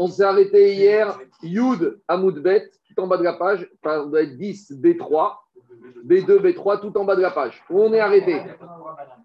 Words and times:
On 0.00 0.06
s'est 0.06 0.22
arrêté 0.22 0.74
hier, 0.74 1.18
Yud 1.42 2.00
Amoudbet, 2.06 2.70
tout 2.86 3.02
en 3.02 3.08
bas 3.08 3.16
de 3.16 3.24
la 3.24 3.32
page, 3.32 3.68
enfin, 3.82 4.06
doit 4.06 4.22
être 4.22 4.36
10, 4.36 4.72
B3, 4.80 5.34
B2, 6.06 6.38
B3, 6.38 6.80
tout 6.80 6.96
en 6.96 7.04
bas 7.04 7.16
de 7.16 7.20
la 7.20 7.32
page. 7.32 7.60
On 7.68 7.92
est 7.92 7.98
arrêté 7.98 8.40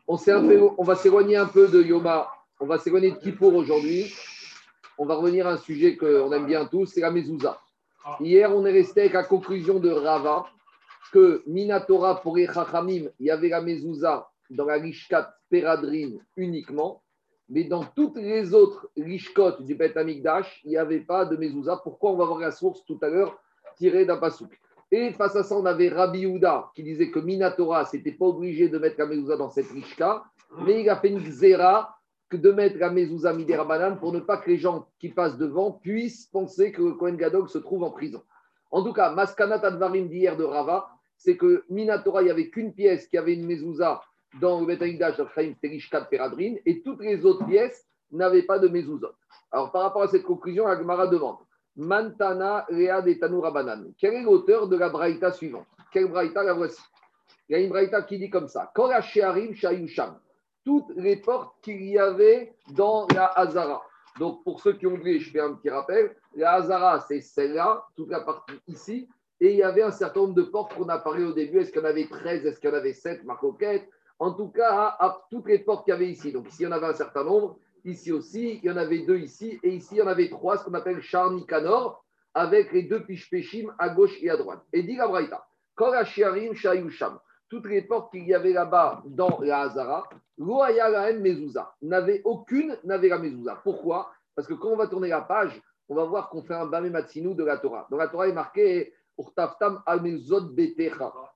on, 0.08 0.84
va 0.84 0.96
s'éloigner 0.96 1.38
un 1.38 1.46
peu 1.46 1.68
de 1.68 1.80
Yoma, 1.80 2.28
on 2.60 2.66
va 2.66 2.80
s'éloigner 2.80 3.12
de 3.12 3.18
Kippour 3.18 3.54
aujourd'hui. 3.54 4.12
On 4.98 5.06
va 5.06 5.14
revenir 5.14 5.46
à 5.46 5.52
un 5.52 5.58
sujet 5.58 5.96
qu'on 5.96 6.32
aime 6.32 6.48
bien 6.48 6.66
tous, 6.66 6.88
c'est 6.88 7.02
la 7.02 7.12
mezouza. 7.12 7.60
Hier, 8.20 8.52
on 8.52 8.66
est 8.66 8.72
resté 8.72 9.02
avec 9.02 9.14
la 9.14 9.24
conclusion 9.24 9.80
de 9.80 9.92
Rava 9.92 10.48
que 11.12 11.44
Minatora 11.46 12.20
pour 12.20 12.38
les 12.38 12.48
Chachamim, 12.48 13.10
il 13.20 13.28
y 13.28 13.30
avait 13.30 13.50
la 13.50 13.62
mezouza 13.62 14.28
dans 14.50 14.66
la 14.66 14.76
Rishkat 14.76 15.32
Peradrin 15.52 16.14
uniquement, 16.36 17.03
mais 17.50 17.66
dans 17.66 17.84
toutes 17.84 18.18
les 18.18 18.54
autres 18.54 18.90
Rishkot 18.98 19.62
du 19.62 19.76
Bet 19.76 19.98
Amikdash, 19.98 20.62
il 20.64 20.70
n'y 20.70 20.78
avait 20.78 21.02
pas 21.02 21.26
de 21.26 21.36
mezouza. 21.36 21.80
Pourquoi 21.84 22.12
On 22.12 22.18
va 22.18 22.26
voir 22.26 22.40
la 22.40 22.52
source 22.52 22.84
tout 22.86 23.00
à 23.02 23.10
l'heure 23.10 23.38
tirée 23.76 24.06
d'un 24.06 24.18
pasouk? 24.18 24.60
Et 24.92 25.12
face 25.14 25.36
à 25.36 25.44
ça, 25.44 25.58
on 25.58 25.66
avait 25.66 25.90
Rabbi 25.90 26.26
Houda 26.26 26.72
qui 26.76 26.84
disait 26.84 27.10
que 27.10 27.20
Minatora, 27.20 27.86
c'était 27.86 28.12
pas 28.12 28.26
obligé 28.26 28.70
de 28.70 28.78
mettre 28.78 28.96
la 29.00 29.08
mezouza 29.08 29.38
dans 29.38 29.50
cette 29.50 29.70
Rishka, 29.72 30.24
mais 30.66 30.82
il 30.82 30.90
a 30.90 30.96
fait 30.98 31.10
une 31.10 31.22
xéra 31.22 31.98
de 32.38 32.52
mettre 32.52 32.78
la 32.78 32.90
mezouza 32.90 33.34
midera 33.34 33.66
pour 33.96 34.12
ne 34.12 34.20
pas 34.20 34.38
que 34.38 34.50
les 34.50 34.58
gens 34.58 34.88
qui 35.00 35.10
passent 35.10 35.38
devant 35.38 35.72
puissent 35.72 36.28
penser 36.28 36.72
que 36.72 36.92
Kohen 36.92 37.18
Gadog 37.18 37.48
se 37.48 37.58
trouve 37.58 37.84
en 37.84 37.92
prison. 37.92 38.22
En 38.72 38.84
tout 38.84 38.94
cas, 38.94 39.12
Maskanat 39.12 39.66
Advarim 39.66 40.08
d'hier 40.08 40.36
de 40.36 40.44
Rava, 40.44 40.90
c'est 41.18 41.38
que 41.38 41.64
Minatora, 41.70 42.22
il 42.22 42.26
n'y 42.26 42.32
avait 42.32 42.50
qu'une 42.50 42.74
pièce 42.74 43.08
qui 43.08 43.18
avait 43.18 43.34
une 43.34 43.46
mezouza 43.46 44.02
dans 44.40 44.62
le 44.62 44.66
Betagdash 44.66 45.18
de 45.18 45.26
Chaim 45.36 45.54
Terishkat 45.62 46.06
Peradrin, 46.06 46.56
et 46.66 46.82
toutes 46.82 47.02
les 47.02 47.26
autres 47.26 47.46
pièces 47.46 47.86
n'avaient 48.12 48.44
pas 48.44 48.60
de 48.60 48.68
mezouza. 48.68 49.12
Alors, 49.52 49.72
par 49.72 49.84
rapport 49.84 50.04
à 50.04 50.08
cette 50.08 50.24
conclusion, 50.24 50.68
Agmara 50.68 51.08
demande 51.08 51.38
Mantana 51.76 52.66
Rea 52.70 53.02
de 53.02 53.42
Rabanan. 53.42 53.94
Quel 53.98 54.14
est 54.14 54.24
l'auteur 54.24 54.68
de 54.68 54.78
la 54.78 54.90
braïta 54.90 55.32
suivante? 55.32 55.68
Quelle 55.92 56.08
braïta? 56.08 56.44
La 56.44 56.54
voici 56.54 56.82
Il 57.50 57.54
y 57.54 57.56
a 57.56 57.60
une 57.60 57.70
braïta 57.70 58.02
qui 58.04 58.18
dit 58.18 58.30
comme 58.30 58.48
ça 58.48 58.72
Shearim 59.02 59.54
Shayusham 59.54 60.18
toutes 60.66 60.92
les 60.96 61.18
portes 61.18 61.56
qu'il 61.62 61.84
y 61.84 61.98
avait 61.98 62.54
dans 62.72 63.08
la 63.14 63.26
Hazara. 63.26 63.82
Donc, 64.20 64.44
pour 64.44 64.62
ceux 64.62 64.74
qui 64.74 64.88
ont 64.88 64.94
oublié, 64.94 65.20
je 65.20 65.32
fais 65.32 65.40
un 65.40 65.54
petit 65.54 65.70
rappel. 65.70 66.16
La 66.36 66.54
Hazara, 66.54 67.00
c'est 67.02 67.22
celle-là, 67.22 67.86
toute 67.96 68.10
la 68.10 68.22
partie 68.22 68.54
ici. 68.68 69.10
Et 69.40 69.52
il 69.52 69.58
y 69.58 69.64
avait 69.64 69.82
un 69.82 69.92
certain 69.92 70.22
nombre 70.22 70.36
de 70.36 70.44
portes 70.44 70.74
qu'on 70.76 70.88
a 70.90 71.00
parlé 71.00 71.26
au 71.26 71.34
début. 71.34 71.60
Est-ce 71.60 71.72
qu'il 71.72 71.82
y 71.82 71.86
en 71.86 71.90
avait 71.90 72.08
13 72.08 72.46
Est-ce 72.46 72.60
qu'il 72.60 72.70
y 72.70 72.74
en 72.74 72.78
avait 72.78 72.94
7 72.94 73.24
Marcoquette 73.26 73.90
En 74.24 74.32
tout 74.32 74.48
cas, 74.48 74.98
toutes 75.30 75.48
les 75.48 75.60
portes 75.60 75.84
qu'il 75.84 75.92
y 75.92 75.96
avait 75.96 76.10
ici. 76.10 76.32
Donc, 76.32 76.48
ici, 76.48 76.64
il 76.64 76.66
y 76.66 76.68
en 76.68 76.72
avait 76.72 76.88
un 76.88 76.94
certain 76.94 77.26
nombre. 77.26 77.58
Ici 77.84 78.14
aussi, 78.14 78.62
il 78.64 78.64
y 78.64 78.72
en 78.72 78.78
avait 78.78 79.00
deux 79.00 79.18
ici. 79.18 79.60
Et 79.64 79.76
ici, 79.76 79.96
il 79.96 79.98
y 79.98 80.02
en 80.02 80.08
avait 80.08 80.30
trois, 80.30 80.58
ce 80.58 80.64
qu'on 80.64 80.74
appelle 80.76 81.02
Charnikanor, 81.02 82.06
avec 82.34 82.72
les 82.72 82.84
deux 82.84 83.04
Pishpeshim 83.04 83.74
à 83.78 83.90
gauche 83.90 84.18
et 84.22 84.30
à 84.30 84.38
droite. 84.38 84.62
Et 84.72 84.84
dit 84.84 84.96
la. 84.96 85.46
Korashiarim 85.76 86.54
Shayusham 86.54 87.20
toutes 87.50 87.68
les 87.68 87.82
portes 87.82 88.12
qu'il 88.12 88.26
y 88.26 88.34
avait 88.34 88.54
là-bas 88.54 89.04
dans 89.06 89.40
la 89.42 89.60
Hazara, 89.60 90.10
l'Oayalaen 90.38 91.20
Mezouza, 91.20 91.76
n'avait 91.82 92.22
aucune, 92.24 92.76
n'avait 92.84 93.10
la 93.10 93.20
Mezouza. 93.20 93.60
Pourquoi? 93.62 94.10
Parce 94.36 94.48
que 94.48 94.54
quand 94.56 94.70
on 94.70 94.78
va 94.78 94.88
tourner 94.88 95.10
la 95.10 95.22
page, 95.22 95.62
on 95.90 95.96
va 95.96 96.06
voir 96.06 96.30
qu'on 96.30 96.42
fait 96.42 96.56
un 96.56 96.66
Bamé 96.66 96.90
Matsinou 96.90 97.36
de 97.36 97.44
la 97.44 97.58
Torah. 97.58 97.88
Dans 97.92 97.98
la 97.98 98.08
Torah, 98.08 98.28
est 98.28 98.34
marqué 98.34 98.94
Urtaftam 98.94 98.94
Amezot 98.94 98.94
Betecha. 98.94 99.03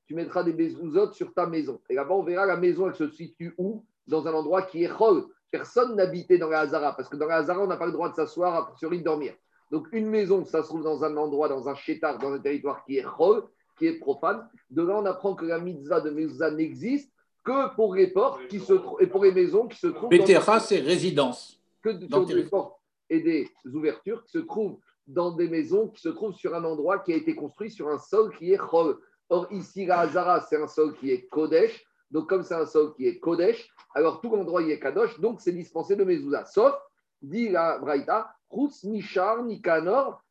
Tu 0.05 0.15
mettras 0.15 0.43
des 0.43 0.53
Mezuzot 0.53 1.11
sur 1.11 1.33
ta 1.33 1.45
maison. 1.45 1.79
Et 1.89 1.95
là-bas, 1.95 2.15
on 2.15 2.23
verra 2.23 2.45
la 2.45 2.57
maison, 2.57 2.87
elle 2.87 2.95
se 2.95 3.09
situe 3.09 3.53
où? 3.57 3.83
Dans 4.07 4.27
un 4.27 4.33
endroit 4.33 4.63
qui 4.63 4.83
est 4.83 4.89
Chol. 4.89 5.25
Personne 5.51 5.95
n'habitait 5.95 6.37
dans 6.37 6.49
la 6.49 6.61
Hazara, 6.61 6.95
parce 6.95 7.09
que 7.09 7.17
dans 7.17 7.27
la 7.27 7.37
Hazara, 7.37 7.61
on 7.61 7.67
n'a 7.67 7.77
pas 7.77 7.85
le 7.85 7.91
droit 7.91 8.09
de 8.09 8.15
s'asseoir 8.15 8.73
sur 8.77 8.89
de 8.89 8.97
dormir. 8.97 9.33
Donc, 9.71 9.87
une 9.91 10.07
maison, 10.07 10.45
ça 10.45 10.63
se 10.63 10.69
trouve 10.69 10.83
dans 10.83 11.03
un 11.03 11.15
endroit, 11.17 11.49
dans 11.49 11.67
un 11.67 11.75
chétar, 11.75 12.17
dans 12.17 12.31
un 12.31 12.39
territoire 12.39 12.83
qui 12.85 12.97
est 12.97 13.03
Chol 13.03 13.43
qui 13.77 13.85
est 13.87 13.99
profane. 13.99 14.47
De 14.69 14.81
là, 14.81 14.97
on 14.97 15.05
apprend 15.05 15.35
que 15.35 15.45
la 15.45 15.59
mitzvah 15.59 16.01
de 16.01 16.09
mezouza 16.09 16.51
n'existe 16.51 17.11
que 17.43 17.73
pour 17.75 17.95
les 17.95 18.07
portes 18.07 18.47
qui 18.47 18.59
se 18.59 18.73
et 18.99 19.07
pour 19.07 19.23
les 19.23 19.31
maisons 19.31 19.67
qui 19.67 19.77
se 19.77 19.87
trouvent. 19.87 20.09
Betera, 20.09 20.59
c'est 20.59 20.79
résidence. 20.79 21.61
Que 21.81 21.89
dans 21.89 22.23
des 22.23 22.43
portes 22.43 22.79
et 23.09 23.21
des 23.21 23.49
ouvertures 23.73 24.23
qui 24.25 24.31
se 24.31 24.39
trouvent 24.39 24.77
dans 25.07 25.31
des 25.31 25.47
maisons 25.47 25.87
qui 25.87 26.01
se 26.01 26.09
trouvent 26.09 26.35
sur 26.35 26.53
un 26.53 26.63
endroit 26.63 26.99
qui 26.99 27.13
a 27.13 27.15
été 27.15 27.35
construit 27.35 27.71
sur 27.71 27.87
un 27.89 27.97
sol 27.97 28.35
qui 28.37 28.51
est 28.51 28.57
chol. 28.57 28.97
Or, 29.29 29.47
ici, 29.51 29.85
la 29.85 29.99
Hazara, 30.01 30.41
c'est 30.41 30.61
un 30.61 30.67
sol 30.67 30.93
qui 30.95 31.11
est 31.11 31.27
Kodesh. 31.27 31.85
Donc, 32.11 32.29
comme 32.29 32.43
c'est 32.43 32.55
un 32.55 32.65
sol 32.65 32.93
qui 32.95 33.07
est 33.07 33.19
Kodesh, 33.19 33.69
alors 33.93 34.21
tout 34.21 34.29
l'endroit 34.29 34.61
y 34.61 34.71
est 34.71 34.79
Kadosh, 34.79 35.19
donc 35.19 35.41
c'est 35.41 35.51
dispensé 35.51 35.95
de 35.95 36.03
mezouza. 36.03 36.45
Sauf, 36.45 36.73
dit 37.21 37.49
la 37.49 37.79
Braïta, 37.79 38.31
Chutz 38.49 38.83
Nishar 38.83 39.43
Nikanor, 39.43 40.21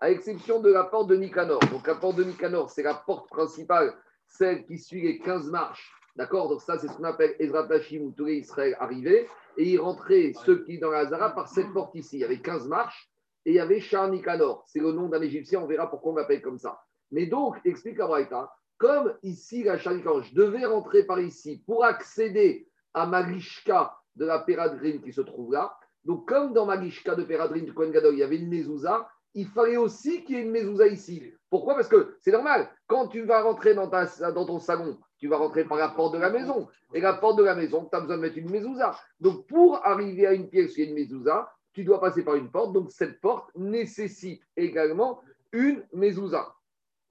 à 0.00 0.10
exception 0.10 0.60
de 0.60 0.70
la 0.70 0.84
porte 0.84 1.08
de 1.08 1.16
Nicanor. 1.16 1.60
Donc 1.70 1.86
la 1.86 1.94
porte 1.94 2.16
de 2.16 2.24
Nicanor, 2.24 2.70
c'est 2.70 2.82
la 2.82 2.94
porte 2.94 3.28
principale, 3.28 3.94
celle 4.26 4.64
qui 4.66 4.78
suit 4.78 5.00
les 5.00 5.18
15 5.18 5.50
marches. 5.50 5.97
D'accord 6.18 6.48
Donc 6.48 6.60
ça, 6.62 6.76
c'est 6.78 6.88
ce 6.88 6.96
qu'on 6.96 7.04
appelle 7.04 7.36
Ezra 7.38 7.62
Tachim, 7.68 8.00
où 8.00 8.10
tous 8.10 8.24
les 8.24 8.38
Israël 8.38 8.76
arrivaient. 8.80 9.28
Et 9.56 9.70
ils 9.70 9.78
rentraient, 9.78 10.32
ceux 10.44 10.64
qui 10.64 10.80
dans 10.80 10.90
la 10.90 10.98
Hazara, 10.98 11.30
par 11.30 11.46
cette 11.46 11.72
porte 11.72 11.94
ici. 11.94 12.16
Il 12.16 12.20
y 12.20 12.24
avait 12.24 12.40
15 12.40 12.66
marches 12.66 13.08
et 13.46 13.52
il 13.52 13.54
y 13.54 13.60
avait 13.60 13.78
Char 13.78 14.10
Nicanor. 14.10 14.64
C'est 14.66 14.80
le 14.80 14.90
nom 14.90 15.08
d'un 15.08 15.22
Égyptien, 15.22 15.60
on 15.60 15.66
verra 15.66 15.88
pourquoi 15.88 16.12
on 16.12 16.16
l'appelle 16.16 16.42
comme 16.42 16.58
ça. 16.58 16.80
Mais 17.12 17.26
donc, 17.26 17.54
explique 17.64 18.00
Abraïta, 18.00 18.52
comme 18.78 19.14
ici, 19.22 19.62
la 19.62 19.78
Char 19.78 19.94
Nicanor, 19.94 20.24
je 20.24 20.34
devais 20.34 20.66
rentrer 20.66 21.04
par 21.04 21.20
ici 21.20 21.62
pour 21.64 21.84
accéder 21.84 22.68
à 22.94 23.06
ma 23.06 23.22
de 23.22 24.24
la 24.24 24.40
Péradrine 24.40 25.00
qui 25.00 25.12
se 25.12 25.20
trouve 25.20 25.52
là, 25.52 25.78
donc, 26.04 26.26
comme 26.26 26.54
dans 26.54 26.64
Magishka 26.64 27.14
de 27.14 27.24
Peradrin 27.24 27.62
de 27.62 27.70
Kohen 27.70 27.92
il 27.92 28.18
y 28.18 28.22
avait 28.22 28.38
une 28.38 28.48
mezouza, 28.48 29.08
il 29.34 29.46
fallait 29.46 29.76
aussi 29.76 30.24
qu'il 30.24 30.36
y 30.36 30.38
ait 30.38 30.42
une 30.42 30.50
mezouza 30.50 30.86
ici. 30.86 31.22
Pourquoi? 31.50 31.74
Parce 31.74 31.88
que 31.88 32.16
c'est 32.20 32.32
normal. 32.32 32.68
Quand 32.86 33.08
tu 33.08 33.22
vas 33.22 33.42
rentrer 33.42 33.74
dans, 33.74 33.88
ta, 33.88 34.06
dans 34.32 34.46
ton 34.46 34.58
salon, 34.58 34.98
tu 35.18 35.28
vas 35.28 35.36
rentrer 35.36 35.64
par 35.64 35.78
la 35.78 35.88
porte 35.88 36.14
de 36.14 36.18
la 36.18 36.30
maison. 36.30 36.68
Et 36.94 37.00
la 37.00 37.14
porte 37.14 37.38
de 37.38 37.44
la 37.44 37.54
maison, 37.54 37.88
tu 37.90 37.96
as 37.96 38.00
besoin 38.00 38.16
de 38.16 38.22
mettre 38.22 38.38
une 38.38 38.50
mezouza. 38.50 38.96
Donc, 39.20 39.46
pour 39.46 39.84
arriver 39.86 40.26
à 40.26 40.32
une 40.32 40.48
pièce 40.48 40.76
y 40.76 40.82
a 40.82 40.84
une 40.86 40.94
mezouza, 40.94 41.50
tu 41.72 41.84
dois 41.84 42.00
passer 42.00 42.24
par 42.24 42.34
une 42.34 42.50
porte. 42.50 42.72
Donc, 42.72 42.90
cette 42.90 43.20
porte 43.20 43.50
nécessite 43.54 44.42
également 44.56 45.20
une 45.52 45.84
mezouza. 45.92 46.54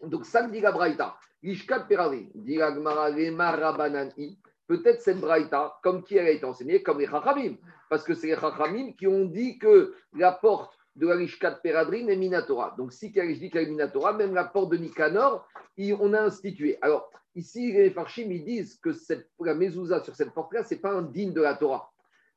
Donc, 0.01 0.25
ça 0.25 0.47
dit 0.47 0.61
la 0.61 0.71
Braïta. 0.71 1.15
Peradrin, 1.87 2.25
dit 2.33 2.57
la 2.57 2.71
Peut-être 4.67 5.01
cette 5.01 5.19
Braïta, 5.19 5.79
comme 5.81 6.03
qui 6.03 6.17
elle 6.17 6.27
a 6.27 6.31
été 6.31 6.43
enseignée, 6.43 6.83
comme 6.83 6.99
les 6.99 7.07
Chachamim. 7.07 7.55
Parce 7.89 8.03
que 8.03 8.13
c'est 8.13 8.27
les 8.27 8.35
Chachamim 8.35 8.91
qui 8.93 9.07
ont 9.07 9.25
dit 9.25 9.57
que 9.57 9.95
la 10.13 10.33
porte 10.33 10.76
de 10.97 11.07
la 11.07 11.15
Rishkat 11.15 11.59
Peradrin 11.63 12.07
est 12.07 12.15
Minatora. 12.15 12.75
Donc, 12.77 12.91
si 12.91 13.11
qu'elle 13.11 13.29
est 13.29 13.65
Minatora, 13.65 14.13
même 14.13 14.33
la 14.33 14.45
porte 14.45 14.71
de 14.71 14.77
Nicanor, 14.77 15.47
on 15.77 16.13
a 16.13 16.21
institué. 16.21 16.77
Alors, 16.81 17.11
ici, 17.35 17.71
les 17.71 17.91
Farshim, 17.91 18.31
ils 18.31 18.43
disent 18.43 18.79
que 18.79 18.89
la 19.39 19.53
mezouza 19.53 20.03
sur 20.03 20.15
cette 20.15 20.33
porte-là, 20.33 20.63
ce 20.63 20.73
n'est 20.73 20.81
pas 20.81 20.91
un 20.91 21.03
digne 21.03 21.33
de 21.33 21.41
la 21.41 21.55
Torah. 21.55 21.91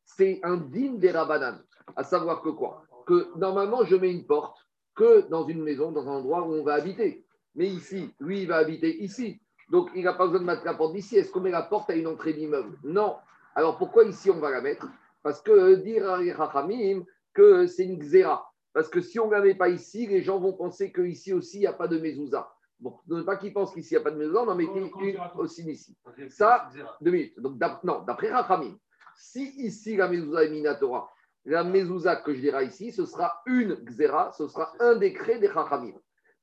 C'est 0.05 0.41
un 0.43 0.59
digne 0.59 0.99
des 0.99 1.11
Rabbanan. 1.11 1.63
À 1.97 2.05
savoir 2.05 2.43
que 2.43 2.51
quoi? 2.51 2.85
Que 3.07 3.37
normalement, 3.37 3.85
je 3.85 3.97
mets 3.97 4.13
une 4.13 4.27
porte 4.27 4.59
que 4.95 5.29
dans 5.29 5.47
une 5.47 5.63
maison, 5.63 5.91
dans 5.91 6.07
un 6.07 6.17
endroit 6.17 6.47
où 6.47 6.53
on 6.53 6.63
va 6.63 6.75
habiter. 6.75 7.25
Mais 7.55 7.67
ici, 7.67 8.15
lui, 8.21 8.43
il 8.43 8.49
va 8.49 8.57
habiter 8.57 9.03
ici. 9.03 9.41
Donc, 9.71 9.89
il 9.95 10.05
n'a 10.05 10.13
pas 10.13 10.27
besoin 10.27 10.41
de 10.41 10.45
mettre 10.45 10.65
la 10.65 10.75
porte 10.75 10.95
d'ici. 10.95 11.17
Est-ce 11.17 11.31
qu'on 11.31 11.41
met 11.41 11.51
la 11.51 11.63
porte 11.63 11.89
à 11.91 11.95
une 11.95 12.07
entrée 12.07 12.35
d'immeuble? 12.35 12.77
Non. 12.85 13.17
Alors, 13.55 13.79
pourquoi 13.79 14.05
ici, 14.05 14.31
on 14.31 14.39
va 14.39 14.51
la 14.51 14.61
mettre? 14.61 14.87
Parce 15.23 15.41
que 15.41 15.77
dire 15.77 16.11
à 16.11 16.19
Rachamim 16.37 17.05
que 17.33 17.67
c'est 17.67 17.85
une 17.85 17.99
xéra. 17.99 18.50
Parce 18.73 18.89
que 18.89 19.01
si 19.01 19.19
on 19.19 19.27
ne 19.27 19.33
la 19.33 19.41
met 19.41 19.55
pas 19.55 19.69
ici, 19.69 20.07
les 20.07 20.23
gens 20.23 20.39
vont 20.39 20.53
penser 20.53 20.93
qu'ici 20.93 21.33
aussi, 21.33 21.59
il 21.59 21.61
n'y 21.61 21.67
a 21.67 21.73
pas 21.73 21.89
de 21.89 21.99
mezouza. 21.99 22.53
Bon, 22.79 22.99
ne 23.09 23.23
pas 23.23 23.37
qu'ils 23.37 23.53
pensent 23.53 23.73
qu'ici, 23.73 23.95
il 23.95 23.97
n'y 23.99 24.01
a 24.01 24.05
pas 24.05 24.11
de 24.11 24.17
mezouza, 24.17 24.43
on 24.43 24.49
en 24.49 24.55
met 24.55 24.65
une 24.65 24.91
aussi 25.37 25.69
ici. 25.71 25.97
Ça, 26.29 26.69
deux 27.01 27.11
minutes. 27.11 27.39
Donc, 27.41 27.61
non, 27.85 28.03
d'après 28.07 28.31
Rachamim, 28.31 28.79
si 29.17 29.49
ici, 29.59 29.97
la 29.97 30.09
mezouza 30.09 30.45
est 30.45 30.51
minatora, 30.51 31.11
la 31.45 31.65
mezouza 31.65 32.17
que 32.17 32.33
je 32.35 32.41
dirai 32.41 32.67
ici, 32.67 32.93
ce 32.93 33.07
sera 33.07 33.43
une 33.47 33.75
xéra, 33.85 34.33
ce 34.33 34.47
sera 34.47 34.73
un 34.79 34.97
décret 34.97 35.39
des 35.39 35.49
Rachamim. 35.49 35.95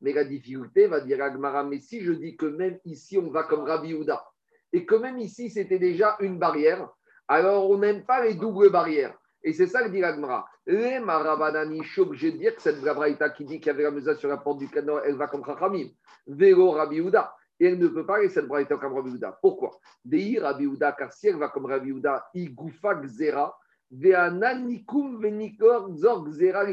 Mais 0.02 0.14
la 0.14 0.26
difficulté, 0.26 0.88
va 0.88 1.00
dire 1.00 1.24
Agmara, 1.24 1.64
mais 1.64 1.80
si 1.80 2.02
je 2.02 2.12
dis 2.12 2.38
que 2.38 2.46
même 2.46 2.78
ici, 2.86 3.18
on 3.18 3.32
va 3.32 3.44
comme 3.44 3.62
Rabbi 3.62 3.94
Houda, 3.94 4.24
et 4.74 4.86
que 4.86 4.96
même 4.96 5.18
ici, 5.18 5.50
c'était 5.50 5.80
déjà 5.80 6.18
une 6.20 6.38
barrière, 6.38 6.90
alors 7.28 7.70
on 7.70 7.78
n'aime 7.80 8.06
pas 8.06 8.24
les 8.24 8.36
doubles 8.36 8.70
barrières. 8.70 9.18
Et 9.44 9.54
c'est 9.54 9.68
ça 9.68 9.84
que 9.84 9.90
dit 9.90 10.04
Agmara. 10.04 10.48
Les 10.70 11.00
Marabadani, 11.00 11.82
je 11.82 11.92
suis 11.94 12.02
obligé 12.02 12.34
de 12.34 12.38
dire 12.38 12.54
que 12.54 12.62
cette 12.62 12.82
Braïta 12.82 13.30
qui 13.30 13.46
dit 13.46 13.58
qu'il 13.60 13.68
y 13.68 13.70
avait 13.70 13.84
la 13.84 13.92
mesa 13.92 14.16
sur 14.16 14.28
la 14.28 14.36
porte 14.36 14.58
du 14.58 14.68
canon, 14.68 15.00
elle 15.06 15.16
va 15.16 15.28
comme 15.28 15.46
Chachamim. 15.46 15.88
Vélo 16.28 16.72
Rabbi 16.72 17.00
Houda. 17.00 17.34
Et 17.58 17.68
elle 17.68 17.80
ne 17.80 17.88
peut 17.88 18.06
pas 18.06 18.18
aller 18.18 18.28
cette 18.28 18.48
Braïta 18.48 18.76
comme 18.76 18.94
Rabbi 18.94 19.12
Houda. 19.12 19.40
Pourquoi? 19.42 19.80
Dehi 20.04 20.40
Rabbi 20.40 20.66
Houda, 20.66 20.92
car 20.92 21.14
si 21.14 21.30
elle 21.30 21.38
va 21.38 21.48
comme 21.48 21.68
Rabbi 21.68 21.94
Houda, 21.94 22.28
Igoufa 22.34 23.02
Gzera, 23.02 23.58
Veananikum 23.90 25.22
Venikor 25.22 25.96
Zor 25.96 26.28
Gzera 26.28 26.66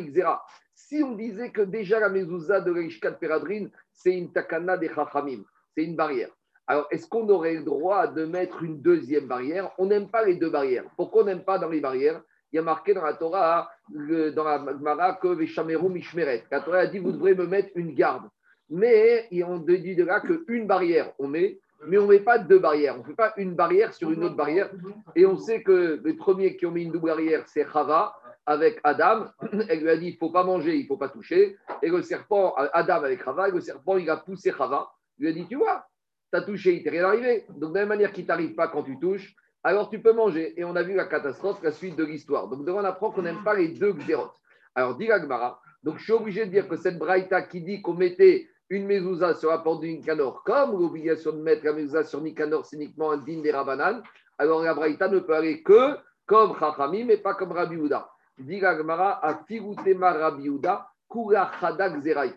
si 0.75 1.03
on 1.05 1.13
disait 1.13 1.53
que 1.53 1.63
déjà 1.63 2.01
la 2.01 2.09
mezouza 2.09 2.61
de 2.61 2.73
l'Ishkat 2.73 3.13
Peradrin, 3.13 3.69
c'est 3.93 4.13
une 4.13 4.33
takana 4.33 4.77
des 4.77 4.89
Chachamim, 4.89 5.45
c'est 5.73 5.85
une 5.85 5.95
barrière. 5.95 6.31
Alors, 6.67 6.89
est-ce 6.91 7.07
qu'on 7.07 7.29
aurait 7.29 7.55
le 7.55 7.63
droit 7.63 8.09
de 8.09 8.25
mettre 8.25 8.63
une 8.65 8.81
deuxième 8.81 9.29
barrière? 9.29 9.71
On 9.79 9.87
n'aime 9.87 10.09
pas 10.09 10.25
les 10.25 10.35
deux 10.35 10.51
barrières. 10.51 10.85
Pourquoi 10.97 11.23
on 11.23 11.27
n'aime 11.27 11.45
pas 11.45 11.59
dans 11.59 11.69
les 11.69 11.81
barrières? 11.81 12.23
Il 12.55 12.59
y 12.59 12.61
a 12.61 12.63
marqué 12.63 12.95
dans 12.95 13.03
la 13.03 13.15
Torah, 13.15 13.69
dans 13.89 14.45
la 14.45 14.65
Gemara, 14.65 15.15
que 15.15 15.27
Veshameru 15.27 15.89
Mishmeret. 15.89 16.45
La 16.53 16.61
Torah 16.61 16.79
a 16.79 16.87
dit 16.87 17.01
vous 17.01 17.11
devrez 17.11 17.35
me 17.35 17.49
mettre 17.49 17.71
une 17.75 17.93
garde. 17.95 18.23
Mais 18.71 19.29
on 19.45 19.59
dit 19.59 19.97
de 19.97 20.05
là 20.05 20.21
qu'une 20.21 20.69
barrière, 20.69 21.13
on 21.19 21.27
met, 21.27 21.59
mais 21.85 21.99
on 21.99 22.03
ne 22.03 22.11
met 22.11 22.21
pas 22.21 22.39
deux 22.39 22.61
barrières. 22.61 22.95
On 22.95 23.01
ne 23.01 23.03
fait 23.03 23.15
pas 23.15 23.35
une 23.39 23.57
barrière 23.57 23.93
sur 23.93 24.13
une 24.13 24.23
autre 24.23 24.37
barrière. 24.37 24.71
Et 25.17 25.27
on 25.27 25.37
sait 25.37 25.65
que 25.65 26.01
les 26.05 26.15
premiers 26.15 26.57
qui 26.57 26.65
ont 26.65 26.71
mis 26.71 26.85
une 26.85 26.93
double 26.93 27.07
barrière, 27.07 27.43
c'est 27.49 27.67
Chava 27.73 28.17
avec 28.47 28.79
Adam. 28.85 29.25
Elle 29.69 29.81
lui 29.81 29.91
a 29.91 29.97
dit 29.97 30.07
il 30.07 30.13
ne 30.13 30.19
faut 30.19 30.31
pas 30.31 30.45
manger, 30.45 30.77
il 30.77 30.83
ne 30.83 30.87
faut 30.87 30.97
pas 30.97 31.09
toucher. 31.09 31.57
Et 31.83 31.89
le 31.89 32.03
serpent, 32.03 32.55
Adam 32.73 33.03
avec 33.03 33.25
Chava, 33.25 33.49
et 33.49 33.53
le 33.53 33.61
serpent, 33.61 33.97
il 33.97 34.09
a 34.09 34.19
poussé 34.19 34.53
Chava. 34.57 34.93
Il 35.19 35.25
lui 35.25 35.33
a 35.33 35.35
dit 35.35 35.49
tu 35.49 35.57
vois, 35.57 35.89
tu 36.33 36.39
as 36.39 36.43
touché, 36.43 36.77
il 36.77 36.85
t'est 36.85 36.91
rien 36.91 37.07
arrivé. 37.07 37.47
Donc, 37.49 37.71
de 37.71 37.75
la 37.75 37.81
même 37.81 37.89
manière 37.89 38.13
qu'il 38.13 38.23
ne 38.23 38.29
t'arrive 38.29 38.55
pas 38.55 38.69
quand 38.69 38.85
tu 38.85 38.97
touches, 39.01 39.35
alors 39.65 39.89
tu 39.89 39.99
peux 39.99 40.13
manger. 40.13 40.53
Et 40.61 40.65
on 40.65 40.77
a 40.77 40.83
vu 40.83 40.95
la 40.95 41.07
catastrophe, 41.07 41.63
la 41.63 41.73
suite 41.73 41.97
de 41.97 42.05
l'histoire. 42.05 42.49
Donc, 42.49 42.65
devant 42.65 42.81
on 42.81 42.85
apprend 42.85 43.11
qu'on 43.11 43.23
n'aime 43.23 43.43
pas 43.43 43.55
les 43.55 43.69
deux 43.69 43.95
xérotes. 43.95 44.37
Alors, 44.75 44.97
dit 44.97 45.07
Gmara, 45.07 45.61
donc 45.83 45.99
je 45.99 46.05
suis 46.05 46.13
obligé 46.13 46.45
de 46.45 46.51
dire 46.51 46.69
que 46.69 46.77
cette 46.77 46.99
braïta 46.99 47.43
qui 47.43 47.63
dit 47.63 47.81
qu'on 47.81 47.95
mettait 47.95 48.49
une 48.69 48.87
mezouza 48.87 49.35
sur 49.35 49.51
la 49.51 49.59
porte 49.59 49.81
du 49.81 49.89
Nicanor, 49.89 50.43
comme 50.45 50.79
l'obligation 50.79 51.33
de 51.33 51.43
mettre 51.43 51.65
la 51.65 51.73
mezouza 51.73 52.05
sur 52.05 52.21
Nicanor, 52.21 52.67
c'est 52.67 52.77
uniquement 52.77 53.11
un 53.13 53.19
din 53.19 53.41
des 53.41 53.53
Rabanan, 53.53 54.03
alors 54.39 54.63
la 54.63 54.75
braïta 54.75 55.09
ne 55.09 55.21
peut 55.21 55.35
aller 55.35 55.63
que 55.63 55.97
comme 56.27 56.59
Chachami, 56.59 57.05
mais 57.05 57.19
pas 57.19 57.35
comme 57.35 57.53
Rabbi 57.53 57.77
Houda. 57.77 58.09
Dit 58.39 58.59
Gmara, 58.59 59.25
a 59.25 59.39
Rabbi 59.39 60.49
Houda, 60.49 60.89
Kura 61.09 61.51
Chadak 61.61 62.01
Zerai. 62.01 62.33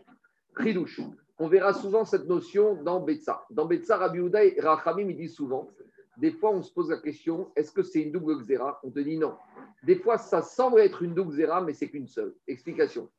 On 1.40 1.48
verra 1.48 1.74
souvent 1.74 2.04
cette 2.04 2.26
notion 2.26 2.82
dans 2.84 3.00
Betsa. 3.00 3.46
Dans 3.50 3.66
Betsa, 3.66 3.98
Rabbi 3.98 4.20
Houda 4.20 4.44
et 4.44 4.60
Rachamim, 4.60 5.10
ils 5.10 5.16
disent 5.16 5.36
souvent, 5.36 5.70
des 6.18 6.32
fois 6.32 6.52
on 6.52 6.62
se 6.62 6.74
pose 6.74 6.90
la 6.90 6.98
question, 6.98 7.52
est-ce 7.56 7.72
que 7.72 7.84
c'est 7.84 8.02
une 8.02 8.12
double 8.12 8.44
xéra? 8.44 8.80
On 8.84 8.92
te 8.92 9.00
dit 9.00 9.18
non. 9.18 9.36
Des 9.84 9.96
fois, 9.96 10.18
ça 10.18 10.42
semble 10.42 10.80
être 10.80 11.04
une 11.04 11.14
double 11.14 11.32
xéra, 11.32 11.62
mais 11.62 11.74
c'est 11.74 11.90
qu'une 11.90 12.08
seule. 12.08 12.34
Explication. 12.48 13.10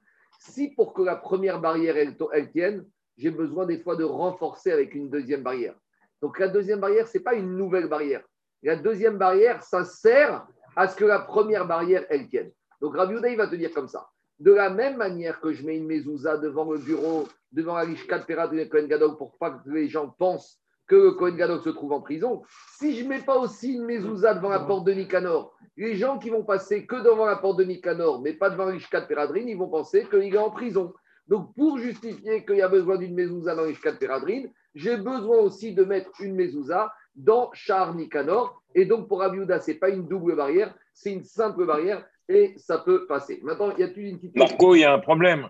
Si 0.40 0.68
pour 0.68 0.92
que 0.92 1.02
la 1.02 1.16
première 1.16 1.60
barrière, 1.60 1.96
elle, 1.96 2.16
elle 2.32 2.50
tienne, 2.50 2.84
j'ai 3.16 3.30
besoin 3.30 3.66
des 3.66 3.78
fois 3.78 3.96
de 3.96 4.04
renforcer 4.04 4.70
avec 4.72 4.94
une 4.94 5.10
deuxième 5.10 5.42
barrière. 5.42 5.74
Donc 6.20 6.38
la 6.38 6.48
deuxième 6.48 6.80
barrière, 6.80 7.06
ce 7.06 7.18
n'est 7.18 7.24
pas 7.24 7.34
une 7.34 7.56
nouvelle 7.56 7.88
barrière. 7.88 8.24
La 8.62 8.76
deuxième 8.76 9.18
barrière, 9.18 9.62
ça 9.62 9.84
sert 9.84 10.46
à 10.74 10.88
ce 10.88 10.96
que 10.96 11.04
la 11.04 11.20
première 11.20 11.66
barrière, 11.66 12.04
elle 12.10 12.28
tienne. 12.28 12.50
Donc 12.80 12.96
Rabbi 12.96 13.14
Houda, 13.14 13.28
il 13.28 13.36
va 13.36 13.48
te 13.48 13.54
dire 13.54 13.72
comme 13.72 13.88
ça. 13.88 14.08
De 14.38 14.52
la 14.52 14.70
même 14.70 14.96
manière 14.96 15.40
que 15.40 15.52
je 15.52 15.64
mets 15.64 15.76
une 15.76 15.86
mezouza 15.86 16.36
devant 16.36 16.70
le 16.70 16.78
bureau, 16.78 17.26
devant 17.50 17.74
la 17.74 17.84
Lishkat 17.84 18.20
de 18.20 18.64
Kohen 18.64 18.86
Gadol 18.86 19.16
pour 19.16 19.36
pas 19.38 19.50
que 19.50 19.70
les 19.70 19.88
gens 19.88 20.08
pensent 20.08 20.60
que 20.88 20.96
le 20.96 21.10
Kohen 21.12 21.36
Gadol 21.36 21.60
se 21.62 21.68
trouve 21.68 21.92
en 21.92 22.00
prison, 22.00 22.42
si 22.78 22.96
je 22.96 23.04
ne 23.04 23.10
mets 23.10 23.22
pas 23.22 23.38
aussi 23.38 23.74
une 23.74 23.84
mezouza 23.84 24.34
devant 24.34 24.48
la 24.48 24.60
porte 24.60 24.84
de 24.86 24.92
Nicanor, 24.92 25.54
les 25.76 25.94
gens 25.94 26.18
qui 26.18 26.30
vont 26.30 26.42
passer 26.42 26.86
que 26.86 26.96
devant 26.96 27.26
la 27.26 27.36
porte 27.36 27.58
de 27.58 27.64
Nicanor, 27.64 28.20
mais 28.20 28.32
pas 28.32 28.50
devant 28.50 28.64
la 28.64 28.72
Lishkat 28.72 29.02
Peradrine, 29.02 29.48
ils 29.48 29.56
vont 29.56 29.68
penser 29.68 30.06
qu'il 30.10 30.34
est 30.34 30.38
en 30.38 30.50
prison. 30.50 30.92
Donc, 31.28 31.54
pour 31.54 31.78
justifier 31.78 32.44
qu'il 32.44 32.56
y 32.56 32.62
a 32.62 32.68
besoin 32.68 32.96
d'une 32.96 33.14
mezouza 33.14 33.54
dans 33.54 33.64
Lishkat 33.64 33.92
Peradrine, 33.92 34.50
j'ai 34.74 34.96
besoin 34.96 35.36
aussi 35.38 35.74
de 35.74 35.84
mettre 35.84 36.10
une 36.20 36.34
mezouza 36.34 36.92
dans 37.14 37.50
Char 37.52 37.94
Nicanor. 37.94 38.62
Et 38.74 38.86
donc, 38.86 39.08
pour 39.08 39.22
Abiouda, 39.22 39.60
ce 39.60 39.70
n'est 39.70 39.76
pas 39.76 39.90
une 39.90 40.08
double 40.08 40.36
barrière, 40.36 40.74
c'est 40.94 41.12
une 41.12 41.24
simple 41.24 41.66
barrière 41.66 42.04
et 42.28 42.54
ça 42.56 42.78
peut 42.78 43.06
passer. 43.06 43.40
Maintenant, 43.42 43.72
il 43.76 43.80
y 43.80 43.82
a 43.82 43.88
une 43.94 44.18
petite. 44.18 44.36
Marco, 44.36 44.74
il 44.74 44.80
y 44.80 44.84
a 44.84 44.94
un 44.94 44.98
problème. 44.98 45.48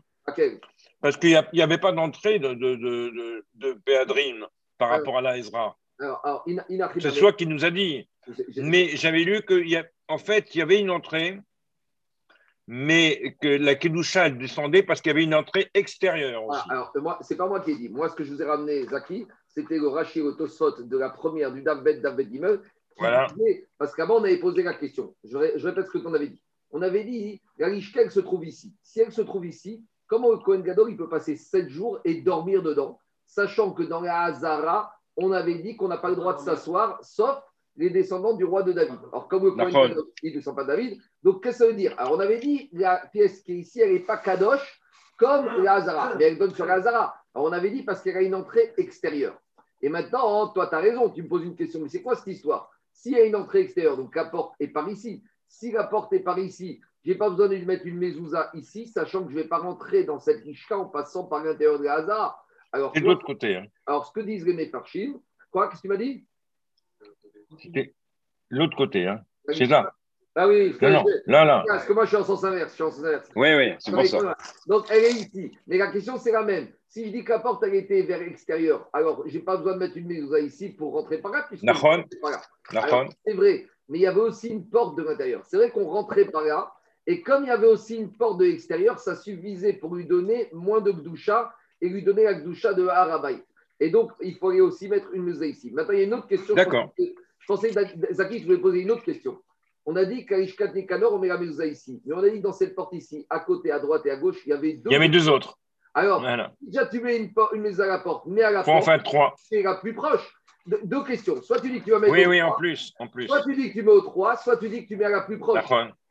Parce 1.00 1.16
qu'il 1.16 1.40
n'y 1.52 1.62
avait 1.62 1.78
pas 1.78 1.92
d'entrée 1.92 2.38
de, 2.38 2.54
de, 2.54 2.74
de, 2.74 3.44
de 3.54 3.72
Péadrine 3.84 4.44
par 4.78 4.90
rapport 4.90 5.18
à 5.18 5.20
la 5.20 5.36
Ezra. 5.36 5.76
C'est 7.00 7.12
toi 7.18 7.32
qui 7.32 7.46
nous 7.46 7.64
a 7.64 7.70
dit. 7.70 8.08
Mais 8.56 8.88
j'avais 8.96 9.24
lu 9.24 9.42
qu'en 9.42 10.18
fait, 10.18 10.54
il 10.54 10.58
y 10.58 10.62
avait 10.62 10.80
une 10.80 10.90
entrée, 10.90 11.40
mais 12.66 13.36
que 13.40 13.48
la 13.48 13.74
Kedusha 13.74 14.30
descendait 14.30 14.82
parce 14.82 15.00
qu'il 15.00 15.10
y 15.10 15.14
avait 15.14 15.24
une 15.24 15.34
entrée 15.34 15.70
extérieure 15.74 16.44
aussi. 16.44 16.60
alors, 16.68 16.92
moi, 16.96 17.18
c'est 17.22 17.36
pas 17.36 17.46
moi 17.46 17.60
qui 17.60 17.72
ai 17.72 17.76
dit. 17.76 17.88
Moi, 17.88 18.08
ce 18.10 18.14
que 18.14 18.24
je 18.24 18.32
vous 18.32 18.42
ai 18.42 18.44
ramené, 18.44 18.84
Zaki, 18.84 19.26
c'était 19.48 19.78
le 19.78 19.88
Rashi 19.88 20.22
Tosfot 20.36 20.82
de 20.82 20.98
la 20.98 21.10
première 21.10 21.52
du 21.52 21.62
David 21.62 22.02
David 22.02 22.30
Gimel. 22.30 22.60
Voilà. 22.98 23.28
parce 23.78 23.94
qu'avant, 23.94 24.16
on 24.16 24.24
avait 24.24 24.38
posé 24.38 24.62
la 24.62 24.74
question. 24.74 25.14
Je, 25.22 25.36
répète 25.36 25.86
ce 25.92 25.98
en 25.98 26.14
avais 26.14 26.28
dit 26.28 26.42
on 26.70 26.82
avait 26.82 27.04
dit, 27.04 27.40
la 27.58 27.68
elle 27.68 28.10
se 28.10 28.20
trouve 28.20 28.44
ici. 28.44 28.74
Si 28.82 29.00
elle 29.00 29.12
se 29.12 29.22
trouve 29.22 29.46
ici, 29.46 29.84
comment 30.06 30.30
le 30.30 30.38
Kohen 30.38 30.62
Gadol 30.62 30.90
il 30.90 30.96
peut 30.96 31.08
passer 31.08 31.36
sept 31.36 31.68
jours 31.68 32.00
et 32.04 32.20
dormir 32.20 32.62
dedans, 32.62 32.98
sachant 33.28 33.72
que 33.72 33.84
dans 33.84 34.00
la 34.00 34.22
Hazara, 34.22 34.92
on 35.16 35.30
avait 35.30 35.58
dit 35.58 35.76
qu'on 35.76 35.88
n'a 35.88 35.98
pas 35.98 36.08
le 36.08 36.16
droit 36.16 36.34
de 36.34 36.40
s'asseoir, 36.40 36.98
sauf 37.02 37.40
les 37.76 37.90
descendants 37.90 38.32
du 38.32 38.44
roi 38.44 38.64
de 38.64 38.72
David. 38.72 38.98
Alors, 39.12 39.28
comme 39.28 39.44
le 39.44 39.52
Kohen 39.52 39.70
Gadol, 39.70 40.06
il 40.22 40.32
ne 40.32 40.38
descend 40.38 40.56
pas 40.56 40.64
David, 40.64 41.00
donc 41.22 41.42
qu'est-ce 41.42 41.58
que 41.58 41.64
ça 41.64 41.70
veut 41.70 41.76
dire? 41.76 41.94
Alors, 41.98 42.14
on 42.14 42.20
avait 42.20 42.38
dit, 42.38 42.68
la 42.72 43.06
pièce 43.12 43.42
qui 43.42 43.52
est 43.52 43.58
ici, 43.58 43.80
elle 43.80 43.92
n'est 43.92 44.00
pas 44.00 44.16
Kadosh 44.16 44.80
comme 45.16 45.62
la 45.62 45.74
Hazara, 45.74 46.14
mais 46.16 46.24
elle 46.24 46.38
donne 46.38 46.54
sur 46.54 46.66
la 46.66 46.74
Hazara. 46.74 47.14
Alors, 47.34 47.46
on 47.48 47.52
avait 47.52 47.70
dit 47.70 47.82
parce 47.82 48.02
qu'il 48.02 48.12
y 48.12 48.16
a 48.16 48.22
une 48.22 48.34
entrée 48.34 48.72
extérieure. 48.76 49.38
Et 49.82 49.88
maintenant, 49.88 50.48
toi, 50.48 50.66
tu 50.66 50.74
as 50.74 50.80
raison, 50.80 51.08
tu 51.10 51.22
me 51.22 51.28
poses 51.28 51.44
une 51.44 51.54
question, 51.54 51.80
mais 51.80 51.88
c'est 51.88 52.02
quoi 52.02 52.16
cette 52.16 52.26
histoire? 52.26 52.70
S'il 52.92 53.12
y 53.12 53.20
a 53.20 53.24
une 53.24 53.36
entrée 53.36 53.60
extérieure, 53.60 53.96
donc 53.96 54.14
la 54.16 54.24
porte 54.24 54.54
est 54.58 54.68
par 54.68 54.88
ici, 54.88 55.22
si 55.46 55.70
la 55.70 55.84
porte 55.84 56.12
est 56.12 56.20
par 56.20 56.38
ici, 56.38 56.80
je 57.04 57.12
n'ai 57.12 57.16
pas 57.16 57.30
besoin 57.30 57.48
de 57.48 57.56
mettre 57.64 57.86
une 57.86 57.96
mezouza 57.96 58.50
ici, 58.54 58.88
sachant 58.88 59.22
que 59.22 59.30
je 59.30 59.36
ne 59.36 59.42
vais 59.42 59.48
pas 59.48 59.58
rentrer 59.58 60.02
dans 60.02 60.18
cette 60.18 60.42
rishka 60.42 60.76
en 60.76 60.86
passant 60.86 61.24
par 61.24 61.44
l'intérieur 61.44 61.78
de 61.78 61.84
la 61.84 61.94
Hazara. 61.94 62.42
Alors, 62.72 62.92
c'est 62.94 63.00
de 63.00 63.06
l'autre 63.06 63.24
côté. 63.24 63.56
Hein. 63.56 63.66
Alors, 63.86 64.06
ce 64.06 64.12
que 64.12 64.20
disent 64.20 64.46
les 64.46 64.54
Mefarchim, 64.54 65.20
quoi 65.50 65.68
Qu'est-ce 65.68 65.82
que 65.82 65.88
tu 65.88 65.88
m'as 65.88 65.96
dit? 65.96 66.24
C'était 67.62 67.94
l'autre 68.50 68.76
côté. 68.76 69.06
Hein. 69.06 69.22
C'est 69.52 69.66
là. 69.66 69.94
Ah 70.34 70.46
oui, 70.46 70.76
non, 70.80 70.90
non, 70.90 71.04
là, 71.26 71.44
là. 71.44 71.64
Parce 71.66 71.84
que 71.84 71.92
moi, 71.92 72.04
je 72.04 72.10
suis 72.10 72.16
en 72.16 72.22
sens 72.22 72.44
inverse. 72.44 72.70
Je 72.70 72.74
suis 72.74 72.84
en 72.84 72.90
sens 72.92 73.04
inverse. 73.04 73.28
Oui, 73.34 73.54
oui, 73.56 73.74
c'est 73.80 73.90
pour 73.90 74.06
ça. 74.06 74.36
Donc, 74.68 74.86
elle 74.90 75.04
est 75.04 75.12
ici. 75.12 75.58
Mais 75.66 75.78
la 75.78 75.88
question, 75.88 76.16
c'est 76.16 76.30
la 76.30 76.44
même. 76.44 76.68
Si 76.86 77.06
je 77.06 77.10
dis 77.10 77.24
que 77.24 77.32
la 77.32 77.40
porte, 77.40 77.64
elle 77.64 77.74
était 77.74 78.02
vers 78.02 78.20
l'extérieur, 78.20 78.88
alors 78.92 79.24
je 79.26 79.36
n'ai 79.36 79.42
pas 79.42 79.56
besoin 79.56 79.74
de 79.74 79.78
mettre 79.78 79.96
une 79.96 80.06
mezouza 80.06 80.38
ici 80.38 80.68
pour 80.68 80.92
rentrer 80.92 81.18
par 81.18 81.32
là. 81.32 81.48
C'est 81.50 83.34
vrai 83.34 83.66
mais 83.88 83.98
il 83.98 84.02
y 84.02 84.06
avait 84.06 84.20
aussi 84.20 84.48
une 84.48 84.68
porte 84.68 84.96
de 84.96 85.02
l'intérieur. 85.02 85.42
C'est 85.46 85.56
vrai 85.56 85.70
qu'on 85.70 85.88
rentrait 85.88 86.26
par 86.26 86.42
là, 86.42 86.72
et 87.06 87.22
comme 87.22 87.44
il 87.44 87.48
y 87.48 87.52
avait 87.52 87.66
aussi 87.66 87.96
une 87.96 88.12
porte 88.12 88.38
de 88.38 88.44
l'extérieur, 88.44 88.98
ça 88.98 89.16
suffisait 89.16 89.72
pour 89.72 89.94
lui 89.94 90.06
donner 90.06 90.48
moins 90.52 90.80
de 90.80 90.92
gdoucha 90.92 91.54
et 91.80 91.88
lui 91.88 92.02
donner 92.02 92.24
la 92.24 92.34
gdoucha 92.34 92.74
de 92.74 92.86
Harabaï. 92.86 93.42
Et 93.80 93.90
donc, 93.90 94.12
il 94.20 94.36
fallait 94.36 94.60
aussi 94.60 94.88
mettre 94.88 95.08
une 95.12 95.22
musée 95.22 95.50
ici. 95.50 95.70
Maintenant, 95.70 95.94
il 95.94 95.98
y 95.98 96.02
a 96.02 96.06
une 96.06 96.14
autre 96.14 96.26
question. 96.26 96.54
D'accord. 96.54 96.92
Je 96.98 97.46
pensais, 97.46 97.70
Zaki, 98.12 98.40
je 98.40 98.44
voulais 98.44 98.58
poser 98.58 98.80
une 98.80 98.90
autre 98.90 99.04
question. 99.04 99.38
On 99.86 99.96
a 99.96 100.04
dit 100.04 100.26
qu'à 100.26 100.38
Ishkat 100.38 100.72
Nikanor, 100.72 101.14
on 101.14 101.18
met 101.18 101.28
la 101.28 101.38
mezouza 101.38 101.64
ici. 101.64 102.02
Mais 102.04 102.14
on 102.14 102.18
a 102.18 102.28
dit 102.28 102.38
que 102.38 102.42
dans 102.42 102.52
cette 102.52 102.74
porte 102.74 102.92
ici, 102.92 103.26
à 103.30 103.40
côté, 103.40 103.70
à 103.70 103.78
droite 103.78 104.04
et 104.06 104.10
à 104.10 104.16
gauche, 104.16 104.38
il 104.44 104.50
y 104.50 104.52
avait 104.52 104.74
deux. 104.74 104.90
Il 104.90 104.92
y 104.92 104.96
avait 104.96 105.08
deux 105.08 105.28
autres. 105.28 105.58
Alors, 105.94 106.22
déjà, 106.60 106.86
tu 106.86 107.00
mets 107.00 107.16
une, 107.16 107.32
une 107.54 107.80
à 107.80 107.86
la 107.86 107.98
porte, 107.98 108.26
mais 108.26 108.42
à 108.42 108.50
la 108.50 108.62
Faut 108.62 108.72
porte. 108.72 108.82
en 108.82 108.84
faire 108.84 109.02
trois. 109.02 109.34
C'est 109.38 109.62
la 109.62 109.76
plus 109.76 109.94
proche 109.94 110.34
deux 110.84 111.04
questions. 111.04 111.40
Soit 111.42 111.60
tu 111.60 111.70
dis 111.70 111.80
que 111.80 111.84
tu 111.84 111.90
vas 111.90 111.98
mettre. 111.98 112.12
Oui, 112.12 112.26
oui, 112.26 112.42
en 112.42 112.52
plus, 112.52 112.92
en 112.98 113.08
plus. 113.08 113.26
Soit 113.26 113.42
tu 113.42 113.54
dis 113.54 113.68
que 113.68 113.74
tu 113.74 113.82
mets 113.82 113.92
au 113.92 114.00
3, 114.00 114.36
soit 114.36 114.56
tu 114.58 114.68
dis 114.68 114.82
que 114.82 114.88
tu 114.88 114.96
mets 114.96 115.06
à 115.06 115.10
la 115.10 115.22
plus 115.22 115.38
proche. 115.38 115.64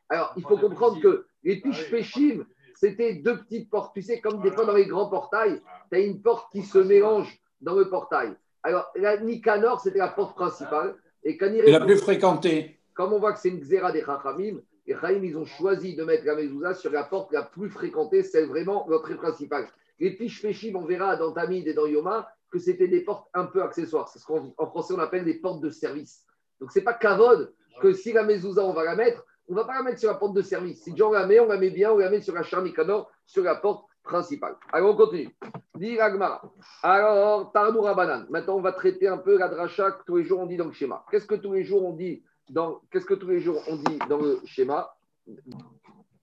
Alors, 0.08 0.32
il 0.36 0.42
faut 0.42 0.56
comprendre 0.56 1.00
que 1.00 1.26
les 1.42 1.60
piches 1.60 1.90
péchim, 1.90 2.44
c'était 2.80 3.14
deux 3.14 3.38
petites 3.38 3.70
portes. 3.70 3.92
Tu 3.92 4.02
sais, 4.02 4.20
comme 4.20 4.40
des 4.40 4.52
fois 4.52 4.64
dans 4.64 4.74
les 4.74 4.86
grands 4.86 5.08
portails, 5.08 5.60
tu 5.90 5.96
as 5.96 6.00
une 6.00 6.22
porte 6.22 6.52
qui 6.52 6.62
se 6.62 6.78
mélange 6.78 7.40
dans 7.60 7.74
le 7.74 7.88
portail. 7.88 8.36
Alors, 8.62 8.88
la 8.94 9.16
Nicanor, 9.16 9.80
c'était 9.80 9.98
la 9.98 10.08
porte 10.08 10.36
principale. 10.36 10.94
Et 11.24 11.36
la 11.66 11.80
plus 11.80 11.96
fréquentée. 11.96 12.78
Comme 12.94 13.12
on 13.12 13.18
voit 13.18 13.32
que 13.32 13.40
c'est 13.40 13.48
une 13.48 13.58
xéra 13.58 13.90
des 13.90 14.04
Chachamim, 14.04 14.60
les 14.86 14.94
Chachamim, 14.94 15.24
ils 15.24 15.36
ont 15.36 15.44
choisi 15.44 15.96
de 15.96 16.04
mettre 16.04 16.24
la 16.24 16.36
mezouza 16.36 16.74
sur 16.74 16.92
la 16.92 17.02
porte 17.02 17.32
la 17.32 17.42
plus 17.42 17.68
fréquentée, 17.68 18.22
c'est 18.22 18.44
vraiment 18.44 18.86
l'entrée 18.88 19.16
principale. 19.16 19.66
Les 19.98 20.12
piches 20.12 20.40
péchim, 20.40 20.76
on 20.76 20.84
verra 20.84 21.16
dans 21.16 21.32
Tamid 21.32 21.66
et 21.66 21.74
dans 21.74 21.86
Yoma, 21.86 22.30
que 22.50 22.60
c'était 22.60 22.86
des 22.86 23.00
portes 23.00 23.28
un 23.34 23.46
peu 23.46 23.62
accessoires. 23.62 24.08
C'est 24.08 24.20
ce 24.20 24.24
qu'en 24.24 24.52
français 24.66 24.94
on 24.96 25.00
appelle 25.00 25.24
des 25.24 25.34
portes 25.34 25.60
de 25.60 25.70
service. 25.70 26.24
Donc 26.60 26.70
c'est 26.70 26.82
pas 26.82 26.94
cavode 26.94 27.52
que 27.80 27.92
si 27.92 28.12
la 28.12 28.22
mezouza 28.22 28.64
on 28.64 28.72
va 28.72 28.84
la 28.84 28.94
mettre, 28.94 29.26
on 29.48 29.54
ne 29.54 29.58
va 29.58 29.64
pas 29.64 29.74
la 29.76 29.82
mettre 29.82 29.98
sur 29.98 30.10
la 30.10 30.16
porte 30.16 30.34
de 30.34 30.42
service. 30.42 30.82
Si 30.82 30.96
Jean 30.96 31.10
la 31.10 31.26
met, 31.26 31.40
on 31.40 31.46
la 31.46 31.56
met 31.56 31.70
bien, 31.70 31.92
on 31.92 31.98
la 31.98 32.10
met 32.10 32.20
sur 32.20 32.34
la 32.34 32.42
charnicanor, 32.42 33.10
sur 33.26 33.42
la 33.42 33.54
porte 33.56 33.86
principale. 34.02 34.56
Alors 34.72 34.94
on 34.94 34.96
continue. 34.96 35.30
Dit 35.76 35.98
Alors, 36.82 37.52
Tarnou 37.52 37.82
Rabanan. 37.82 38.26
Maintenant 38.30 38.56
on 38.56 38.60
va 38.60 38.72
traiter 38.72 39.08
un 39.08 39.18
peu 39.18 39.38
la 39.38 39.48
dracha 39.48 39.92
que 39.92 40.04
tous 40.04 40.16
les 40.16 40.24
jours 40.24 40.40
on 40.40 40.46
dit 40.46 40.56
dans 40.56 40.66
le 40.66 40.72
schéma. 40.72 41.04
Qu'est-ce 41.10 41.26
que 41.26 41.34
tous 41.36 41.52
les 41.52 41.64
jours 41.64 41.84
on 41.84 41.92
dit 41.92 42.22
dans, 42.50 42.80
qu'est-ce 42.90 43.06
que 43.06 43.14
tous 43.14 43.28
les 43.28 43.40
jours 43.40 43.62
on 43.68 43.76
dit 43.76 43.98
dans 44.08 44.18
le 44.18 44.40
schéma? 44.44 44.94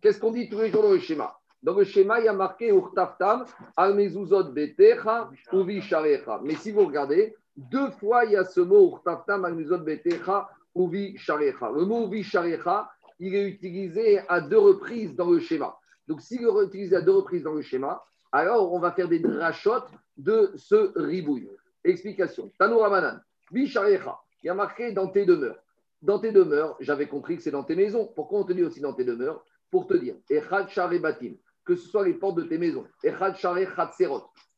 Qu'est-ce 0.01 0.19
qu'on 0.19 0.31
dit 0.31 0.49
tous 0.49 0.59
les 0.59 0.71
jours 0.71 0.83
dans 0.83 0.91
le 0.91 0.99
schéma? 0.99 1.37
Dans 1.63 1.73
le 1.73 1.83
schéma, 1.83 2.19
il 2.19 2.25
y 2.25 2.27
a 2.27 2.33
marqué 2.33 2.69
Urtaftam, 2.69 3.45
Almezuzot 3.75 4.51
Betecha, 4.51 5.31
Uvi 5.51 5.81
Sharecha. 5.81 6.39
Mais 6.43 6.53
si 6.55 6.71
vous 6.71 6.85
regardez, 6.85 7.35
deux 7.57 7.89
fois 7.91 8.25
il 8.25 8.33
y 8.33 8.35
a 8.35 8.43
ce 8.43 8.61
mot 8.61 8.91
Urtaftam, 8.91 9.45
Almezuzot 9.45 9.79
Betecha, 9.79 10.47
Uvi 10.75 11.17
Sharecha. 11.17 11.71
Le 11.71 11.85
mot 11.85 12.07
Uvi 12.07 12.23
Sharecha, 12.23 12.89
il 13.19 13.35
est 13.35 13.47
utilisé 13.47 14.19
à 14.27 14.41
deux 14.41 14.59
reprises 14.59 15.15
dans 15.15 15.29
le 15.29 15.39
schéma. 15.39 15.77
Donc, 16.07 16.21
s'il 16.21 16.41
est 16.41 16.63
utilisé 16.63 16.95
à 16.95 17.01
deux 17.01 17.13
reprises 17.13 17.43
dans 17.43 17.53
le 17.53 17.61
schéma, 17.61 18.03
alors 18.31 18.73
on 18.73 18.79
va 18.79 18.91
faire 18.91 19.07
des 19.07 19.19
drachotes 19.19 19.89
de 20.17 20.51
ce 20.55 20.91
ribouille. 20.97 21.49
Explication. 21.83 22.51
Tanoura 22.59 22.89
Ramanan, 22.89 23.21
Sharecha. 23.65 24.19
Il 24.43 24.47
y 24.47 24.49
a 24.49 24.53
marqué 24.53 24.91
dans 24.91 25.07
tes 25.07 25.25
demeures. 25.25 25.57
dans 26.01 26.19
tes 26.19 26.31
demeures, 26.31 26.75
j'avais 26.79 27.07
compris 27.07 27.37
que 27.37 27.41
c'est 27.41 27.51
dans 27.51 27.63
tes 27.63 27.75
maisons. 27.75 28.11
Pourquoi 28.15 28.39
on 28.39 28.43
te 28.43 28.53
dit 28.53 28.63
aussi 28.63 28.79
dans 28.79 28.93
tes 28.93 29.05
demeures? 29.05 29.43
Pour 29.71 29.87
te 29.87 29.95
dire, 29.95 30.15
Echad 30.29 30.69
Batim, 31.01 31.33
que 31.65 31.75
ce 31.75 31.87
soit 31.87 32.05
les 32.05 32.13
portes 32.13 32.37
de 32.37 32.43
tes 32.43 32.57
maisons, 32.57 32.85
Echad 33.03 33.35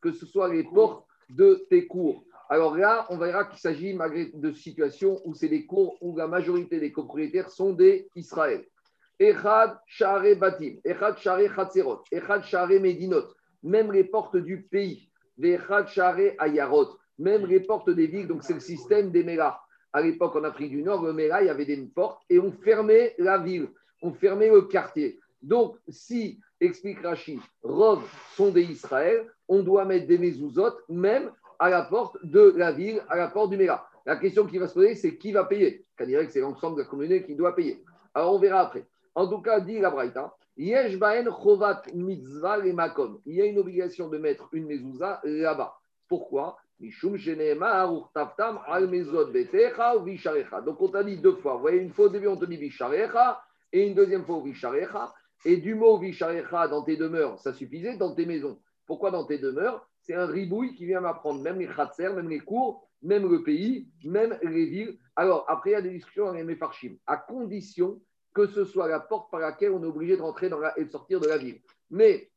que 0.02 0.12
ce 0.12 0.26
soit 0.26 0.50
les 0.50 0.64
portes 0.64 1.06
de 1.30 1.66
tes 1.70 1.88
cours. 1.88 2.24
Alors 2.50 2.78
là, 2.78 3.06
on 3.10 3.18
verra 3.18 3.46
qu'il 3.46 3.60
s'agit 3.60 3.94
malgré 3.94 4.32
de 4.34 4.52
situations 4.54 5.20
où 5.26 5.34
c'est 5.34 5.50
des 5.50 5.66
cours 5.66 5.98
où 6.02 6.16
la 6.16 6.28
majorité 6.28 6.80
des 6.80 6.92
copropriétaires 6.92 7.50
sont 7.50 7.74
des 7.74 8.08
Israël. 8.16 8.66
Echad 9.20 9.78
Share 9.86 10.36
Batim, 10.38 10.78
Echad 10.86 11.18
Share 11.18 11.54
Chatzerot, 11.54 12.04
Echad 12.12 12.44
Share 12.44 12.80
Medinot, 12.80 13.26
même 13.64 13.92
les 13.92 14.06
portes 14.06 14.38
du 14.38 14.62
pays, 14.62 15.10
Echad 15.42 15.88
Share 15.90 16.36
Ayarot, 16.40 16.98
même 17.20 17.46
les 17.48 17.60
portes 17.60 17.90
des 17.90 18.08
villes, 18.08 18.28
donc 18.28 18.44
c'est 18.44 18.54
le 18.54 18.60
système 18.60 19.12
des 19.12 19.24
Mélas. 19.24 19.60
À 19.92 20.02
l'époque, 20.02 20.36
en 20.36 20.44
Afrique 20.44 20.72
du 20.72 20.84
Nord, 20.84 21.04
le 21.04 21.14
Mélas, 21.14 21.42
il 21.42 21.48
y 21.48 21.50
avait 21.50 21.66
des 21.66 21.78
portes 21.78 22.22
et 22.30 22.40
on 22.40 22.52
fermait 22.52 23.16
la 23.18 23.40
ville, 23.40 23.70
on 24.02 24.14
fermait 24.14 24.50
le 24.50 24.62
quartier. 24.62 25.20
Donc, 25.42 25.78
si, 25.90 26.40
explique 26.62 27.02
Rachid, 27.02 27.40
Rov 27.64 28.04
sont 28.36 28.52
des 28.52 28.64
Israël, 28.64 29.26
on 29.48 29.64
doit 29.64 29.86
mettre 29.86 30.08
des 30.08 30.18
mezuzot 30.18 30.74
même 30.90 31.32
à 31.60 31.70
la 31.70 31.84
porte 31.84 32.18
de 32.24 32.54
la 32.56 32.72
ville, 32.72 33.04
à 33.10 33.18
la 33.18 33.28
porte 33.28 33.50
du 33.50 33.58
Mélas. 33.58 33.84
La 34.06 34.16
question 34.16 34.46
qui 34.46 34.58
va 34.58 34.68
se 34.68 34.74
poser, 34.74 34.96
c'est 34.96 35.18
qui 35.18 35.32
va 35.32 35.46
payer? 35.46 35.86
On 36.00 36.06
dirait 36.06 36.26
que 36.26 36.32
c'est 36.32 36.40
l'ensemble 36.40 36.78
de 36.78 36.84
la 36.84 36.88
communauté 36.88 37.26
qui 37.26 37.36
doit 37.36 37.56
payer. 37.56 37.84
Alors, 38.14 38.34
on 38.34 38.40
verra 38.40 38.62
après. 38.62 38.86
En 39.16 39.28
tout 39.28 39.42
cas, 39.42 39.60
dit 39.60 39.80
la 39.80 39.90
Braïta, 39.90 40.34
mitzvah. 40.58 41.18
Il 43.26 43.36
y 43.36 43.42
a 43.42 43.46
une 43.46 43.60
obligation 43.60 44.10
de 44.10 44.18
mettre 44.18 44.48
une 44.54 44.66
mezouza 44.66 45.22
là-bas. 45.24 45.74
Pourquoi? 46.08 46.58
Donc 46.80 46.92
on 50.80 50.90
t'a 50.90 51.04
dit 51.04 51.18
deux 51.18 51.36
fois. 51.38 51.56
Vous 51.56 51.62
voyez, 51.62 51.80
une 51.80 51.92
fois 51.92 52.06
au 52.06 52.10
début, 52.10 52.28
on 52.28 52.38
te 52.38 52.46
dit 52.46 52.58
visharecha 52.58 53.42
et 53.74 53.88
une 53.88 53.96
deuxième 53.96 54.24
fois 54.24 54.42
visharecha. 54.44 55.12
Et 55.46 55.58
du 55.58 55.76
mot 55.76 55.98
visharecha 55.98 56.68
dans 56.68 56.84
tes 56.84 56.96
demeures, 56.96 57.40
ça 57.40 57.54
suffisait 57.54 57.98
dans 57.98 58.14
tes 58.14 58.26
maisons. 58.26 58.60
Pourquoi 58.88 59.12
dans 59.12 59.26
tes 59.26 59.38
demeures 59.38 59.88
C'est 60.02 60.16
un 60.16 60.26
ribouille 60.26 60.74
qui 60.74 60.86
vient 60.86 61.02
m'apprendre 61.02 61.42
même 61.42 61.60
les 61.60 61.68
khatser, 61.68 62.10
même 62.10 62.30
les 62.30 62.40
cours, 62.40 62.88
même 63.04 63.30
le 63.30 63.44
pays, 63.44 63.90
même 64.04 64.38
les 64.42 64.66
villes. 64.66 64.98
Alors, 65.16 65.46
après, 65.48 65.72
il 65.72 65.74
y 65.74 65.76
a 65.76 65.82
des 65.82 65.92
discussions 65.92 66.28
avec 66.28 66.40
les 66.40 66.46
méfarchim, 66.46 66.96
à 67.06 67.18
condition 67.18 68.02
que 68.34 68.48
ce 68.48 68.66
soit 68.66 68.88
la 68.88 69.00
porte 69.00 69.32
par 69.32 69.40
laquelle 69.40 69.72
on 69.72 69.84
est 69.84 69.88
obligé 69.88 70.16
de 70.16 70.22
rentrer 70.22 70.48
dans 70.48 70.60
et 70.76 70.86
de 70.86 70.92
sortir 70.92 71.20
de 71.20 71.28
la 71.28 71.38
ville. 71.38 71.60
Mais 71.90 72.30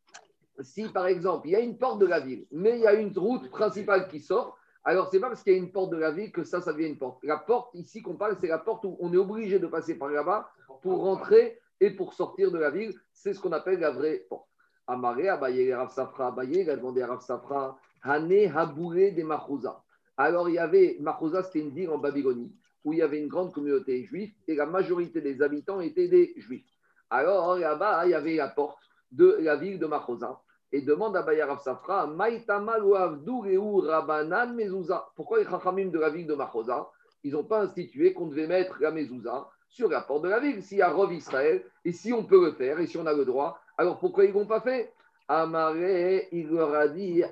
si 0.61 0.89
par 0.89 1.07
exemple 1.07 1.47
il 1.49 1.53
y 1.53 1.57
a 1.57 1.61
une 1.61 1.77
porte 1.77 2.01
de 2.01 2.07
la 2.07 2.21
ville, 2.21 2.47
mais 2.51 2.79
il 2.79 2.81
y 2.81 2.87
a 2.87 2.95
une 2.95 3.17
route 3.17 3.51
principale 3.51 4.09
qui 4.09 4.21
sort, 4.21 4.57
alors 4.83 5.11
c'est 5.11 5.21
pas 5.21 5.29
parce 5.29 5.43
qu'il 5.43 5.53
y 5.53 5.57
a 5.57 5.59
une 5.59 5.73
porte 5.73 5.91
de 5.91 5.99
la 5.99 6.11
ville 6.11 6.33
que 6.33 6.43
ça, 6.43 6.63
ça 6.63 6.73
devient 6.73 6.89
une 6.89 6.99
porte. 6.99 7.23
La 7.23 7.37
porte 7.37 7.75
ici 7.75 8.01
qu'on 8.01 8.17
parle, 8.17 8.39
c'est 8.41 8.49
la 8.49 8.59
porte 8.59 8.85
où 8.87 8.97
on 9.01 9.13
est 9.13 9.19
obligé 9.19 9.59
de 9.59 9.67
passer 9.67 9.99
par 9.99 10.09
là-bas 10.09 10.51
pour 10.81 11.03
rentrer 11.03 11.61
et 11.81 11.91
pour 11.91 12.15
sortir 12.15 12.51
de 12.51 12.59
la 12.59 12.71
ville. 12.71 12.95
C'est 13.13 13.35
ce 13.35 13.41
qu'on 13.41 13.53
appelle 13.53 13.79
la 13.79 13.91
vraie 13.91 14.25
porte. 14.29 14.49
Amaré, 14.91 15.29
Abaye, 15.29 15.73
Rav 15.73 15.93
Safra, 15.93 16.29
Abaye, 16.29 16.63
il 16.63 16.71
a 16.71 16.77
demandé 16.77 17.03
à 17.03 17.07
Rav 17.07 17.21
Safra, 17.21 17.79
Hané, 18.03 18.49
Habouré, 18.49 19.13
des 19.13 19.25
Mahouza. 19.25 19.83
Alors 20.17 20.49
il 20.49 20.57
y 20.57 20.59
avait, 20.59 20.97
Mahouza, 21.01 21.45
c'était 21.45 21.61
une 21.61 21.71
ville 21.71 21.91
en 21.91 21.99
Babylonie 21.99 22.53
où 22.85 22.93
il 22.93 22.99
y 22.99 23.03
avait 23.03 23.21
une 23.21 23.29
grande 23.29 23.53
communauté 23.53 24.05
juive 24.05 24.33
et 24.49 24.55
la 24.55 24.67
majorité 24.67 25.21
des 25.21 25.43
habitants 25.43 25.81
étaient 25.81 26.09
des 26.09 26.35
juifs. 26.37 26.65
Alors 27.11 27.57
là-bas, 27.57 28.07
il 28.07 28.11
y 28.11 28.15
avait 28.15 28.37
la 28.37 28.49
porte 28.49 28.79
de 29.13 29.39
la 29.41 29.57
ville 29.57 29.79
de 29.79 29.87
Machosa 29.87 30.41
et 30.73 30.83
demande 30.83 31.17
à 31.17 31.23
Bayar 31.23 31.61
Safra, 31.61 32.07
Rabanan 32.07 32.95
Mezouza. 34.55 35.09
Pourquoi 35.17 35.39
les 35.39 35.45
Chachamim 35.45 35.91
de 35.91 35.99
la 35.99 36.11
ville 36.11 36.27
de 36.27 36.35
Machosa, 36.35 36.91
ils 37.23 37.33
n'ont 37.33 37.45
pas 37.45 37.61
institué 37.61 38.13
qu'on 38.13 38.27
devait 38.27 38.47
mettre 38.47 38.77
la 38.81 38.91
Mezouza 38.91 39.49
sur 39.69 39.89
la 39.89 40.01
porte 40.01 40.23
de 40.23 40.29
la 40.29 40.41
ville? 40.41 40.63
S'il 40.63 40.79
y 40.79 40.83
a 40.83 40.91
Rov 40.91 41.13
Israël, 41.13 41.65
et 41.85 41.93
si 41.93 42.13
on 42.13 42.25
peut 42.25 42.45
le 42.45 42.53
faire, 42.53 42.81
et 42.81 42.87
si 42.87 42.99
on 42.99 43.07
a 43.07 43.13
le 43.13 43.25
droit, 43.25 43.59
alors 43.81 43.99
pourquoi 43.99 44.27
ils 44.27 44.29
ne 44.29 44.35
l'ont 44.35 44.45
pas 44.47 44.61
fait 44.61 44.93
Amaré, 45.27 46.29
il 46.33 46.49
leur 46.49 46.75
a 46.75 46.87
dit 46.87 47.23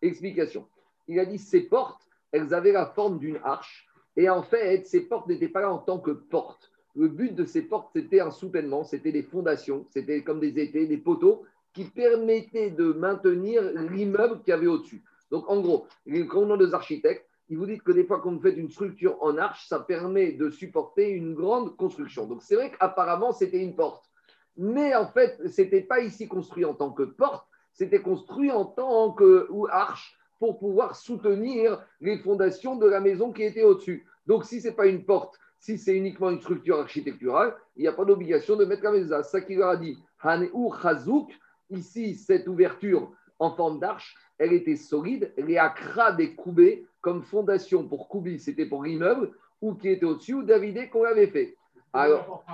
Explication. 0.00 0.66
Il 1.06 1.20
a 1.20 1.26
dit 1.26 1.38
ces 1.38 1.60
portes, 1.60 2.00
elles 2.32 2.54
avaient 2.54 2.72
la 2.72 2.86
forme 2.86 3.18
d'une 3.18 3.38
arche, 3.44 3.86
et 4.16 4.30
en 4.30 4.42
fait, 4.42 4.86
ces 4.86 5.02
portes 5.02 5.26
n'étaient 5.28 5.48
pas 5.48 5.60
là 5.60 5.70
en 5.70 5.76
tant 5.76 5.98
que 5.98 6.12
portes 6.12 6.70
le 6.96 7.08
but 7.08 7.34
de 7.34 7.44
ces 7.44 7.60
portes, 7.60 7.90
c'était 7.94 8.20
un 8.20 8.30
soutènement, 8.30 8.84
c'était 8.84 9.12
des 9.12 9.24
fondations, 9.24 9.84
c'était 9.90 10.22
comme 10.22 10.40
des 10.40 10.58
étés, 10.58 10.86
des 10.86 10.96
poteaux 10.96 11.42
qui 11.74 11.84
permettaient 11.84 12.70
de 12.70 12.92
maintenir 12.92 13.62
l'immeuble 13.90 14.40
qu'il 14.40 14.50
y 14.50 14.52
avait 14.52 14.68
au-dessus. 14.68 15.02
Donc, 15.30 15.50
en 15.50 15.60
gros, 15.60 15.86
les 16.06 16.26
commandants 16.26 16.56
des 16.56 16.72
architectes, 16.72 17.28
ils 17.48 17.58
vous 17.58 17.66
disent 17.66 17.82
que 17.82 17.92
des 17.92 18.04
fois, 18.04 18.20
quand 18.20 18.32
vous 18.32 18.40
faites 18.40 18.56
une 18.56 18.70
structure 18.70 19.16
en 19.22 19.36
arche, 19.36 19.66
ça 19.68 19.80
permet 19.80 20.32
de 20.32 20.50
supporter 20.50 21.10
une 21.10 21.34
grande 21.34 21.76
construction. 21.76 22.26
Donc, 22.26 22.42
c'est 22.42 22.54
vrai 22.54 22.70
qu'apparemment, 22.70 23.32
c'était 23.32 23.62
une 23.62 23.76
porte. 23.76 24.10
Mais 24.56 24.94
en 24.94 25.06
fait, 25.06 25.40
ce 25.48 25.62
n'était 25.62 25.82
pas 25.82 26.00
ici 26.00 26.28
construit 26.28 26.64
en 26.64 26.74
tant 26.74 26.90
que 26.92 27.02
porte, 27.02 27.46
c'était 27.72 28.00
construit 28.00 28.50
en 28.50 28.64
tant 28.64 29.12
que 29.12 29.46
ou 29.50 29.66
arche 29.66 30.16
pour 30.38 30.58
pouvoir 30.58 30.96
soutenir 30.96 31.84
les 32.00 32.18
fondations 32.18 32.76
de 32.76 32.86
la 32.86 33.00
maison 33.00 33.32
qui 33.32 33.42
était 33.42 33.64
au-dessus. 33.64 34.06
Donc, 34.26 34.44
si 34.44 34.60
ce 34.60 34.68
n'est 34.68 34.74
pas 34.74 34.86
une 34.86 35.04
porte, 35.04 35.38
si 35.58 35.78
c'est 35.78 35.96
uniquement 35.96 36.30
une 36.30 36.40
structure 36.40 36.78
architecturale, 36.78 37.54
il 37.76 37.82
n'y 37.82 37.88
a 37.88 37.92
pas 37.92 38.04
d'obligation 38.04 38.56
de 38.56 38.64
mettre 38.64 38.84
la 38.84 38.92
mesa. 38.92 39.22
Ça 39.22 39.40
qu'il 39.40 39.58
leur 39.58 39.70
a 39.70 39.76
dit, 39.76 39.98
ici, 41.70 42.14
cette 42.14 42.46
ouverture 42.46 43.12
en 43.38 43.54
forme 43.54 43.80
d'arche, 43.80 44.14
elle 44.38 44.52
était 44.52 44.76
solide, 44.76 45.32
les 45.36 45.58
akra 45.58 46.12
des 46.12 46.34
coubés, 46.34 46.86
comme 47.00 47.22
fondation 47.22 47.86
pour 47.86 48.08
Koubi, 48.08 48.38
c'était 48.38 48.66
pour 48.66 48.82
l'immeuble, 48.82 49.30
ou 49.60 49.74
qui 49.74 49.88
était 49.88 50.06
au-dessus, 50.06 50.34
ou 50.34 50.42
Davidé 50.42 50.88
qu'on 50.88 51.04
avait 51.04 51.28
fait. 51.28 51.56
Alors, 51.92 52.44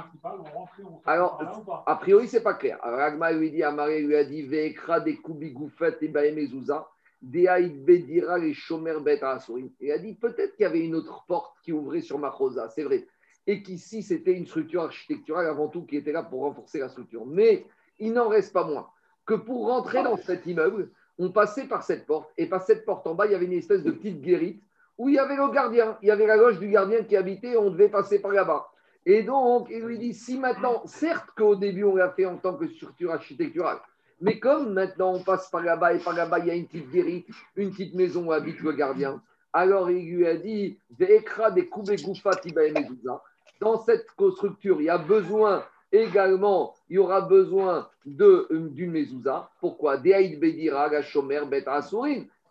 alors 1.06 1.82
a 1.86 1.96
priori, 1.96 2.28
ce 2.28 2.36
n'est 2.36 2.42
pas 2.42 2.54
clair. 2.54 2.78
Alors, 2.82 3.00
Agma 3.00 3.32
lui 3.32 3.50
dit, 3.50 3.62
Amaré 3.62 4.02
lui 4.02 4.14
a 4.14 4.24
dit, 4.24 4.42
Vekra 4.42 5.00
des 5.00 5.16
Koubi 5.16 5.52
Goufet 5.52 5.96
et 6.02 6.08
Baemezouza. 6.08 6.86
Il 7.22 7.48
a 7.48 7.60
dit 7.60 10.14
peut-être 10.14 10.56
qu'il 10.56 10.62
y 10.62 10.66
avait 10.66 10.84
une 10.84 10.94
autre 10.94 11.24
porte 11.26 11.56
qui 11.62 11.72
ouvrait 11.72 12.00
sur 12.00 12.18
Machosa, 12.18 12.68
c'est 12.70 12.82
vrai. 12.82 13.06
Et 13.46 13.62
qu'ici, 13.62 14.02
c'était 14.02 14.32
une 14.32 14.46
structure 14.46 14.82
architecturale 14.82 15.46
avant 15.46 15.68
tout 15.68 15.84
qui 15.84 15.96
était 15.96 16.12
là 16.12 16.22
pour 16.22 16.40
renforcer 16.40 16.78
la 16.78 16.88
structure. 16.88 17.26
Mais 17.26 17.66
il 17.98 18.12
n'en 18.12 18.28
reste 18.28 18.52
pas 18.52 18.64
moins 18.64 18.88
que 19.26 19.34
pour 19.34 19.68
rentrer 19.68 20.02
dans 20.02 20.16
cet 20.16 20.46
immeuble, 20.46 20.90
on 21.20 21.30
passait 21.30 21.66
par 21.66 21.82
cette 21.82 22.06
porte. 22.06 22.30
Et 22.38 22.46
par 22.46 22.62
cette 22.62 22.86
porte 22.86 23.06
en 23.06 23.14
bas, 23.14 23.26
il 23.26 23.32
y 23.32 23.34
avait 23.34 23.44
une 23.44 23.52
espèce 23.52 23.84
de 23.84 23.90
petite 23.90 24.22
guérite 24.22 24.62
où 24.96 25.10
il 25.10 25.16
y 25.16 25.18
avait 25.18 25.36
le 25.36 25.52
gardien. 25.52 25.98
Il 26.02 26.08
y 26.08 26.10
avait 26.10 26.26
la 26.26 26.36
loge 26.36 26.58
du 26.58 26.68
gardien 26.68 27.04
qui 27.04 27.14
habitait, 27.14 27.56
on 27.56 27.70
devait 27.70 27.90
passer 27.90 28.20
par 28.20 28.32
là-bas. 28.32 28.66
Et 29.04 29.22
donc, 29.22 29.68
il 29.70 29.82
lui 29.82 29.98
dit 29.98 30.14
si 30.14 30.38
maintenant, 30.38 30.82
certes 30.86 31.28
qu'au 31.36 31.56
début, 31.56 31.84
on 31.84 31.94
l'a 31.94 32.10
fait 32.10 32.24
en 32.24 32.36
tant 32.36 32.54
que 32.54 32.66
structure 32.68 33.12
architecturale, 33.12 33.78
mais 34.20 34.38
comme 34.38 34.72
maintenant 34.72 35.14
on 35.14 35.22
passe 35.22 35.48
par 35.50 35.62
là-bas 35.62 35.94
et 35.94 35.98
par 35.98 36.14
là-bas, 36.14 36.38
il 36.40 36.46
y 36.46 36.50
a 36.50 36.54
une 36.54 36.66
petite 36.66 36.90
guérite, 36.90 37.28
une 37.56 37.70
petite 37.70 37.94
maison 37.94 38.26
où 38.26 38.32
habite 38.32 38.60
le 38.60 38.72
gardien, 38.72 39.22
alors 39.52 39.90
il 39.90 40.04
lui 40.04 40.26
a 40.26 40.36
dit 40.36 40.78
Dans 43.60 43.82
cette 43.84 44.06
structure, 44.10 44.80
il 44.80 44.84
y 44.84 44.90
a 44.90 44.98
besoin 44.98 45.64
également, 45.92 46.74
il 46.88 46.96
y 46.96 46.98
aura 46.98 47.20
besoin 47.20 47.88
euh, 48.20 48.46
d'une 48.70 48.90
mezouza. 48.90 49.50
Pourquoi? 49.60 49.96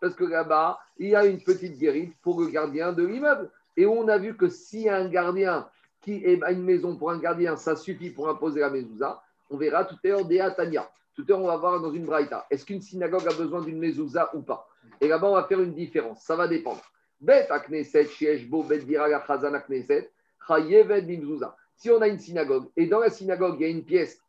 Parce 0.02 0.16
que 0.16 0.24
là-bas, 0.24 0.80
il 0.98 1.10
y 1.10 1.16
a 1.16 1.26
une 1.26 1.42
petite 1.42 1.78
guérite 1.78 2.14
pour 2.22 2.40
le 2.42 2.48
gardien 2.48 2.94
de 2.94 3.06
l'immeuble. 3.06 3.50
Et 3.76 3.86
on 3.86 4.08
a 4.08 4.18
vu 4.18 4.36
que 4.36 4.48
si 4.48 4.90
un 4.90 5.08
gardien 5.08 5.68
qui 6.02 6.26
a 6.42 6.52
une 6.52 6.64
maison 6.64 6.96
pour 6.96 7.12
un 7.12 7.20
gardien, 7.20 7.56
ça 7.58 7.76
suffit 7.76 8.10
pour 8.10 8.30
imposer 8.30 8.62
la 8.62 8.70
mezouza, 8.70 9.22
on 9.50 9.58
verra 9.58 9.86
tout 9.86 9.96
à 10.04 10.08
l'heure 10.08 10.26
des 10.26 10.40
Atania. 10.40 10.90
Tout 11.16 11.24
à 11.24 11.32
l'heure, 11.32 11.42
on 11.42 11.48
va 11.48 11.58
voir 11.58 11.82
dans 11.82 11.92
une 11.92 12.06
braïta. 12.06 12.46
Est-ce 12.50 12.66
qu'une 12.66 12.82
synagogue 12.82 13.28
a 13.28 13.34
besoin 13.34 13.62
d'une 13.62 13.80
mezouza 13.80 14.30
ou 14.34 14.42
pas? 14.42 14.68
Et 15.02 15.08
là-bas, 15.08 15.28
on 15.28 15.36
va 15.36 15.44
faire 15.44 15.60
une 15.60 15.74
différence. 15.74 16.22
Ça 16.22 16.36
va 16.36 16.48
dépendre. 16.48 16.82
Bet 17.20 17.50
akneset, 17.52 18.06
shieshbo, 18.06 18.64
bet 18.64 18.80
diraga 18.80 19.20
chazan 19.28 19.54
akneset, 19.54 20.10
chayevet 20.48 21.02
bimzouza. 21.02 21.56
Si 21.80 21.90
on 21.90 22.02
a 22.02 22.08
une 22.08 22.20
synagogue, 22.20 22.66
et 22.76 22.88
dans 22.88 23.00
la 23.00 23.10
synagogue, 23.10 23.56
il 23.60 23.64
y 23.64 23.66
a 23.66 23.70
une 23.70 23.84
pièce 23.84 24.22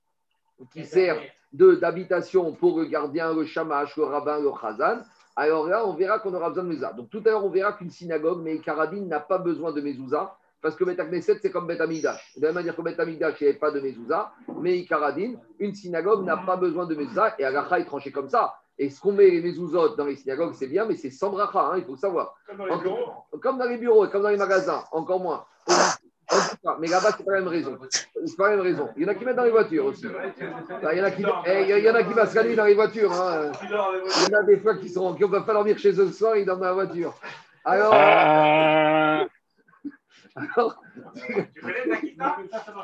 qui 0.72 0.86
sert 0.86 1.20
d'habitation 1.52 2.52
pour 2.52 2.78
le 2.78 2.86
gardien, 2.86 3.34
le 3.34 3.44
shamash, 3.44 3.96
le 3.96 4.04
rabbin, 4.04 4.40
le 4.40 4.50
chazan, 4.60 5.02
alors 5.36 5.66
là, 5.66 5.84
on 5.86 5.94
verra 5.94 6.20
qu'on 6.20 6.32
aura 6.32 6.50
besoin 6.50 6.64
de 6.64 6.68
mezouza. 6.68 6.92
Donc 6.92 7.10
tout 7.10 7.22
à 7.26 7.30
l'heure, 7.30 7.44
on 7.44 7.50
verra 7.50 7.72
qu'une 7.72 7.90
synagogue, 7.90 8.40
mais 8.42 8.58
Karadine 8.58 9.08
n'a 9.08 9.20
pas 9.20 9.38
besoin 9.38 9.72
de 9.72 9.80
mezouza 9.80 10.36
parce 10.62 10.76
que 10.76 10.84
Bet 10.84 11.22
c'est 11.22 11.50
comme 11.50 11.66
Bet 11.66 11.80
Amigdash. 11.80 12.34
De 12.36 12.42
la 12.42 12.48
même 12.48 12.56
manière 12.56 12.76
que 12.76 12.82
Bet 12.82 13.00
Amigdash, 13.00 13.40
il 13.40 13.44
n'y 13.44 13.50
avait 13.50 13.58
pas 13.58 13.70
de 13.70 13.80
mezouza, 13.80 14.32
mais 14.60 14.78
Ikaradin, 14.78 15.34
une 15.58 15.74
synagogue 15.74 16.24
n'a 16.24 16.36
pas 16.36 16.56
besoin 16.56 16.86
de 16.86 16.94
mezouza, 16.94 17.34
et 17.38 17.44
Agacha 17.44 17.80
est 17.80 17.84
tranché 17.84 18.12
comme 18.12 18.28
ça. 18.28 18.54
Et 18.78 18.90
ce 18.90 19.00
qu'on 19.00 19.12
met 19.12 19.28
les 19.28 19.42
mezuzot 19.42 19.96
dans 19.96 20.04
les 20.04 20.16
synagogues, 20.16 20.54
c'est 20.54 20.66
bien, 20.66 20.84
mais 20.84 20.96
c'est 20.96 21.10
sans 21.10 21.30
bracha, 21.30 21.72
hein, 21.72 21.78
il 21.78 21.84
faut 21.84 21.92
le 21.92 21.98
savoir. 21.98 22.34
Comme 22.46 22.58
dans 22.58 22.66
les 22.66 22.76
bureaux. 22.76 23.12
Comme 23.40 23.58
dans 23.58 23.68
les 23.68 23.78
bureaux 23.78 24.06
et 24.06 24.10
comme 24.10 24.22
dans 24.22 24.28
les 24.28 24.36
magasins, 24.36 24.84
encore 24.92 25.20
moins. 25.20 25.44
Mais 26.78 26.88
là-bas, 26.88 27.10
c'est 27.16 27.24
pas 27.24 27.32
la 27.32 27.40
même 27.40 27.48
raison. 27.48 27.78
C'est 27.90 28.36
pas 28.36 28.50
la 28.50 28.56
même 28.56 28.64
raison. 28.64 28.88
Il 28.96 29.02
y 29.02 29.06
en 29.06 29.08
a 29.08 29.14
qui 29.14 29.24
mettent 29.24 29.36
dans 29.36 29.44
les 29.44 29.50
voitures 29.50 29.86
aussi. 29.86 30.06
Il 30.06 30.98
y 30.98 31.00
en 31.00 31.04
a 31.04 31.10
qui, 31.10 31.24
eh, 31.46 31.62
il 31.62 31.84
y 31.84 31.90
en 31.90 31.94
a 31.94 32.02
qui 32.02 32.56
dans 32.56 32.64
les 32.64 32.74
voitures. 32.74 33.12
Hein. 33.12 33.52
Il 33.62 33.70
y 33.70 34.34
en 34.34 34.38
a 34.38 34.42
des 34.44 34.58
fois 34.58 34.76
qui 34.76 34.86
ne 34.86 35.26
peuvent 35.26 35.44
pas 35.44 35.52
dormir 35.54 35.78
chez 35.78 35.92
eux 35.92 36.06
le 36.06 36.12
soir, 36.12 36.36
ils 36.36 36.46
dorment 36.46 36.60
dans 36.60 36.66
la 36.66 36.72
voiture. 36.72 37.14
Alors. 37.64 37.94
Euh. 37.94 39.24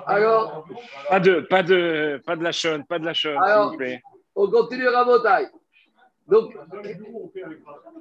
Alors, 0.07 0.67
pas 1.09 1.21
de, 1.21 1.41
pas 1.41 1.63
de, 1.63 2.21
pas 2.27 2.37
de 2.37 2.43
la 2.43 2.53
chaîne, 2.53 2.85
pas 2.85 2.99
de 2.99 3.05
la 3.05 3.15
chaîne, 3.15 3.39
s'il 3.45 3.63
vous 3.63 3.77
plaît. 3.77 4.03
On 4.35 4.51
continue 4.51 4.89
Rabotai. 4.89 5.49
Donc, 6.27 6.53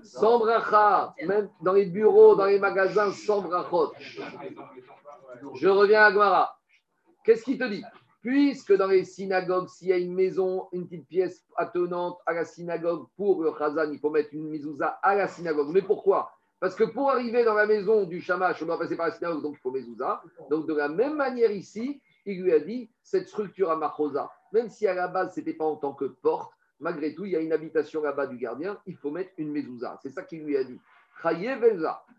sans 0.03 0.39
bracha, 0.39 1.13
même 1.25 1.49
dans 1.61 1.73
les 1.73 1.85
bureaux, 1.85 2.35
dans 2.35 2.45
les 2.45 2.59
magasins, 2.59 3.11
sans 3.11 3.41
brachot. 3.41 3.93
Je 5.55 5.67
reviens 5.67 6.03
à 6.03 6.11
Guara. 6.11 6.57
Qu'est-ce 7.23 7.43
qu'il 7.43 7.57
te 7.57 7.63
dit? 7.63 7.83
Puisque 8.21 8.73
dans 8.73 8.87
les 8.87 9.03
synagogues, 9.03 9.67
s'il 9.67 9.89
y 9.89 9.93
a 9.93 9.97
une 9.97 10.13
maison, 10.13 10.67
une 10.71 10.87
petite 10.87 11.07
pièce 11.07 11.45
attenante 11.55 12.19
à 12.25 12.33
la 12.33 12.45
synagogue 12.45 13.07
pour 13.15 13.43
le 13.43 13.51
Khazan, 13.51 13.91
il 13.91 13.99
faut 13.99 14.09
mettre 14.09 14.29
une 14.33 14.49
mezouza 14.49 14.99
à 15.03 15.15
la 15.15 15.27
synagogue. 15.27 15.69
Mais 15.71 15.81
pourquoi? 15.81 16.31
Parce 16.59 16.75
que 16.75 16.83
pour 16.83 17.11
arriver 17.11 17.43
dans 17.43 17.53
la 17.53 17.67
maison 17.67 18.05
du 18.05 18.21
Shamash, 18.21 18.63
on 18.63 18.65
doit 18.65 18.79
passer 18.79 18.95
par 18.95 19.07
la 19.07 19.13
synagogue, 19.13 19.43
donc 19.43 19.55
il 19.57 19.61
faut 19.61 19.71
mezouza. 19.71 20.21
Donc 20.49 20.67
de 20.67 20.73
la 20.73 20.89
même 20.89 21.15
manière 21.15 21.51
ici, 21.51 22.01
il 22.25 22.41
lui 22.41 22.53
a 22.53 22.59
dit 22.59 22.89
cette 23.03 23.27
structure 23.27 23.69
à 23.69 23.75
Machosa, 23.75 24.31
même 24.51 24.69
si 24.69 24.87
à 24.87 24.95
la 24.95 25.07
base, 25.07 25.35
ce 25.35 25.39
n'était 25.39 25.53
pas 25.53 25.65
en 25.65 25.75
tant 25.75 25.93
que 25.93 26.05
porte, 26.05 26.51
malgré 26.79 27.13
tout, 27.13 27.25
il 27.25 27.31
y 27.31 27.35
a 27.35 27.39
une 27.39 27.53
habitation 27.53 28.01
là-bas 28.01 28.27
du 28.27 28.37
gardien, 28.37 28.79
il 28.87 28.95
faut 28.95 29.11
mettre 29.11 29.31
une 29.37 29.51
mezouza. 29.51 29.99
C'est 30.01 30.09
ça 30.09 30.23
qu'il 30.23 30.43
lui 30.43 30.57
a 30.57 30.63
dit. 30.63 30.79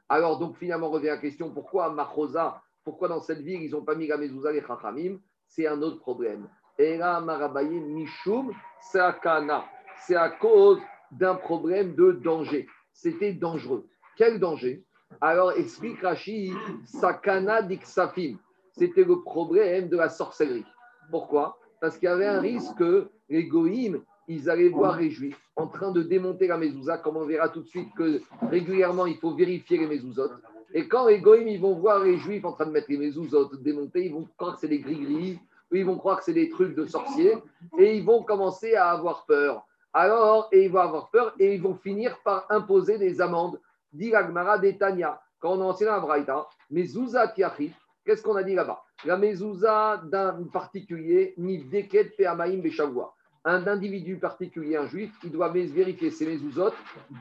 Alors, 0.09 0.39
donc, 0.39 0.57
finalement, 0.57 0.91
revient 0.91 1.09
la 1.09 1.19
question 1.19 1.51
pourquoi 1.51 1.91
Machosa 1.91 2.63
Pourquoi 2.87 3.09
dans 3.09 3.21
cette 3.21 3.41
ville, 3.41 3.63
ils 3.63 3.73
n'ont 3.73 3.83
pas 3.83 3.97
mis 3.97 4.07
la 4.07 4.17
mezouza, 4.17 4.53
les 4.53 4.63
Chachamim? 4.63 5.19
C'est 5.49 5.67
un 5.67 5.83
autre 5.83 5.99
problème. 5.99 6.49
Et 6.79 6.97
là, 6.97 7.21
Marabaye 7.21 7.81
Mishum, 7.81 8.53
c'est 8.81 9.01
C'est 9.99 10.15
à 10.15 10.29
cause 10.31 10.79
d'un 11.11 11.35
problème 11.35 11.97
de 11.97 12.13
danger. 12.13 12.69
C'était 12.93 13.33
dangereux. 13.33 13.89
Quel 14.17 14.39
danger? 14.39 14.85
Alors, 15.21 15.51
explique 15.53 16.01
Rashi, 16.01 16.53
Sakana 16.85 17.61
Diksafim. 17.63 18.37
C'était 18.71 19.03
le 19.03 19.21
problème 19.21 19.89
de 19.89 19.97
la 19.97 20.09
sorcellerie. 20.09 20.65
Pourquoi? 21.11 21.59
Parce 21.81 21.99
qu'il 21.99 22.09
y 22.09 22.13
avait 22.13 22.27
un 22.27 22.41
risque 22.41 22.77
que 22.77 23.11
les 23.29 23.49
ils 24.29 24.51
allaient 24.51 24.69
voir 24.69 24.99
les 24.99 25.11
juifs 25.11 25.41
en 25.57 25.67
train 25.67 25.93
de 25.93 26.03
démonter 26.03 26.47
la 26.47 26.59
mezouza, 26.59 26.99
comme 26.99 27.17
on 27.17 27.27
verra 27.27 27.49
tout 27.49 27.63
de 27.63 27.69
suite 27.69 27.89
que 27.95 28.21
régulièrement 28.51 29.07
il 29.07 29.17
faut 29.17 29.35
vérifier 29.35 29.79
les 29.79 29.87
mezouzotes. 29.87 30.33
Et 30.75 30.89
quand 30.89 31.07
les 31.07 31.21
goïms 31.21 31.49
ils 31.49 31.61
vont 31.61 31.75
voir 31.75 32.03
les 32.03 32.19
juifs 32.19 32.45
en 32.45 32.53
train 32.53 32.67
de 32.67 32.73
mettre 32.73 32.91
les 32.91 32.99
mezouzotes 32.99 33.63
démonter, 33.63 34.05
ils 34.07 34.13
vont 34.13 34.29
croire 34.37 34.55
que 34.55 34.61
c'est 34.61 34.69
des 34.69 34.81
gris-gris, 34.81 35.39
ils 35.73 35.85
vont 35.85 35.97
croire 35.97 36.19
que 36.19 36.25
c'est 36.25 36.33
des 36.33 36.49
trucs 36.49 36.75
de 36.75 36.87
sorciers, 36.87 37.35
et 37.79 37.97
ils 37.97 38.05
vont 38.05 38.23
commencer 38.23 38.75
à 38.75 38.91
avoir 38.91 39.25
peur. 39.27 39.65
Alors, 39.93 40.49
et 40.53 40.65
ils 40.65 40.71
vont 40.71 40.81
avoir 40.81 41.11
peur, 41.11 41.35
et 41.39 41.55
ils 41.55 41.63
vont 41.63 41.75
finir 41.75 42.19
par 42.23 42.47
imposer 42.51 42.99
des 42.99 43.21
amendes. 43.21 43.59
Dit 43.93 44.15
Agmara 44.15 44.59
d'Etania, 44.59 45.21
quand 45.41 45.53
on 45.53 45.63
a 45.63 45.65
enseigné 45.65 45.91
à 45.91 46.01
Braïta, 46.01 46.47
mezouza 46.71 47.29
tiachit, 47.29 47.73
qu'est-ce 48.05 48.23
qu'on 48.23 48.37
a 48.37 48.43
dit 48.43 48.55
là-bas? 48.55 48.83
La 49.05 49.17
mezouza 49.17 50.03
d'un 50.05 50.45
particulier, 50.53 51.35
ni 51.39 51.65
deket 51.65 52.17
pe'amaim 52.17 52.61
beshavua 52.61 53.16
un 53.47 53.67
individu 53.69 54.17
particulier, 54.17 54.77
un 54.77 54.87
juif, 54.87 55.13
il 55.23 55.31
doit 55.31 55.49
vérifier 55.49 56.11
ses 56.11 56.27
mezuzot 56.27 56.73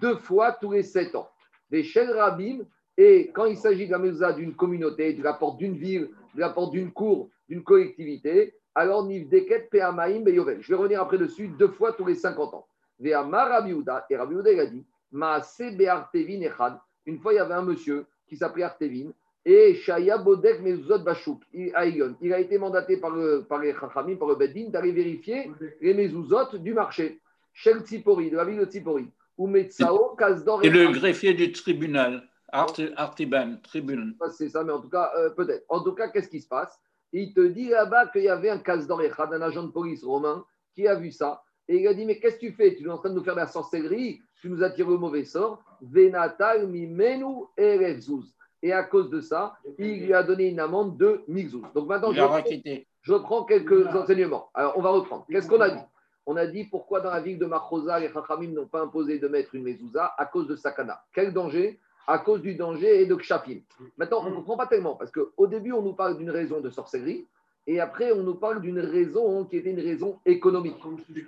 deux 0.01 0.17
fois 0.17 0.51
tous 0.53 0.71
les 0.71 0.81
sept 0.83 1.15
ans. 1.15 1.29
Des 1.69 1.83
shel 1.83 2.11
rabim, 2.11 2.65
et 2.97 3.31
quand 3.31 3.45
il 3.45 3.55
s'agit 3.55 3.85
de 3.85 3.91
la 3.91 3.99
mezuzah 3.99 4.33
d'une 4.33 4.55
communauté, 4.55 5.13
de 5.13 5.23
la 5.23 5.33
porte 5.33 5.57
d'une 5.57 5.77
ville, 5.77 6.09
de 6.33 6.39
la 6.39 6.49
porte 6.49 6.71
d'une 6.71 6.91
cour, 6.91 7.29
d'une 7.47 7.63
collectivité, 7.63 8.55
alors 8.73 9.05
niv 9.05 9.29
deket 9.29 9.69
pe'amaim 9.69 10.21
beyovel. 10.21 10.61
Je 10.61 10.69
vais 10.69 10.75
revenir 10.75 11.01
après 11.01 11.19
dessus 11.19 11.47
deux 11.47 11.69
fois 11.69 11.93
tous 11.93 12.05
les 12.05 12.15
50 12.15 12.55
ans. 12.55 12.67
Ve'amar 12.99 13.49
Rabiuda, 13.49 14.07
et 14.09 14.17
Rabiuda 14.17 14.51
il 14.51 14.59
a 14.59 14.65
dit, 14.65 14.85
echad. 16.41 16.79
Une 17.05 17.19
fois, 17.19 17.33
il 17.33 17.35
y 17.35 17.39
avait 17.39 17.53
un 17.53 17.61
monsieur 17.61 18.07
qui 18.27 18.35
s'appelait 18.35 18.63
Artevin, 18.63 19.11
et 19.45 19.75
Shaya 19.75 20.17
Bodek 20.17 20.61
Mezuzot 20.61 20.99
Bachouk, 20.99 21.43
il 21.53 21.73
a 21.75 22.39
été 22.39 22.57
mandaté 22.57 22.97
par, 22.97 23.11
le, 23.11 23.45
par 23.47 23.59
les 23.59 23.73
Chachamim, 23.73 24.15
par 24.15 24.27
le 24.27 24.35
Beddin, 24.35 24.69
d'aller 24.69 24.91
vérifier 24.91 25.51
les 25.81 25.93
Mezuzot 25.93 26.57
du 26.57 26.73
marché. 26.73 27.21
Shel 27.53 27.81
Tzipori, 27.81 28.31
de 28.31 28.37
la 28.37 28.45
ville 28.45 28.57
de 28.57 28.65
Tzipori. 28.65 29.07
Ou 29.37 29.47
Metzao, 29.47 30.15
Kazdor. 30.15 30.63
Et 30.63 30.69
le 30.69 30.91
greffier 30.91 31.33
du 31.33 31.51
tribunal, 31.51 32.27
Artiban, 32.51 33.57
tribunal. 33.61 34.13
C'est 34.31 34.49
ça, 34.49 34.63
mais 34.63 34.71
en 34.71 34.81
tout 34.81 34.89
cas, 34.89 35.11
euh, 35.17 35.29
peut-être. 35.29 35.65
En 35.69 35.81
tout 35.81 35.93
cas, 35.93 36.09
qu'est-ce 36.09 36.29
qui 36.29 36.41
se 36.41 36.47
passe? 36.47 36.79
Il 37.13 37.33
te 37.33 37.41
dit 37.41 37.69
là-bas 37.69 38.07
qu'il 38.07 38.23
y 38.23 38.29
avait 38.29 38.49
un 38.49 38.57
Kazdor 38.57 39.01
Echad, 39.03 39.31
un 39.33 39.41
agent 39.41 39.63
de 39.63 39.71
police 39.71 40.03
romain, 40.03 40.43
qui 40.73 40.87
a 40.87 40.95
vu 40.95 41.11
ça. 41.11 41.43
Et 41.67 41.81
il 41.81 41.87
a 41.87 41.93
dit 41.93 42.05
Mais 42.05 42.19
qu'est-ce 42.19 42.35
que 42.35 42.47
tu 42.47 42.51
fais? 42.51 42.75
Tu 42.75 42.85
es 42.85 42.89
en 42.89 42.97
train 42.97 43.09
de 43.09 43.15
nous 43.15 43.23
faire 43.23 43.35
de 43.35 43.39
la 43.39 43.47
sorcellerie? 43.47 44.21
Tu 44.41 44.49
nous 44.49 44.63
attires 44.63 44.87
au 44.87 44.97
mauvais 44.97 45.23
sort. 45.23 45.63
Venatal 45.81 46.67
mimenu 46.67 47.45
erevzuz. 47.57 48.34
Et 48.65 48.73
à 48.73 48.81
cause 48.81 49.11
de 49.11 49.21
ça, 49.21 49.59
il 49.77 50.07
lui 50.07 50.13
a 50.15 50.23
donné 50.23 50.47
une 50.47 50.59
amende 50.59 50.97
de 50.97 51.21
Mixouz. 51.27 51.61
Donc 51.75 51.87
maintenant, 51.87 52.11
je 52.11 53.13
prends, 53.13 53.43
quelques 53.43 53.85
enseignements. 53.95 54.49
Alors, 54.55 54.75
on 54.75 54.81
va 54.81 54.89
reprendre. 54.89 55.23
Qu'est-ce 55.29 55.47
qu'on 55.47 55.61
a 55.61 55.69
dit 55.69 55.83
On 56.25 56.35
a 56.35 56.47
dit 56.47 56.63
pourquoi 56.63 56.99
dans 56.99 57.11
la 57.11 57.21
ville 57.21 57.37
de 57.37 57.45
Machosa, 57.45 57.99
les 57.99 58.11
Chachamim 58.11 58.53
n'ont 58.53 58.65
pas 58.65 58.81
imposé 58.81 59.19
de 59.19 59.27
mettre 59.27 59.53
une 59.53 59.61
mezouza 59.61 60.15
à 60.17 60.25
cause 60.25 60.47
de 60.47 60.55
Sakana. 60.55 61.03
Quel 61.13 61.31
danger 61.31 61.79
À 62.07 62.17
cause 62.17 62.41
du 62.41 62.55
danger 62.55 63.03
et 63.03 63.05
de 63.05 63.13
Kshafim. 63.13 63.59
Maintenant, 63.99 64.23
on 64.25 64.31
ne 64.31 64.35
comprend 64.37 64.57
pas 64.57 64.65
tellement 64.65 64.95
parce 64.95 65.11
qu'au 65.11 65.45
début, 65.45 65.71
on 65.71 65.83
nous 65.83 65.93
parle 65.93 66.17
d'une 66.17 66.31
raison 66.31 66.59
de 66.59 66.71
sorcellerie. 66.71 67.27
Et 67.67 67.79
après, 67.79 68.13
on 68.13 68.23
nous 68.23 68.33
parle 68.33 68.61
d'une 68.61 68.79
raison 68.79 69.45
qui 69.45 69.57
était 69.57 69.69
une 69.69 69.79
raison 69.79 70.17
économique. 70.25 70.81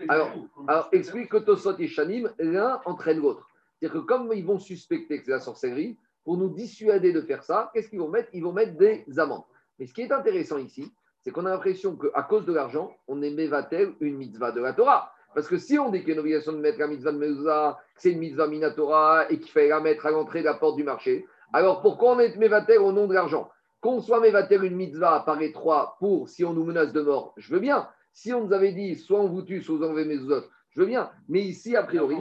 Alors, 0.08 0.32
alors 0.68 0.90
explique 0.92 1.30
que 1.30 1.38
Tosot 1.38 1.78
et 1.78 1.88
Shanim, 1.88 2.32
l'un 2.40 2.82
entraîne 2.86 3.20
l'autre. 3.22 3.48
C'est-à-dire 3.80 4.02
que 4.02 4.08
comme 4.08 4.34
ils 4.34 4.44
vont 4.44 4.58
suspecter 4.58 5.20
que 5.20 5.26
c'est 5.26 5.32
la 5.32 5.40
sorcellerie, 5.40 5.98
pour 6.28 6.36
nous 6.36 6.50
dissuader 6.50 7.14
de 7.14 7.22
faire 7.22 7.42
ça, 7.42 7.72
qu'est-ce 7.74 7.88
qu'ils 7.88 8.02
vont 8.02 8.10
mettre? 8.10 8.28
Ils 8.34 8.44
vont 8.44 8.52
mettre 8.52 8.76
des 8.76 9.06
amendes. 9.16 9.46
Mais 9.80 9.86
ce 9.86 9.94
qui 9.94 10.02
est 10.02 10.12
intéressant 10.12 10.58
ici, 10.58 10.92
c'est 11.22 11.32
qu'on 11.32 11.46
a 11.46 11.52
l'impression 11.52 11.96
qu'à 11.96 12.22
cause 12.24 12.46
de 12.46 12.52
l'argent, 12.52 12.94
on 13.08 13.22
est 13.22 13.30
mévatel 13.30 13.94
une 14.02 14.18
mitzvah 14.18 14.52
de 14.52 14.60
la 14.60 14.74
Torah. 14.74 15.10
Parce 15.34 15.48
que 15.48 15.58
si 15.58 15.80
on 15.80 15.90
dit 15.90 16.00
qu'il 16.00 16.10
y 16.10 16.12
a 16.12 16.14
une 16.16 16.20
obligation 16.20 16.52
de 16.52 16.58
mettre 16.58 16.80
la 16.80 16.88
mitzvah 16.88 17.14
de 17.14 17.18
Mezuzah, 17.18 17.78
que 17.96 18.02
c'est 18.02 18.12
une 18.12 18.20
mitzvah 18.20 18.48
minatora 18.48 19.32
et 19.32 19.40
qu'il 19.40 19.50
fallait 19.50 19.70
la 19.70 19.80
mettre 19.80 20.06
à 20.06 20.12
l'entrée 20.12 20.42
de 20.42 20.48
la 20.48 20.56
porte 20.56 20.76
du 20.76 20.84
marché, 20.84 21.26
alors 21.54 21.82
pourquoi 21.82 22.18
on 22.18 22.20
est 22.20 22.36
mévatel 22.36 22.80
au 22.80 22.92
nom 22.92 23.08
de 23.08 23.14
l'argent? 23.14 23.50
Qu'on 23.80 24.02
soit 24.02 24.20
mévatel 24.20 24.66
une 24.66 24.76
mitzvah 24.76 25.24
par 25.26 25.40
les 25.40 25.54
trois 25.54 25.96
pour 26.02 26.28
si 26.28 26.44
on 26.44 26.52
nous 26.52 26.66
menace 26.66 26.92
de 26.92 27.00
mort, 27.04 27.36
je 27.38 27.54
veux 27.54 27.62
bien. 27.62 27.88
Si 28.12 28.34
on 28.34 28.44
nous 28.44 28.52
avait 28.52 28.74
dit 28.74 28.98
soit 28.98 29.22
on 29.22 29.30
vous 29.30 29.44
tue, 29.44 29.62
soit 29.62 29.78
vous 29.78 29.86
enlevez 29.86 30.04
mes 30.04 30.20
autres, 30.30 30.50
je 30.78 30.84
veux 30.84 30.88
bien. 30.88 31.10
Mais 31.28 31.42
ici, 31.42 31.76
a 31.76 31.82
priori, 31.82 32.18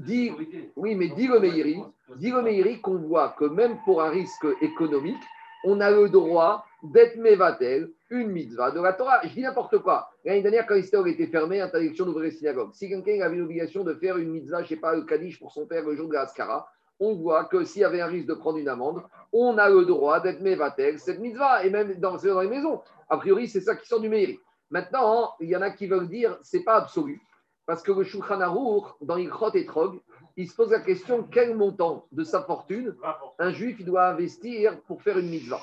dit, 0.00 0.30
oui, 0.76 0.94
mais 0.94 1.08
dit 1.08 1.26
le 1.26 1.40
Meiri, 1.40 1.82
dit 2.16 2.30
le 2.30 2.82
qu'on 2.82 2.98
voit 2.98 3.34
que 3.38 3.46
même 3.46 3.78
pour 3.86 4.02
un 4.02 4.10
risque 4.10 4.46
économique, 4.60 5.22
on 5.64 5.80
a 5.80 5.90
le 5.90 6.10
droit 6.10 6.66
d'être 6.82 7.16
mévatel, 7.16 7.90
une 8.10 8.28
mitzvah 8.28 8.72
de 8.72 8.82
la 8.82 8.92
Torah. 8.92 9.20
Je 9.24 9.30
dis 9.30 9.40
n'importe 9.40 9.78
quoi. 9.78 10.10
L'année 10.22 10.42
dernière, 10.42 10.66
quand 10.66 10.74
l'histoire 10.74 11.06
était 11.06 11.28
fermée, 11.28 11.62
interdiction 11.62 12.04
d'ouvrir 12.04 12.24
les 12.24 12.30
synagogues. 12.32 12.74
Si 12.74 12.90
quelqu'un 12.90 13.22
avait 13.22 13.36
l'obligation 13.36 13.82
de 13.84 13.94
faire 13.94 14.18
une 14.18 14.32
mitzvah, 14.32 14.58
je 14.58 14.64
ne 14.64 14.68
sais 14.68 14.76
pas, 14.76 14.94
le 14.94 15.04
Kaddish 15.04 15.38
pour 15.38 15.50
son 15.50 15.64
père 15.64 15.82
le 15.82 15.96
jour 15.96 16.06
de 16.06 16.12
la 16.12 16.66
on 17.00 17.14
voit 17.14 17.46
que 17.46 17.64
s'il 17.64 17.80
y 17.80 17.84
avait 17.84 18.02
un 18.02 18.06
risque 18.06 18.28
de 18.28 18.34
prendre 18.34 18.58
une 18.58 18.68
amende, 18.68 19.02
on 19.32 19.56
a 19.56 19.70
le 19.70 19.86
droit 19.86 20.20
d'être 20.20 20.42
mévatel, 20.42 20.98
cette 20.98 21.20
mitzvah, 21.20 21.64
et 21.64 21.70
même 21.70 21.94
dans, 21.94 22.18
dans 22.18 22.40
les 22.40 22.48
maisons. 22.48 22.82
A 23.08 23.16
priori, 23.16 23.48
c'est 23.48 23.62
ça 23.62 23.74
qui 23.74 23.88
sort 23.88 24.00
du 24.00 24.10
Meiri. 24.10 24.38
Maintenant, 24.70 25.32
il 25.40 25.48
y 25.48 25.56
en 25.56 25.62
a 25.62 25.70
qui 25.70 25.86
veulent 25.86 26.08
dire 26.08 26.36
c'est 26.42 26.62
pas 26.62 26.76
absolu. 26.76 27.20
Parce 27.66 27.82
que 27.82 27.92
le 27.92 28.04
Shulchan 28.04 28.38
dans 29.00 29.16
Ilchot 29.16 29.54
et 29.54 29.64
Trog, 29.64 30.00
il 30.36 30.48
se 30.48 30.54
pose 30.54 30.70
la 30.70 30.80
question 30.80 31.22
quel 31.22 31.56
montant 31.56 32.06
de 32.12 32.24
sa 32.24 32.42
fortune 32.42 32.94
un 33.38 33.50
juif 33.52 33.82
doit 33.84 34.08
investir 34.08 34.80
pour 34.82 35.02
faire 35.02 35.18
une 35.18 35.30
mitzvah? 35.30 35.62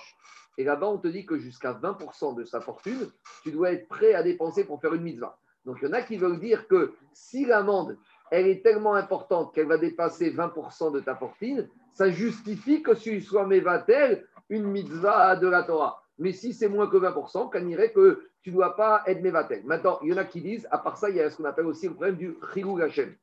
Et 0.57 0.63
là-bas, 0.63 0.87
on 0.87 0.97
te 0.97 1.07
dit 1.07 1.25
que 1.25 1.37
jusqu'à 1.37 1.73
20% 1.73 2.35
de 2.35 2.43
sa 2.43 2.61
fortune, 2.61 3.09
tu 3.43 3.51
dois 3.51 3.71
être 3.71 3.87
prêt 3.87 4.13
à 4.13 4.23
dépenser 4.23 4.63
pour 4.63 4.81
faire 4.81 4.93
une 4.93 5.03
mitzvah. 5.03 5.37
Donc 5.65 5.77
il 5.81 5.87
y 5.87 5.91
en 5.91 5.93
a 5.93 6.01
qui 6.01 6.17
veulent 6.17 6.39
dire 6.39 6.67
que 6.67 6.93
si 7.13 7.45
l'amende, 7.45 7.97
elle 8.31 8.47
est 8.47 8.63
tellement 8.63 8.95
importante 8.95 9.53
qu'elle 9.53 9.67
va 9.67 9.77
dépasser 9.77 10.31
20% 10.31 10.93
de 10.93 10.99
ta 10.99 11.15
fortune, 11.15 11.69
ça 11.93 12.09
justifie 12.09 12.81
que 12.81 12.91
tu 12.91 13.21
sois 13.21 13.45
mévatel 13.45 14.25
une 14.49 14.65
mitzvah 14.65 15.35
de 15.35 15.47
la 15.47 15.63
Torah. 15.63 16.01
Mais 16.17 16.31
si 16.31 16.53
c'est 16.53 16.69
moins 16.69 16.87
que 16.87 16.97
20%, 16.97 17.51
qu'on 17.51 17.67
irait 17.67 17.91
que 17.91 18.30
tu 18.41 18.49
ne 18.49 18.55
dois 18.55 18.75
pas 18.75 19.03
être 19.05 19.21
Mevatel. 19.21 19.63
Maintenant, 19.65 19.99
il 20.01 20.09
y 20.09 20.13
en 20.13 20.17
a 20.17 20.25
qui 20.25 20.41
disent, 20.41 20.67
à 20.71 20.77
part 20.77 20.97
ça, 20.97 21.09
il 21.09 21.17
y 21.17 21.21
a 21.21 21.29
ce 21.29 21.37
qu'on 21.37 21.45
appelle 21.45 21.67
aussi 21.67 21.87
le 21.87 21.93
problème 21.93 22.15
du 22.15 22.35
Chilou 22.53 22.81
Hashem. 22.81 23.13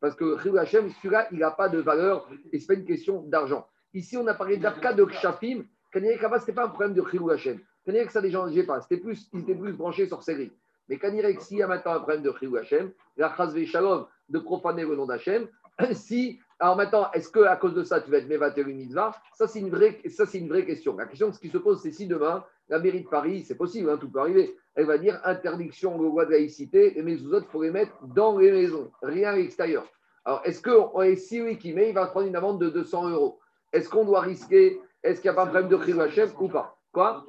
Parce 0.00 0.14
que 0.14 0.38
Chilou 0.38 0.58
Hashem, 0.58 0.90
celui-là, 0.90 1.28
il 1.32 1.38
n'a 1.38 1.50
pas 1.50 1.68
de 1.68 1.78
valeur 1.78 2.28
et 2.52 2.58
ce 2.58 2.64
n'est 2.64 2.66
pas 2.66 2.80
une 2.80 2.86
question 2.86 3.22
d'argent. 3.22 3.66
Ici, 3.94 4.16
on 4.16 4.26
a 4.26 4.34
parlé 4.34 4.58
d'Arka 4.58 4.92
de 4.92 5.04
Kshafim. 5.04 5.64
Kanirek, 5.92 6.20
là-bas, 6.20 6.38
ce 6.38 6.42
n'était 6.42 6.52
pas 6.52 6.64
un 6.64 6.68
problème 6.68 6.92
de 6.92 7.02
Chilou 7.10 7.30
Hashem. 7.30 7.58
Kanirek, 7.84 8.10
ça, 8.10 8.20
les 8.20 8.30
gens 8.30 8.46
ne 8.46 8.62
pas. 8.62 8.80
C'était 8.82 8.98
plus, 8.98 9.28
ils 9.32 9.40
étaient 9.40 9.54
plus 9.54 9.72
branchés 9.72 10.06
sur 10.06 10.22
série. 10.22 10.52
Mais 10.88 10.98
Kanirek, 10.98 11.40
s'il 11.40 11.58
y 11.58 11.62
a 11.62 11.66
maintenant 11.66 11.94
un 11.94 12.00
problème 12.00 12.22
de 12.22 12.32
Chilou 12.38 12.56
Hashem, 12.56 12.92
la 13.16 13.34
Chazve 13.34 13.64
Shalom, 13.64 14.06
de 14.28 14.38
profaner 14.38 14.84
le 14.84 14.94
nom 14.94 15.06
d'Hachem, 15.06 15.48
si 15.92 16.38
alors 16.58 16.76
maintenant, 16.76 17.10
est-ce 17.12 17.30
qu'à 17.30 17.56
cause 17.56 17.74
de 17.74 17.82
ça, 17.82 18.00
tu 18.00 18.10
vas 18.10 18.18
être 18.18 18.28
Mevatel 18.28 18.68
une 18.68 18.78
mitzvah? 18.78 19.14
Ça, 19.34 19.46
c'est 19.46 19.60
une, 19.60 19.68
vraie, 19.68 20.00
ça, 20.08 20.24
c'est 20.24 20.38
une 20.38 20.48
vraie 20.48 20.64
question. 20.64 20.96
La 20.96 21.04
question 21.04 21.30
ce 21.32 21.38
qui 21.38 21.50
se 21.50 21.58
pose, 21.58 21.82
c'est 21.82 21.90
si 21.90 22.06
demain, 22.06 22.44
la 22.68 22.78
mairie 22.78 23.02
de 23.02 23.08
Paris, 23.08 23.44
c'est 23.46 23.54
possible, 23.54 23.90
hein, 23.90 23.98
tout 23.98 24.10
peut 24.10 24.20
arriver, 24.20 24.56
elle 24.74 24.86
va 24.86 24.98
dire 24.98 25.20
interdiction 25.24 25.96
de 25.96 26.04
loi 26.04 26.26
de 26.26 26.32
laïcité, 26.32 26.98
et 26.98 27.02
mes 27.02 27.20
autres, 27.22 27.46
il 27.48 27.52
faut 27.52 27.62
les 27.62 27.70
mettre 27.70 27.92
dans 28.14 28.38
les 28.38 28.50
maisons, 28.50 28.90
rien 29.02 29.30
à 29.30 29.36
l'extérieur. 29.36 29.86
Alors, 30.24 30.42
est-ce 30.44 30.60
que 30.60 30.70
si 31.16 31.40
oui 31.40 31.56
qui 31.56 31.72
met, 31.72 31.90
il 31.90 31.94
va 31.94 32.06
prendre 32.06 32.26
une 32.26 32.34
amende 32.34 32.60
de 32.60 32.68
200 32.68 33.10
euros? 33.10 33.38
Est-ce 33.72 33.88
qu'on 33.88 34.04
doit 34.04 34.20
risquer? 34.20 34.80
Est-ce 35.02 35.20
qu'il 35.20 35.30
n'y 35.30 35.36
a 35.36 35.36
pas 35.36 35.44
un 35.44 35.46
problème 35.46 35.68
de 35.68 36.00
Hachem 36.00 36.30
ou 36.40 36.48
pas? 36.48 36.76
Quoi? 36.92 37.24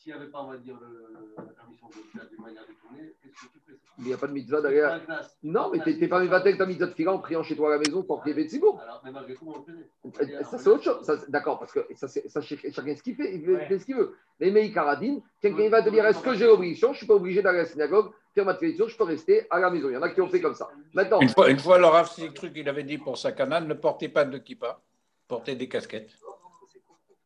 S'il 0.00 0.14
n'y 0.14 0.18
avait 0.18 0.30
pas, 0.30 0.40
on 0.40 0.50
va 0.50 0.56
dire, 0.56 0.78
la 1.36 1.42
permission 1.42 1.88
de 1.88 2.42
manière 2.42 2.62
détournée, 2.66 3.14
qu'est-ce 3.22 3.34
que 3.34 3.52
tu 3.52 3.60
fais 3.66 3.78
Il 3.98 4.04
n'y 4.06 4.12
a 4.14 4.16
pas 4.16 4.28
de 4.28 4.32
mitzvah 4.32 4.62
derrière. 4.62 4.98
Non, 5.42 5.70
mais 5.70 5.80
tu 5.80 5.94
n'es 5.94 6.08
pas 6.08 6.20
mitzvah 6.20 6.38
avec 6.38 6.56
ta 6.56 6.64
mitzvah 6.64 6.86
de 6.86 6.94
fila 6.94 7.12
en 7.12 7.18
priant 7.18 7.42
chez 7.42 7.54
toi 7.54 7.68
à 7.68 7.72
la 7.72 7.78
maison 7.78 8.02
pour 8.02 8.20
prier 8.20 8.34
Betsibourg. 8.34 8.80
Alors, 8.80 9.02
mais 9.04 9.10
malgré 9.10 9.34
tout, 9.34 9.44
on 9.46 9.58
le 9.58 10.12
faisait. 10.12 10.42
Ça, 10.42 10.58
c'est 10.58 10.68
autre 10.68 10.84
chose. 10.84 11.26
D'accord, 11.28 11.58
parce 11.58 11.72
que 11.72 11.86
ça, 11.94 12.08
ça, 12.08 12.40
chacun 12.40 12.96
ce 12.96 13.02
qu'il 13.02 13.14
fait, 13.14 13.34
il 13.34 13.44
fait 13.44 13.78
ce 13.78 13.84
qu'il 13.84 13.96
veut. 13.96 14.16
Mais 14.40 14.50
Meï 14.50 14.72
Karadine, 14.72 15.20
quelqu'un 15.42 15.68
va 15.68 15.82
te 15.82 15.90
dire 15.90 16.06
est-ce 16.06 16.22
que 16.22 16.32
j'ai 16.32 16.46
l'obligation? 16.46 16.88
Je 16.88 16.92
ne 16.92 16.98
suis 16.98 17.06
pas 17.06 17.14
obligé 17.14 17.42
d'aller 17.42 17.58
à 17.58 17.62
la 17.62 17.68
synagogue, 17.68 18.10
faire 18.34 18.46
ma 18.46 18.54
télévision, 18.54 18.88
je 18.88 18.96
peux 18.96 19.04
rester 19.04 19.46
à 19.50 19.60
la 19.60 19.70
maison. 19.70 19.90
Il 19.90 19.94
y 19.94 19.96
en 19.98 20.02
a 20.02 20.08
qui 20.08 20.22
ont 20.22 20.28
fait 20.28 20.40
comme 20.40 20.54
ça. 20.54 20.70
Maintenant, 20.94 21.20
une 21.20 21.28
fois, 21.28 21.50
une 21.50 21.58
fois 21.58 21.78
le 21.78 21.84
Rav 21.84 22.08
truc 22.34 22.54
qu'il 22.54 22.68
avait 22.70 22.84
dit 22.84 22.96
pour 22.96 23.18
sa 23.18 23.32
canane 23.32 23.68
ne 23.68 23.74
portez 23.74 24.08
pas 24.08 24.24
de 24.24 24.38
kippa, 24.38 24.80
portez 25.28 25.56
des 25.56 25.68
casquettes. 25.68 26.16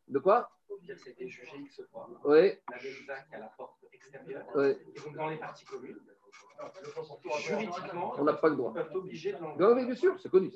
De 0.09 0.19
quoi? 0.19 0.51
C'était 0.97 1.29
jugé 1.29 1.53
X 1.61 1.83
fois. 1.91 2.09
Oui. 2.25 2.53
La 2.71 2.79
qui 2.79 3.35
a 3.35 3.39
la 3.39 3.53
porte 3.57 3.85
extérieure. 3.93 4.45
Oui. 4.55 4.69
Et 4.95 5.01
donc 5.01 5.17
dans 5.17 5.29
les 5.29 5.37
parties 5.37 5.65
communes, 5.65 5.99
juridiquement, 7.39 8.15
on 8.19 8.25
n'a 8.25 8.33
pas 8.35 8.49
le 8.49 8.57
droit. 8.57 8.75
Ils 8.77 8.97
obligés 8.97 9.33
de 9.33 9.39
Non, 9.39 9.75
mais 9.75 9.85
bien 9.85 9.95
sûr, 9.95 10.19
c'est 10.21 10.31
connu. 10.31 10.53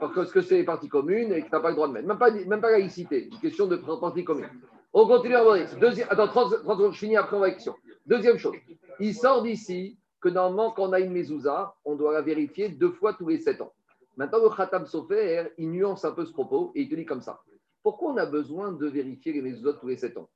Parce 0.00 0.32
que 0.32 0.40
c'est 0.40 0.56
les 0.56 0.64
parties 0.64 0.88
communes 0.88 1.32
et 1.32 1.42
que 1.42 1.46
tu 1.46 1.52
n'as 1.52 1.60
pas 1.60 1.70
le 1.70 1.74
droit 1.74 1.88
de 1.88 1.92
mettre. 1.92 2.08
Même 2.08 2.18
pas, 2.18 2.30
même 2.30 2.60
pas 2.60 2.70
laïcité, 2.70 3.28
une 3.28 3.38
question 3.38 3.66
de 3.66 3.76
parties 3.76 4.24
communes. 4.24 4.50
On 4.92 5.06
continue 5.06 5.36
à 5.36 5.42
voir. 5.42 5.58
Deuxième, 5.78 6.08
attends, 6.10 6.28
30, 6.28 6.62
30 6.62 6.78
secondes, 6.78 6.92
je 6.92 6.98
finis 6.98 7.16
après 7.16 7.36
on 7.36 7.40
va 7.40 7.50
question. 7.50 7.74
Deuxième 8.06 8.38
chose, 8.38 8.56
il 9.00 9.14
sort 9.14 9.42
d'ici 9.42 9.98
que 10.20 10.28
normalement, 10.28 10.72
quand 10.72 10.88
on 10.88 10.92
a 10.92 11.00
une 11.00 11.12
mezouza, 11.12 11.74
on 11.84 11.94
doit 11.94 12.12
la 12.12 12.22
vérifier 12.22 12.70
deux 12.70 12.90
fois 12.90 13.12
tous 13.12 13.28
les 13.28 13.38
sept 13.38 13.60
ans. 13.60 13.72
Maintenant, 14.16 14.42
le 14.42 14.50
Khatam 14.50 14.86
Sofer, 14.86 15.52
il 15.58 15.70
nuance 15.70 16.04
un 16.04 16.12
peu 16.12 16.24
ce 16.24 16.32
propos 16.32 16.72
et 16.74 16.82
il 16.82 16.88
te 16.88 16.94
dit 16.94 17.04
comme 17.04 17.20
ça. 17.20 17.40
Pourquoi 17.88 18.12
on 18.12 18.18
a 18.18 18.26
besoin 18.26 18.72
de 18.72 18.86
vérifier 18.86 19.32
les 19.32 19.40
mésouzotes 19.40 19.80
tous 19.80 19.88
les 19.88 19.96
7 19.96 20.18
ans? 20.18 20.28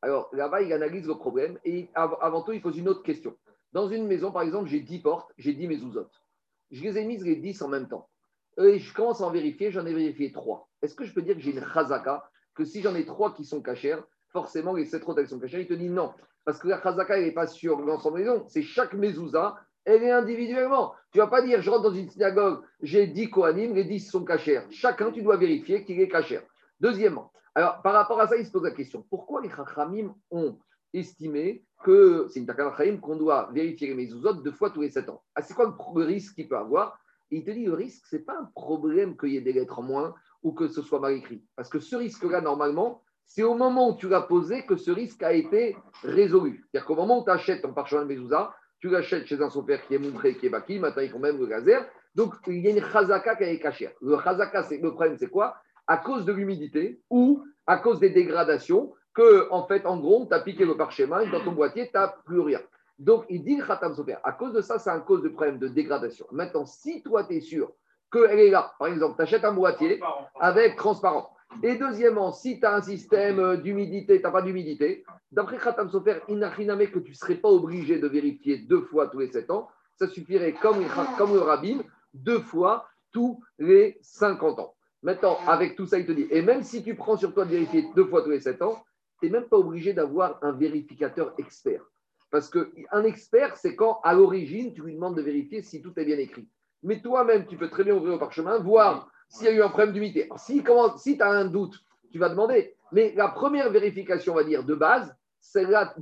Alors 0.00 0.30
là-bas, 0.32 0.62
il 0.62 0.72
analyse 0.72 1.06
le 1.06 1.16
problème 1.16 1.58
et 1.62 1.90
avant 1.94 2.40
tout, 2.40 2.52
il 2.52 2.62
pose 2.62 2.78
une 2.78 2.88
autre 2.88 3.02
question. 3.02 3.36
Dans 3.72 3.90
une 3.90 4.06
maison, 4.06 4.32
par 4.32 4.40
exemple, 4.40 4.70
j'ai 4.70 4.80
10 4.80 5.00
portes, 5.00 5.30
j'ai 5.36 5.52
10 5.52 5.68
mésouzotes. 5.68 6.22
Je 6.70 6.82
les 6.82 6.96
ai 6.96 7.04
mises 7.04 7.22
les 7.26 7.36
10 7.36 7.60
en 7.60 7.68
même 7.68 7.88
temps. 7.88 8.08
Et 8.56 8.78
je 8.78 8.94
commence 8.94 9.20
à 9.20 9.26
en 9.26 9.30
vérifier, 9.30 9.70
j'en 9.70 9.84
ai 9.84 9.92
vérifié 9.92 10.32
3. 10.32 10.66
Est-ce 10.80 10.94
que 10.94 11.04
je 11.04 11.12
peux 11.12 11.20
dire 11.20 11.34
que 11.34 11.42
j'ai 11.42 11.50
une 11.50 11.62
chazaka, 11.62 12.30
que 12.54 12.64
si 12.64 12.80
j'en 12.80 12.94
ai 12.94 13.04
3 13.04 13.34
qui 13.34 13.44
sont 13.44 13.60
cachères, 13.60 14.02
forcément 14.32 14.72
les 14.72 14.86
7 14.86 15.06
autres 15.06 15.20
elles 15.20 15.28
sont 15.28 15.38
cachères 15.38 15.60
Il 15.60 15.68
te 15.68 15.74
dit 15.74 15.90
non, 15.90 16.14
parce 16.46 16.58
que 16.58 16.68
la 16.68 16.82
chazaka, 16.82 17.18
elle 17.18 17.26
n'est 17.26 17.32
pas 17.32 17.48
sur 17.48 17.82
l'ensemble 17.82 18.20
de 18.20 18.24
la 18.24 18.32
maison, 18.32 18.46
c'est 18.48 18.62
chaque 18.62 18.94
mezouza, 18.94 19.56
elle 19.84 20.04
est 20.04 20.10
individuellement. 20.10 20.94
Tu 21.12 21.18
ne 21.18 21.24
vas 21.24 21.28
pas 21.28 21.42
dire, 21.42 21.60
je 21.60 21.68
rentre 21.68 21.82
dans 21.82 21.94
une 21.94 22.08
synagogue, 22.08 22.62
j'ai 22.80 23.08
10 23.08 23.28
kohanim, 23.28 23.74
les 23.74 23.84
10 23.84 24.10
sont 24.10 24.24
cachères. 24.24 24.66
Chacun, 24.70 25.12
tu 25.12 25.20
dois 25.20 25.36
vérifier 25.36 25.84
qu'il 25.84 26.00
est 26.00 26.08
cachère. 26.08 26.42
Deuxièmement, 26.80 27.32
alors 27.54 27.82
par 27.82 27.92
rapport 27.92 28.20
à 28.20 28.28
ça, 28.28 28.36
il 28.36 28.46
se 28.46 28.52
pose 28.52 28.62
la 28.62 28.70
question 28.70 29.04
pourquoi 29.10 29.40
les 29.40 29.50
Chachamim 29.50 30.14
ont 30.30 30.58
estimé 30.92 31.64
que 31.82 32.26
c'est 32.28 32.40
une 32.40 32.46
Takana 32.46 32.74
qu'on 33.00 33.16
doit 33.16 33.50
vérifier 33.52 33.88
les 33.88 33.94
mezuzot 33.94 34.34
deux 34.34 34.52
fois 34.52 34.70
tous 34.70 34.82
les 34.82 34.90
sept 34.90 35.08
ans? 35.08 35.22
Ah, 35.34 35.42
C'est 35.42 35.54
quoi 35.54 35.76
le 35.96 36.04
risque 36.04 36.34
qu'il 36.34 36.48
peut 36.48 36.56
avoir? 36.56 36.98
Il 37.30 37.44
te 37.44 37.50
dit 37.50 37.64
le 37.64 37.74
risque, 37.74 38.06
ce 38.06 38.16
n'est 38.16 38.22
pas 38.22 38.38
un 38.38 38.48
problème 38.54 39.16
qu'il 39.16 39.30
y 39.30 39.36
ait 39.36 39.42
des 39.42 39.52
lettres 39.52 39.78
en 39.78 39.82
moins 39.82 40.14
ou 40.42 40.52
que 40.52 40.68
ce 40.68 40.82
soit 40.82 41.00
mal 41.00 41.12
écrit. 41.12 41.44
Parce 41.56 41.68
que 41.68 41.78
ce 41.78 41.94
risque-là, 41.94 42.40
normalement, 42.40 43.02
c'est 43.26 43.42
au 43.42 43.54
moment 43.54 43.90
où 43.90 43.96
tu 43.96 44.08
l'as 44.08 44.22
posé 44.22 44.64
que 44.64 44.76
ce 44.76 44.90
risque 44.90 45.22
a 45.22 45.32
été 45.32 45.76
résolu. 46.02 46.64
C'est-à-dire 46.70 46.86
qu'au 46.86 46.94
moment 46.94 47.20
où 47.20 47.24
tu 47.24 47.30
achètes 47.30 47.62
ton 47.62 47.74
parchemin 47.74 48.02
de 48.02 48.08
mezuzah, 48.08 48.54
tu 48.80 48.88
l'achètes 48.88 49.26
chez 49.26 49.40
un 49.42 49.50
père 49.62 49.86
qui 49.86 49.94
est 49.94 49.98
montré, 49.98 50.36
qui 50.36 50.46
est 50.46 50.50
baki, 50.50 50.78
maintenant 50.78 51.02
ils 51.02 51.10
font 51.10 51.18
même 51.18 51.38
le 51.38 51.46
gazer. 51.46 51.80
Donc 52.14 52.34
il 52.46 52.64
y 52.64 52.68
a 52.68 52.70
une 52.70 52.82
chazaka 52.82 53.36
qui 53.36 53.44
est 53.44 53.58
cachée. 53.58 53.90
Le 54.00 54.18
chazaka, 54.18 54.66
le 54.70 54.90
problème, 54.90 55.16
c'est 55.18 55.28
quoi? 55.28 55.56
À 55.88 55.96
cause 55.96 56.24
de 56.24 56.32
l'humidité 56.32 57.00
ou 57.10 57.42
à 57.66 57.78
cause 57.78 57.98
des 57.98 58.10
dégradations 58.10 58.92
que, 59.14 59.50
en 59.50 59.66
fait, 59.66 59.84
en 59.86 59.98
gros, 59.98 60.26
tu 60.26 60.34
as 60.34 60.40
piqué 60.40 60.64
le 60.64 60.76
parchemin 60.76 61.20
et 61.20 61.30
dans 61.30 61.42
ton 61.42 61.52
boîtier, 61.52 61.86
tu 61.86 61.92
n'as 61.94 62.08
plus 62.24 62.40
rien. 62.40 62.60
Donc, 62.98 63.24
il 63.28 63.42
dit 63.42 63.58
Khatam 63.66 63.94
Sofer. 63.94 64.16
À 64.22 64.32
cause 64.32 64.52
de 64.52 64.60
ça, 64.60 64.78
c'est 64.78 64.90
un 64.90 65.00
cause 65.00 65.22
de 65.22 65.28
problème 65.28 65.58
de 65.58 65.68
dégradation. 65.68 66.26
Maintenant, 66.30 66.66
si 66.66 67.02
toi, 67.02 67.24
tu 67.24 67.36
es 67.36 67.40
sûr 67.40 67.72
qu'elle 68.12 68.38
est 68.38 68.50
là, 68.50 68.72
par 68.78 68.88
exemple, 68.88 69.16
tu 69.16 69.22
achètes 69.22 69.44
un 69.44 69.52
boîtier 69.52 70.00
avec 70.40 70.76
transparent. 70.76 71.30
Et 71.62 71.76
deuxièmement, 71.76 72.32
si 72.32 72.60
tu 72.60 72.66
as 72.66 72.74
un 72.76 72.82
système 72.82 73.56
d'humidité, 73.56 74.18
tu 74.18 74.22
n'as 74.22 74.30
pas 74.30 74.42
d'humidité, 74.42 75.04
d'après 75.32 75.58
Khatam 75.58 75.90
Sofer, 75.90 76.20
inachiname 76.28 76.86
que 76.88 76.98
tu 76.98 77.10
ne 77.10 77.16
serais 77.16 77.36
pas 77.36 77.48
obligé 77.48 77.98
de 77.98 78.06
vérifier 78.06 78.58
deux 78.58 78.82
fois 78.82 79.08
tous 79.08 79.18
les 79.18 79.32
sept 79.32 79.50
ans, 79.50 79.68
ça 79.96 80.06
suffirait 80.08 80.52
comme, 80.52 80.84
comme 81.16 81.34
le 81.34 81.40
rabbin, 81.40 81.78
deux 82.14 82.40
fois 82.40 82.86
tous 83.12 83.40
les 83.58 83.98
50 84.02 84.58
ans. 84.60 84.74
Maintenant, 85.08 85.38
avec 85.46 85.74
tout 85.74 85.86
ça, 85.86 85.98
il 85.98 86.04
te 86.04 86.12
dit, 86.12 86.26
et 86.30 86.42
même 86.42 86.62
si 86.62 86.84
tu 86.84 86.94
prends 86.94 87.16
sur 87.16 87.32
toi 87.32 87.46
de 87.46 87.50
vérifier 87.52 87.86
deux 87.96 88.04
fois 88.04 88.20
tous 88.22 88.28
les 88.28 88.40
sept 88.40 88.60
ans, 88.60 88.84
tu 89.18 89.24
n'es 89.24 89.32
même 89.32 89.48
pas 89.48 89.56
obligé 89.56 89.94
d'avoir 89.94 90.38
un 90.42 90.52
vérificateur 90.52 91.32
expert. 91.38 91.82
Parce 92.30 92.50
qu'un 92.50 93.04
expert, 93.04 93.56
c'est 93.56 93.74
quand, 93.74 94.00
à 94.04 94.12
l'origine, 94.12 94.74
tu 94.74 94.82
lui 94.82 94.92
demandes 94.92 95.16
de 95.16 95.22
vérifier 95.22 95.62
si 95.62 95.80
tout 95.80 95.98
est 95.98 96.04
bien 96.04 96.18
écrit. 96.18 96.46
Mais 96.82 97.00
toi-même, 97.00 97.46
tu 97.46 97.56
peux 97.56 97.70
très 97.70 97.84
bien 97.84 97.94
ouvrir 97.94 98.12
le 98.12 98.18
parchemin, 98.18 98.58
voir 98.58 99.10
s'il 99.30 99.46
y 99.46 99.48
a 99.48 99.52
eu 99.52 99.62
un 99.62 99.70
problème 99.70 99.94
d'humidité. 99.94 100.28
Si, 100.36 100.62
si 100.98 101.16
tu 101.16 101.22
as 101.22 101.30
un 101.30 101.46
doute, 101.46 101.82
tu 102.12 102.18
vas 102.18 102.28
demander. 102.28 102.74
Mais 102.92 103.14
la 103.16 103.28
première 103.28 103.70
vérification, 103.70 104.34
on 104.34 104.36
va 104.36 104.44
dire, 104.44 104.62
de 104.62 104.74
base, 104.74 105.16
celle-là, 105.40 105.94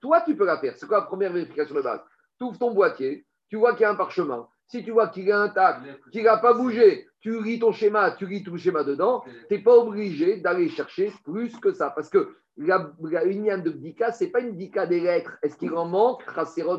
toi, 0.00 0.22
tu 0.22 0.34
peux 0.34 0.46
la 0.46 0.56
faire. 0.56 0.74
C'est 0.78 0.86
quoi 0.86 1.00
la 1.00 1.04
première 1.04 1.34
vérification 1.34 1.74
de 1.74 1.82
base? 1.82 2.00
Tu 2.38 2.44
ouvres 2.44 2.58
ton 2.58 2.72
boîtier, 2.72 3.26
tu 3.50 3.56
vois 3.56 3.72
qu'il 3.72 3.82
y 3.82 3.84
a 3.84 3.90
un 3.90 3.94
parchemin. 3.94 4.48
Si 4.68 4.84
tu 4.84 4.90
vois 4.90 5.08
qu'il 5.08 5.28
est 5.28 5.32
intact, 5.32 5.82
qu'il 6.12 6.24
n'a 6.24 6.36
pas 6.36 6.52
bougé, 6.52 7.08
tu 7.20 7.42
lis 7.42 7.58
ton 7.58 7.72
schéma, 7.72 8.12
tu 8.12 8.26
lis 8.26 8.42
tout 8.42 8.52
le 8.52 8.58
schéma 8.58 8.84
dedans, 8.84 9.24
tu 9.48 9.54
n'es 9.54 9.62
pas 9.62 9.74
obligé 9.74 10.36
d'aller 10.36 10.68
chercher 10.68 11.12
plus 11.24 11.56
que 11.58 11.72
ça. 11.72 11.90
Parce 11.90 12.10
que 12.10 12.36
la, 12.58 12.92
la 13.02 13.24
union 13.24 13.58
de 13.58 13.70
bdika, 13.70 14.12
ce 14.12 14.24
n'est 14.24 14.30
pas 14.30 14.40
une 14.40 14.52
bdika 14.52 14.86
des 14.86 15.00
lettres. 15.00 15.38
Est-ce 15.42 15.56
qu'il 15.56 15.72
en 15.74 15.86
manque, 15.86 16.22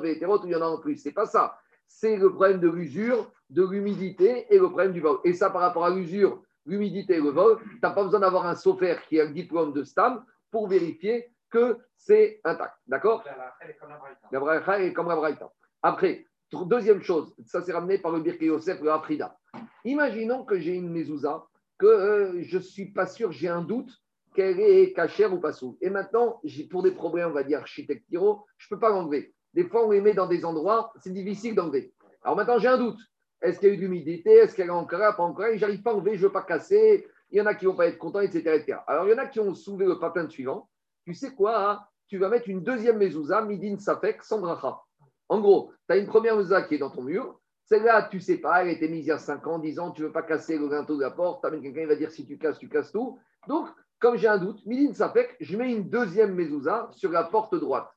hétérote, 0.03 0.43
ou 0.43 0.47
il 0.47 0.51
y 0.51 0.55
en 0.55 0.61
a 0.61 0.65
en 0.65 0.77
plus 0.79 0.97
Ce 0.97 1.09
n'est 1.09 1.13
pas 1.13 1.25
ça. 1.25 1.57
C'est 1.87 2.15
le 2.17 2.29
problème 2.29 2.59
de 2.59 2.69
l'usure, 2.69 3.31
de 3.49 3.65
l'humidité 3.65 4.45
et 4.53 4.59
le 4.59 4.67
problème 4.67 4.93
du 4.93 5.01
vol. 5.01 5.17
Et 5.23 5.33
ça, 5.33 5.49
par 5.49 5.61
rapport 5.61 5.85
à 5.85 5.89
l'usure, 5.89 6.43
l'humidité 6.67 7.15
et 7.15 7.21
le 7.21 7.31
vol, 7.31 7.57
tu 7.59 7.79
n'as 7.81 7.89
pas 7.89 8.03
besoin 8.03 8.19
d'avoir 8.19 8.45
un 8.45 8.55
sophère 8.55 9.01
qui 9.07 9.19
a 9.19 9.25
le 9.25 9.31
diplôme 9.31 9.73
de 9.73 9.83
STAM 9.83 10.23
pour 10.51 10.67
vérifier 10.67 11.31
que 11.49 11.77
c'est 11.97 12.39
intact. 12.43 12.75
D'accord? 12.87 13.23
La 14.31 14.79
est 14.79 14.93
comme 14.93 15.07
la 15.07 15.15
braïta. 15.15 15.51
Après, 15.81 16.27
Deuxième 16.51 17.01
chose, 17.01 17.33
ça 17.45 17.61
s'est 17.61 17.73
ramené 17.73 17.99
par 17.99 18.11
le 18.11 18.21
Birke 18.21 18.41
Yosef, 18.41 18.81
le 18.81 18.91
Afrida. 18.91 19.37
Imaginons 19.85 20.43
que 20.43 20.59
j'ai 20.59 20.73
une 20.73 20.89
mezouza, 20.89 21.45
que 21.77 21.85
euh, 21.85 22.41
je 22.41 22.57
ne 22.57 22.61
suis 22.61 22.91
pas 22.91 23.05
sûr, 23.05 23.31
j'ai 23.31 23.47
un 23.47 23.61
doute 23.61 23.91
qu'elle 24.33 24.59
est 24.59 24.93
cachère 24.93 25.31
ou 25.33 25.39
pas 25.39 25.53
sous. 25.53 25.77
Et 25.81 25.89
maintenant, 25.89 26.41
pour 26.71 26.83
des 26.83 26.91
problèmes, 26.91 27.29
on 27.29 27.33
va 27.33 27.43
dire 27.43 27.59
architecturaux, 27.59 28.45
je 28.57 28.67
ne 28.67 28.75
peux 28.75 28.79
pas 28.79 28.89
l'enlever. 28.89 29.33
Des 29.53 29.63
fois, 29.63 29.85
on 29.85 29.91
les 29.91 30.01
met 30.01 30.13
dans 30.13 30.27
des 30.27 30.43
endroits, 30.43 30.91
c'est 30.99 31.13
difficile 31.13 31.55
d'enlever. 31.55 31.93
Alors 32.23 32.35
maintenant, 32.35 32.57
j'ai 32.57 32.67
un 32.67 32.77
doute. 32.77 32.99
Est-ce 33.41 33.59
qu'il 33.59 33.69
y 33.69 33.71
a 33.71 33.75
eu 33.75 33.77
de 33.77 33.81
l'humidité? 33.83 34.31
Est-ce 34.31 34.55
qu'elle 34.55 34.67
est 34.67 34.71
encore 34.71 34.99
là 34.99 35.13
Pas 35.13 35.23
encore 35.23 35.45
là 35.45 35.55
J'arrive 35.55 35.81
pas 35.81 35.91
à 35.91 35.93
enlever, 35.93 36.15
je 36.15 36.21
ne 36.21 36.27
veux 36.27 36.33
pas 36.33 36.43
casser. 36.43 37.07
Il 37.31 37.37
y 37.37 37.41
en 37.41 37.45
a 37.45 37.53
qui 37.53 37.65
ne 37.65 37.69
vont 37.69 37.77
pas 37.77 37.87
être 37.87 37.99
contents, 37.99 38.21
etc., 38.21 38.75
Alors, 38.87 39.05
il 39.07 39.11
y 39.11 39.13
en 39.13 39.19
a 39.19 39.27
qui 39.27 39.39
ont 39.39 39.53
soulevé 39.53 39.85
le 39.85 39.99
patin 39.99 40.27
suivant. 40.27 40.67
Tu 41.05 41.13
sais 41.13 41.33
quoi 41.33 41.71
hein? 41.71 41.79
Tu 42.07 42.17
vas 42.17 42.27
mettre 42.27 42.49
une 42.49 42.63
deuxième 42.63 42.97
mezouza, 42.97 43.41
midin 43.43 43.77
safek, 43.77 44.23
sans 44.23 44.39
bracha. 44.39 44.79
En 45.29 45.39
gros, 45.39 45.71
tu 45.87 45.93
as 45.93 45.97
une 45.97 46.07
première 46.07 46.35
mouza 46.35 46.63
qui 46.63 46.75
est 46.75 46.79
dans 46.79 46.89
ton 46.89 47.03
mur. 47.03 47.39
Celle-là, 47.65 48.09
tu 48.09 48.19
sais 48.19 48.37
pas, 48.37 48.63
elle 48.63 48.69
a 48.69 48.71
été 48.71 48.89
mise 48.89 49.05
il 49.05 49.09
y 49.09 49.11
a 49.11 49.19
5 49.19 49.45
ans, 49.45 49.59
10 49.59 49.79
ans, 49.79 49.91
tu 49.91 50.01
veux 50.01 50.11
pas 50.11 50.23
casser 50.23 50.57
le 50.57 50.67
gâteau 50.67 50.97
de 50.97 51.01
la 51.01 51.11
porte. 51.11 51.45
Tu 51.45 51.61
quelqu'un, 51.61 51.81
il 51.81 51.87
va 51.87 51.95
dire 51.95 52.09
si 52.09 52.25
tu 52.25 52.37
casses, 52.39 52.57
tu 52.57 52.67
casses 52.67 52.91
tout. 52.91 53.19
Donc, 53.47 53.69
comme 53.99 54.17
j'ai 54.17 54.27
un 54.27 54.39
doute, 54.39 54.65
Midin 54.65 54.93
Safek, 54.93 55.35
je 55.39 55.55
mets 55.55 55.71
une 55.71 55.87
deuxième 55.87 56.33
mezouza 56.33 56.89
sur 56.93 57.11
la 57.11 57.25
porte 57.25 57.53
droite. 57.53 57.89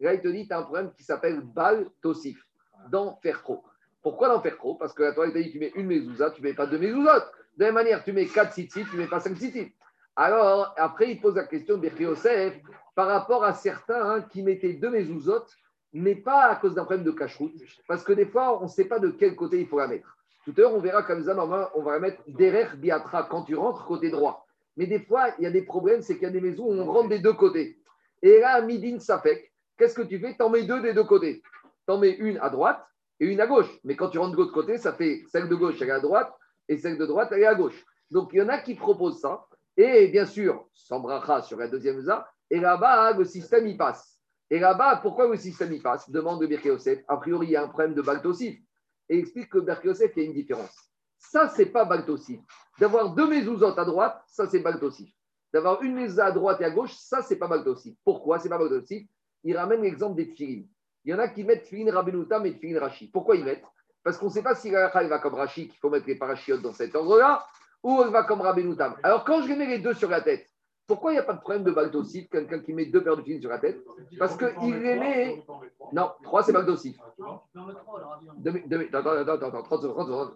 Là, 0.00 0.14
il 0.14 0.20
te 0.20 0.28
dit, 0.28 0.48
tu 0.48 0.52
as 0.52 0.58
un 0.58 0.62
problème 0.62 0.92
qui 0.96 1.04
s'appelle 1.04 1.40
Bal 1.42 1.88
Tosif, 2.02 2.44
d'en 2.90 3.18
faire 3.22 3.42
trop. 3.42 3.62
Pourquoi 4.02 4.28
d'en 4.28 4.40
faire 4.40 4.56
trop 4.56 4.74
Parce 4.74 4.94
que 4.94 5.02
la 5.02 5.10
il 5.10 5.32
t'a 5.32 5.40
dit, 5.40 5.52
tu 5.52 5.58
mets 5.60 5.72
une 5.76 5.86
mezouza, 5.86 6.30
tu 6.30 6.42
mets 6.42 6.54
pas 6.54 6.66
deux 6.66 6.78
mezouzotes. 6.78 7.30
De 7.56 7.64
la 7.64 7.66
même 7.66 7.74
manière, 7.74 8.02
tu 8.02 8.12
mets 8.12 8.26
quatre 8.26 8.54
tzitzit, 8.54 8.86
tu 8.90 8.96
mets 8.96 9.06
pas 9.06 9.20
cinq 9.20 9.36
tzitzit. 9.36 9.72
Alors, 10.16 10.74
après, 10.76 11.12
il 11.12 11.20
pose 11.20 11.36
la 11.36 11.46
question 11.46 11.76
de 11.76 11.88
Yosef 11.88 12.58
par 12.94 13.06
rapport 13.06 13.44
à 13.44 13.52
certains 13.52 14.10
hein, 14.10 14.22
qui 14.22 14.42
mettaient 14.42 14.72
deux 14.72 14.90
mezouzotes 14.90 15.54
mais 15.92 16.14
pas 16.14 16.44
à 16.44 16.56
cause 16.56 16.74
d'un 16.74 16.84
problème 16.84 17.04
de 17.04 17.10
cache-route, 17.10 17.54
parce 17.88 18.04
que 18.04 18.12
des 18.12 18.26
fois, 18.26 18.60
on 18.60 18.64
ne 18.64 18.68
sait 18.68 18.84
pas 18.84 18.98
de 18.98 19.10
quel 19.10 19.34
côté 19.34 19.60
il 19.60 19.66
faut 19.66 19.78
la 19.78 19.88
mettre. 19.88 20.16
Tout 20.44 20.52
à 20.56 20.60
l'heure, 20.60 20.74
on 20.74 20.80
verra 20.80 21.02
comme 21.02 21.22
ça, 21.22 21.34
normalement, 21.34 21.68
on 21.74 21.82
va 21.82 21.92
la 21.92 22.00
mettre 22.00 22.22
derrière 22.26 22.76
biatra 22.76 23.24
quand 23.24 23.42
tu 23.42 23.54
rentres, 23.54 23.84
côté 23.84 24.10
droit. 24.10 24.46
Mais 24.76 24.86
des 24.86 25.00
fois, 25.00 25.34
il 25.38 25.44
y 25.44 25.46
a 25.46 25.50
des 25.50 25.62
problèmes, 25.62 26.00
c'est 26.00 26.14
qu'il 26.14 26.22
y 26.22 26.26
a 26.26 26.30
des 26.30 26.40
maisons 26.40 26.64
où 26.64 26.72
on 26.72 26.84
rentre 26.90 27.08
des 27.08 27.18
deux 27.18 27.34
côtés. 27.34 27.78
Et 28.22 28.40
là, 28.40 28.54
à 28.54 28.62
Midin 28.62 28.98
Safek, 28.98 29.52
qu'est-ce 29.76 29.94
que 29.94 30.02
tu 30.02 30.18
fais? 30.18 30.34
Tu 30.34 30.42
en 30.42 30.50
mets 30.50 30.62
deux 30.62 30.80
des 30.80 30.94
deux 30.94 31.04
côtés. 31.04 31.42
Tu 31.86 31.92
en 31.92 31.98
mets 31.98 32.12
une 32.12 32.38
à 32.38 32.48
droite 32.50 32.82
et 33.18 33.26
une 33.26 33.40
à 33.40 33.46
gauche. 33.46 33.70
Mais 33.84 33.96
quand 33.96 34.08
tu 34.08 34.18
rentres 34.18 34.32
de 34.32 34.36
l'autre 34.36 34.52
côté, 34.52 34.78
ça 34.78 34.92
fait 34.92 35.24
celle 35.28 35.48
de 35.48 35.54
gauche, 35.54 35.76
elle 35.80 35.88
est 35.88 35.92
à 35.92 36.00
droite, 36.00 36.32
et 36.68 36.76
celle 36.78 36.96
de 36.96 37.04
droite, 37.04 37.28
elle 37.32 37.40
est 37.40 37.46
à 37.46 37.54
gauche. 37.54 37.84
Donc, 38.10 38.30
il 38.32 38.38
y 38.38 38.42
en 38.42 38.48
a 38.48 38.58
qui 38.58 38.74
proposent 38.74 39.20
ça. 39.20 39.44
Et 39.76 40.08
bien 40.08 40.26
sûr, 40.26 40.66
sans 40.72 41.00
bracha 41.00 41.42
sur 41.42 41.58
la 41.58 41.68
deuxième 41.68 42.00
za, 42.00 42.28
et 42.50 42.60
là-bas, 42.60 43.12
le 43.12 43.24
système, 43.24 43.66
il 43.66 43.76
passe. 43.76 44.19
Et 44.50 44.58
là-bas, 44.58 44.96
pourquoi 44.96 45.28
le 45.28 45.36
système 45.36 45.72
y 45.72 45.80
passe? 45.80 46.10
Demande 46.10 46.40
de 46.40 46.46
Birke 46.46 46.68
A 47.06 47.16
priori, 47.18 47.46
il 47.46 47.50
y 47.50 47.56
a 47.56 47.62
un 47.62 47.68
problème 47.68 47.94
de 47.94 48.02
Baltosif. 48.02 48.58
Et 49.08 49.18
explique 49.18 49.48
que 49.48 49.58
Birke 49.58 49.84
il 49.84 50.12
y 50.16 50.20
a 50.20 50.24
une 50.24 50.34
différence. 50.34 50.74
Ça, 51.18 51.48
c'est 51.48 51.66
pas 51.66 51.84
Baltosif. 51.84 52.40
D'avoir 52.78 53.14
deux 53.14 53.28
mezuzot 53.28 53.78
à 53.78 53.84
droite, 53.84 54.22
ça, 54.26 54.48
c'est 54.48 54.60
Baltosif. 54.60 55.12
D'avoir 55.52 55.82
une 55.82 55.94
mezuzah 55.94 56.26
à 56.26 56.32
droite 56.32 56.60
et 56.60 56.64
à 56.64 56.70
gauche, 56.70 56.94
ça, 56.94 57.22
c'est 57.22 57.36
pas 57.36 57.46
Baltosif. 57.46 57.94
Pourquoi 58.04 58.38
c'est 58.38 58.48
pas 58.48 58.58
Baltosif 58.58 59.06
Il 59.44 59.56
ramène 59.56 59.82
l'exemple 59.82 60.16
des 60.16 60.32
tfilines. 60.32 60.68
Il 61.04 61.12
y 61.12 61.14
en 61.14 61.18
a 61.18 61.28
qui 61.28 61.44
mettent 61.44 61.64
tfilin 61.64 61.92
Rabbenoutam 61.92 62.44
et 62.46 62.54
tfilin 62.56 62.80
Rashi. 62.80 63.08
Pourquoi 63.08 63.36
ils 63.36 63.44
mettent? 63.44 63.64
Parce 64.02 64.18
qu'on 64.18 64.26
ne 64.26 64.30
sait 64.30 64.42
pas 64.42 64.54
si 64.54 64.70
la 64.70 64.88
va 64.88 65.18
comme 65.18 65.34
Rashi, 65.34 65.68
qu'il 65.68 65.78
faut 65.78 65.90
mettre 65.90 66.06
les 66.06 66.16
parachiotes 66.16 66.62
dans 66.62 66.72
cet 66.72 66.94
ordre-là, 66.94 67.46
ou 67.82 68.02
elle 68.02 68.10
va 68.10 68.24
comme 68.24 68.40
Rabbenoutam. 68.40 68.96
Alors, 69.02 69.24
quand 69.24 69.42
je 69.42 69.52
mets 69.52 69.66
les 69.66 69.78
deux 69.78 69.94
sur 69.94 70.10
la 70.10 70.20
tête, 70.20 70.49
pourquoi 70.90 71.12
il 71.12 71.14
n'y 71.14 71.20
a 71.20 71.22
pas 71.22 71.34
de 71.34 71.40
problème 71.40 71.62
de 71.62 71.70
Baltosif, 71.70 72.28
quelqu'un 72.28 72.58
qui 72.58 72.72
met 72.72 72.86
deux 72.86 73.04
paires 73.04 73.16
de 73.16 73.22
filines 73.22 73.40
sur 73.40 73.48
la 73.48 73.60
tête 73.60 73.80
Parce 74.18 74.36
qu'il 74.36 74.74
les 74.74 74.96
met. 74.96 75.44
Non, 75.92 76.10
trois, 76.24 76.42
c'est 76.42 76.52
Baltosif. 76.52 76.96
Attends, 78.92 79.10
attends, 79.10 79.46
attends, 79.46 79.62
30 79.62 79.82
secondes, 79.82 80.34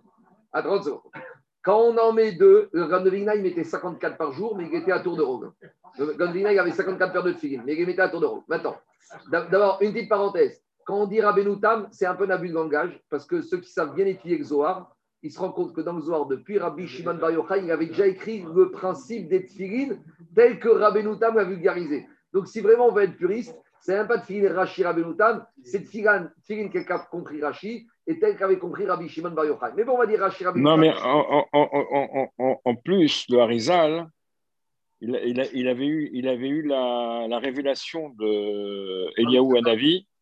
30 0.53 0.85
secondes. 0.85 1.01
Quand 1.65 1.81
on 1.81 1.99
en 1.99 2.13
met 2.13 2.33
deux, 2.33 2.69
le 2.71 2.87
Grand 2.87 3.01
de 3.01 3.11
Vigna, 3.11 3.35
il 3.35 3.43
mettait 3.43 3.65
54 3.65 4.17
par 4.17 4.31
jour, 4.31 4.57
mais 4.57 4.69
il 4.69 4.75
était 4.77 4.93
à 4.93 5.01
tour 5.01 5.17
de 5.17 5.23
rôle. 5.23 5.51
Le 5.99 6.13
Grand 6.13 6.29
de 6.29 6.33
Vigna, 6.33 6.53
il 6.53 6.59
avait 6.61 6.71
54 6.71 7.13
paires 7.13 7.25
de 7.25 7.33
filines, 7.33 7.65
mais 7.67 7.75
il 7.75 7.85
mettait 7.85 8.03
à 8.03 8.09
tour 8.09 8.21
de 8.21 8.27
rôle. 8.27 8.43
Maintenant, 8.47 8.77
d'abord, 9.33 9.79
une 9.81 9.93
petite 9.93 10.09
parenthèse. 10.09 10.63
Quand 10.87 10.99
on 10.99 11.07
dit 11.07 11.21
Rabbenoutam, 11.21 11.89
c'est 11.91 12.07
un 12.07 12.15
peu 12.15 12.27
un 12.27 12.31
abus 12.31 12.51
de 12.51 12.55
langage, 12.55 13.03
parce 13.11 13.27
que 13.27 13.43
ceux 13.43 13.59
qui 13.59 13.71
savent 13.73 13.95
bien 13.95 14.07
étudier 14.07 14.39
le 14.39 14.45
Zohar, 14.45 14.94
ils 15.25 15.33
se 15.33 15.41
rendent 15.41 15.55
compte 15.55 15.75
que 15.75 15.81
dans 15.81 15.95
le 15.95 16.03
Zohar, 16.03 16.27
depuis 16.27 16.59
Rabbi 16.59 16.87
Shimon 16.87 17.15
Bar 17.15 17.31
Yochai, 17.31 17.63
il 17.65 17.71
avait 17.71 17.87
déjà 17.87 18.07
écrit 18.07 18.45
le 18.55 18.71
principe 18.71 19.27
des 19.29 19.47
tfilines 19.47 19.99
tel 20.35 20.59
que 20.61 20.69
Rabbenoutam 20.69 21.37
l'a 21.37 21.45
vulgarisé. 21.45 22.07
Donc, 22.35 22.47
si 22.47 22.61
vraiment 22.61 22.89
on 22.89 22.93
veut 22.93 23.05
être 23.05 23.17
puriste, 23.17 23.59
c'est 23.81 23.97
même 23.97 24.07
pas 24.07 24.19
de 24.19 24.25
filin 24.25 24.53
Rashi 24.53 24.85
Rabbenoutam, 24.85 25.47
c'est 25.63 25.79
de 25.79 25.87
filin 25.87 26.31
quelqu'un 26.47 26.97
a 26.97 26.99
compris 26.99 27.41
Rashi 27.41 27.87
et 28.07 28.19
tel 28.19 28.37
qu'avait 28.37 28.59
compris 28.59 28.85
Rabbi 28.85 29.09
Shimon 29.09 29.31
Bar 29.31 29.47
Yochai. 29.47 29.73
Mais 29.75 29.85
bon, 29.85 29.95
on 29.95 29.99
va 29.99 30.07
dire 30.07 30.21
Rashi 30.21 30.45
Rabbenoutam. 30.45 30.73
Non, 30.73 30.77
mais 30.79 30.93
en, 32.65 32.75
plus, 32.77 33.25
le 33.31 33.39
Harizal, 33.39 34.09
il, 35.01 35.19
il, 35.55 35.69
avait 35.69 35.87
eu, 35.87 36.11
il 36.13 36.29
avait 36.29 36.49
eu 36.49 36.63
la, 36.67 37.27
la 37.31 37.39
révélation 37.39 38.11
de 38.11 39.19
Eliaou 39.19 39.57
Anavi 39.57 40.07
ah. 40.07 40.14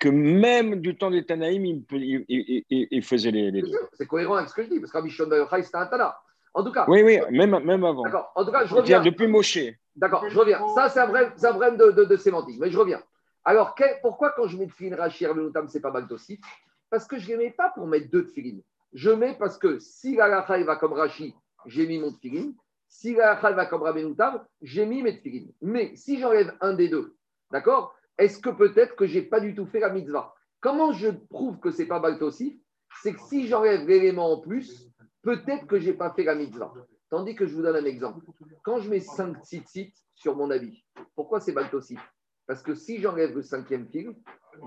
Que 0.00 0.08
même 0.08 0.80
du 0.80 0.96
temps 0.96 1.10
des 1.10 1.24
Tanaïm, 1.24 1.64
il, 1.64 1.84
il, 2.28 3.04
faisait 3.04 3.30
les, 3.30 3.52
deux. 3.52 3.70
C'est 3.92 4.06
cohérent 4.06 4.36
avec 4.36 4.48
ce 4.48 4.54
que 4.54 4.64
je 4.64 4.68
dis, 4.70 4.80
parce 4.80 5.08
Shimon 5.08 5.28
Bar 5.28 5.38
Yochai, 5.38 5.62
c'était 5.62 5.76
un 5.76 5.86
Tana. 5.86 6.18
En 6.54 6.64
tout 6.64 6.72
cas. 6.72 6.86
Oui, 6.88 7.02
oui, 7.04 7.20
même, 7.30 7.56
même 7.62 7.84
avant. 7.84 8.02
D'accord. 8.02 8.32
En 8.34 8.44
tout 8.44 8.50
cas, 8.50 8.64
je 8.64 8.74
reviens. 8.74 9.02
Depuis 9.02 9.28
Moshe. 9.28 9.58
D'accord, 9.94 10.28
je 10.28 10.36
reviens. 10.36 10.60
Ça, 10.74 10.88
c'est 10.88 11.00
un 11.00 11.06
vrai 11.06 11.76
de, 11.76 11.90
de, 11.92 12.04
de, 12.04 12.16
sémantique, 12.16 12.58
mais 12.58 12.70
je 12.70 12.78
reviens. 12.78 13.02
Alors, 13.44 13.74
pourquoi 14.00 14.30
quand 14.30 14.48
je 14.48 14.56
mets 14.56 14.66
Tfilin 14.66 14.96
Rashi 14.96 15.26
Notam, 15.26 15.68
ce 15.68 15.76
n'est 15.76 15.82
pas 15.82 15.90
Baltosif 15.90 16.40
Parce 16.88 17.06
que 17.06 17.18
je 17.18 17.30
ne 17.30 17.36
les 17.36 17.44
mets 17.44 17.50
pas 17.50 17.70
pour 17.70 17.86
mettre 17.86 18.10
deux 18.10 18.26
Tfilin. 18.26 18.58
Je 18.94 19.10
mets 19.10 19.36
parce 19.38 19.58
que 19.58 19.78
si 19.78 20.16
la 20.16 20.40
va 20.40 20.76
comme 20.76 20.94
Rashi, 20.94 21.34
j'ai 21.66 21.86
mis 21.86 21.98
mon 21.98 22.10
Tfilin. 22.12 22.52
Si 22.88 23.14
la 23.14 23.34
va 23.34 23.66
comme 23.66 23.82
Rabbenoutam, 23.82 24.42
j'ai 24.62 24.86
mis 24.86 25.02
mes 25.02 25.20
Tfilin. 25.20 25.48
Mais 25.60 25.94
si 25.94 26.18
j'enlève 26.18 26.54
un 26.62 26.72
des 26.72 26.88
deux, 26.88 27.14
d'accord 27.52 27.94
Est-ce 28.20 28.38
que 28.38 28.50
peut-être 28.50 28.96
que 28.96 29.06
je 29.06 29.18
n'ai 29.18 29.24
pas 29.24 29.40
du 29.40 29.54
tout 29.54 29.64
fait 29.64 29.80
la 29.80 29.88
mitzvah? 29.88 30.34
Comment 30.60 30.92
je 30.92 31.08
prouve 31.08 31.58
que 31.58 31.70
ce 31.70 31.78
n'est 31.78 31.88
pas 31.88 32.00
Baltosif? 32.00 32.54
C'est 33.02 33.14
que 33.14 33.20
si 33.22 33.48
j'enlève 33.48 33.88
l'élément 33.88 34.34
en 34.34 34.40
plus, 34.40 34.90
peut-être 35.22 35.66
que 35.66 35.80
je 35.80 35.86
n'ai 35.86 35.96
pas 35.96 36.12
fait 36.12 36.24
la 36.24 36.34
mitzvah. 36.34 36.70
Tandis 37.08 37.34
que 37.34 37.46
je 37.46 37.54
vous 37.54 37.62
donne 37.62 37.76
un 37.76 37.84
exemple. 37.86 38.22
Quand 38.62 38.78
je 38.78 38.90
mets 38.90 39.00
5 39.00 39.38
sites 39.42 39.96
sur 40.14 40.36
mon 40.36 40.50
avis, 40.50 40.84
pourquoi 41.14 41.40
c'est 41.40 41.52
Baltosif? 41.52 41.98
Parce 42.46 42.62
que 42.62 42.74
si 42.74 43.00
j'enlève 43.00 43.34
le 43.34 43.42
cinquième 43.42 43.88
fil, 43.88 44.14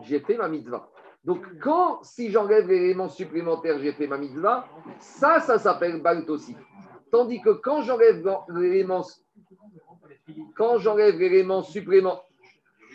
j'ai 0.01 0.19
fait 0.19 0.35
ma 0.35 0.47
mitzvah. 0.47 0.89
Donc, 1.23 1.45
quand, 1.59 2.01
si 2.01 2.31
j'enlève 2.31 2.67
l'élément 2.67 3.07
supplémentaire, 3.07 3.77
j'ai 3.77 3.93
fait 3.93 4.07
ma 4.07 4.17
mitzvah, 4.17 4.67
ça, 4.99 5.39
ça 5.39 5.59
s'appelle 5.59 6.01
Baltosif. 6.01 6.57
Tandis 7.11 7.39
que 7.39 7.51
quand 7.51 7.83
j'enlève 7.83 8.27
l'élément 8.49 9.05
quand 10.55 10.77
j'enlève 10.79 11.19
l'élément 11.19 11.61
supplémentaire, 11.61 12.23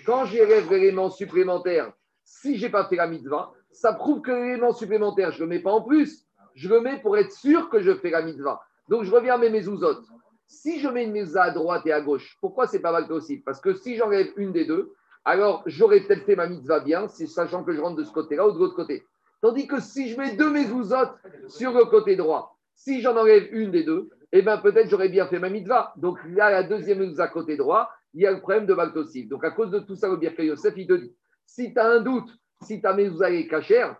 quand 0.08 0.24
j'enlève 0.24 0.70
l'élément 0.70 1.10
supplémentaire, 1.10 1.92
si 2.24 2.56
je 2.56 2.64
n'ai 2.64 2.72
pas 2.72 2.86
fait 2.86 2.96
la 2.96 3.06
mitzvah, 3.06 3.52
ça 3.70 3.92
prouve 3.92 4.22
que 4.22 4.30
l'élément 4.30 4.72
supplémentaire, 4.72 5.32
je 5.32 5.40
ne 5.40 5.42
le 5.42 5.48
mets 5.50 5.58
pas 5.58 5.70
en 5.70 5.82
plus, 5.82 6.26
je 6.54 6.70
le 6.70 6.80
mets 6.80 6.98
pour 7.02 7.18
être 7.18 7.30
sûr 7.30 7.68
que 7.68 7.80
je 7.80 7.94
fais 7.94 8.08
la 8.08 8.22
mitzvah. 8.22 8.58
Donc 8.88 9.04
je 9.04 9.12
reviens 9.12 9.34
à 9.34 9.38
mes 9.38 9.50
mezuzot. 9.50 9.98
Si 10.46 10.80
je 10.80 10.88
mets 10.88 11.04
une 11.04 11.12
mezuzah 11.12 11.42
à 11.42 11.50
droite 11.50 11.82
et 11.84 11.92
à 11.92 12.00
gauche, 12.00 12.38
pourquoi 12.40 12.66
c'est 12.66 12.80
pas 12.80 12.90
mal 12.90 13.06
possible? 13.06 13.42
Parce 13.44 13.60
que 13.60 13.74
si 13.74 13.96
j'enlève 13.96 14.28
une 14.38 14.50
des 14.50 14.64
deux, 14.64 14.94
alors 15.26 15.62
j'aurais 15.66 16.00
peut-être 16.00 16.24
fait 16.24 16.36
ma 16.36 16.48
mitzvah 16.48 16.80
bien, 16.80 17.06
sachant 17.08 17.62
que 17.62 17.72
je 17.72 17.80
rentre 17.82 17.96
de 17.96 18.04
ce 18.04 18.12
côté-là 18.12 18.48
ou 18.48 18.52
de 18.52 18.58
l'autre 18.58 18.76
côté. 18.76 19.04
Tandis 19.42 19.66
que 19.66 19.78
si 19.78 20.08
je 20.08 20.16
mets 20.16 20.36
deux 20.36 20.50
mezuzot 20.50 21.10
sur 21.48 21.74
le 21.74 21.84
côté 21.84 22.16
droit, 22.16 22.56
si 22.74 23.02
j'en 23.02 23.14
enlève 23.14 23.46
une 23.52 23.72
des 23.72 23.84
deux, 23.84 24.08
eh 24.32 24.40
bien 24.40 24.56
peut-être 24.56 24.88
j'aurais 24.88 25.10
bien 25.10 25.26
fait 25.26 25.38
ma 25.38 25.50
mitzvah. 25.50 25.92
Donc 25.96 26.18
là, 26.30 26.50
la 26.50 26.62
deuxième 26.62 27.00
mezuzah 27.00 27.28
côté 27.28 27.58
droit, 27.58 27.90
il 28.14 28.22
y 28.22 28.26
a 28.26 28.32
le 28.32 28.40
problème 28.40 28.66
de 28.66 28.74
Baltosif. 28.74 29.28
Donc 29.28 29.44
à 29.44 29.50
cause 29.50 29.70
de 29.70 29.80
tout 29.80 29.96
ça, 29.96 30.08
le 30.08 30.16
Birka 30.16 30.42
Yosef, 30.42 30.74
il 30.76 30.86
te 30.86 30.94
dit, 30.94 31.14
si 31.46 31.72
tu 31.72 31.78
as 31.78 31.86
un 31.86 32.00
doute, 32.00 32.30
si 32.62 32.80
ta 32.80 32.94
mezuzah 32.94 33.30
est 33.30 33.46
cachère, 33.46 33.96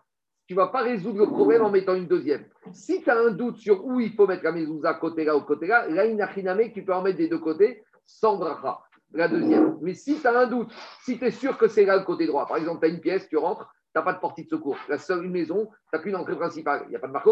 tu 0.46 0.54
ne 0.54 0.60
vas 0.60 0.68
pas 0.68 0.82
résoudre 0.82 1.18
le 1.18 1.26
problème 1.26 1.62
en 1.62 1.70
mettant 1.70 1.94
une 1.94 2.06
deuxième. 2.06 2.46
Si 2.72 3.02
tu 3.02 3.10
as 3.10 3.18
un 3.18 3.30
doute 3.32 3.58
sur 3.58 3.84
où 3.84 4.00
il 4.00 4.14
faut 4.14 4.26
mettre 4.26 4.44
la 4.44 4.52
mezouza, 4.52 4.94
côté 4.94 5.24
là 5.24 5.36
ou 5.36 5.42
côté 5.42 5.66
là, 5.66 5.86
là, 5.88 6.08
n'a 6.08 6.28
tu 6.70 6.84
peux 6.84 6.94
en 6.94 7.02
mettre 7.02 7.18
des 7.18 7.28
deux 7.28 7.38
côtés 7.38 7.82
sans 8.06 8.38
bracha, 8.38 8.78
la 9.12 9.28
deuxième. 9.28 9.76
Mais 9.82 9.92
si 9.92 10.18
tu 10.18 10.26
as 10.26 10.38
un 10.38 10.46
doute, 10.46 10.72
si 11.04 11.18
tu 11.18 11.26
es 11.26 11.30
sûr 11.30 11.58
que 11.58 11.68
c'est 11.68 11.84
là 11.84 11.98
le 11.98 12.04
côté 12.04 12.26
droit, 12.26 12.46
par 12.46 12.56
exemple, 12.56 12.80
tu 12.80 12.86
as 12.86 12.94
une 12.94 13.00
pièce, 13.00 13.28
tu 13.28 13.36
rentres, 13.36 13.70
tu 13.94 13.98
n'as 13.98 14.02
pas 14.02 14.14
de 14.14 14.20
porte 14.20 14.38
de 14.38 14.48
secours. 14.48 14.78
La 14.88 14.96
seule 14.96 15.28
maison, 15.28 15.66
tu 15.66 15.88
n'as 15.92 15.98
qu'une 15.98 16.16
entrée 16.16 16.36
principale. 16.36 16.84
Il 16.86 16.90
n'y 16.90 16.96
a 16.96 16.98
pas 16.98 17.08
de 17.08 17.12
marque 17.12 17.28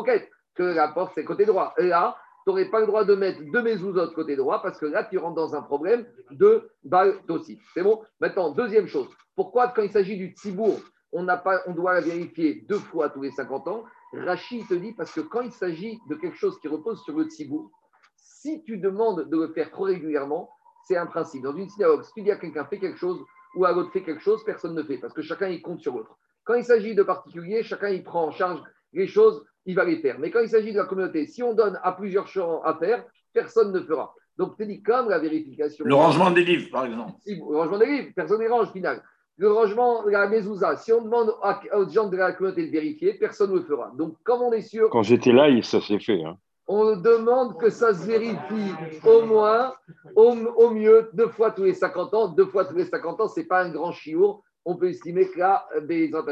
que 0.55 0.62
la 0.62 0.89
porte, 0.89 1.12
c'est 1.15 1.25
côté 1.25 1.47
droit. 1.47 1.75
Et 1.79 1.87
là, 1.87 2.17
tu 2.47 2.51
n'aurais 2.51 2.71
pas 2.71 2.79
le 2.79 2.87
droit 2.87 3.05
de 3.05 3.17
mettre 3.17 3.41
deux 3.51 3.61
de 3.61 4.15
côté 4.15 4.37
droit 4.37 4.63
parce 4.63 4.79
que 4.79 4.87
là, 4.87 5.03
tu 5.03 5.19
rentres 5.19 5.35
dans 5.35 5.57
un 5.57 5.63
problème 5.63 6.07
de 6.31 6.71
balle 6.85 7.17
aussi. 7.29 7.59
C'est 7.75 7.83
bon? 7.83 8.05
Maintenant, 8.21 8.53
deuxième 8.53 8.87
chose. 8.87 9.09
Pourquoi, 9.35 9.67
quand 9.69 9.83
il 9.83 9.91
s'agit 9.91 10.17
du 10.17 10.33
tibour, 10.33 10.79
on, 11.11 11.27
pas, 11.27 11.63
on 11.67 11.75
doit 11.75 11.95
la 11.95 12.01
vérifier 12.03 12.65
deux 12.69 12.79
fois 12.79 13.11
tous 13.11 13.23
les 13.23 13.33
50 13.33 13.67
ans? 13.67 13.85
Rachid 14.13 14.65
te 14.69 14.75
dit 14.75 14.93
parce 14.93 15.13
que 15.13 15.23
quand 15.23 15.41
il 15.41 15.51
s'agit 15.51 15.99
de 16.09 16.15
quelque 16.15 16.37
chose 16.37 16.57
qui 16.61 16.69
repose 16.69 17.03
sur 17.03 17.19
le 17.19 17.25
tzibou, 17.25 17.73
si 18.17 18.63
tu 18.63 18.79
demandes 18.79 19.29
de 19.29 19.37
le 19.37 19.53
faire 19.53 19.73
trop 19.73 19.83
régulièrement, 19.83 20.49
c'est 20.87 20.97
un 20.97 21.07
principe. 21.07 21.43
Dans 21.43 21.57
une 21.57 21.69
synagogue, 21.69 22.05
si 22.05 22.13
tu 22.13 22.23
dis 22.23 22.31
à 22.31 22.37
quelqu'un 22.37 22.65
fait 22.67 22.79
quelque 22.79 22.99
chose 22.99 23.19
ou 23.57 23.65
à 23.65 23.73
l'autre 23.73 23.91
fait 23.91 24.05
quelque 24.05 24.23
chose, 24.23 24.45
personne 24.45 24.77
ne 24.77 24.85
fait 24.85 24.99
parce 24.99 25.15
que 25.15 25.23
chacun 25.23 25.49
il 25.49 25.63
compte 25.63 25.81
sur 25.81 25.97
l'autre. 25.97 26.17
Quand 26.45 26.55
il 26.55 26.63
s'agit 26.63 26.95
de 26.95 27.03
particuliers, 27.03 27.65
chacun 27.65 27.89
il 27.89 28.05
prend 28.05 28.27
en 28.27 28.31
charge 28.31 28.63
les 28.93 29.09
choses, 29.09 29.45
il 29.67 29.75
va 29.75 29.85
les 29.85 29.99
faire. 29.99 30.19
Mais 30.19 30.31
quand 30.31 30.41
il 30.41 30.49
s'agit 30.49 30.73
de 30.73 30.79
la 30.79 30.85
communauté, 30.85 31.27
si 31.27 31.43
on 31.43 31.55
donne 31.55 31.79
à 31.83 31.93
plusieurs 31.93 32.27
champs 32.27 32.63
à 32.63 32.75
faire, 32.75 33.05
personne 33.33 33.73
ne 33.73 33.81
fera. 33.81 34.15
Donc, 34.39 34.57
tu 34.57 34.67
dis 34.67 34.83
comme 34.83 35.09
la 35.09 35.19
vérification. 35.19 35.85
Le 35.85 35.95
rangement 35.95 36.31
des 36.31 36.45
livres, 36.45 36.71
par 36.71 36.87
exemple. 36.87 37.13
le 37.27 37.57
rangement 37.57 37.79
des 37.79 37.87
livres, 37.87 38.09
personne 38.15 38.43
ne 38.43 38.49
range, 38.49 38.71
final 38.73 39.03
le 39.39 39.53
rangement 39.53 40.05
de 40.05 40.11
la 40.11 40.29
mezouza, 40.29 40.77
si 40.77 40.93
on 40.93 41.03
demande 41.03 41.35
aux 41.75 41.89
gens 41.89 42.09
de 42.09 42.17
la 42.17 42.33
communauté 42.33 42.67
de 42.67 42.73
vérifier, 42.73 43.15
personne 43.15 43.51
ne 43.51 43.57
le 43.57 43.63
fera. 43.63 43.93
Donc, 43.97 44.17
comme 44.25 44.43
on 44.43 44.53
est 44.53 44.63
sûr. 44.63 44.89
Quand 44.91 45.03
j'étais 45.03 45.33
là, 45.33 45.49
ça 45.63 45.81
s'est 45.81 45.99
fait. 45.99 46.23
Hein. 46.25 46.39
On 46.69 46.97
demande 46.97 47.59
que 47.61 47.71
ça 47.71 47.95
se 47.95 48.07
vérifie 48.07 48.73
au 49.05 49.25
moins, 49.27 49.73
au, 50.17 50.71
mieux, 50.71 51.11
deux 51.13 51.29
fois 51.29 51.53
tous 51.53 51.65
les 51.65 51.75
50 51.75 52.15
ans. 52.15 52.29
Deux 52.29 52.47
fois 52.47 52.65
tous 52.65 52.75
les 52.75 52.87
50 52.87 53.21
ans, 53.21 53.29
ce 53.29 53.41
n'est 53.41 53.47
pas 53.47 53.63
un 53.63 53.71
grand 53.71 53.93
chiour. 53.93 54.43
On 54.65 54.77
peut 54.77 54.89
estimer 54.89 55.29
que 55.29 55.39
là, 55.39 55.69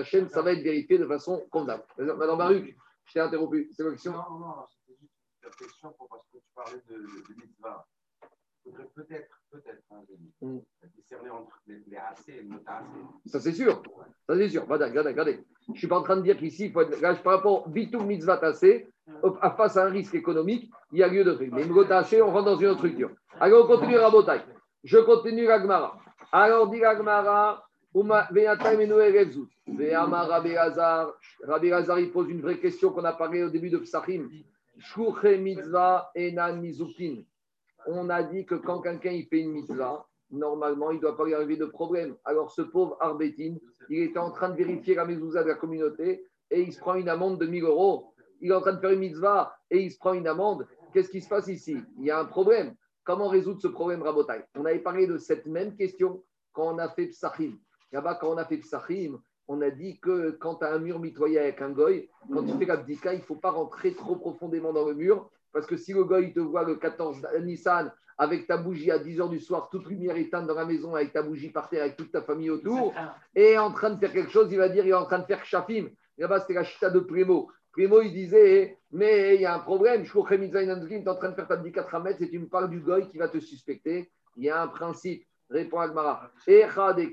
chaîne, 0.03 0.29
ça 0.29 0.43
va 0.43 0.53
être 0.53 0.63
vérifié 0.63 0.99
de 0.99 1.07
façon 1.07 1.45
convenable. 1.51 1.85
Madame 1.99 2.39
Baruch, 2.39 2.75
je 3.07 3.13
t'ai 3.13 3.21
interrompu. 3.21 3.71
C'est 3.73 3.85
la 3.85 3.91
question 3.91 4.13
Non, 4.13 4.39
non, 4.39 4.55
c'était 4.69 4.99
juste 5.01 5.13
la 5.43 5.51
question 5.51 5.95
parce 6.11 6.27
que 6.33 6.39
tu 6.39 6.45
parlais 6.55 6.81
de, 6.89 6.95
de 6.95 7.41
mitzvah. 7.41 7.87
Il 8.67 8.73
faudrait 8.73 8.89
peut-être, 8.95 9.41
peut-être, 9.51 9.83
hein, 9.91 10.03
mm. 10.41 10.59
discerner 10.97 11.31
entre 11.31 11.61
les, 11.67 11.83
les 11.87 11.97
AC 11.97 12.29
et 12.29 12.43
le 12.43 12.57
AC. 12.67 12.85
Ça, 13.27 13.41
c'est 13.41 13.53
sûr. 13.53 13.83
Ça, 14.27 14.37
c'est 14.37 14.49
sûr. 14.49 14.63
Regardez, 14.63 14.87
regardez, 14.87 15.11
regardez. 15.11 15.45
Je 15.67 15.73
ne 15.73 15.77
suis 15.77 15.87
pas 15.87 15.99
en 15.99 16.03
train 16.03 16.17
de 16.17 16.23
dire 16.23 16.37
qu'ici, 16.39 16.67
il 16.67 16.73
faut 16.73 16.81
être, 16.81 17.01
là, 17.01 17.15
par 17.17 17.35
rapport 17.35 17.69
Vitou 17.69 18.01
Mitzvah 18.01 18.39
Tassé, 18.39 18.89
face 19.57 19.77
à 19.77 19.85
un 19.85 19.91
risque 19.91 20.15
économique, 20.15 20.71
il 20.93 20.99
y 20.99 21.03
a 21.03 21.09
lieu 21.09 21.25
de 21.25 21.35
faire. 21.37 21.49
Mais 21.53 21.65
Mgot 21.65 21.85
Tassé, 21.85 22.23
on 22.23 22.33
rentre 22.33 22.47
dans 22.47 22.57
une 22.57 22.69
autre 22.69 22.79
structure. 22.79 23.11
Alors, 23.39 23.65
on 23.65 23.69
continue 23.69 23.99
Rabotai. 23.99 24.41
Je 24.83 24.99
continue 24.99 25.47
Ragmara. 25.47 25.99
Alors, 26.33 26.69
dit 26.71 26.83
Ragmara, 26.83 27.67
Rabbi 27.95 28.47
Hazar, 31.73 31.99
il 31.99 32.11
pose 32.11 32.29
une 32.29 32.41
vraie 32.41 32.59
question 32.59 32.91
qu'on 32.91 33.05
a 33.05 33.13
parlé 33.13 33.45
au 33.45 33.51
début 33.51 33.71
de 33.71 33.79
Psachim. 33.79 34.29
Mitzvah 35.39 36.11
enan 36.17 36.61
mizukin 36.61 37.23
on 37.87 38.11
a 38.11 38.23
dit 38.23 38.45
que 38.45 38.55
quand 38.55 38.81
quelqu'un 38.81 39.13
il 39.13 39.27
fait 39.27 39.41
une 39.41 39.53
mitzvah, 39.53 40.07
normalement, 40.31 40.91
il 40.91 40.97
ne 40.97 41.03
doit 41.03 41.17
pas 41.17 41.29
y 41.29 41.35
arriver 41.35 41.57
de 41.57 41.67
problème. 41.67 42.17
Alors, 42.25 42.51
ce 42.51 42.63
pauvre 42.63 42.97
Arbetine, 43.01 43.59
il 43.89 44.03
était 44.03 44.19
en 44.19 44.31
train 44.31 44.51
de 44.51 44.57
vérifier 44.57 44.95
la 44.95 45.05
mezouza 45.05 45.43
de 45.43 45.49
la 45.49 45.55
communauté 45.55 46.25
et 46.51 46.63
il 46.63 46.73
se 46.73 46.81
prend 46.81 46.95
une 46.95 47.09
amende 47.09 47.41
de 47.41 47.47
1000 47.47 47.65
euros. 47.65 48.15
Il 48.41 48.51
est 48.51 48.55
en 48.55 48.61
train 48.61 48.73
de 48.73 48.81
faire 48.81 48.91
une 48.91 49.01
mitzvah 49.01 49.55
et 49.71 49.83
il 49.83 49.91
se 49.91 49.99
prend 49.99 50.15
une 50.15 50.27
amende. 50.27 50.67
Qu'est-ce 50.93 51.11
qui 51.11 51.21
se 51.21 51.29
passe 51.29 51.49
ici? 51.49 51.77
Il 51.99 52.05
y 52.05 52.11
a 52.11 52.19
un 52.19 52.25
problème. 52.25 52.75
Comment 53.05 53.29
résoudre 53.29 53.61
ce 53.61 53.69
problème, 53.69 54.03
Rabotai? 54.03 54.45
On 54.55 54.65
avait 54.65 54.79
parlé 54.79 55.07
de 55.07 55.19
cette 55.19 55.47
même 55.47 55.77
question 55.77 56.23
quand 56.53 56.75
on 56.75 56.79
a 56.79 56.89
fait 56.89 57.09
Psachim. 57.09 57.59
Là-bas, 57.95 58.17
quand 58.21 58.35
on 58.35 58.39
a 58.39 58.45
fait 58.45 58.57
Psachim, 58.57 59.21
on 59.47 59.61
a 59.61 59.71
dit 59.71 60.01
que 60.01 60.33
quand 60.33 60.57
tu 60.57 60.65
as 60.65 60.73
un 60.73 60.81
mur 60.81 60.99
mitoyen 60.99 61.43
avec 61.43 61.63
un 61.63 61.71
goy, 61.71 62.09
quand 62.33 62.43
tu 62.45 62.59
fais 62.59 62.65
l'abdika, 62.65 63.15
il 63.15 63.21
ne 63.21 63.25
faut 63.25 63.37
pas 63.37 63.53
rentrer 63.53 63.95
trop 63.95 64.17
profondément 64.17 64.73
dans 64.73 64.85
le 64.89 64.95
mur, 64.95 65.31
parce 65.53 65.65
que 65.65 65.77
si 65.77 65.93
le 65.93 66.03
goy 66.03 66.33
te 66.33 66.41
voit 66.41 66.65
le 66.65 66.75
14 66.75 67.25
Nissan 67.43 67.93
avec 68.19 68.49
ta 68.49 68.57
bougie 68.57 68.91
à 68.91 68.99
10 68.99 69.19
h 69.19 69.31
du 69.31 69.39
soir, 69.39 69.69
toute 69.71 69.87
lumière 69.87 70.17
éteinte 70.17 70.49
dans 70.49 70.55
la 70.55 70.65
maison, 70.65 70.97
avec 70.97 71.13
ta 71.13 71.23
bougie 71.23 71.51
par 71.51 71.69
terre, 71.69 71.83
avec 71.83 71.97
toute 71.97 72.11
ta 72.11 72.23
famille 72.23 72.51
autour, 72.51 72.93
et 73.37 73.57
en 73.59 73.71
train 73.71 73.91
de 73.91 74.01
faire 74.01 74.13
quelque 74.13 74.33
chose, 74.33 74.51
il 74.51 74.59
va 74.59 74.69
dire 74.69 74.85
il 74.85 74.91
est 74.91 74.95
en 74.95 75.07
train 75.07 75.21
de 75.21 75.27
faire 75.27 75.45
chafim. 75.45 75.89
Là-bas, 76.19 76.41
c'était 76.41 76.55
la 76.55 76.65
chita 76.65 76.91
de 76.91 76.99
Primo. 76.99 77.49
Primo, 77.71 78.01
il 78.03 78.13
disait 78.13 78.77
Mais 78.91 79.37
il 79.37 79.43
y 79.43 79.47
a 79.47 79.55
un 79.55 79.61
problème, 79.61 80.05
je 80.05 80.11
crois 80.11 80.29
que 80.29 80.35
tu 80.35 80.45
es 80.45 81.09
en 81.09 81.15
train 81.15 81.31
de 81.31 81.35
faire 81.37 81.47
ta 81.47 81.57
4 81.57 82.01
mètres 82.01 82.23
et 82.23 82.29
tu 82.29 82.41
me 82.41 82.49
parles 82.49 82.71
du 82.71 82.81
goy 82.81 83.09
qui 83.09 83.19
va 83.19 83.29
te 83.29 83.39
suspecter. 83.39 84.11
Il 84.37 84.43
y 84.43 84.51
a 84.51 84.61
un 84.61 84.69
principe. 84.69 85.25
Répond 85.55 85.79
Agmara. 85.79 86.33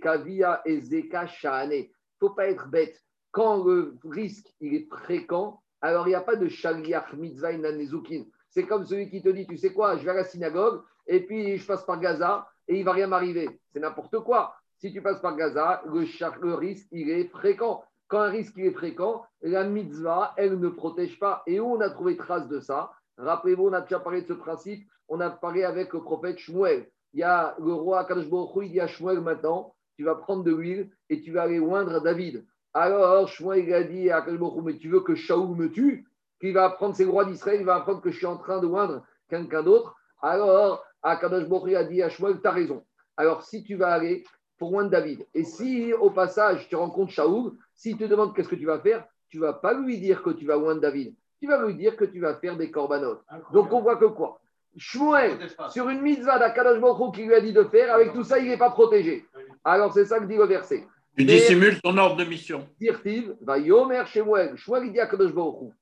Kavia 0.02 0.62
et 0.66 0.82
zeka 0.82 1.28
shane 1.28 1.86
faut 2.20 2.32
pas 2.32 2.48
être 2.48 2.68
bête. 2.70 3.00
Quand 3.30 3.64
le 3.64 3.96
risque 4.04 4.48
il 4.60 4.74
est 4.74 4.88
fréquent, 4.90 5.62
alors 5.80 6.08
il 6.08 6.10
n'y 6.10 6.16
a 6.16 6.22
pas 6.22 6.36
de 6.36 6.48
shaliach 6.48 7.14
mitzvah 7.14 7.56
nanezukin. 7.56 8.24
C'est 8.50 8.64
comme 8.64 8.84
celui 8.84 9.12
qui 9.12 9.22
te 9.22 9.30
dit, 9.30 9.46
tu 9.46 9.58
sais 9.58 9.72
quoi, 9.72 9.96
je 9.98 10.04
vais 10.04 10.10
à 10.10 10.16
la 10.16 10.24
synagogue 10.24 10.82
et 11.06 11.20
puis 11.24 11.56
je 11.58 11.66
passe 11.68 11.86
par 11.86 12.00
Gaza 12.00 12.48
et 12.68 12.80
il 12.80 12.84
va 12.84 12.94
rien 12.94 13.06
m'arriver. 13.06 13.48
C'est 13.72 13.80
n'importe 13.80 14.18
quoi. 14.20 14.56
Si 14.80 14.92
tu 14.92 15.04
passes 15.04 15.22
par 15.22 15.36
Gaza, 15.36 15.84
le, 15.86 16.02
le 16.42 16.54
risque 16.56 16.88
il 16.92 17.12
est 17.12 17.28
fréquent. 17.28 17.84
Quand 18.08 18.22
un 18.22 18.30
risque 18.30 18.56
il 18.58 18.66
est 18.66 18.72
fréquent, 18.72 19.24
la 19.44 19.66
mitzvah, 19.66 20.34
elle 20.36 20.60
ne 20.60 20.70
protège 20.70 21.20
pas. 21.20 21.44
Et 21.46 21.60
où 21.60 21.76
on 21.76 21.80
a 21.80 21.92
trouvé 21.92 22.18
trace 22.18 22.48
de 22.48 22.60
ça? 22.60 22.92
Rappelez-vous, 23.20 23.68
on 23.68 23.74
a 23.74 23.82
déjà 23.82 24.00
parlé 24.00 24.24
de 24.24 24.28
ce 24.28 24.34
principe. 24.34 24.90
On 25.08 25.20
a 25.20 25.30
parlé 25.30 25.64
avec 25.64 25.94
le 25.94 26.02
prophète 26.02 26.40
Shmuel. 26.40 26.88
Il 27.14 27.20
y 27.20 27.24
a 27.24 27.56
le 27.60 27.74
roi 27.74 28.06
Kadosh 28.06 28.26
il 28.62 28.72
dit 28.72 28.80
à 28.80 28.88
Shmuel 28.88 29.20
maintenant, 29.22 29.76
tu 29.96 30.04
vas 30.04 30.16
prendre 30.16 30.44
de 30.44 30.52
l'huile 30.52 30.90
et 31.10 31.22
tu 31.22 31.32
vas 31.32 31.44
aller 31.44 31.60
oindre 31.60 32.02
David. 32.02 32.46
Alors, 32.74 33.28
Shmuel 33.28 33.74
a 33.74 33.84
dit 33.84 34.10
à 34.10 34.22
Kalbochou, 34.22 34.62
mais 34.62 34.78
tu 34.78 34.90
veux 34.90 35.02
que 35.02 35.16
Shaoul 35.16 35.58
me 35.58 35.70
tue? 35.70 36.08
Qu'il 36.40 36.54
va 36.54 36.66
apprendre, 36.66 36.96
ses 36.96 37.06
rois 37.06 37.26
d'Israël, 37.26 37.60
il 37.60 37.66
va 37.66 37.76
apprendre 37.76 38.02
que 38.02 38.10
je 38.10 38.18
suis 38.18 38.26
en 38.26 38.38
train 38.38 38.60
de 38.60 38.66
oindre 38.66 39.04
quelqu'un 39.30 39.62
d'autre. 39.62 39.96
Alors, 40.22 40.84
Baruch 41.04 41.74
a 41.76 41.84
dit 41.84 42.02
à 42.02 42.10
Shmuel, 42.10 42.40
tu 42.42 42.48
as 42.48 42.52
raison. 42.52 42.84
Alors, 43.18 43.44
si 43.44 43.64
tu 43.64 43.76
vas 43.76 43.92
aller 43.94 44.24
pour 44.58 44.74
oindre 44.74 44.90
David, 44.90 45.28
et 45.34 45.44
si 45.44 45.94
au 45.94 46.12
passage 46.12 46.68
tu 46.70 46.76
rencontres 46.76 47.12
Shaoul, 47.12 47.52
s'il 47.76 47.98
te 47.98 48.06
demande 48.06 48.34
qu'est-ce 48.34 48.50
que 48.50 48.56
tu 48.56 48.66
vas 48.66 48.80
faire, 48.80 49.06
tu 49.30 49.38
ne 49.38 49.44
vas 49.44 49.54
pas 49.54 49.74
lui 49.74 50.00
dire 50.00 50.24
que 50.24 50.30
tu 50.30 50.46
vas 50.46 50.58
oindre 50.58 50.82
David. 50.82 51.14
Tu 51.40 51.48
vas 51.48 51.64
lui 51.66 51.76
dire 51.76 51.96
que 51.98 52.06
tu 52.06 52.20
vas 52.20 52.36
faire 52.36 52.56
des 52.56 52.72
corbanotes. 52.72 53.24
Donc, 53.52 53.72
on 53.74 53.82
voit 53.82 53.98
que 53.98 54.06
quoi? 54.06 54.40
Shmuel, 54.78 55.38
sur 55.70 55.90
une 55.90 56.02
mitzvah 56.02 56.40
d'Akadosh 56.40 56.80
Baruch 56.80 57.16
qui 57.16 57.24
lui 57.24 57.34
a 57.34 57.42
dit 57.42 57.54
de 57.54 57.64
faire, 57.66 57.94
avec 57.94 58.14
tout 58.14 58.24
ça, 58.24 58.40
il 58.40 58.48
n'est 58.48 58.58
pas 58.58 58.72
protégé. 58.72 59.26
Alors, 59.64 59.94
c'est 59.94 60.06
ça 60.06 60.20
que 60.20 60.26
dit 60.26 60.38
le 60.38 60.46
verset. 60.46 60.88
Tu 61.18 61.26
dissimules 61.26 61.82
ton 61.82 61.98
ordre 61.98 62.16
de 62.16 62.24
mission. 62.24 62.68
Dirtiv, 62.80 63.36
va 63.42 63.58
yomer 63.58 64.04
Shmuel. 64.06 64.56
Shmuel, 64.56 64.86
il 64.86 64.94
dit 64.94 65.00
à 65.00 65.08
Kadosh 65.08 65.34
Baruch 65.34 65.74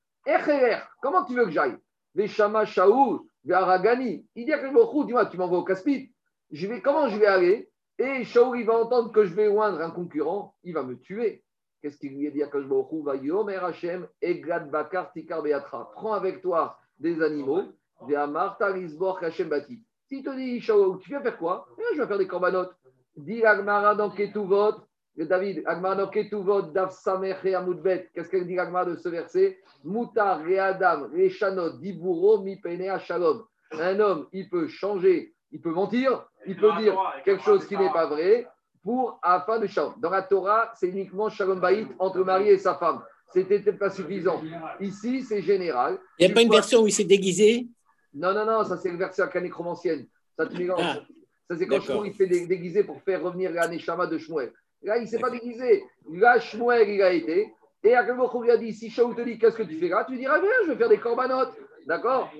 comment 1.00 1.24
tu 1.24 1.34
veux 1.34 1.44
que 1.44 1.50
j'aille? 1.50 1.76
Veshama 2.14 2.64
Shaoul, 2.64 3.20
Aragani. 3.50 4.26
Il 4.34 4.46
dit 4.46 4.52
à 4.52 4.58
Kadosh 4.58 4.74
Baruch 4.74 5.06
dis-moi, 5.06 5.26
tu 5.26 5.36
m'envoies 5.36 5.58
au 5.58 5.64
Caspit. 5.64 6.12
Je 6.50 6.66
vais, 6.66 6.80
comment 6.80 7.08
je 7.08 7.16
vais 7.16 7.26
aller? 7.26 7.70
Et 7.98 8.24
Shaoul, 8.24 8.58
il 8.58 8.66
va 8.66 8.74
entendre 8.74 9.12
que 9.12 9.24
je 9.24 9.34
vais 9.34 9.46
oindre 9.46 9.80
un 9.80 9.90
concurrent, 9.90 10.56
il 10.64 10.74
va 10.74 10.82
me 10.82 10.98
tuer. 10.98 11.44
Qu'est-ce 11.80 11.96
qu'il 11.96 12.18
lui 12.18 12.26
a 12.26 12.30
dit 12.30 12.42
à 12.42 12.48
Kadosh 12.48 12.68
Baruch 12.68 13.04
Va 13.04 13.14
yomer 13.14 13.56
Hashem, 13.56 14.08
Eglad 14.20 14.68
Bakar 14.68 15.12
Tikar 15.12 15.42
Beatra. 15.42 15.92
Prends 15.94 16.12
avec 16.12 16.42
toi 16.42 16.76
des 16.98 17.22
animaux, 17.22 17.62
S'il 20.08 20.24
te 20.24 20.36
dit, 20.36 20.60
tu 20.60 21.08
viens 21.08 21.22
faire 21.22 21.38
quoi? 21.38 21.66
Eh, 21.78 21.94
Je 21.94 22.02
vais 22.02 22.08
faire 22.08 22.18
des 22.18 22.26
corbanotes. 22.26 22.74
Agmara 23.44 23.94
dans 23.94 24.10
Ketuvot, 24.10 24.74
David, 25.16 25.62
Agmara 25.66 25.94
dans 25.96 26.08
Ketuvot, 26.08 26.62
Dav 26.62 26.90
Samech 26.90 27.44
et 27.44 27.54
Amoudbet. 27.54 28.10
Qu'est-ce 28.14 28.28
qu'elle 28.30 28.46
dit 28.46 28.58
Agmara 28.58 28.86
de 28.86 28.96
ce 28.96 29.08
verset? 29.08 29.58
Moutar, 29.84 30.42
Readam, 30.42 31.10
Rechanot, 31.12 31.78
Diburo, 31.78 32.42
Mi 32.42 32.56
Pene 32.56 32.98
Shalom. 33.00 33.44
Un 33.72 34.00
homme, 34.00 34.26
il 34.32 34.48
peut 34.48 34.66
changer, 34.66 35.32
il 35.52 35.60
peut 35.60 35.70
mentir, 35.70 36.26
il 36.46 36.56
peut 36.56 36.72
dire 36.78 36.98
quelque 37.24 37.42
chose 37.42 37.66
qui 37.66 37.76
n'est 37.76 37.92
pas 37.92 38.06
vrai 38.06 38.48
pour 38.82 39.20
afin 39.22 39.58
de 39.60 39.66
shalom. 39.66 39.94
Dans 39.98 40.10
la 40.10 40.22
Torah, 40.22 40.72
c'est 40.74 40.88
uniquement 40.88 41.28
shalom 41.28 41.60
baït 41.60 41.86
entre 41.98 42.24
mari 42.24 42.48
et 42.48 42.58
sa 42.58 42.74
femme. 42.74 43.02
C'était 43.32 43.60
pas 43.72 43.90
suffisant. 43.90 44.42
Ici, 44.80 45.22
c'est 45.22 45.40
général. 45.40 46.00
Il 46.18 46.26
n'y 46.26 46.32
a 46.32 46.34
pas 46.34 46.42
une 46.42 46.50
version 46.50 46.82
où 46.82 46.88
il 46.88 46.92
s'est 46.92 47.04
déguisé? 47.04 47.68
Non, 48.14 48.32
non, 48.32 48.44
non, 48.44 48.64
ça 48.64 48.76
c'est 48.76 48.88
une 48.88 48.98
version 48.98 49.26
canicromancienne. 49.28 50.06
Ça 50.36 50.46
te 50.46 50.54
ah. 50.76 51.00
Ça, 51.48 51.56
c'est 51.56 51.66
quand 51.66 51.80
Shmuel 51.80 52.12
il 52.12 52.14
s'est 52.14 52.46
déguisé 52.46 52.84
pour 52.84 53.02
faire 53.02 53.22
revenir 53.22 53.50
la 53.50 53.66
Neshama 53.66 54.06
de 54.06 54.18
Shmuel. 54.18 54.52
Là, 54.82 54.98
il 54.98 55.02
ne 55.02 55.06
s'est 55.06 55.18
pas 55.18 55.30
déguisé. 55.30 55.82
Là, 56.12 56.38
Shmuel, 56.38 56.88
il 56.88 57.02
a 57.02 57.12
été. 57.12 57.52
Et 57.82 57.94
Akadosh 57.94 58.30
lui 58.42 58.50
a 58.50 58.56
dit 58.56 58.72
si 58.72 58.90
Shaul 58.90 59.14
te 59.14 59.22
dit 59.22 59.38
qu'est-ce 59.38 59.56
que 59.56 59.62
tu 59.62 59.76
fais 59.76 59.88
là, 59.88 60.04
tu 60.08 60.16
diras 60.16 60.38
bien, 60.38 60.50
je 60.64 60.72
vais 60.72 60.76
faire 60.76 60.88
des 60.88 60.98
corbanotes. 60.98 61.56
D'accord? 61.86 62.30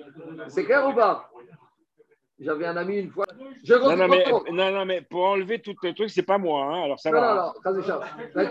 C'est 0.47 0.65
clair 0.65 0.87
ou 0.87 0.93
pas? 0.93 1.29
J'avais 2.39 2.65
un 2.65 2.77
ami 2.77 2.99
une 2.99 3.09
fois. 3.11 3.25
Je 3.63 3.73
non, 3.75 3.95
non, 3.95 4.07
mais, 4.07 4.25
non, 4.51 4.71
non, 4.71 4.85
mais 4.85 5.01
pour 5.01 5.25
enlever 5.25 5.61
tout 5.61 5.75
le 5.83 5.93
truc, 5.93 6.09
c'est 6.09 6.23
pas 6.23 6.39
moi. 6.39 6.65
Hein, 6.65 6.83
alors 6.83 6.99
ça 6.99 7.11
non, 7.11 7.19
va. 7.19 7.53
Non, 7.65 7.73
non, 7.73 8.49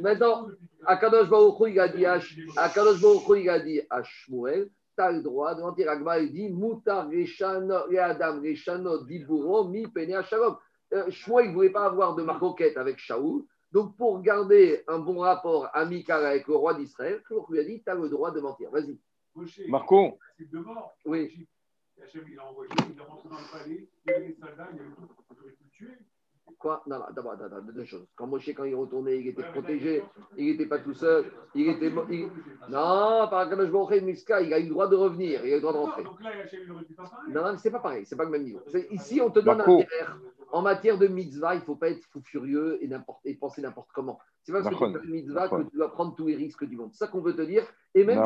Maintenant, 0.00 0.46
dit 0.48 0.54
à, 0.84 0.92
Akadosh 0.92 1.28
Baruch 1.28 1.70
il 1.70 3.50
a 3.50 3.58
dit 3.58 3.80
à 3.90 4.02
Shmuel 4.04 4.68
tu 4.96 5.02
as 5.02 5.12
le 5.12 5.22
droit 5.22 5.54
de 5.54 5.60
mentir. 5.60 5.90
Agma, 5.90 6.18
il 6.18 6.32
dit 6.32 6.48
Moutar 6.48 7.08
Adam 7.08 8.40
Reshano 8.40 9.04
Diburo 9.04 9.68
Mi 9.68 9.86
Pene 9.86 10.22
Shalom. 10.22 10.56
Euh, 10.94 11.10
Shmuel 11.10 11.48
ne 11.48 11.54
voulait 11.54 11.70
pas 11.70 11.86
avoir 11.86 12.14
de 12.14 12.22
marcoquette 12.22 12.76
avec 12.76 12.98
Shaoul. 12.98 13.44
Donc, 13.72 13.96
pour 13.96 14.22
garder 14.22 14.84
un 14.86 15.00
bon 15.00 15.18
rapport 15.18 15.68
amical 15.74 16.24
avec 16.24 16.46
le 16.46 16.56
roi 16.56 16.74
d'Israël, 16.74 17.22
il 17.30 17.36
lui 17.50 17.60
a 17.60 17.64
dit 17.64 17.82
Tu 17.82 17.90
as 17.90 17.94
le 17.94 18.08
droit 18.08 18.30
de 18.30 18.40
mentir. 18.40 18.70
Vas-y. 18.70 18.98
Marco. 19.68 20.18
Oui. 21.04 21.46
Il 22.14 22.38
a 22.38 22.46
envoyé, 22.46 22.70
il 22.90 22.98
est 22.98 23.02
rentré 23.02 23.28
dans 23.28 23.36
le 23.36 23.50
palais, 23.52 23.88
il 24.06 24.10
y 24.10 24.14
avait 24.14 24.28
des 24.28 24.34
soldats, 24.34 24.68
il 24.72 24.76
y 24.76 24.80
avait 24.80 24.94
tout. 24.94 25.25
Quoi 26.66 26.82
Non, 26.88 26.98
non, 26.98 27.04
d'abord, 27.14 27.36
deux 27.72 27.84
choses. 27.84 28.08
Quand 28.16 28.26
Moshe, 28.26 28.50
quand 28.52 28.64
il 28.64 28.74
retournait, 28.74 29.20
il 29.20 29.28
était 29.28 29.44
protégé, 29.44 30.02
il 30.36 30.46
n'était 30.46 30.66
pas 30.66 30.80
tout 30.80 30.94
seul. 30.94 31.26
Il 31.54 31.68
était, 31.68 31.92
il... 32.10 32.28
Non, 32.68 33.28
par 33.30 33.44
exemple, 33.44 34.00
Miska, 34.02 34.40
il 34.40 34.52
a 34.52 34.58
eu 34.58 34.64
le 34.64 34.70
droit 34.70 34.88
de 34.88 34.96
revenir, 34.96 35.46
il 35.46 35.52
a 35.52 35.56
eu 35.58 35.60
le 35.60 35.60
droit 35.60 35.72
de 35.72 35.78
rentrer. 35.78 36.02
Non, 37.28 37.44
non, 37.44 37.56
c'est 37.56 37.70
pas 37.70 37.78
pareil, 37.78 38.04
c'est 38.04 38.16
pas 38.16 38.24
le 38.24 38.30
même 38.30 38.42
niveau. 38.42 38.58
Ici, 38.90 39.20
on 39.20 39.30
te 39.30 39.38
donne 39.38 39.60
un 39.60 39.76
terre. 39.76 40.18
En 40.50 40.62
matière 40.62 40.98
de 40.98 41.06
mitzvah, 41.06 41.54
il 41.54 41.58
ne 41.60 41.64
faut 41.64 41.76
pas 41.76 41.88
être 41.90 42.04
fou 42.06 42.20
furieux 42.20 42.82
et, 42.82 42.90
et 43.24 43.34
penser 43.36 43.62
n'importe 43.62 43.90
comment. 43.94 44.18
C'est 44.42 44.50
pas 44.50 44.62
parce 44.62 44.76
que 44.76 44.84
tu 44.86 44.92
fais 44.92 45.04
une 45.04 45.12
mitzvah 45.12 45.48
que 45.48 45.62
tu 45.70 45.76
dois 45.76 45.92
prendre 45.92 46.16
tous 46.16 46.26
les 46.26 46.34
risques 46.34 46.64
du 46.64 46.76
monde. 46.76 46.90
C'est 46.90 47.04
ça 47.04 47.06
qu'on 47.06 47.20
veut 47.20 47.36
te 47.36 47.42
dire. 47.42 47.64
Et 47.94 48.02
même, 48.02 48.24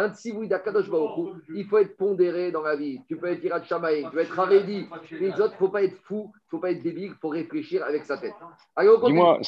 un 0.00 0.14
tzivoui 0.14 0.48
d'Akadosh 0.48 0.88
Baruch 0.88 1.36
il 1.54 1.64
faut 1.66 1.78
être 1.78 1.96
pondéré 1.96 2.50
dans 2.50 2.62
la 2.62 2.76
vie. 2.76 3.00
Tu 3.08 3.16
peux 3.16 3.28
être 3.28 3.44
Irat 3.44 3.62
Shamaï, 3.64 4.04
tu 4.04 4.10
peux 4.10 4.20
être 4.20 4.38
Haredi. 4.38 4.86
Les 5.12 5.32
autres, 5.32 5.52
il 5.52 5.52
ne 5.52 5.58
faut 5.58 5.68
pas 5.68 5.82
être 5.82 5.96
fou, 6.04 6.32
il 6.34 6.38
ne 6.38 6.50
faut 6.50 6.58
pas 6.58 6.70
être 6.70 6.82
débile, 6.82 7.10
il 7.12 7.18
faut 7.20 7.28
réfléchir 7.28 7.84
avec 7.84 8.04
sa 8.04 8.18
tête. 8.18 8.34
Dis-moi, 9.06 9.40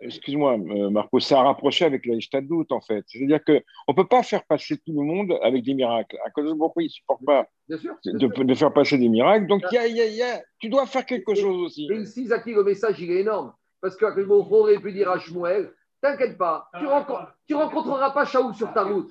excuse-moi, 0.00 0.52
euh, 0.58 0.90
Marco, 0.90 1.18
ça 1.20 1.40
a 1.40 1.42
rapproché 1.42 1.84
avec 1.84 2.06
la 2.06 2.40
doute 2.40 2.72
en 2.72 2.80
fait. 2.80 3.04
C'est-à-dire 3.06 3.42
qu'on 3.44 3.52
ne 3.88 3.94
peut 3.94 4.06
pas 4.06 4.22
faire 4.22 4.44
passer 4.44 4.76
tout 4.78 4.92
le 4.92 5.02
monde 5.02 5.38
avec 5.42 5.64
des 5.64 5.74
miracles. 5.74 6.16
Akadosh 6.24 6.56
Baruch 6.56 6.72
il 6.78 6.84
ne 6.84 6.88
supporte 6.88 7.24
pas 7.24 7.46
de, 7.68 8.54
faire 8.54 8.72
passer 8.72 8.98
des 8.98 9.08
miracles. 9.08 9.46
Donc, 9.46 9.62
y 9.72 9.76
a, 9.76 9.86
y 9.86 10.22
a, 10.22 10.40
tu 10.58 10.68
dois 10.68 10.86
faire 10.86 11.06
quelque 11.06 11.34
chose 11.34 11.56
aussi. 11.62 11.88
Et 11.90 11.96
ici, 11.96 12.26
Zaki, 12.26 12.52
le 12.52 12.64
message, 12.64 13.00
il 13.00 13.10
est 13.10 13.20
énorme. 13.20 13.52
Parce 13.80 13.96
qu'Akadosh 13.96 14.26
Baruch 14.26 14.52
aurait 14.52 14.78
pu 14.78 14.92
dire 14.92 15.10
à 15.10 15.18
Shmuel, 15.18 15.72
T'inquiète 16.02 16.38
pas, 16.38 16.70
tu 16.78 16.84
ne 16.84 17.58
rencontreras 17.58 18.10
pas 18.10 18.24
Shaoul 18.24 18.54
sur 18.54 18.72
ta 18.72 18.84
route. 18.84 19.10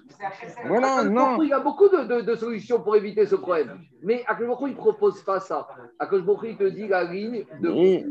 Voilà, 0.65 1.04
non. 1.04 1.39
Il 1.41 1.49
y 1.49 1.54
a 1.54 1.60
beaucoup 1.60 1.88
de, 1.88 2.36
solutions 2.36 2.82
pour 2.82 2.95
éviter 2.95 3.28
ce 3.28 3.36
problème. 3.36 3.80
Mais 4.02 4.23
Akhlebokho, 4.25 4.67
il 4.67 4.73
ne 4.73 4.78
propose 4.78 5.21
pas 5.21 5.39
ça. 5.39 5.67
Akhlebokho, 5.99 6.47
il 6.47 6.58
te 6.58 6.63
dit 6.63 6.88
la 6.88 7.04
ligne 7.04 7.45
de. 7.62 8.04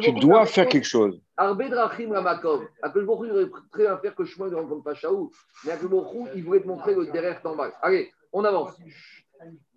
tu 0.00 0.12
dois 0.14 0.46
faire 0.46 0.66
quelque 0.66 0.86
chose. 0.86 1.20
Arbedrachim 1.36 2.12
Ramakov. 2.12 2.66
Akhlebokho, 2.82 3.26
il 3.26 3.30
aurait 3.30 3.50
très 3.70 3.84
bien 3.84 3.96
faire 3.98 4.16
que 4.16 4.24
Shmuel 4.24 4.50
ne 4.50 4.56
rencontre 4.56 4.82
pas 4.82 4.94
Shaoul. 4.94 5.28
Mais 5.64 5.70
Akhlebokho, 5.70 6.26
il 6.34 6.42
voulait 6.42 6.62
te 6.62 6.66
montrer 6.66 6.96
le 6.96 7.06
derrière 7.06 7.40
t'en 7.40 7.56
Allez, 7.82 8.10
on 8.32 8.42
avance. 8.42 8.76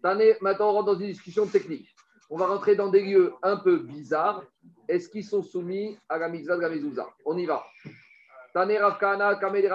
Maintenant, 0.03 0.69
on 0.69 0.73
rentre 0.73 0.93
dans 0.93 0.99
une 0.99 1.07
discussion 1.07 1.45
technique. 1.45 1.93
On 2.31 2.37
va 2.37 2.47
rentrer 2.47 2.75
dans 2.75 2.89
des 2.89 3.01
lieux 3.01 3.33
un 3.43 3.57
peu 3.57 3.77
bizarres. 3.77 4.43
Est-ce 4.87 5.09
qu'ils 5.09 5.25
sont 5.25 5.43
soumis 5.43 5.99
à 6.09 6.17
la 6.17 6.27
mitzvah 6.27 6.55
de 6.55 6.61
la 6.61 6.69
mezouza? 6.69 7.07
On 7.25 7.37
y 7.37 7.45
va. 7.45 7.63
Tane 8.53 8.77
Ravkana, 8.77 9.35
Kamed 9.35 9.65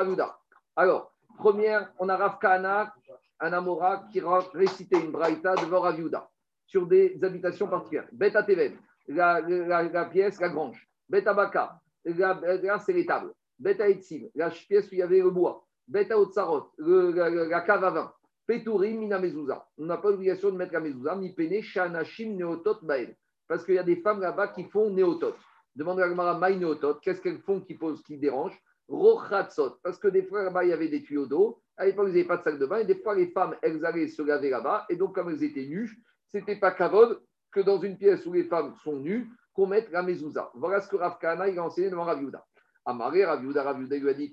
Alors, 0.76 1.12
première, 1.38 1.92
on 1.98 2.08
a 2.08 2.16
Ravkana, 2.16 2.94
un 3.40 3.52
Amora, 3.52 4.04
qui 4.12 4.20
récitait 4.54 5.00
une 5.00 5.10
braïta 5.10 5.54
devant 5.54 5.80
Raviuda 5.80 6.28
sur 6.66 6.86
des 6.86 7.18
habitations 7.22 7.68
particulières. 7.68 8.08
Beta 8.12 8.42
Teven, 8.42 8.76
la, 9.08 9.40
la, 9.40 10.04
pièce, 10.06 10.40
la 10.40 10.48
grange. 10.48 10.88
Beta 11.08 11.32
Baka, 11.32 11.80
là, 12.04 12.78
c'est 12.84 12.92
les 12.92 13.06
tables. 13.06 13.32
Beta 13.58 13.88
Etzim, 13.88 14.28
la 14.34 14.50
pièce 14.50 14.86
où 14.90 14.94
il 14.94 14.98
y 14.98 15.02
avait 15.02 15.20
le 15.20 15.30
bois. 15.30 15.64
Beta 15.88 16.18
Otsarot, 16.18 16.72
la, 16.78 17.60
cave 17.60 17.84
à 17.84 17.90
vin. 17.90 18.12
Peturim, 18.46 18.98
Mina 18.98 19.18
Mezouza. 19.18 19.66
On 19.78 19.86
n'a 19.86 19.96
pas 19.96 20.10
l'obligation 20.10 20.50
de 20.50 20.56
mettre 20.56 20.72
la 20.72 20.80
Mezouza, 20.80 21.16
ni 21.16 21.32
Pene, 21.32 21.62
Shanashim, 21.62 22.36
Neotot, 22.36 22.78
Bael. 22.82 23.16
Parce 23.48 23.64
qu'il 23.64 23.74
y 23.74 23.78
a 23.78 23.82
des 23.82 23.96
femmes 23.96 24.20
là-bas 24.20 24.48
qui 24.48 24.64
font 24.64 24.90
Neotot. 24.90 25.34
Demande 25.74 26.00
à 26.00 26.08
Gmara 26.08 26.38
Maïneotot, 26.38 26.94
qu'est-ce 27.02 27.20
qu'elles 27.20 27.40
font 27.40 27.60
qui 27.60 27.74
pose, 27.74 28.02
qui 28.02 28.16
dérange 28.16 28.58
Rochatzot, 28.88 29.78
parce 29.82 29.98
que 29.98 30.08
des 30.08 30.22
fois 30.22 30.44
là-bas, 30.44 30.64
il 30.64 30.70
y 30.70 30.72
avait 30.72 30.88
des 30.88 31.02
tuyaux 31.02 31.26
d'eau. 31.26 31.60
À 31.76 31.86
l'époque, 31.86 32.06
ils 32.08 32.14
n'avaient 32.14 32.24
pas 32.24 32.36
de 32.36 32.42
sac 32.42 32.58
de 32.58 32.66
bain. 32.66 32.78
Et 32.78 32.84
des 32.84 32.94
fois, 32.96 33.14
les 33.14 33.26
femmes, 33.28 33.56
elles 33.62 33.84
allaient 33.84 34.08
se 34.08 34.22
laver 34.22 34.50
là-bas. 34.50 34.86
Et 34.88 34.96
donc, 34.96 35.14
comme 35.14 35.28
elles 35.30 35.42
étaient 35.42 35.66
nues, 35.66 35.90
c'était 36.28 36.56
pas 36.56 36.70
kavod 36.70 37.20
que 37.50 37.60
dans 37.60 37.80
une 37.80 37.96
pièce 37.96 38.24
où 38.26 38.32
les 38.32 38.44
femmes 38.44 38.74
sont 38.84 38.96
nues, 38.96 39.28
qu'on 39.54 39.66
mette 39.66 39.90
la 39.90 40.02
mezouza. 40.02 40.50
Voilà 40.54 40.80
ce 40.80 40.88
que 40.88 40.96
Rav 40.96 41.18
Kana, 41.18 41.48
il 41.48 41.58
a 41.58 41.64
enseigné 41.64 41.90
devant 41.90 42.04
Rav. 42.04 42.20
Amaré, 42.84 43.24
Rav 43.24 43.42
Yuda, 43.42 43.64
Rav 43.64 43.80
lui 43.80 44.08
a 44.08 44.14
dit 44.14 44.32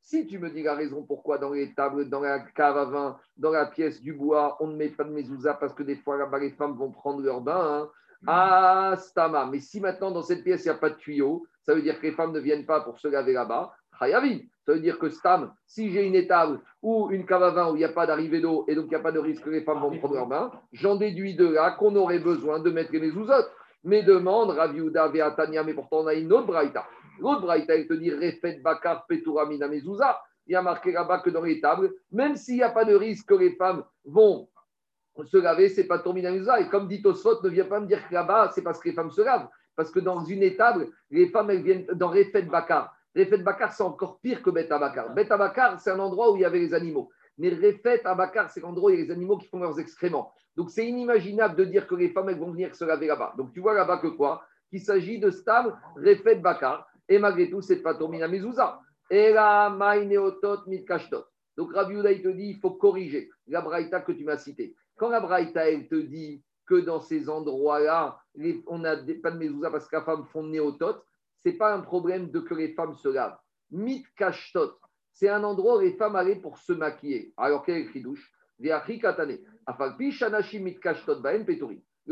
Si 0.00 0.26
tu 0.26 0.38
me 0.38 0.50
dis 0.50 0.62
la 0.62 0.74
raison 0.74 1.02
pourquoi 1.02 1.38
dans 1.38 1.50
les 1.50 1.74
tables, 1.74 2.08
dans 2.08 2.20
la 2.20 2.40
cave 2.40 2.78
à 2.78 2.84
vin, 2.86 3.18
dans 3.36 3.50
la 3.50 3.66
pièce 3.66 4.00
du 4.00 4.14
bois, 4.14 4.56
on 4.60 4.68
ne 4.68 4.76
met 4.76 4.88
pas 4.88 5.04
de 5.04 5.10
mezouza 5.10 5.54
parce 5.54 5.74
que 5.74 5.82
des 5.82 5.96
fois 5.96 6.16
là-bas, 6.16 6.38
les 6.38 6.52
femmes 6.52 6.76
vont 6.76 6.90
prendre 6.90 7.20
leur 7.20 7.40
bain. 7.40 7.60
Hein. 7.60 7.90
Ah, 8.26 8.94
stama. 8.98 9.46
Mais 9.46 9.60
si 9.60 9.80
maintenant 9.80 10.10
dans 10.10 10.22
cette 10.22 10.42
pièce, 10.42 10.64
il 10.64 10.68
n'y 10.68 10.74
a 10.74 10.78
pas 10.78 10.90
de 10.90 10.96
tuyau, 10.96 11.46
ça 11.62 11.74
veut 11.74 11.82
dire 11.82 11.98
que 11.98 12.06
les 12.06 12.12
femmes 12.12 12.32
ne 12.32 12.40
viennent 12.40 12.66
pas 12.66 12.80
pour 12.80 12.98
se 12.98 13.08
laver 13.08 13.32
là-bas. 13.32 13.72
Chayavi. 13.98 14.48
Ça 14.64 14.74
veut 14.74 14.80
dire 14.80 14.98
que 14.98 15.08
Stam, 15.08 15.52
si 15.66 15.90
j'ai 15.90 16.06
une 16.06 16.14
étable 16.14 16.60
ou 16.82 17.10
une 17.10 17.24
cave 17.24 17.42
à 17.42 17.50
vin 17.50 17.70
où 17.70 17.76
il 17.76 17.78
n'y 17.78 17.84
a 17.84 17.88
pas 17.88 18.06
d'arrivée 18.06 18.40
d'eau 18.40 18.66
et 18.68 18.74
donc 18.74 18.86
il 18.86 18.90
n'y 18.90 18.96
a 18.96 19.00
pas 19.00 19.12
de 19.12 19.18
risque 19.18 19.42
que 19.42 19.50
les 19.50 19.62
femmes 19.62 19.80
vont 19.80 19.96
prendre 19.98 20.14
leur 20.14 20.26
bain, 20.26 20.52
j'en 20.72 20.96
déduis 20.96 21.36
de 21.36 21.46
là 21.46 21.70
qu'on 21.70 21.96
aurait 21.96 22.18
besoin 22.18 22.60
de 22.60 22.70
mettre 22.70 22.92
les 22.92 23.12
ouzotes. 23.12 23.50
Mais 23.84 24.02
demande 24.02 24.50
Raviuda 24.50 25.08
Veatania, 25.08 25.62
mais 25.62 25.72
pourtant 25.72 26.00
on 26.00 26.06
a 26.06 26.14
une 26.14 26.32
autre 26.32 26.46
braïta. 26.46 26.84
L'autre 27.18 27.42
braïta, 27.42 27.74
elle 27.74 27.86
te 27.86 27.94
dit 27.94 28.10
Refet 28.10 28.60
Bakar 28.62 29.06
Peturamina 29.06 29.68
Mezouza. 29.68 30.20
Il 30.46 30.52
y 30.52 30.56
a 30.56 30.62
marqué 30.62 30.92
là-bas 30.92 31.20
que 31.20 31.30
dans 31.30 31.42
les 31.42 31.60
tables, 31.60 31.92
même 32.12 32.36
s'il 32.36 32.56
n'y 32.56 32.62
a 32.62 32.70
pas 32.70 32.84
de 32.84 32.94
risque 32.94 33.28
que 33.28 33.34
les 33.34 33.54
femmes 33.56 33.84
vont 34.04 34.48
se 35.26 35.36
laver, 35.36 35.68
c'est 35.68 35.86
pas 35.86 35.98
Tourmina 35.98 36.30
Mezouza. 36.30 36.60
Et 36.60 36.68
comme 36.68 36.88
dit 36.88 37.02
Tosfot, 37.02 37.42
ne 37.42 37.48
vient 37.48 37.64
pas 37.64 37.80
me 37.80 37.86
dire 37.86 38.06
que 38.08 38.14
là-bas, 38.14 38.50
c'est 38.54 38.62
parce 38.62 38.78
que 38.78 38.88
les 38.88 38.94
femmes 38.94 39.10
se 39.10 39.22
lavent. 39.22 39.48
Parce 39.76 39.90
que 39.90 40.00
dans 40.00 40.24
une 40.24 40.42
étable, 40.42 40.88
les 41.10 41.28
femmes, 41.28 41.50
elles 41.50 41.62
viennent 41.62 41.86
dans 41.94 42.08
Refet 42.08 42.42
Bakar. 42.42 42.94
Refet 43.16 43.38
Bakar, 43.38 43.72
c'est 43.72 43.82
encore 43.82 44.20
pire 44.20 44.42
que 44.42 44.50
Bet 44.50 44.68
Bakar. 44.68 45.14
Bet 45.14 45.26
Bakar, 45.26 45.80
c'est 45.80 45.90
un 45.90 45.98
endroit 45.98 46.32
où 46.32 46.36
il 46.36 46.42
y 46.42 46.44
avait 46.44 46.58
les 46.58 46.74
animaux. 46.74 47.10
Mais 47.36 47.50
Refet 47.50 48.02
Bakar, 48.04 48.50
c'est 48.50 48.60
l'endroit 48.60 48.90
où 48.90 48.94
il 48.94 49.00
y 49.00 49.02
a 49.02 49.04
les 49.04 49.10
animaux 49.12 49.38
qui 49.38 49.46
font 49.46 49.60
leurs 49.60 49.78
excréments. 49.78 50.32
Donc 50.56 50.70
c'est 50.70 50.86
inimaginable 50.86 51.54
de 51.54 51.64
dire 51.64 51.86
que 51.86 51.94
les 51.94 52.10
femmes 52.10 52.28
elles 52.28 52.38
vont 52.38 52.50
venir 52.50 52.74
se 52.74 52.84
laver 52.84 53.06
là-bas. 53.06 53.34
Donc 53.38 53.52
tu 53.52 53.60
vois 53.60 53.74
là-bas 53.74 53.98
que 53.98 54.08
quoi? 54.08 54.42
Qu'il 54.70 54.80
s'agit 54.80 55.20
de 55.20 55.30
Stam, 55.30 55.78
Refet 55.96 56.36
Bakar. 56.36 56.88
Et 57.08 57.18
malgré 57.18 57.48
tout, 57.48 57.62
c'est 57.62 57.80
pas 57.80 57.94
Tomina 57.94 58.26
Mezouza. 58.26 58.80
Et 59.10 59.32
la 59.32 59.70
Maineotot 59.70 60.66
Mitkashtot. 60.66 61.24
Donc 61.56 61.72
Rabbi 61.74 61.94
il 61.94 62.22
te 62.22 62.28
dit 62.28 62.50
il 62.50 62.60
faut 62.60 62.70
corriger 62.70 63.30
la 63.48 63.60
Braïta 63.60 64.00
que 64.00 64.12
tu 64.12 64.24
m'as 64.24 64.36
citée. 64.36 64.76
Quand 64.98 65.10
la 65.10 65.20
Braïta, 65.20 65.70
elle 65.70 65.88
te 65.88 65.94
dit 65.94 66.42
que 66.66 66.74
dans 66.74 67.00
ces 67.00 67.28
endroits-là, 67.30 68.20
on 68.66 68.78
n'a 68.78 68.96
pas 69.22 69.30
de 69.30 69.38
mezouza 69.38 69.70
parce 69.70 69.88
que 69.88 69.96
la 69.96 70.02
femme 70.02 70.26
font 70.26 70.42
néotot, 70.42 70.96
ce 71.42 71.48
n'est 71.48 71.56
pas 71.56 71.72
un 71.72 71.80
problème 71.80 72.30
de 72.30 72.40
que 72.40 72.54
les 72.54 72.74
femmes 72.74 72.94
se 72.94 73.08
lavent. 73.08 73.38
Mitkashtot, 73.70 74.78
c'est 75.12 75.28
un 75.28 75.44
endroit 75.44 75.76
où 75.78 75.80
les 75.80 75.94
femmes 75.94 76.16
allaient 76.16 76.40
pour 76.40 76.58
se 76.58 76.72
maquiller. 76.72 77.32
Alors 77.36 77.64
quel 77.64 77.76
est 77.76 77.84
le 77.84 77.92
chidouche? 77.92 78.32
Le 78.58 78.76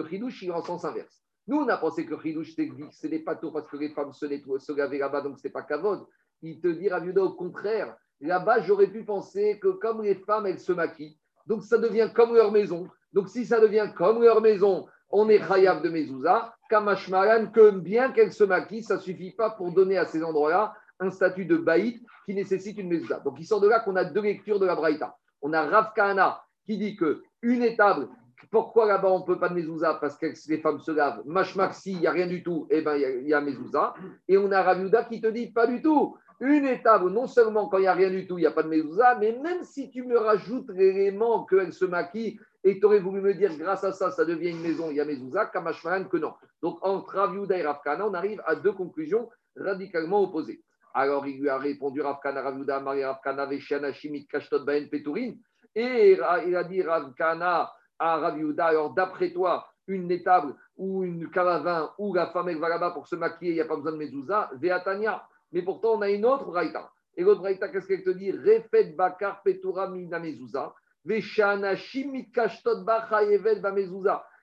chidouche, 0.09 0.43
il 0.43 0.49
est 0.49 0.53
en 0.53 0.63
sens 0.63 0.85
inverse. 0.85 1.23
Nous, 1.49 1.57
on 1.57 1.69
a 1.69 1.77
pensé 1.77 2.07
que 2.07 2.15
le 2.15 2.21
chidouche, 2.21 2.55
c'est 2.93 3.09
des 3.09 3.21
pâteaux 3.21 3.51
parce 3.51 3.69
que 3.69 3.77
les 3.77 3.91
femmes 3.91 4.13
se, 4.13 4.27
se 4.27 4.73
lavaient 4.73 4.99
là-bas, 4.99 5.23
donc 5.23 5.39
ce 5.39 5.47
n'est 5.47 5.53
pas 5.53 5.63
kavod. 5.63 6.07
Il 6.43 6.61
te 6.61 6.69
dit, 6.69 6.89
Raviuda, 6.89 7.23
au 7.23 7.35
contraire, 7.35 7.97
là-bas, 8.21 8.61
j'aurais 8.63 8.89
pu 8.89 9.05
penser 9.05 9.59
que 9.61 9.69
comme 9.69 10.03
les 10.03 10.17
femmes, 10.17 10.47
elles 10.47 10.61
se 10.61 10.73
maquillent, 10.73 11.19
donc 11.47 11.63
ça 11.63 11.79
devient 11.79 12.11
comme 12.15 12.35
leur 12.35 12.53
maison. 12.53 12.89
Donc 13.13 13.29
si 13.29 13.47
ça 13.47 13.61
devient 13.61 13.89
comme 13.97 14.23
leur 14.23 14.41
maison, 14.41 14.87
on 15.11 15.29
est 15.29 15.43
chayav 15.47 15.83
de 15.83 15.89
mezouza, 15.89 16.55
kamashmaran, 16.69 17.47
que 17.47 17.71
bien 17.71 18.13
qu'elles 18.13 18.33
se 18.33 18.45
maquillent, 18.45 18.83
ça 18.83 18.97
ne 18.97 19.01
suffit 19.01 19.31
pas 19.31 19.51
pour 19.51 19.73
donner 19.73 19.97
à 19.97 20.07
ces 20.07 20.23
endroits-là 20.23 20.75
un 20.99 21.11
statut 21.11 21.45
de 21.45 21.57
baït 21.57 22.03
qui 22.25 22.35
nécessite 22.35 22.79
une 22.79 22.89
mezouza. 22.89 23.21
Donc 23.21 23.37
il 23.39 23.47
sort 23.47 23.61
de 23.61 23.69
là 23.69 23.81
qu'on 23.81 23.97
a 23.97 24.05
deux 24.05 24.23
lectures 24.23 24.59
de 24.59 24.67
la 24.67 24.75
Braïta. 24.75 25.17
On 25.43 25.53
a 25.53 25.63
Rav 25.63 25.93
Kahana 25.95 26.41
qui 26.65 26.77
dit 26.77 26.97
que 26.97 27.23
une 27.43 27.63
étable, 27.63 28.09
pourquoi 28.51 28.87
là-bas 28.87 29.11
on 29.11 29.21
ne 29.21 29.25
peut 29.25 29.39
pas 29.39 29.49
de 29.49 29.55
mezouza 29.55 29.95
Parce 30.01 30.17
que 30.17 30.27
les 30.49 30.59
femmes 30.59 30.81
se 30.81 30.91
lavent? 30.91 31.23
Mashmak, 31.25 31.75
il 31.87 32.01
n'y 32.01 32.07
a 32.07 32.11
rien 32.11 32.27
du 32.27 32.43
tout, 32.43 32.67
eh 32.71 32.83
ben 32.83 32.97
il 32.97 33.29
y, 33.29 33.35
a, 33.35 33.41
mezouza. 33.41 33.95
Et 34.27 34.37
on 34.37 34.51
a 34.51 34.63
Raviuda 34.63 35.05
qui 35.05 35.21
te 35.21 35.29
dit 35.29 35.53
pas 35.53 35.67
du 35.67 35.81
tout. 35.81 36.17
Une 36.41 36.67
étable, 36.67 37.11
non 37.11 37.27
seulement 37.27 37.67
quand 37.69 37.79
il 37.79 37.83
n'y 37.83 37.87
a 37.87 37.95
rien 37.95 38.11
du 38.11 38.27
tout, 38.27 38.37
il 38.37 38.43
n'y 38.43 38.47
a 38.47 38.51
pas 38.51 38.63
de 38.63 38.69
mezouza, 38.69 39.17
mais 39.19 39.33
même 39.33 39.65
si 39.65 39.91
tu 39.91 40.03
me 40.03 40.19
rajoutes 40.19 40.69
l'élément 40.69 41.47
qu'elle 41.47 41.73
se 41.73 41.87
maquille 41.87 42.39
et 42.63 42.79
tu 42.79 42.85
aurais 42.85 43.01
voulu 43.01 43.23
me 43.23 43.33
dire 43.33 43.57
grâce 43.57 43.85
à 43.85 43.93
ça, 43.93 44.11
ça 44.11 44.27
devient 44.27 44.51
une 44.51 44.61
maison, 44.61 44.91
il 44.91 44.97
y 44.97 45.01
a 45.01 45.07
mezouza, 45.07 45.47
kamashmaran 45.47 46.05
que 46.05 46.19
non. 46.19 46.35
Donc 46.61 46.79
entre 46.83 47.15
Raviuda 47.15 47.57
et 47.57 47.63
Rafkana, 47.63 48.07
on 48.07 48.13
arrive 48.13 48.43
à 48.45 48.55
deux 48.55 48.73
conclusions 48.73 49.31
radicalement 49.57 50.23
opposées. 50.23 50.63
Alors 50.93 51.27
il 51.27 51.41
lui 51.41 51.49
a 51.49 51.57
répondu 51.57 52.03
Rafkana, 52.03 52.43
Raviuda, 52.43 52.81
Marie 52.81 53.05
Rafkana, 53.05 53.47
Veshiana, 53.47 53.93
Shimit, 53.95 54.27
Kashtot, 54.27 54.65
Baen, 54.65 54.89
Peturin. 54.91 55.33
Et 55.75 56.19
il 56.47 56.57
a 56.57 56.65
dit 56.65 56.83
Ravkana 56.83 57.73
à 57.99 58.17
Raviuda, 58.19 58.67
alors 58.67 58.93
d'après 58.93 59.31
toi, 59.31 59.67
une 59.87 60.11
étable 60.11 60.55
ou 60.77 61.05
une 61.05 61.31
caravane 61.31 61.89
où 61.99 62.13
la 62.13 62.27
femme 62.27 62.51
elle 62.51 62.59
va 62.59 62.91
pour 62.91 63.07
se 63.07 63.17
maquiller, 63.17 63.53
il 63.53 63.55
n'y 63.55 63.61
a 63.61 63.65
pas 63.67 63.77
besoin 63.77 63.93
de 63.93 63.97
mezouza, 63.97 64.51
Veatania. 64.55 65.23
Mais 65.53 65.63
pourtant, 65.63 65.95
on 65.95 66.03
a 66.03 66.11
une 66.11 66.27
autre 66.27 66.47
braïta. 66.47 66.91
Et 67.17 67.23
l'autre 67.23 67.41
braïta, 67.41 67.69
qu'est-ce 67.69 67.87
qu'elle 67.87 68.05
te 68.05 68.11
dit? 68.11 68.31
Refet 68.31 68.95
bakar 68.97 69.43
petura. 69.43 69.93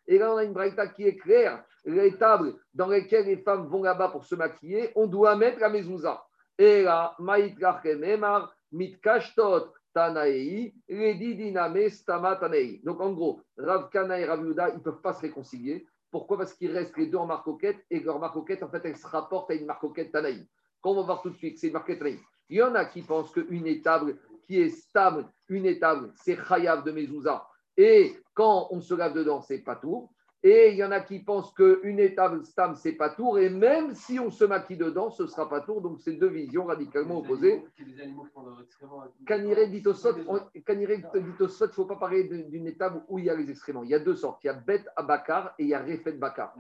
Et 0.07 0.17
là, 0.17 0.33
on 0.33 0.37
a 0.37 0.43
une 0.43 0.53
braïta 0.53 0.87
qui 0.87 1.03
est 1.03 1.17
claire. 1.17 1.63
Les 1.85 2.17
tables 2.17 2.55
dans 2.73 2.87
lesquelles 2.87 3.25
les 3.25 3.37
femmes 3.37 3.67
vont 3.67 3.83
là-bas 3.83 4.09
pour 4.09 4.25
se 4.25 4.35
maquiller, 4.35 4.91
on 4.95 5.05
doit 5.05 5.35
mettre 5.35 5.59
la 5.59 5.69
mezouza. 5.69 6.23
Et 6.57 6.83
là, 6.83 7.15
emar, 7.19 8.55
mit 8.71 8.99
kashtot 9.01 9.73
Tanaei, 9.93 10.73
Diname 10.87 11.89
Stama 11.89 12.37
Tanaei. 12.37 12.81
Donc 12.83 13.01
en 13.01 13.11
gros, 13.11 13.41
Rav 13.57 13.89
Kana 13.89 14.19
et 14.19 14.25
Rav 14.25 14.43
Yuda, 14.43 14.69
ils 14.69 14.75
ne 14.75 14.79
peuvent 14.79 15.01
pas 15.01 15.13
se 15.13 15.21
réconcilier. 15.21 15.85
Pourquoi? 16.09 16.37
Parce 16.37 16.53
qu'ils 16.53 16.71
restent 16.71 16.97
les 16.97 17.07
deux 17.07 17.17
en 17.17 17.25
marcoquette 17.25 17.83
et 17.89 17.99
leur 17.99 18.19
marcoquette, 18.19 18.63
en 18.63 18.69
fait, 18.69 18.81
elle 18.85 18.97
se 18.97 19.07
rapporte 19.07 19.51
à 19.51 19.55
une 19.55 19.65
marcoquette 19.65 20.11
Tanaï. 20.11 20.47
Quand 20.84 20.91
on 20.91 20.95
va 20.95 21.03
voir 21.03 21.21
tout 21.21 21.29
de 21.29 21.38
suite, 21.38 21.57
c'est 21.57 21.71
Tanaï. 21.71 22.19
Il 22.49 22.57
y 22.57 22.61
en 22.61 22.75
a 22.75 22.86
qui 22.86 23.01
pensent 23.01 23.31
qu'une 23.31 23.65
étable 23.65 24.19
qui 24.45 24.59
est 24.59 24.69
stable, 24.69 25.25
une 25.47 25.65
étable, 25.65 26.11
c'est 26.15 26.38
Chayav 26.38 26.84
de 26.84 26.91
Mezouza. 26.91 27.47
Et 27.77 28.17
quand 28.34 28.67
on 28.69 28.81
se 28.81 28.93
lave 28.93 29.13
dedans, 29.13 29.41
c'est 29.41 29.59
pas 29.59 29.77
tout. 29.77 30.09
Et 30.45 30.71
il 30.71 30.75
y 30.75 30.83
en 30.83 30.91
a 30.91 30.99
qui 30.99 31.19
pensent 31.19 31.53
qu'une 31.53 31.99
étable 31.99 32.43
stam, 32.43 32.75
c'est 32.75 32.91
pas 32.91 33.09
tour. 33.09 33.39
Et 33.39 33.49
même 33.49 33.95
si 33.95 34.19
on 34.19 34.29
se 34.29 34.43
maquille 34.43 34.75
dedans, 34.75 35.09
ce 35.09 35.25
sera 35.25 35.47
pas 35.47 35.61
tour. 35.61 35.81
Donc, 35.81 36.01
c'est 36.01 36.13
deux 36.13 36.27
visions 36.27 36.65
radicalement 36.65 37.19
opposées. 37.19 37.63
Caniré 39.25 39.67
dit 39.67 39.83
au 39.87 39.93
sot, 39.93 40.17
il 40.17 40.25
ne 40.27 41.71
faut 41.71 41.85
pas 41.85 41.95
parler 41.95 42.25
d'une 42.25 42.67
étable 42.67 43.03
où 43.07 43.19
il 43.19 43.25
y 43.25 43.29
a 43.29 43.35
les 43.35 43.49
excréments. 43.49 43.83
Il 43.83 43.89
y 43.89 43.95
a 43.95 43.99
deux 43.99 44.15
sortes. 44.15 44.43
Il 44.43 44.47
y 44.47 44.49
a 44.49 44.53
bête 44.53 44.85
à 44.97 45.03
bakar 45.03 45.55
et 45.57 45.63
il 45.63 45.69
y 45.69 45.73
a 45.73 45.79
refet 45.79 46.11
bakar. 46.11 46.53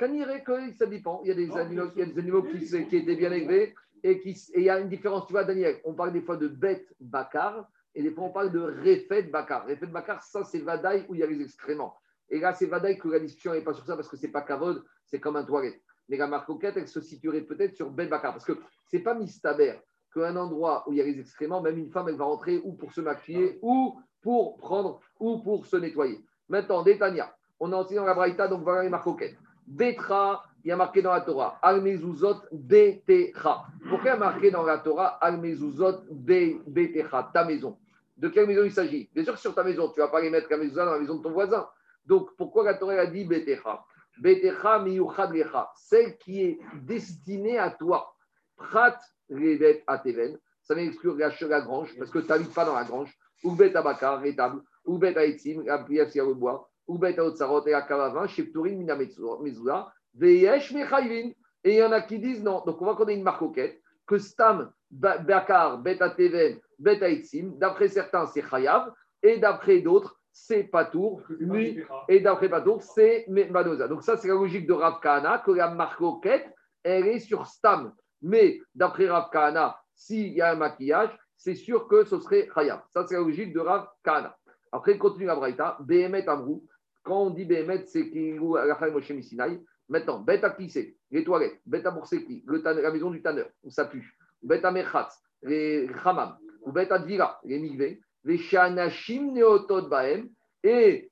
Caniré, 0.00 0.42
ça 0.76 0.86
dépend. 0.86 1.20
Il 1.22 1.28
y 1.28 1.30
a 1.30 1.34
des 1.34 1.56
animaux, 1.56 1.90
il 1.94 2.00
y 2.00 2.02
a 2.02 2.06
des 2.06 2.18
animaux 2.18 2.42
qui, 2.42 2.58
qui 2.88 2.96
étaient 2.96 3.16
bien 3.16 3.30
élevés. 3.30 3.74
Et, 4.02 4.18
qui, 4.18 4.30
et 4.54 4.60
il 4.60 4.64
y 4.64 4.70
a 4.70 4.80
une 4.80 4.88
différence. 4.88 5.26
Tu 5.26 5.32
vois, 5.32 5.44
Daniel, 5.44 5.76
on 5.84 5.94
parle 5.94 6.12
des 6.12 6.22
fois 6.22 6.36
de 6.36 6.48
bête 6.48 6.86
bakar 7.00 7.68
et 7.94 8.02
des 8.02 8.10
fois 8.10 8.24
on 8.24 8.30
parle 8.30 8.50
de 8.50 8.60
refet 8.60 9.22
bakar. 9.22 9.64
Refet 9.66 9.86
bakar, 9.86 10.22
ça, 10.22 10.42
c'est 10.42 10.58
vadaï 10.58 11.06
où 11.08 11.14
il 11.14 11.20
y 11.20 11.22
a 11.22 11.26
les 11.26 11.40
excréments. 11.40 11.94
Et 12.30 12.40
là, 12.40 12.52
c'est 12.52 12.66
Vadaï 12.66 12.98
que 12.98 13.08
la 13.08 13.18
discussion 13.18 13.52
n'est 13.52 13.60
pas 13.60 13.74
sur 13.74 13.86
ça 13.86 13.94
parce 13.94 14.08
que 14.08 14.16
ce 14.16 14.26
n'est 14.26 14.32
pas 14.32 14.42
Kavod, 14.42 14.84
c'est 15.04 15.20
comme 15.20 15.36
un 15.36 15.44
toilette. 15.44 15.80
Mais 16.08 16.16
la 16.16 16.26
marcoquette, 16.26 16.76
elle 16.76 16.88
se 16.88 17.00
situerait 17.00 17.42
peut-être 17.42 17.74
sur 17.74 17.90
Ben 17.90 18.08
Bakar 18.08 18.32
parce 18.32 18.44
que 18.44 18.58
ce 18.90 18.96
n'est 18.96 19.02
pas 19.02 19.14
Mistaber 19.14 19.74
qu'un 20.12 20.36
endroit 20.36 20.84
où 20.86 20.92
il 20.92 20.98
y 20.98 21.00
a 21.00 21.04
les 21.04 21.18
excréments, 21.18 21.60
même 21.60 21.78
une 21.78 21.90
femme, 21.90 22.08
elle 22.08 22.16
va 22.16 22.24
rentrer 22.24 22.60
ou 22.64 22.72
pour 22.74 22.92
se 22.92 23.00
maquiller 23.00 23.58
ou 23.62 23.98
pour 24.22 24.56
prendre 24.58 25.00
ou 25.20 25.38
pour 25.38 25.66
se 25.66 25.76
nettoyer. 25.76 26.24
Maintenant, 26.48 26.82
Détania, 26.82 27.34
on 27.58 27.72
a 27.72 27.76
enseigné 27.76 28.00
dans 28.00 28.06
la 28.06 28.14
Braïta, 28.14 28.48
donc 28.48 28.62
voilà 28.62 28.82
les 28.82 28.88
marcoquettes. 28.88 29.36
Betra, 29.66 30.44
il 30.64 30.68
y 30.68 30.72
a 30.72 30.76
marqué 30.76 31.02
dans 31.02 31.12
la 31.12 31.20
Torah, 31.20 31.58
Almezuzot 31.62 32.42
Betecha. 32.52 33.64
Pourquoi 33.88 34.04
il 34.04 34.06
y 34.06 34.10
a 34.10 34.16
marqué 34.16 34.50
dans 34.50 34.62
la 34.62 34.78
Torah 34.78 35.18
Almezuzot 35.20 36.04
Betecha, 36.10 37.30
ta 37.32 37.44
maison? 37.44 37.76
De 38.16 38.28
quelle 38.28 38.46
maison 38.46 38.64
il 38.64 38.72
s'agit? 38.72 39.10
Bien 39.14 39.24
sûr, 39.24 39.36
sur 39.38 39.54
ta 39.54 39.64
maison, 39.64 39.90
tu 39.90 40.00
ne 40.00 40.04
vas 40.06 40.10
pas 40.10 40.20
les 40.20 40.30
mettre 40.30 40.48
maison 40.56 40.84
dans 40.84 40.92
la 40.92 40.98
maison 40.98 41.16
de 41.16 41.22
ton 41.22 41.32
voisin. 41.32 41.68
Donc, 42.06 42.30
pourquoi 42.36 42.64
la 42.64 42.74
Torah 42.74 42.94
a 42.94 43.06
dit 43.06 43.24
Betecha? 43.24 43.84
Betecha 44.18 44.78
miyuchad 44.78 45.32
celle 45.76 46.16
qui 46.18 46.42
est 46.42 46.58
destinée 46.82 47.58
à 47.58 47.70
toi. 47.70 48.14
Prat 48.56 48.98
revet 49.28 49.84
ateven, 49.86 50.38
ça 50.62 50.74
m'exclut 50.74 51.16
la, 51.18 51.30
la 51.40 51.60
grange, 51.60 51.94
parce 51.98 52.10
que 52.10 52.20
tu 52.20 52.28
n'habites 52.28 52.54
pas 52.54 52.64
dans 52.64 52.74
la 52.74 52.84
grange. 52.84 53.12
Ou 53.44 53.54
bet 53.54 53.76
abakar, 53.76 54.20
rétable. 54.20 54.62
Ou 54.84 54.98
bet 54.98 55.16
aetzim, 55.16 55.62
la 55.64 55.78
prière 55.78 56.06
a 56.06 56.18
le 56.24 56.34
bois. 56.34 56.68
Ou 56.86 56.98
bet 56.98 57.16
et 57.16 57.70
la 57.70 57.82
karavin, 57.82 58.26
shepturin 58.26 58.76
mina 58.76 58.96
mezula. 58.96 59.92
Veyesh 60.14 60.72
mechayvin. 60.72 61.32
Et 61.64 61.74
il 61.74 61.78
y 61.78 61.82
en 61.82 61.92
a 61.92 62.00
qui 62.00 62.18
disent 62.18 62.42
non. 62.42 62.62
Donc, 62.64 62.80
on 62.80 62.86
va 62.86 62.94
qu'on 62.94 63.08
ait 63.08 63.14
une 63.14 63.22
marcoquette, 63.22 63.82
que 64.06 64.18
stam, 64.18 64.72
bakar, 64.90 65.78
bet 65.78 66.00
ateven, 66.00 66.60
bet 66.78 67.02
aetzim, 67.02 67.58
d'après 67.58 67.88
certains, 67.88 68.26
c'est 68.26 68.42
chayav, 68.48 68.92
et 69.22 69.38
d'après 69.38 69.80
d'autres, 69.80 70.18
c'est 70.38 70.64
Patour, 70.64 71.22
lui, 71.40 71.82
et 72.08 72.20
d'après 72.20 72.50
Patour, 72.50 72.82
c'est 72.82 73.24
Manoza. 73.26 73.88
Donc 73.88 74.02
ça, 74.02 74.18
c'est 74.18 74.28
la 74.28 74.34
logique 74.34 74.66
de 74.66 74.74
Rav 74.74 75.00
Kahana, 75.00 75.38
que 75.38 75.50
la 75.50 75.70
marcoquette, 75.70 76.54
elle 76.82 77.08
est 77.08 77.20
sur 77.20 77.46
Stam. 77.46 77.94
Mais 78.20 78.60
d'après 78.74 79.08
Rav 79.08 79.30
Kahana, 79.32 79.80
s'il 79.94 80.34
y 80.34 80.42
a 80.42 80.52
un 80.52 80.56
maquillage, 80.56 81.08
c'est 81.38 81.54
sûr 81.54 81.88
que 81.88 82.04
ce 82.04 82.20
serait 82.20 82.48
Khayab. 82.54 82.82
Ça, 82.90 83.06
c'est 83.06 83.14
la 83.14 83.22
logique 83.22 83.54
de 83.54 83.60
Rav 83.60 83.88
Kahana. 84.04 84.36
Après, 84.72 84.92
il 84.92 84.98
continue 84.98 85.24
la 85.24 85.36
Braïta, 85.36 85.78
Behemet 85.80 86.28
Amrou. 86.28 86.66
Quand 87.02 87.22
on 87.22 87.30
dit 87.30 87.46
Behemet, 87.46 87.86
c'est 87.86 88.12
la 88.12 88.90
Moshe 88.90 89.12
Sinai. 89.22 89.62
Maintenant, 89.88 90.20
Bet 90.20 90.44
à 90.44 90.54
les 91.10 91.24
toilettes, 91.24 91.60
Bet 91.64 91.86
à 91.86 91.94
la 92.74 92.90
maison 92.90 93.10
du 93.10 93.22
tanneur, 93.22 93.48
où 93.64 93.70
ça 93.70 93.86
pue? 93.86 94.18
Bet 94.42 94.62
à 94.66 94.70
Merchatz, 94.70 95.18
les 95.42 95.88
Hamam, 96.04 96.36
ou 96.60 96.72
Bet 96.72 96.92
à 96.92 96.98
Dvira, 96.98 97.40
les 97.42 97.58
Migvé 98.26 100.24
et 100.62 101.10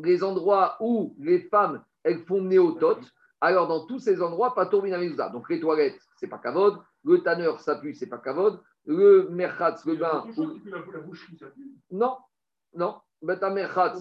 les 0.00 0.22
endroits 0.22 0.76
où 0.80 1.14
les 1.18 1.40
femmes 1.40 1.84
elles 2.04 2.24
font 2.24 2.40
néotot, 2.40 3.00
alors 3.40 3.66
dans 3.66 3.86
tous 3.86 3.98
ces 3.98 4.22
endroits, 4.22 4.54
pas 4.54 4.70
mezouza. 4.70 5.28
Donc 5.30 5.50
les 5.50 5.60
toilettes, 5.60 6.00
c'est 6.16 6.28
pas 6.28 6.38
kavod, 6.38 6.78
le 7.04 7.22
tanneur, 7.22 7.60
ça 7.60 7.76
pue, 7.76 7.94
c'est 7.94 8.06
pas 8.06 8.18
kavod, 8.18 8.60
le 8.86 9.28
merchatz, 9.30 9.84
le 9.84 9.96
bain. 9.96 10.24
Non, 11.90 12.16
non. 12.74 13.00
Beta 13.20 13.50
merchatz. 13.50 14.00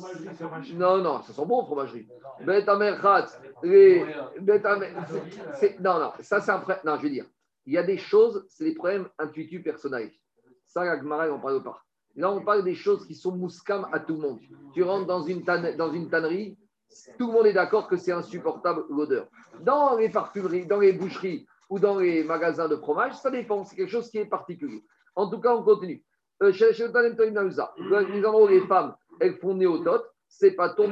Non, 0.75 0.99
non, 0.99 1.23
ça 1.23 1.33
sent 1.33 1.45
bon, 1.45 1.65
fromagerie. 1.65 2.07
Beta 2.41 2.75
merchatz. 2.77 3.39
Les... 3.63 4.05
Non, 5.79 5.99
non, 5.99 6.11
ça 6.19 6.39
c'est 6.39 6.51
un 6.51 6.59
problème. 6.59 6.79
Non, 6.85 6.97
je 6.97 7.03
veux 7.03 7.09
dire, 7.09 7.25
il 7.65 7.73
y 7.73 7.77
a 7.77 7.83
des 7.83 7.97
choses, 7.97 8.45
c'est 8.47 8.63
des 8.63 8.75
problèmes 8.75 9.09
intuitifs 9.17 9.63
personnels. 9.63 10.11
Ça, 10.67 10.83
la 10.85 10.99
Gemara, 10.99 11.27
on 11.31 11.39
parle 11.39 11.63
pas. 11.63 11.83
Là, 12.17 12.31
on 12.31 12.41
parle 12.41 12.63
des 12.63 12.73
choses 12.73 13.05
qui 13.05 13.13
sont 13.13 13.31
mouskam 13.31 13.87
à 13.91 13.99
tout 13.99 14.15
le 14.15 14.21
monde. 14.21 14.39
Tu 14.73 14.81
rentres 14.83 15.05
dans 15.05 15.21
une, 15.21 15.43
dans 15.43 15.91
une 15.91 16.09
tannerie, 16.09 16.57
tout 17.19 17.27
le 17.27 17.33
monde 17.33 17.45
est 17.45 17.53
d'accord 17.53 17.87
que 17.87 17.95
c'est 17.95 18.11
insupportable 18.11 18.85
l'odeur. 18.89 19.27
Dans 19.61 19.95
les 19.95 20.09
parfumeries, 20.09 20.65
dans 20.65 20.79
les 20.79 20.93
boucheries 20.93 21.45
ou 21.69 21.77
dans 21.77 21.99
les 21.99 22.23
magasins 22.23 22.67
de 22.67 22.75
fromage, 22.75 23.13
ça 23.13 23.29
dépend. 23.29 23.63
C'est 23.65 23.75
quelque 23.75 23.91
chose 23.91 24.09
qui 24.09 24.17
est 24.17 24.25
particulier. 24.25 24.83
En 25.15 25.29
tout 25.29 25.39
cas, 25.39 25.55
on 25.55 25.61
continue. 25.63 26.03
Euh, 26.41 26.51
les 26.51 28.25
endroits 28.25 28.43
où 28.43 28.47
les 28.47 28.61
femmes 28.61 28.95
elles 29.19 29.37
font 29.37 29.53
néotot, 29.55 30.03
c'est 30.27 30.51
pas 30.51 30.69
ton 30.69 30.89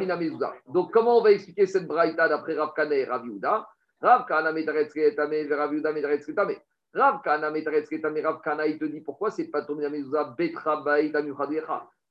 Donc, 0.74 0.92
comment 0.92 1.18
on 1.20 1.24
va 1.24 1.32
expliquer 1.32 1.66
cette 1.66 1.88
braïta 1.88 2.30
d'après 2.30 2.56
Rav 2.56 2.74
Kana 2.76 2.96
et 2.96 3.06
Rav 3.06 3.26
Yehuda? 3.26 3.68
Rav 4.02 4.26
Kana 4.28 4.52
Rav 4.52 5.74
Yehuda 5.74 6.48
Rav 6.96 7.22
Kana 7.24 7.50
Rav 7.50 8.42
Kana, 8.42 8.66
il 8.68 8.80
te 8.80 8.86
dit 8.86 9.02
pourquoi 9.02 9.30
c'est 9.30 9.50
pas 9.50 9.64
ton 9.64 9.76
mezouza 9.76 10.34
Betra 10.38 10.82
Baïta 10.82 11.22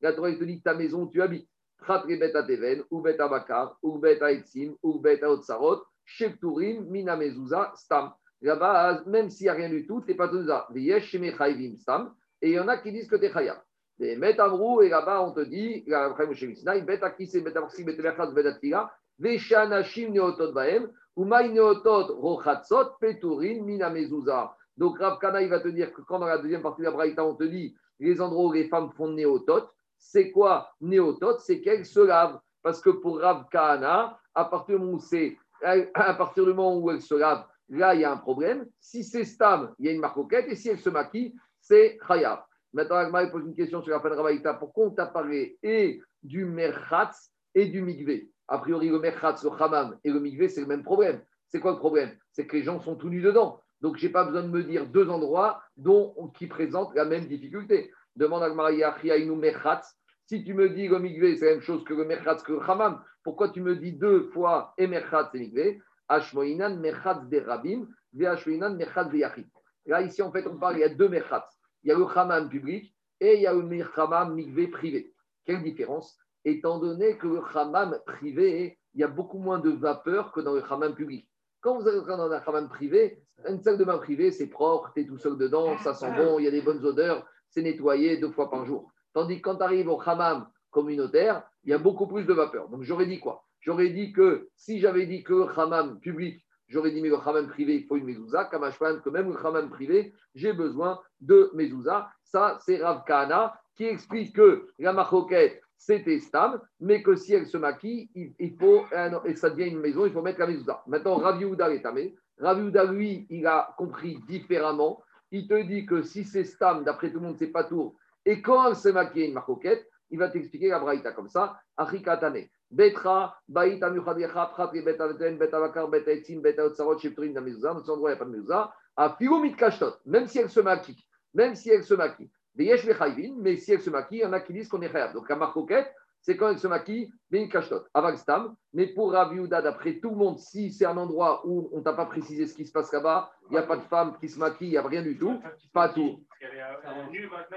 La 0.03 0.13
Torah, 0.13 0.29
il 0.29 0.39
te 0.39 0.45
dit 0.45 0.61
ta 0.61 0.75
maison, 0.75 1.07
tu 1.07 1.23
habites. 1.23 1.49
Khatre 1.87 2.07
Bet 2.07 2.33
Teven, 2.33 2.85
ou 2.91 3.01
Bet 3.01 3.17
Bakar, 3.17 3.79
ou 3.83 3.99
Bet 3.99 4.21
Etzim, 4.23 4.75
ou 4.83 5.01
Bet 5.01 5.25
Otsarot, 5.25 5.83
Shepturim, 6.05 6.85
Mina 6.91 7.17
Mezouza, 7.17 7.73
Stam. 7.77 8.13
Là-bas, 8.43 9.05
même 9.07 9.31
s'il 9.31 9.47
n'y 9.47 9.51
a 9.51 9.55
rien 9.55 9.71
du 9.71 9.87
tout, 9.87 10.03
tu 10.03 10.09
n'es 10.09 10.15
pas 10.15 10.29
ton 10.29 10.35
mezouza. 10.35 10.67
Veyesh 10.71 11.11
Sheme 11.11 11.35
Chayvim, 11.37 11.77
Stam. 11.77 12.15
Et 12.43 12.51
il 12.51 12.55
y 12.55 12.61
en 12.61 12.69
a 12.69 12.77
qui 12.77 12.93
disent 12.93 13.09
que 13.09 13.17
tu 13.17 13.25
es 13.25 13.33
Chayab. 13.33 13.57
Et 14.01 14.17
Bet 14.17 14.39
Amrou, 14.39 14.83
et 14.83 14.91
là-bas, 14.91 15.23
on 15.23 15.33
te 15.33 15.41
dit, 15.41 15.85
Moshe 15.89 16.43
Mishnah, 16.43 16.81
Bet 16.81 17.03
Akise, 17.03 17.43
Bet 17.43 17.57
Amarsi, 17.57 17.85
Bet 17.85 17.97
Verchat, 17.97 18.33
Bet 18.33 18.47
Atfila, 18.47 18.93
Veshanashim 19.19 20.13
Neotot 20.13 20.53
Baem, 20.53 20.91
ou 21.17 21.25
Maï 21.25 21.51
Neotot 21.51 22.15
Rochatzot, 22.17 22.97
Peturim, 23.01 23.65
Mina 23.65 23.89
Mezouza. 23.89 24.55
Donc 24.77 24.99
Rav 24.99 25.19
Kana, 25.19 25.43
il 25.43 25.49
va 25.49 25.61
te 25.61 25.69
dire 25.69 25.93
que 25.93 26.03
quand 26.03 26.19
dans 26.19 26.27
la 26.27 26.39
deuxième 26.39 26.63
partie 26.63 26.81
de 26.81 26.87
la 26.87 26.93
Braïta, 26.93 27.25
on 27.25 27.35
te 27.35 27.45
dit 27.45 27.77
les 28.01 28.21
endroits 28.21 28.47
où 28.47 28.53
les 28.53 28.69
femmes 28.69 28.91
font 28.97 29.09
néotot, 29.09 29.69
c'est 29.99 30.31
quoi 30.31 30.71
néotot 30.81 31.39
C'est 31.39 31.61
qu'elles 31.61 31.87
se 31.87 32.01
lavent. 32.01 32.39
Parce 32.63 32.81
que 32.81 32.91
pour 32.91 33.21
Rav 33.21 33.47
Kana, 33.51 34.19
à 34.35 34.45
partir 34.47 34.79
du 34.79 34.85
moment 34.85 34.99
où, 34.99 36.17
partir 36.17 36.45
du 36.45 36.55
moment 36.55 36.79
où 36.79 36.91
elles 36.91 37.03
se 37.03 37.15
lavent, 37.15 37.47
là, 37.69 37.95
il 37.95 38.01
y 38.01 38.05
a 38.05 38.13
un 38.13 38.17
problème. 38.17 38.67
Si 38.81 39.05
c'est 39.05 39.25
stam, 39.25 39.75
il 39.79 39.87
y 39.87 39.89
a 39.89 39.93
une 39.93 40.01
marcoquette. 40.01 40.47
Et 40.49 40.57
si 40.57 40.69
elle 40.69 40.79
se 40.79 40.91
maquille, 40.91 41.35
c'est 41.61 41.99
khayab. 42.07 42.41
Maintenant, 42.73 42.97
Agma 42.97 43.27
pose 43.29 43.45
une 43.47 43.55
question 43.55 43.83
sur 43.83 43.93
la 43.93 44.01
fin 44.01 44.11
de 44.11 44.15
Rabaïta. 44.15 44.55
Pourquoi 44.55 44.87
on 44.87 44.91
t'a 44.91 45.07
parlé 45.07 45.59
et 45.63 46.03
du 46.23 46.45
merchatz 46.45 47.31
et 47.55 47.67
du 47.67 47.83
migvé? 47.83 48.31
A 48.49 48.59
priori, 48.59 48.89
le 48.89 48.99
merchatz, 48.99 49.45
le 49.45 49.51
hamam 49.51 49.99
et 50.03 50.11
le 50.11 50.21
migvé, 50.21 50.49
c'est 50.49 50.61
le 50.61 50.67
même 50.67 50.83
problème. 50.83 51.23
C'est 51.49 51.61
quoi 51.61 51.73
le 51.73 51.79
problème? 51.79 52.11
C'est 52.33 52.47
que 52.47 52.57
les 52.57 52.65
gens 52.65 52.81
sont 52.81 52.97
tout 52.97 53.09
nus 53.09 53.23
dedans. 53.23 53.61
Donc, 53.85 53.99
je 53.99 54.07
n'ai 54.07 54.13
pas 54.13 54.25
besoin 54.25 54.45
de 54.45 54.49
me 54.49 54.63
dire 54.63 54.87
deux 54.87 55.11
endroits 55.11 55.63
dont, 55.77 56.15
qui 56.39 56.47
présentent 56.47 56.95
la 56.95 57.05
même 57.05 57.27
difficulté. 57.27 57.93
Demande 58.17 58.43
à 58.43 58.49
Maria 58.49 58.97
Merchatz. 59.03 59.95
Si 60.27 60.43
tu 60.43 60.55
me 60.55 60.71
dis 60.71 60.89
le 60.89 60.99
migvé, 60.99 61.37
c'est 61.37 61.45
la 61.45 61.51
même 61.51 61.61
chose 61.61 61.85
que 61.85 61.93
le 61.93 62.07
merchatz, 62.07 62.43
que 62.43 62.53
le 62.53 62.63
hamam, 62.63 63.05
pourquoi 63.23 63.51
tu 63.51 63.61
me 63.61 63.77
dis 63.77 63.93
deux 63.93 64.31
fois 64.31 64.73
et 64.79 64.85
et 64.85 65.39
migvé 65.39 65.83
Ashmoinan 66.09 66.79
merchatz 66.79 67.29
de 67.29 67.41
rabim, 67.41 67.87
ve 68.15 68.25
ashmoinan 68.25 68.75
merchatz 68.75 69.11
de 69.11 69.19
yachid. 69.19 69.47
Là, 69.85 70.01
ici, 70.01 70.23
en 70.23 70.33
fait, 70.33 70.47
on 70.47 70.57
parle, 70.57 70.77
il 70.77 70.81
y 70.81 70.85
a 70.85 70.89
deux 70.89 71.11
merchatz. 71.11 71.47
Il 71.83 71.89
y 71.89 71.93
a 71.93 71.99
le 71.99 72.07
hamam 72.07 72.49
public 72.49 72.91
et 73.21 73.35
il 73.35 73.43
y 73.43 73.47
a 73.47 73.53
le 73.53 73.85
hamam 73.99 74.35
migvé 74.35 74.69
privé. 74.69 75.13
Quelle 75.45 75.63
différence? 75.63 76.17
Étant 76.47 76.79
donné 76.79 77.19
que 77.19 77.27
le 77.27 77.43
hamam 77.55 77.99
privé, 78.07 78.79
il 78.95 79.01
y 79.03 79.05
a 79.05 79.09
beaucoup 79.09 79.39
moins 79.39 79.59
de 79.59 79.69
vapeur 79.69 80.33
que 80.33 80.41
dans 80.41 80.55
le 80.55 80.63
hamam 80.73 80.95
public. 80.95 81.29
Quand 81.65 81.81
vous 81.81 81.89
êtes 81.89 82.05
dans 82.05 82.31
un 82.31 82.43
hammam 82.47 82.69
privé, 82.69 83.23
une 83.49 83.59
salle 83.63 83.79
de 83.79 83.85
bain 83.85 83.97
privée, 83.97 84.31
c'est 84.31 84.49
propre, 84.49 84.93
tu 84.93 85.01
es 85.01 85.07
tout 85.07 85.17
seul 85.17 85.39
dedans, 85.39 85.79
ça 85.79 85.95
sent 85.95 86.13
bon, 86.15 86.39
il 86.39 86.45
y 86.45 86.49
a 86.49 86.51
des 86.51 86.61
bonnes 86.61 86.85
odeurs, 86.85 87.27
c'est 87.49 87.63
nettoyé 87.63 88.19
deux 88.19 88.31
fois 88.31 88.51
par 88.51 88.67
jour. 88.67 88.93
Tandis 89.15 89.39
que 89.39 89.49
quand 89.49 89.57
tu 89.57 89.63
arrives 89.63 89.89
au 89.89 89.99
hammam 89.99 90.47
communautaire, 90.71 91.43
il 91.63 91.71
y 91.71 91.73
a 91.73 91.79
beaucoup 91.79 92.07
plus 92.07 92.27
de 92.27 92.35
vapeur. 92.35 92.69
Donc 92.69 92.83
j'aurais 92.83 93.07
dit 93.07 93.19
quoi? 93.19 93.47
J'aurais 93.61 93.89
dit 93.89 94.13
que 94.13 94.51
si 94.57 94.79
j'avais 94.79 95.07
dit 95.07 95.23
que 95.25 95.33
le 95.33 95.59
hammam 95.59 95.99
public, 96.01 96.45
j'aurais 96.69 96.91
dit 96.91 97.01
mais 97.01 97.09
le 97.09 97.17
hammam 97.17 97.49
privé, 97.49 97.77
il 97.77 97.87
faut 97.87 97.97
une 97.97 98.05
mezouza, 98.05 98.45
que 98.45 99.09
même 99.09 99.31
le 99.31 99.47
hammam 99.47 99.71
privé, 99.71 100.13
j'ai 100.35 100.53
besoin 100.53 101.01
de 101.23 101.51
mezouza. 101.55 102.11
Ça, 102.25 102.59
c'est 102.61 102.77
Rav 102.77 103.05
Kahana 103.07 103.59
qui 103.75 103.87
explique 103.87 104.37
que 104.37 104.69
la 104.79 104.93
maroquette, 104.93 105.63
c'était 105.77 106.19
stable, 106.19 106.61
mais 106.81 107.03
que 107.03 107.15
si 107.15 107.35
elle 107.35 107.47
se 107.47 107.57
maquille, 107.57 108.09
il, 108.15 108.57
faut, 108.57 108.85
et 109.25 109.37
ça 109.37 109.51
devient 109.51 109.69
une 109.69 109.81
maison, 109.81 110.07
il 110.07 110.13
faut 110.13 110.23
mettre 110.23 110.41
la 110.41 110.47
mezouza. 110.47 110.83
Maintenant, 110.87 111.17
Ravi 111.17 111.45
Ouda 111.45 111.73
est 111.73 111.83
tamé. 111.83 112.15
Ravi 112.39 112.63
Ouda, 112.63 112.85
lui, 112.85 113.27
il 113.31 113.47
a 113.47 113.75
compris 113.77 114.19
différemment. 114.27 115.03
Il 115.31 115.47
te 115.47 115.61
dit 115.63 115.85
que 115.85 116.03
si 116.03 116.25
c'est 116.25 116.45
stable, 116.45 116.85
d'après 116.85 117.11
tout 117.11 117.19
le 117.19 117.27
monde, 117.27 117.37
c'est 117.39 117.49
pas 117.49 117.65
tour. 117.65 117.97
Et 118.25 118.41
quand 118.41 118.69
elle 118.69 118.77
se 118.77 118.89
maquille 118.89 119.27
une 119.27 119.35
marcoquette, 119.35 119.87
il 120.11 120.19
va 120.19 120.29
t'expliquer 120.29 120.69
la 120.69 120.79
braïta 120.79 121.13
comme 121.13 121.29
ça. 121.29 121.59
Achikatane. 121.77 122.47
Betra, 122.71 123.37
Baïta 123.49 123.91
Muchadecha, 123.91 124.47
Pratri, 124.47 124.83
Beta 124.83 125.07
Veten, 125.07 125.39
Beta 125.39 125.61
Vakar, 125.61 125.89
Beta 125.89 126.11
Etzim, 126.11 126.41
Beta 126.41 126.65
Otsarot, 126.65 126.99
Shepturin, 126.99 127.33
la 127.33 127.41
mezouza. 127.41 127.75
Dans 127.75 127.93
endroit, 127.93 128.11
il 128.11 128.15
n'y 128.15 128.17
a 128.17 128.25
pas 128.25 128.25
de 128.25 128.31
mezouza. 128.31 128.73
A 128.97 129.17
Filomit 129.19 129.55
Kashtot, 129.55 129.95
même 130.07 130.27
si 130.27 130.39
elle 130.39 130.51
se 130.51 130.61
maquille, 130.61 131.05
même 131.35 131.55
si 131.55 131.71
elle 131.71 131.85
se 131.85 131.95
maquille 131.95 132.31
mais 132.57 133.57
si 133.57 133.73
elle 133.73 133.81
se 133.81 133.91
maquille, 133.91 134.19
il 134.19 134.23
y 134.23 134.27
en 134.27 134.33
a 134.33 134.41
qui 134.41 134.53
disent 134.53 134.69
qu'on 134.69 134.81
est 134.83 134.91
khayab. 134.91 135.13
Donc 135.13 135.29
la 135.29 135.37
marcoquette, 135.37 135.93
c'est 136.21 136.37
quand 136.37 136.49
elle 136.49 136.59
se 136.59 136.67
maquille, 136.67 137.13
mais 137.31 137.43
une 137.43 137.49
cachetot, 137.51 137.85
stam. 138.17 138.55
Mais 138.73 138.87
pour 138.87 139.13
Raviouda, 139.13 139.61
d'après 139.61 139.99
tout 139.99 140.11
le 140.11 140.17
monde, 140.17 140.39
si 140.39 140.71
c'est 140.73 140.87
un 140.87 140.97
endroit 140.97 141.43
où 141.47 141.69
on 141.73 141.83
t'a 141.83 141.93
pas 141.93 142.07
précisé 142.07 142.47
ce 142.47 142.55
qui 142.55 142.65
se 142.65 142.73
passe 142.73 142.93
là-bas, 142.93 143.31
il 143.51 143.53
n'y 143.53 143.59
a 143.59 143.63
pas 143.63 143.77
de 143.77 143.83
femme 143.83 144.17
qui 144.19 144.29
se 144.29 144.39
maquille, 144.39 144.69
il 144.69 144.71
n'y 144.71 144.77
a 144.79 144.83
rien 144.83 145.03
du 145.03 145.19
tout, 145.19 145.39
pas 145.73 145.91
tout. 145.91 146.21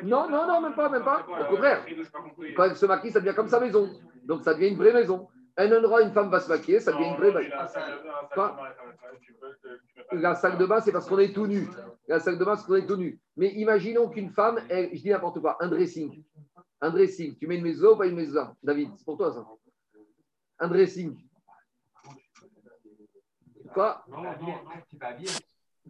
Non, 0.03 0.29
non, 0.29 0.45
non, 0.47 0.61
même 0.61 0.75
pas, 0.75 0.89
même 0.89 1.03
pas. 1.03 1.25
Au 1.27 1.45
contraire, 1.49 1.85
quand 2.55 2.63
elle 2.65 2.75
se 2.75 2.85
maquille, 2.85 3.11
ça 3.11 3.21
devient 3.21 3.35
comme 3.35 3.47
sa 3.47 3.59
maison. 3.59 3.89
Donc 4.25 4.43
ça 4.43 4.53
devient 4.53 4.69
une 4.69 4.77
vraie 4.77 4.93
maison. 4.93 5.29
Un 5.59 5.71
endroit, 5.71 6.03
une 6.03 6.11
femme 6.11 6.29
va 6.29 6.39
se 6.39 6.47
maquiller, 6.49 6.79
ça 6.79 6.91
devient 6.91 7.07
une 7.07 7.15
vraie 7.15 7.33
maison. 7.33 7.55
La 10.11 10.35
salle 10.35 10.57
de 10.57 10.65
bain, 10.65 10.79
c'est 10.81 10.91
parce 10.91 11.07
qu'on 11.07 11.17
est 11.17 11.33
tout 11.33 11.47
nu. 11.47 11.67
La 12.07 12.19
salle 12.19 12.37
de 12.37 12.45
bain, 12.45 12.55
c'est 12.55 12.61
parce 12.61 12.67
qu'on 12.67 12.75
est 12.75 12.85
tout 12.85 12.95
nu. 12.95 13.19
Mais 13.35 13.51
imaginons 13.53 14.07
qu'une 14.09 14.29
femme, 14.29 14.59
je 14.69 15.01
dis 15.01 15.09
n'importe 15.09 15.39
quoi, 15.39 15.57
un 15.59 15.67
dressing. 15.67 16.23
Un 16.79 16.91
dressing. 16.91 17.35
Tu 17.37 17.47
mets 17.47 17.57
une 17.57 17.63
maison 17.63 17.93
ou 17.93 17.97
pas 17.97 18.05
une 18.05 18.15
maison 18.15 18.55
David, 18.61 18.91
c'est 18.97 19.05
pour 19.05 19.17
toi 19.17 19.33
ça. 19.33 19.43
Un 20.59 20.67
dressing. 20.67 21.17
Quoi? 23.73 24.03
Non, 24.07 24.21
non, 24.21 24.31
non, 24.41 24.53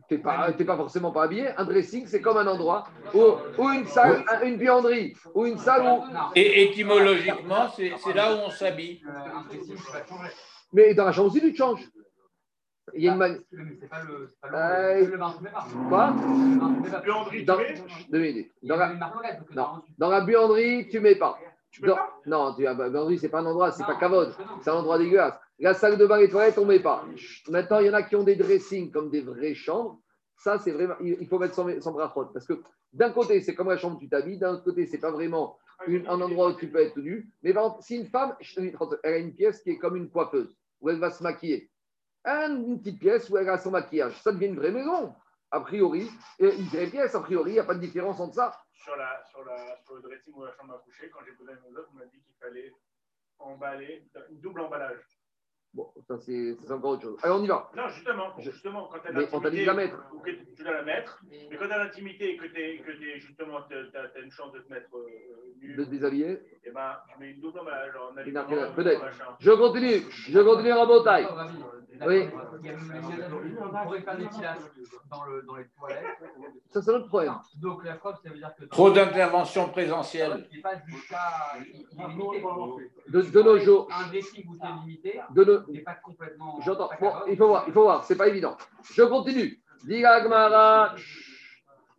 tu 0.10 0.20
pas 0.20 0.50
n'es 0.50 0.66
pas, 0.66 0.78
forcément 0.78 1.12
pas 1.12 1.24
habillé. 1.24 1.50
Un 1.58 1.66
dressing, 1.66 2.06
c'est 2.08 2.22
comme 2.22 2.38
un 2.38 2.48
endroit 2.48 2.86
ou, 3.14 3.70
une 3.70 3.86
salle, 3.86 4.24
une 4.43 4.58
buanderie, 4.58 5.14
ou 5.34 5.45
une 5.45 5.58
salle 5.58 5.84
où. 5.84 6.04
Et 6.36 6.64
étymologiquement, 6.64 7.70
c'est 7.76 8.14
là 8.14 8.36
où 8.36 8.39
on 8.48 8.50
s'habille. 8.50 9.02
Mais 10.74 10.93
dans 10.93 11.06
la 11.06 11.12
chambre 11.12 11.30
aussi, 11.30 11.41
tu 11.41 11.52
te 11.54 11.58
changes. 11.58 11.88
Il 12.93 13.04
y 13.04 13.10
a 13.10 13.12
une 13.12 13.18
manière. 13.18 13.39
C'est 13.82 13.89
pas 13.89 14.02
le. 14.04 14.34
Euh, 14.54 15.18
Quoi? 15.89 16.14
dans, 17.45 17.58
deux 18.10 18.20
minutes. 18.20 18.52
Dans 18.64 18.78
la... 18.78 18.93
Non. 19.54 19.84
dans 19.98 20.10
la 20.10 20.22
buanderie, 20.22 20.88
tu 20.89 21.02
mets 21.02 21.16
pas. 21.16 21.38
Tu 21.72 21.82
mets 21.82 21.89
pas 21.89 22.13
non, 22.26 22.53
tu... 22.55 22.63
la 22.63 22.74
buanderie, 22.74 23.18
c'est 23.18 23.30
pas 23.30 23.39
un 23.39 23.45
endroit, 23.45 23.72
c'est 23.72 23.84
pas 23.84 23.95
cavode. 23.95 24.34
C'est 24.61 24.70
un 24.70 24.76
endroit 24.76 24.97
dégueulasse. 24.97 25.39
La 25.59 25.74
salle 25.74 25.97
de 25.97 26.05
bain 26.05 26.20
et 26.20 26.30
toilettes, 26.30 26.57
on 26.57 26.61
ne 26.61 26.68
met 26.68 26.80
pas. 26.80 27.05
Maintenant, 27.49 27.80
il 27.80 27.88
y 27.88 27.89
en 27.89 27.93
a 27.93 28.03
qui 28.03 28.15
ont 28.15 28.24
des 28.24 28.36
dressings 28.36 28.91
comme 28.91 29.09
des 29.09 29.22
vraies 29.22 29.55
chambres. 29.55 29.99
Ça, 30.38 30.59
c'est 30.59 30.72
vraiment. 30.72 30.95
Il 31.01 31.28
faut 31.28 31.39
mettre 31.39 31.55
son, 31.55 31.70
son 31.82 31.91
brachot. 31.91 32.26
Parce 32.34 32.45
que 32.45 32.61
d'un 32.93 33.11
côté, 33.11 33.41
c'est 33.41 33.55
comme 33.55 33.70
la 33.70 33.78
chambre 33.78 33.97
où 33.97 33.99
tu 33.99 34.09
t'habilles. 34.09 34.38
D'un 34.38 34.53
autre 34.53 34.63
côté, 34.63 34.86
c'est 34.86 34.99
pas 34.99 35.11
vraiment 35.11 35.57
un 35.86 36.22
endroit 36.22 36.49
où 36.49 36.53
tu 36.53 36.70
peux 36.70 36.80
être 36.80 36.97
nu. 36.97 37.30
Mais 37.43 37.53
si 37.82 37.97
une 37.97 38.07
femme, 38.07 38.36
elle 39.03 39.13
a 39.13 39.18
une 39.18 39.34
pièce 39.34 39.61
qui 39.61 39.72
est 39.72 39.78
comme 39.78 39.95
une 39.95 40.09
coiffeuse, 40.09 40.55
où 40.82 40.89
elle 40.89 40.99
va 40.99 41.11
se 41.11 41.24
maquiller, 41.24 41.70
une 42.26 42.80
petite 42.80 42.99
pièce 42.99 43.30
où 43.30 43.38
elle 43.38 43.49
a 43.49 43.57
son 43.57 43.72
maquillage, 43.72 44.22
ça 44.22 44.32
devient 44.32 44.47
une 44.47 44.57
vraie 44.57 44.72
maison. 44.72 45.13
A 45.52 45.62
priori, 45.62 46.10
une 46.39 46.68
vraie 46.68 46.88
pièce, 46.88 47.16
a 47.16 47.22
priori, 47.22 47.52
il 47.52 47.54
n'y 47.54 47.60
a 47.60 47.64
pas 47.64 47.76
de 47.76 47.80
différence 47.80 48.20
entre 48.20 48.36
ça. 48.36 48.62
Sur, 48.74 48.95
la, 48.95 49.24
sur, 49.26 49.43
la, 49.45 49.78
sur 49.84 49.95
le 49.95 50.02
dressing 50.02 50.34
ou 50.34 50.43
la 50.43 50.54
chambre 50.56 50.76
à 50.76 50.80
coucher, 50.80 51.10
quand 51.10 51.20
j'ai 51.26 51.32
posé 51.34 51.52
mes 51.54 51.78
autres, 51.78 51.89
on 51.93 51.98
m'a 51.98 52.06
dit 52.06 52.22
qu'il 52.22 52.36
fallait 52.36 52.74
emballer, 53.39 54.10
une 54.30 54.39
double 54.39 54.62
emballage. 54.62 55.00
Bon, 55.78 55.93
ça 56.07 56.17
c'est 56.17 56.57
encore 56.71 56.93
autre 56.93 57.03
chose. 57.03 57.19
Allez, 57.21 57.34
on 57.34 57.43
y 57.43 57.47
va. 57.47 57.69
Non, 57.78 57.88
justement, 57.89 58.34
justement 58.39 58.89
quand 58.91 58.97
tu 58.97 59.09
as 59.09 59.11
l'intimité, 59.11 59.65
la 59.65 59.73
mettre. 59.75 60.03
Ou 60.11 60.19
que 60.21 60.32
tu 60.32 60.63
dois 60.63 60.73
la 60.73 60.82
mettre, 60.82 61.21
mais 61.30 61.55
quand 61.55 61.67
tu 61.67 61.71
as 61.71 61.78
l'intimité 61.78 62.34
et 62.34 62.38
que 62.38 62.47
tu 62.47 62.59
es, 62.59 63.19
justement, 63.19 63.61
tu 63.69 63.75
as, 63.75 64.19
une 64.19 64.32
chance 64.32 64.51
de 64.53 64.59
te 64.61 64.73
mettre 64.73 64.89
euh, 64.97 65.07
nu. 65.61 65.75
De 65.75 65.84
te 65.84 65.89
déshabiller 65.91 66.32
Et 66.32 66.39
eh 66.65 66.71
ben, 66.71 66.95
tu 67.07 67.19
mets 67.19 67.30
une 67.30 67.41
double 67.41 67.59
emballage. 67.59 67.93
Peut-être. 68.75 69.05
Je 69.39 69.51
continue. 69.51 70.01
Je 70.09 70.39
continue 70.39 70.71
à 70.71 70.86
Botaille. 70.88 71.28
Oui. 72.05 72.28
On 73.59 73.84
pourrait 73.84 74.01
faire 74.01 74.17
des 74.17 74.25
dans, 75.09 75.23
le, 75.25 75.41
dans 75.43 75.55
les 75.55 75.65
toilettes. 75.78 76.05
Ça, 76.69 76.82
c'est 76.82 76.91
notre 76.91 77.07
problème. 77.07 77.36
Donc, 77.61 77.84
la 77.84 77.95
preuve, 77.95 78.15
ça 78.23 78.30
veut 78.30 78.38
dire 78.38 78.53
que. 78.55 78.65
Trop 78.65 78.91
d'interventions 78.91 79.69
présentielles. 79.69 80.47
Il 80.51 80.61
pas 80.61 80.73
jusqu'à. 80.86 81.17
De, 83.07 83.21
de 83.21 83.41
nos 83.41 83.57
jours. 83.59 83.88
Un 83.91 84.07
dressing 84.07 84.45
où 84.47 84.55
c'est 84.59 84.71
limité. 84.82 85.21
De 85.32 85.43
nos... 85.43 85.59
n'est 85.72 85.82
pas 85.82 85.95
complètement. 85.95 86.59
J'entends. 86.61 86.89
Bon, 86.99 87.11
il 87.28 87.38
faut 87.38 87.47
voir, 87.47 87.63
il 87.68 87.74
faut 87.74 87.84
voir, 87.84 88.03
c'est 88.03 88.18
pas 88.18 88.28
évident. 88.28 88.57
Je 88.93 89.03
continue. 89.03 89.61
Diga 89.84 90.22
Gmara. 90.22 90.95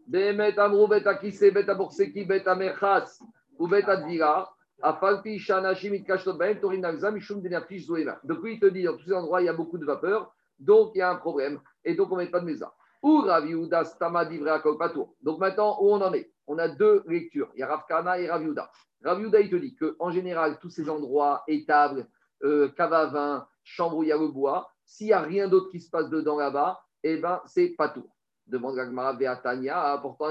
Bemet 0.06 0.58
amrou 0.58 0.88
bet 0.88 1.06
akise 1.06 1.52
bet 1.52 1.68
aborseki 1.68 2.24
bet 2.24 2.46
amerchas 2.46 3.20
ou 3.58 3.68
bet 3.68 3.88
advira. 3.88 4.50
Afalpi 4.80 5.38
shanashim 5.38 5.94
it 5.94 6.06
kashtot 6.06 6.38
baem 6.38 6.60
torin 6.60 6.80
nagzam 6.80 7.14
mishum 7.14 7.42
denerfish 7.42 7.86
zoema. 7.86 8.18
Donc 8.24 8.42
lui, 8.42 8.54
il 8.54 8.60
te 8.60 8.66
dit, 8.66 8.84
dans 8.84 8.96
tous 8.96 9.04
ces 9.04 9.12
endroits, 9.12 9.42
il 9.42 9.46
y 9.46 9.48
a 9.48 9.52
beaucoup 9.52 9.78
de 9.78 9.84
vapeur. 9.84 10.32
Donc, 10.58 10.92
il 10.94 10.98
y 10.98 11.02
a 11.02 11.10
un 11.10 11.16
problème. 11.16 11.60
Et 11.84 11.94
donc, 11.94 12.10
on 12.10 12.16
ne 12.16 12.22
met 12.22 12.30
pas 12.30 12.40
de 12.40 12.44
mesa. 12.44 12.74
Ou 13.02 13.20
Raviuda 13.20 13.84
Stama 13.84 14.26
Patour. 14.78 15.14
Donc, 15.22 15.38
maintenant, 15.38 15.78
où 15.80 15.92
on 15.92 16.00
en 16.00 16.12
est? 16.12 16.32
On 16.46 16.58
a 16.58 16.68
deux 16.68 17.04
lectures. 17.06 17.50
Il 17.54 17.60
y 17.60 17.62
a 17.62 17.68
Ravkana 17.68 18.18
et 18.18 18.28
Raviuda. 18.28 18.70
Raviuda, 19.04 19.40
il 19.40 19.50
te 19.50 19.56
dit 19.56 19.76
qu'en 19.76 20.10
général, 20.10 20.58
tous 20.58 20.70
ces 20.70 20.90
endroits, 20.90 21.44
étables, 21.46 22.08
euh, 22.42 22.68
cave 22.70 22.92
à 22.92 23.06
vin, 23.06 23.46
chambre 23.68 23.96
où 23.98 24.02
il 24.02 24.08
y 24.08 24.12
a 24.12 24.16
le 24.16 24.28
bois, 24.28 24.70
s'il 24.84 25.08
n'y 25.08 25.12
a 25.12 25.20
rien 25.20 25.48
d'autre 25.48 25.70
qui 25.70 25.80
se 25.80 25.90
passe 25.90 26.08
dedans 26.08 26.38
là-bas, 26.38 26.80
eh 27.02 27.16
ben, 27.18 27.40
c'est 27.46 27.68
Patour. 27.76 28.08
Demande 28.46 28.76
Gagmara 28.76 29.12
Beatania. 29.12 29.98
Pourtant, 30.00 30.30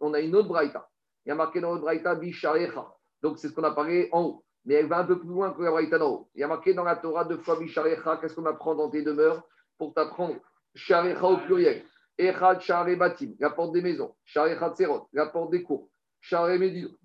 on 0.00 0.14
a 0.14 0.20
une 0.20 0.36
autre 0.36 0.48
braïta. 0.48 0.88
Il 1.24 1.30
y 1.30 1.32
a 1.32 1.34
marqué 1.34 1.60
dans 1.60 1.74
le 1.74 1.80
braïta 1.80 2.14
Bisharecha. 2.14 2.86
Donc, 3.22 3.38
c'est 3.38 3.48
ce 3.48 3.52
qu'on 3.52 3.64
a 3.64 3.72
parlé 3.72 4.08
en 4.12 4.22
haut. 4.22 4.44
Mais 4.64 4.74
elle 4.74 4.86
va 4.86 4.98
un 4.98 5.04
peu 5.04 5.18
plus 5.18 5.28
loin 5.28 5.52
que 5.52 5.62
la 5.62 5.70
braïta 5.70 5.98
en 6.04 6.08
haut. 6.08 6.30
Il 6.34 6.40
y 6.40 6.44
a 6.44 6.48
marqué 6.48 6.74
dans 6.74 6.84
la 6.84 6.96
Torah 6.96 7.24
deux 7.24 7.38
fois 7.38 7.58
Bisharecha. 7.58 8.18
Qu'est-ce 8.18 8.34
qu'on 8.34 8.46
apprend 8.46 8.74
dans 8.76 8.88
tes 8.88 9.02
demeures 9.02 9.42
pour 9.78 9.92
t'apprendre? 9.94 10.36
Sharecha 10.74 11.24
au 11.26 11.38
pluriel. 11.38 11.84
Echad 12.18 12.60
Share 12.60 12.96
Batim, 12.96 13.34
la 13.38 13.50
porte 13.50 13.72
des 13.72 13.82
maisons. 13.82 14.14
Share 14.24 14.76
Serot, 14.76 15.08
la 15.12 15.26
porte 15.26 15.50
des 15.50 15.62
cours. 15.62 15.90
Share 16.20 16.58
Medidot, 16.58 16.96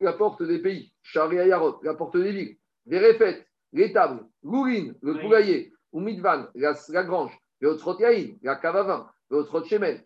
la 0.00 0.12
porte 0.12 0.42
des 0.42 0.58
pays. 0.58 0.92
Share 1.02 1.30
Ayarot, 1.30 1.80
la 1.82 1.94
porte 1.94 2.16
des 2.16 2.32
villes. 2.32 2.58
Les 2.86 2.98
l'étable, 3.72 4.24
l'urine, 4.42 4.94
le 5.02 5.18
poulailler. 5.20 5.72
Ou 5.92 6.00
Midvan, 6.00 6.46
la, 6.54 6.74
la 6.90 7.04
grange. 7.04 7.36
Le 7.60 7.76
Yaïn, 8.00 8.36
la 8.42 8.56
cave 8.56 8.76
à 8.76 8.82
vin. 8.82 9.10
Le 9.30 9.44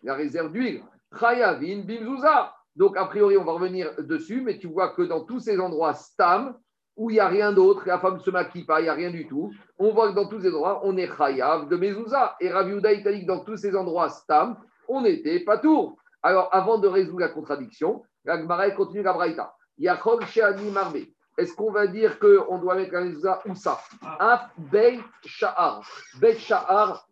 la 0.03 0.15
réserve 0.15 0.51
d'huile. 0.51 0.83
Chayavin, 1.19 1.81
Bimzouza. 1.81 2.53
Donc, 2.75 2.97
a 2.97 3.05
priori, 3.05 3.37
on 3.37 3.43
va 3.43 3.51
revenir 3.51 3.93
dessus, 3.99 4.41
mais 4.41 4.57
tu 4.57 4.67
vois 4.67 4.89
que 4.89 5.03
dans 5.03 5.23
tous 5.25 5.39
ces 5.39 5.59
endroits, 5.59 5.93
Stam, 5.93 6.57
où 6.95 7.09
il 7.09 7.13
n'y 7.13 7.19
a 7.19 7.27
rien 7.27 7.51
d'autre, 7.51 7.83
la 7.85 7.99
femme 7.99 8.15
ne 8.15 8.19
se 8.19 8.31
maquille 8.31 8.65
pas, 8.65 8.79
il 8.79 8.83
n'y 8.83 8.89
a 8.89 8.93
rien 8.93 9.11
du 9.11 9.27
tout. 9.27 9.51
On 9.77 9.91
voit 9.91 10.09
que 10.09 10.15
dans 10.15 10.27
tous 10.27 10.41
ces 10.41 10.49
endroits, 10.49 10.81
on 10.83 10.97
est 10.97 11.07
chayav 11.15 11.67
de 11.69 11.75
Mezouza. 11.75 12.35
Et 12.39 12.49
Raviuda 12.49 12.91
italique, 12.91 13.27
dans 13.27 13.43
tous 13.43 13.57
ces 13.57 13.75
endroits, 13.75 14.09
stam, 14.09 14.57
on 14.87 15.05
était 15.05 15.39
pas 15.41 15.57
tour. 15.57 15.97
Alors, 16.21 16.49
avant 16.51 16.77
de 16.77 16.87
résoudre 16.87 17.19
la 17.19 17.29
contradiction, 17.29 18.03
la 18.25 18.39
Gemara 18.39 18.71
continue 18.71 19.03
la 19.03 19.13
braïta. 19.13 19.53
Yachol 19.77 20.25
Sheani 20.25 20.71
Marbe. 20.71 20.99
Est-ce 21.37 21.53
qu'on 21.55 21.71
va 21.71 21.87
dire 21.87 22.19
qu'on 22.19 22.57
doit 22.59 22.75
mettre 22.75 22.93
la 22.93 23.05
mezouza 23.05 23.41
ou 23.47 23.55
ça 23.55 23.79
Af 24.19 24.49
Beit 24.57 24.99
Sha'ar. 25.25 25.87
Beit 26.19 26.37
Sha'ar, 26.37 27.07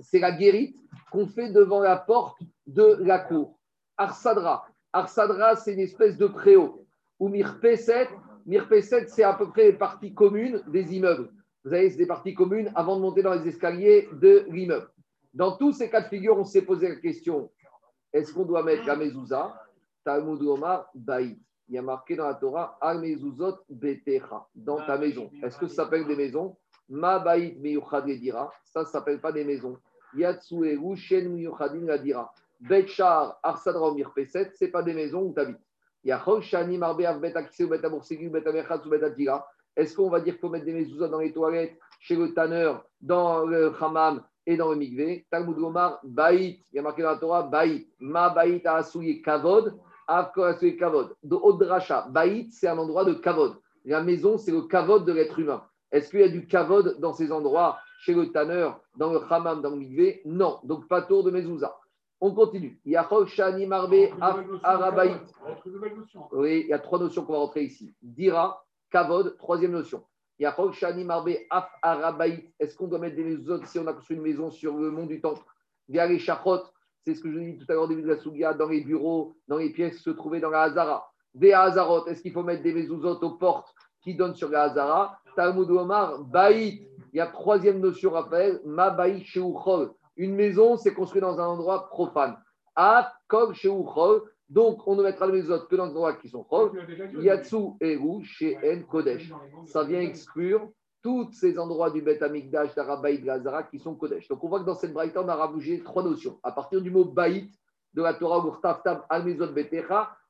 c'est 0.00 0.18
la 0.18 0.32
guérite 0.32 0.76
qu'on 1.10 1.26
fait 1.26 1.50
devant 1.50 1.80
la 1.80 1.96
porte 1.96 2.38
de 2.66 2.98
la 3.00 3.20
cour. 3.20 3.58
Arsadra. 3.96 4.66
Arsadra, 4.92 5.56
c'est 5.56 5.74
une 5.74 5.80
espèce 5.80 6.16
de 6.16 6.26
préau. 6.26 6.86
Ou 7.18 7.28
Mirpeset, 7.28 8.08
Mirpeset, 8.44 9.08
c'est 9.08 9.22
à 9.22 9.34
peu 9.34 9.48
près 9.50 9.64
les 9.64 9.72
parties 9.72 10.12
communes 10.12 10.62
des 10.66 10.94
immeubles. 10.94 11.30
Vous 11.64 11.70
c'est 11.70 11.96
des 11.96 12.06
parties 12.06 12.34
communes 12.34 12.70
avant 12.74 12.96
de 12.96 13.02
monter 13.02 13.22
dans 13.22 13.34
les 13.34 13.48
escaliers 13.48 14.08
de 14.12 14.46
l'immeuble. 14.50 14.88
Dans 15.34 15.56
tous 15.56 15.72
ces 15.72 15.90
cas 15.90 16.00
de 16.00 16.08
figure, 16.08 16.38
on 16.38 16.44
s'est 16.44 16.62
posé 16.62 16.88
la 16.88 16.96
question 16.96 17.50
est-ce 18.16 18.32
qu'on 18.32 18.46
doit 18.46 18.62
mettre 18.62 18.86
la 18.86 18.96
mezouza? 18.96 19.62
Talmud 20.02 20.40
Omar 20.40 20.88
Baït. 20.94 21.38
Il 21.68 21.74
y 21.74 21.78
a 21.78 21.82
marqué 21.82 22.14
dans 22.14 22.26
la 22.26 22.34
Torah 22.34 22.78
Al 22.80 23.00
mezuzot 23.00 23.58
betecha, 23.68 24.46
dans 24.54 24.76
ta 24.86 24.96
maison. 24.96 25.30
Est-ce 25.42 25.58
que 25.58 25.66
ça 25.66 25.82
s'appelle 25.82 26.06
des 26.06 26.14
maisons? 26.14 26.56
Ma 26.88 27.18
miyuchad 27.36 28.06
dira. 28.06 28.52
Ça 28.64 28.80
ne 28.80 28.86
s'appelle 28.86 29.20
pas 29.20 29.32
des 29.32 29.44
maisons. 29.44 29.76
Yatsu 30.14 30.96
shen 30.96 31.28
miyuchadin 31.32 31.86
la 31.86 31.98
dira. 31.98 32.32
Betchar 32.60 33.38
arsadra 33.42 33.92
mirpeset, 33.92 34.52
ce 34.54 34.64
n'est 34.64 34.70
pas 34.70 34.82
des 34.82 34.94
maisons 34.94 35.22
où 35.22 35.34
tu 35.34 35.40
habites. 35.40 35.58
Est-ce 39.76 39.96
qu'on 39.96 40.08
va 40.08 40.20
dire 40.20 40.34
qu'il 40.34 40.40
faut 40.40 40.48
mettre 40.48 40.64
des 40.64 40.72
mezuzot 40.72 41.08
dans 41.08 41.18
les 41.18 41.32
toilettes, 41.32 41.76
chez 41.98 42.14
le 42.14 42.32
tanneur, 42.32 42.84
dans 43.00 43.44
le 43.44 43.72
hammam 43.82 44.22
et 44.46 44.56
dans 44.56 44.70
le 44.70 44.76
mikvé? 44.76 45.26
Talmud 45.30 45.56
Gomar, 45.56 45.98
Baït, 46.04 46.64
il 46.72 46.76
y 46.76 46.78
a 46.78 46.82
marqué 46.82 47.02
dans 47.02 47.10
la 47.10 47.18
Torah, 47.18 47.42
Baït, 47.42 47.88
Ma 47.98 48.30
Baït 48.30 48.64
a 48.66 48.76
assouillé 48.76 49.20
Kavod, 49.20 49.76
Kavod. 50.06 51.16
De 51.22 51.34
Odracha, 51.34 52.06
Baït, 52.10 52.52
c'est 52.52 52.68
un 52.68 52.78
endroit 52.78 53.04
de 53.04 53.14
Kavod. 53.14 53.56
La 53.84 54.02
maison, 54.02 54.38
c'est 54.38 54.52
le 54.52 54.62
Kavod 54.62 55.04
de 55.04 55.12
l'être 55.12 55.38
humain. 55.38 55.62
Est-ce 55.92 56.10
qu'il 56.10 56.20
y 56.20 56.24
a 56.24 56.28
du 56.28 56.46
Kavod 56.46 56.98
dans 57.00 57.12
ces 57.12 57.30
endroits, 57.30 57.78
chez 58.00 58.14
le 58.14 58.32
tanneur, 58.32 58.80
dans 58.96 59.12
le 59.12 59.20
hammam, 59.30 59.62
dans 59.62 59.70
le 59.70 59.76
mikvé? 59.76 60.22
Non. 60.24 60.58
Donc, 60.64 60.88
pas 60.88 61.02
tour 61.02 61.24
de 61.24 61.30
mezuzah. 61.30 61.76
On 62.20 62.32
continue. 62.34 62.80
Yachol 62.84 63.26
Shani 63.28 63.66
Marbe 63.66 63.94
Arabaït. 64.62 65.20
Oui, 66.32 66.62
il 66.64 66.68
y 66.68 66.72
a 66.72 66.78
trois 66.78 66.98
notions 66.98 67.24
qu'on 67.24 67.34
va 67.34 67.38
rentrer 67.40 67.64
ici. 67.64 67.94
Dira, 68.02 68.64
Kavod, 68.90 69.36
troisième 69.38 69.72
notion. 69.72 70.02
Yachol 70.38 70.72
Shani 70.72 71.04
Marbe 71.04 71.30
Af 71.50 71.68
Arabaït. 71.82 72.52
Est-ce 72.58 72.76
qu'on 72.76 72.88
doit 72.88 72.98
mettre 72.98 73.16
des 73.16 73.24
maisons 73.24 73.60
si 73.64 73.78
on 73.78 73.86
a 73.86 73.92
construit 73.92 74.16
une 74.16 74.22
maison 74.22 74.50
sur 74.50 74.76
le 74.76 74.90
mont 74.90 75.06
du 75.06 75.20
temple? 75.20 75.42
Via 75.88 76.06
les 76.06 76.18
chachot, 76.18 76.62
c'est 77.06 77.14
ce 77.14 77.22
que 77.22 77.30
je 77.30 77.38
dis 77.38 77.56
tout 77.56 77.66
à 77.68 77.74
l'heure 77.74 77.84
au 77.84 77.86
début 77.86 78.02
de 78.02 78.08
la 78.08 78.16
Sougia, 78.16 78.52
dans 78.52 78.68
les 78.68 78.80
bureaux, 78.80 79.36
dans 79.46 79.58
les 79.58 79.70
pièces 79.70 80.00
se 80.02 80.10
trouvaient 80.10 80.40
dans 80.40 80.50
la 80.50 80.62
Hazara. 80.62 81.08
Des 81.34 81.52
Hazarot, 81.52 82.04
est-ce 82.06 82.20
qu'il 82.20 82.32
faut 82.32 82.42
mettre 82.42 82.64
des 82.64 82.72
mezuzot 82.72 83.20
aux 83.20 83.36
portes 83.36 83.72
qui 84.02 84.16
donnent 84.16 84.34
sur 84.34 84.48
la 84.48 84.64
Hazara? 84.64 85.16
Talmud 85.36 85.70
Omar, 85.70 86.24
Baït. 86.24 86.82
Il 87.12 87.18
y 87.18 87.20
a 87.20 87.28
troisième 87.28 87.78
notion, 87.78 88.10
Raphaël, 88.10 88.60
Ma 88.64 88.90
Baït 88.90 89.24
Sheuchol. 89.24 89.92
Une 90.16 90.34
maison, 90.34 90.76
c'est 90.76 90.94
construit 90.94 91.20
dans 91.20 91.38
un 91.38 91.46
endroit 91.46 91.88
profane. 91.90 92.36
A, 92.74 93.12
Kog, 93.28 93.54
chez 93.54 93.70
Donc, 94.48 94.88
on 94.88 94.96
ne 94.96 95.04
mettra 95.04 95.28
les 95.28 95.34
maisons 95.34 95.60
que 95.70 95.76
dans 95.76 95.86
des 95.86 95.92
endroits 95.92 96.14
qui 96.14 96.28
sont 96.28 96.42
chol. 96.42 96.72
Yatsu, 97.20 97.76
Eru, 97.80 98.24
chez 98.24 98.58
En, 98.64 98.82
Kodesh. 98.82 99.32
Ça 99.66 99.84
vient 99.84 100.00
exclure 100.00 100.70
tous 101.06 101.30
ces 101.30 101.56
endroits 101.56 101.90
du 101.90 102.02
Bet 102.02 102.20
Amikdash, 102.20 102.74
d'Arabaïd, 102.74 103.24
Gazara 103.24 103.62
qui 103.62 103.78
sont 103.78 103.94
Kodesh. 103.94 104.26
Donc, 104.26 104.42
on 104.42 104.48
voit 104.48 104.58
que 104.58 104.64
dans 104.64 104.74
cette 104.74 104.92
braïta, 104.92 105.22
on 105.22 105.28
a 105.28 105.36
rabougé 105.36 105.80
trois 105.84 106.02
notions. 106.02 106.40
À 106.42 106.50
partir 106.50 106.82
du 106.82 106.90
mot 106.90 107.04
Baït, 107.04 107.48
de 107.94 108.02
la 108.02 108.12
Torah, 108.12 108.44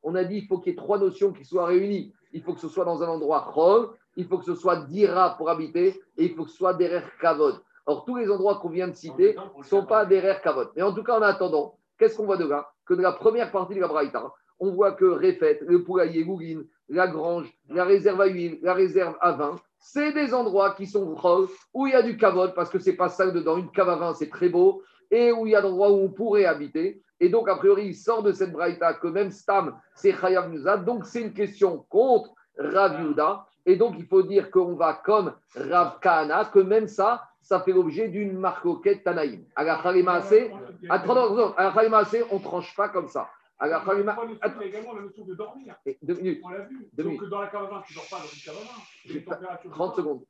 on 0.02 0.14
a 0.14 0.24
dit 0.24 0.40
qu'il 0.40 0.48
faut 0.48 0.58
qu'il 0.58 0.72
y 0.72 0.74
ait 0.74 0.76
trois 0.76 0.98
notions 0.98 1.32
qui 1.32 1.46
soient 1.46 1.64
réunies. 1.64 2.12
Il 2.34 2.42
faut 2.42 2.52
que 2.52 2.60
ce 2.60 2.68
soit 2.68 2.84
dans 2.84 3.02
un 3.02 3.08
endroit 3.08 3.50
chol, 3.54 3.88
il 4.16 4.26
faut 4.26 4.36
que 4.36 4.44
ce 4.44 4.54
soit 4.54 4.84
dira 4.84 5.38
pour 5.38 5.48
habiter, 5.48 5.98
et 6.18 6.26
il 6.26 6.34
faut 6.34 6.44
que 6.44 6.50
ce 6.50 6.58
soit 6.58 6.74
derrière 6.74 7.10
kavod. 7.22 7.58
Or, 7.86 8.04
tous 8.04 8.16
les 8.16 8.30
endroits 8.30 8.56
qu'on 8.56 8.68
vient 8.68 8.88
de 8.88 8.94
citer 8.94 9.34
ne 9.56 9.62
sont 9.62 9.86
pas 9.86 10.04
rares 10.04 10.42
cavotes. 10.42 10.72
Mais 10.76 10.82
en 10.82 10.92
tout 10.92 11.04
cas, 11.04 11.18
en 11.18 11.22
attendant, 11.22 11.78
qu'est-ce 11.98 12.18
qu'on 12.18 12.26
voit 12.26 12.36
de 12.36 12.46
là? 12.46 12.68
Que 12.84 12.92
de 12.92 13.00
la 13.00 13.12
première 13.12 13.50
partie 13.50 13.76
de 13.76 13.80
la 13.80 13.88
Braïta, 13.88 14.30
on 14.60 14.72
voit 14.72 14.92
que 14.92 15.06
Réfet, 15.06 15.60
le 15.66 15.82
poulailler, 15.82 16.22
Gougine, 16.22 16.66
la 16.90 17.08
grange, 17.08 17.50
la 17.70 17.84
réserve 17.84 18.20
à 18.20 18.26
huile, 18.26 18.58
la 18.60 18.74
réserve 18.74 19.16
à 19.22 19.32
vin, 19.32 19.56
c'est 19.78 20.12
des 20.12 20.34
endroits 20.34 20.74
qui 20.74 20.86
sont 20.86 21.16
où 21.72 21.86
il 21.86 21.92
y 21.92 21.96
a 21.96 22.02
du 22.02 22.16
cavote, 22.16 22.54
parce 22.54 22.70
que 22.70 22.78
c'est 22.78 22.96
pas 22.96 23.08
ça 23.08 23.30
dedans. 23.30 23.56
Une 23.56 23.70
cave 23.70 24.14
c'est 24.18 24.30
très 24.30 24.48
beau, 24.48 24.82
et 25.10 25.32
où 25.32 25.46
il 25.46 25.52
y 25.52 25.56
a 25.56 25.60
des 25.60 25.68
endroits 25.68 25.90
où 25.90 25.96
on 25.96 26.08
pourrait 26.08 26.46
habiter. 26.46 27.02
Et 27.20 27.28
donc, 27.28 27.48
a 27.48 27.56
priori, 27.56 27.86
il 27.86 27.94
sort 27.94 28.22
de 28.22 28.32
cette 28.32 28.52
braïta 28.52 28.94
que 28.94 29.06
même 29.06 29.30
Stam, 29.30 29.78
c'est 29.94 30.12
Chayav. 30.12 30.84
Donc, 30.84 31.06
c'est 31.06 31.22
une 31.22 31.32
question 31.32 31.86
contre 31.88 32.34
Rav 32.58 33.00
Et 33.64 33.76
donc, 33.76 33.94
il 33.98 34.06
faut 34.06 34.22
dire 34.22 34.50
qu'on 34.50 34.74
va 34.74 34.94
comme 34.94 35.32
Rav 35.54 35.98
Kahana, 36.00 36.46
que 36.46 36.58
même 36.58 36.88
ça, 36.88 37.22
ça 37.40 37.60
fait 37.60 37.72
l'objet 37.72 38.08
d'une 38.08 38.36
marcoquette 38.38 39.04
Tanaïm. 39.04 39.44
À 39.54 39.64
la 39.64 39.80
on 42.30 42.38
ne 42.38 42.42
tranche 42.42 42.74
pas 42.76 42.88
comme 42.88 43.08
ça. 43.08 43.28
Alors, 43.58 43.82
il 43.94 44.04
y 44.04 44.08
a 44.08 44.66
également 44.66 44.94
la 44.94 45.02
notion 45.02 45.24
de 45.24 45.34
dormir. 45.34 45.76
deux 46.02 46.14
minutes. 46.14 46.40
On 46.44 46.48
l'a 46.50 46.66
vu. 46.66 46.88
Donc, 46.92 47.24
dans 47.28 47.40
la 47.40 47.48
caravane, 47.48 47.82
tu 47.86 47.94
ne 47.94 47.98
dors 47.98 48.08
pas 48.08 48.18
dans 48.18 49.14
une 49.14 49.22
caravane. 49.22 49.70
30 49.72 49.96
secondes. 49.96 50.24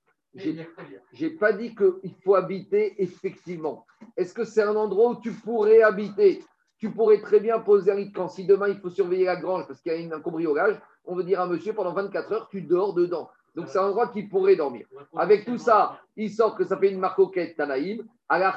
J'ai 1.13 1.31
pas 1.31 1.53
dit 1.53 1.75
qu'il 1.75 2.15
faut 2.23 2.35
habiter 2.35 3.03
effectivement. 3.03 3.87
Est-ce 4.17 4.35
que 4.35 4.45
c'est 4.45 4.63
un 4.63 4.77
endroit 4.77 5.11
où 5.11 5.21
tu 5.21 5.33
pourrais 5.33 5.83
habiter? 5.83 6.45
Tu 6.79 6.91
pourrais 6.91 7.23
très 7.23 7.41
bien 7.41 7.59
poser 7.59 7.91
un 7.91 7.95
lit 7.95 8.13
quand 8.13 8.29
si 8.29 8.45
demain 8.45 8.69
il 8.69 8.79
faut 8.79 8.91
surveiller 8.91 9.25
la 9.25 9.37
grange 9.37 9.67
parce 9.67 9.81
qu'il 9.81 9.93
y 9.93 10.13
a 10.13 10.17
un 10.17 10.21
cambriolage, 10.21 10.79
on 11.07 11.15
veut 11.15 11.25
dire 11.25 11.41
à 11.41 11.47
monsieur 11.47 11.73
pendant 11.73 11.95
24 11.95 12.33
heures, 12.33 12.49
tu 12.51 12.61
dors 12.61 12.93
dedans. 12.93 13.31
Donc 13.55 13.69
c'est 13.69 13.79
un 13.79 13.87
endroit 13.87 14.09
qui 14.09 14.25
pourrait 14.25 14.57
dormir. 14.57 14.87
Avec 15.17 15.47
tout 15.47 15.57
ça, 15.57 15.99
il 16.17 16.31
sort 16.31 16.55
que 16.55 16.65
ça 16.65 16.77
fait 16.77 16.91
une 16.91 16.99
marcoquette 16.99 17.57
Tanaïm. 17.57 18.07
À 18.29 18.39
la 18.39 18.55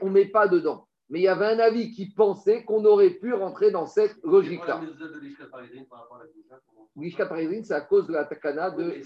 on 0.00 0.06
ne 0.06 0.10
met 0.10 0.24
pas 0.24 0.48
dedans. 0.48 0.86
Mais 1.14 1.20
il 1.20 1.22
y 1.22 1.28
avait 1.28 1.46
un 1.46 1.60
avis 1.60 1.92
qui 1.92 2.06
pensait 2.06 2.64
qu'on 2.64 2.84
aurait 2.84 3.10
pu 3.10 3.32
rentrer 3.32 3.70
dans 3.70 3.86
cette 3.86 4.16
logique-là. 4.24 4.80
L'ishka 6.96 7.26
parisienne, 7.26 7.62
c'est 7.62 7.74
à 7.74 7.82
cause 7.82 8.08
de 8.08 8.12
la 8.12 8.24
takana 8.24 8.72
de. 8.72 8.96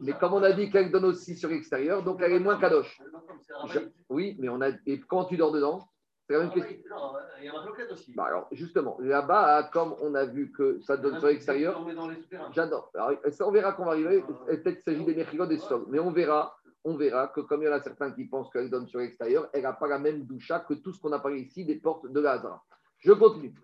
Mais 0.00 0.14
comme 0.14 0.34
on 0.34 0.42
a 0.42 0.50
dit 0.50 0.68
qu'elle 0.68 0.90
donne 0.90 1.04
aussi 1.04 1.36
sur 1.36 1.48
l'extérieur, 1.48 2.02
donc 2.02 2.20
elle 2.20 2.32
est 2.32 2.40
moins 2.40 2.58
kadosh. 2.58 3.00
Oui, 4.08 4.34
mais 4.40 4.48
on 4.48 4.60
a. 4.60 4.70
Et 4.84 4.98
quand 4.98 5.26
tu 5.26 5.36
dors 5.36 5.52
dedans 5.52 5.88
c'est 6.28 6.34
la 6.34 6.40
même 6.40 6.52
question. 6.52 6.76
Il 7.38 7.44
y 7.44 7.48
a 7.48 7.52
ma 7.52 7.92
aussi. 7.92 8.12
Bah 8.14 8.24
alors, 8.26 8.48
justement, 8.52 8.98
là-bas, 9.00 9.70
comme 9.72 9.94
on 10.02 10.14
a 10.14 10.26
vu 10.26 10.52
que 10.52 10.78
ça 10.82 10.98
donne 10.98 11.18
sur 11.18 11.28
l'extérieur, 11.28 11.82
j'adore. 12.52 12.92
on 13.40 13.50
verra 13.50 13.72
qu'on 13.72 13.86
va 13.86 13.92
arriver. 13.92 14.22
Peut-être 14.46 14.74
qu'il 14.74 14.82
s'agit 14.82 15.04
des 15.06 15.14
mercredi 15.14 15.48
des 15.48 15.56
stocks, 15.56 15.86
mais 15.88 15.98
on 15.98 16.10
verra 16.10 16.57
on 16.88 16.96
verra 16.96 17.28
que 17.28 17.40
comme 17.40 17.62
il 17.62 17.66
y 17.66 17.68
en 17.68 17.72
a 17.72 17.82
certains 17.82 18.10
qui 18.12 18.24
pensent 18.24 18.50
qu'elle 18.50 18.70
donne 18.70 18.88
sur 18.88 19.00
l'extérieur, 19.00 19.48
elle 19.52 19.62
n'a 19.62 19.74
pas 19.74 19.86
la 19.86 19.98
même 19.98 20.24
doucha 20.24 20.60
que 20.60 20.72
tout 20.72 20.92
ce 20.92 21.00
qu'on 21.00 21.12
a 21.12 21.18
parlé 21.18 21.40
ici 21.40 21.66
des 21.66 21.76
portes 21.76 22.10
de 22.10 22.18
Lazara. 22.18 22.64
Je 22.98 23.12
continue. 23.12 23.54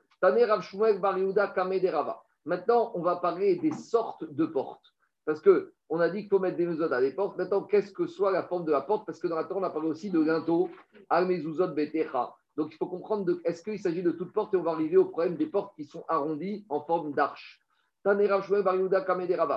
Maintenant, 2.45 2.93
on 2.95 3.03
va 3.03 3.17
parler 3.17 3.57
des 3.57 3.73
sortes 3.73 4.25
de 4.31 4.45
portes. 4.45 4.93
Parce 5.25 5.41
qu'on 5.41 6.01
a 6.01 6.11
dit 6.11 6.21
qu'il 6.21 6.29
faut 6.29 6.39
mettre 6.39 6.59
des 6.59 6.67
mezuzot 6.67 6.93
à 6.93 7.01
des 7.01 7.13
portes. 7.13 7.39
Maintenant, 7.39 7.63
qu'est-ce 7.63 7.93
que 7.93 8.07
soit 8.07 8.31
la 8.31 8.43
forme 8.43 8.67
de 8.67 8.73
la 8.73 8.83
porte? 8.83 9.07
Parce 9.07 9.19
que 9.19 9.27
dans 9.27 9.37
la 9.37 9.45
Torah, 9.45 9.61
on 9.61 9.65
a 9.65 9.71
parlé 9.71 9.89
aussi 9.89 10.11
de 10.11 10.21
linteau, 10.21 10.69
al 11.09 11.27
betecha. 11.27 12.35
Donc, 12.57 12.73
il 12.73 12.77
faut 12.77 12.87
comprendre 12.87 13.41
est-ce 13.45 13.63
qu'il 13.63 13.79
s'agit 13.79 14.03
de 14.03 14.11
toutes 14.11 14.35
portes 14.35 14.53
et 14.53 14.59
on 14.59 14.63
va 14.63 14.73
arriver 14.73 14.99
au 14.99 15.07
problème 15.07 15.37
des 15.37 15.47
portes 15.47 15.75
qui 15.75 15.85
sont 15.85 16.05
arrondies 16.09 16.67
en 16.69 16.83
forme 16.83 17.15
d'arche? 17.15 17.61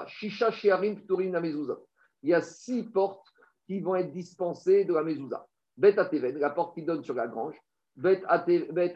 Shisha 0.08 0.52
Il 2.24 2.30
y 2.30 2.34
a 2.34 2.42
six 2.42 2.84
portes 2.84 3.28
qui 3.68 3.80
vont 3.80 3.96
être 3.96 4.12
dispensés 4.12 4.86
de 4.86 4.94
la 4.94 5.04
mezouza. 5.04 5.46
Bet 5.78 6.00
Ateven, 6.00 6.40
la 6.40 6.50
porte 6.50 6.74
qui 6.74 6.84
donne 6.84 7.04
sur 7.04 7.14
la 7.14 7.28
grange. 7.28 7.56
Bet 7.96 8.24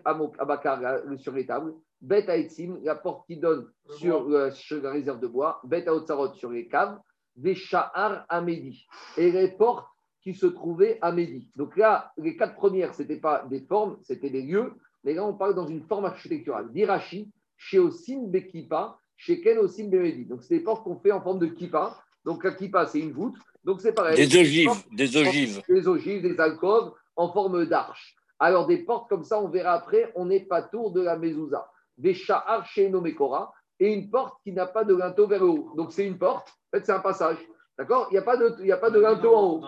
Abakar, 0.06 1.02
sur 1.18 1.34
les 1.34 1.46
tables. 1.46 1.74
Bet 2.02 2.28
Aetzim, 2.30 2.80
la 2.84 2.96
porte 2.96 3.28
qui 3.28 3.38
donne 3.38 3.68
sur, 3.98 4.28
la 4.30 4.92
réserve 4.92 5.20
de 5.20 5.28
bois. 5.28 5.62
Bet 5.64 5.88
Aotsarot, 5.88 6.34
sur 6.34 6.52
les 6.52 6.68
caves. 6.68 7.00
Des 7.36 7.56
Shahar 7.56 8.26
Amedi. 8.30 8.86
Et 9.18 9.32
les 9.32 9.50
portes 9.50 9.88
qui 10.22 10.34
se 10.34 10.46
trouvaient 10.46 11.00
à 11.02 11.12
Medi. 11.12 11.50
Donc 11.56 11.76
là, 11.78 12.12
les 12.18 12.36
quatre 12.38 12.56
premières, 12.56 12.94
ce 12.94 13.02
n'étaient 13.02 13.20
pas 13.20 13.46
des 13.50 13.62
formes, 13.62 13.98
c'était 14.04 14.30
des 14.30 14.44
lieux. 14.44 14.74
Mais 15.04 15.14
là, 15.14 15.26
on 15.26 15.34
parle 15.34 15.56
dans 15.56 15.66
une 15.66 15.82
forme 15.82 16.06
architecturale. 16.06 16.72
D'Irachi, 16.72 17.32
chez 17.58 17.80
Osim 17.80 18.28
Bekipa, 18.28 18.98
chez 19.16 19.42
Ken 19.42 19.58
Osim 19.58 19.90
Bemedi. 19.90 20.26
Donc, 20.26 20.44
c'est 20.44 20.58
des 20.58 20.64
portes 20.64 20.84
qu'on 20.84 21.00
fait 21.00 21.12
en 21.12 21.22
forme 21.22 21.40
de 21.40 21.48
kippa. 21.48 21.98
Donc, 22.24 22.44
la 22.44 22.52
kippa, 22.52 22.86
c'est 22.86 23.00
une 23.00 23.14
voûte. 23.14 23.38
Donc 23.64 23.82
c'est 23.82 23.94
pareil. 23.94 24.16
Des 24.16 24.40
ogives, 24.40 24.72
des 24.92 25.18
ogives. 25.18 25.62
Des 25.68 25.88
ogives, 25.88 26.22
des 26.22 26.40
alcôves 26.40 26.94
en 27.16 27.32
forme 27.32 27.66
d'arche. 27.66 28.16
Alors 28.40 28.66
des 28.66 28.80
portes 28.80 29.08
comme 29.08 29.24
ça, 29.24 29.40
on 29.40 29.50
verra 29.50 29.74
après, 29.74 30.12
on 30.16 30.26
n'est 30.26 30.46
pas 30.46 30.64
tour 30.64 30.92
de 30.92 31.02
la 31.02 31.18
mezouza. 31.18 31.70
Des 31.98 32.14
sha'ar 32.14 32.66
chez 32.66 32.90
Nomekora 32.90 33.54
et 33.80 33.94
une 33.94 34.10
porte 34.10 34.42
qui 34.44 34.52
n'a 34.52 34.66
pas 34.66 34.84
de 34.84 34.96
linteau 34.96 35.28
vers 35.28 35.42
le 35.44 35.50
haut. 35.50 35.74
Donc 35.76 35.92
c'est 35.92 36.06
une 36.06 36.18
porte, 36.18 36.48
en 36.48 36.78
fait 36.78 36.86
c'est 36.86 36.92
un 36.92 37.00
passage. 37.00 37.38
D'accord? 37.78 38.08
Il 38.12 38.14
n'y 38.14 38.20
a 38.20 38.24
pas 38.24 38.38
de, 38.38 38.56
il 38.64 38.72
a 38.72 38.78
pas 38.78 38.90
de 38.90 39.00
linteau 39.00 39.36
en 39.36 39.44
haut. 39.44 39.62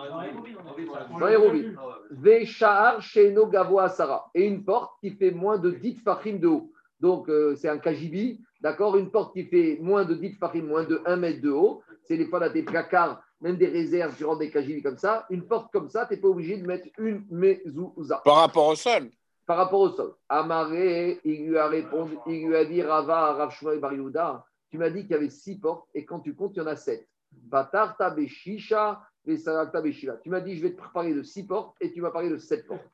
Dans 1.18 1.26
les 1.26 1.72
Des 2.10 2.46
sha'ar 2.46 3.02
Sarah 3.02 4.30
et 4.34 4.46
une 4.46 4.64
porte 4.64 4.92
qui 5.00 5.10
fait 5.10 5.30
moins 5.30 5.58
de 5.58 5.70
10 5.70 6.00
fachim 6.04 6.38
de 6.38 6.48
haut. 6.48 6.70
Donc 7.00 7.28
euh, 7.28 7.54
c'est 7.56 7.68
un 7.68 7.78
kajibi, 7.78 8.40
d'accord? 8.60 8.96
Une 8.96 9.10
porte 9.10 9.34
qui 9.34 9.44
fait 9.44 9.78
moins 9.80 10.04
de 10.04 10.14
10 10.14 10.36
fachim, 10.38 10.62
moins 10.62 10.84
de 10.84 11.00
1 11.06 11.16
mètre 11.16 11.40
de 11.40 11.50
haut. 11.50 11.82
C'est 12.02 12.16
les 12.16 12.26
fois 12.26 12.40
là 12.40 12.50
des 12.50 12.62
placards 12.62 13.20
même 13.44 13.58
des 13.58 13.68
réserves 13.68 14.16
tu 14.16 14.24
des 14.38 14.50
kajili 14.50 14.82
comme 14.82 14.96
ça, 14.96 15.26
une 15.28 15.46
porte 15.46 15.70
comme 15.70 15.90
ça, 15.90 16.06
tu 16.06 16.14
n'es 16.14 16.20
pas 16.20 16.28
obligé 16.28 16.56
de 16.56 16.66
mettre 16.66 16.88
une 16.96 17.26
mezouza. 17.30 18.22
Par 18.24 18.36
rapport 18.36 18.68
au 18.68 18.74
sol 18.74 19.10
Par 19.44 19.58
rapport 19.58 19.80
au 19.80 19.90
sol. 19.90 20.14
Amaré, 20.30 21.20
il 21.24 21.48
lui 21.48 21.58
a 21.58 21.68
répondu, 21.68 22.16
il 22.26 22.48
lui 22.48 22.56
a 22.56 22.64
dit 22.64 22.80
Rava, 22.80 23.34
Rav 23.34 23.54
Bar 23.78 24.46
tu 24.70 24.78
m'as 24.78 24.88
dit 24.88 25.02
qu'il 25.02 25.10
y 25.10 25.14
avait 25.14 25.28
six 25.28 25.60
portes 25.60 25.86
et 25.92 26.06
quand 26.06 26.20
tu 26.20 26.34
comptes, 26.34 26.56
il 26.56 26.60
y 26.60 26.62
en 26.62 26.66
a 26.66 26.74
sept. 26.74 27.06
Batarta 27.30 28.08
Beshisha, 28.08 29.06
Tu 29.26 30.30
m'as 30.30 30.40
dit, 30.40 30.56
je 30.56 30.62
vais 30.62 30.72
te 30.72 30.80
parler 30.94 31.12
de 31.12 31.22
six 31.22 31.44
portes 31.44 31.76
et 31.82 31.92
tu 31.92 32.00
m'as 32.00 32.10
parlé 32.10 32.30
de 32.30 32.38
sept 32.38 32.66
portes. 32.66 32.88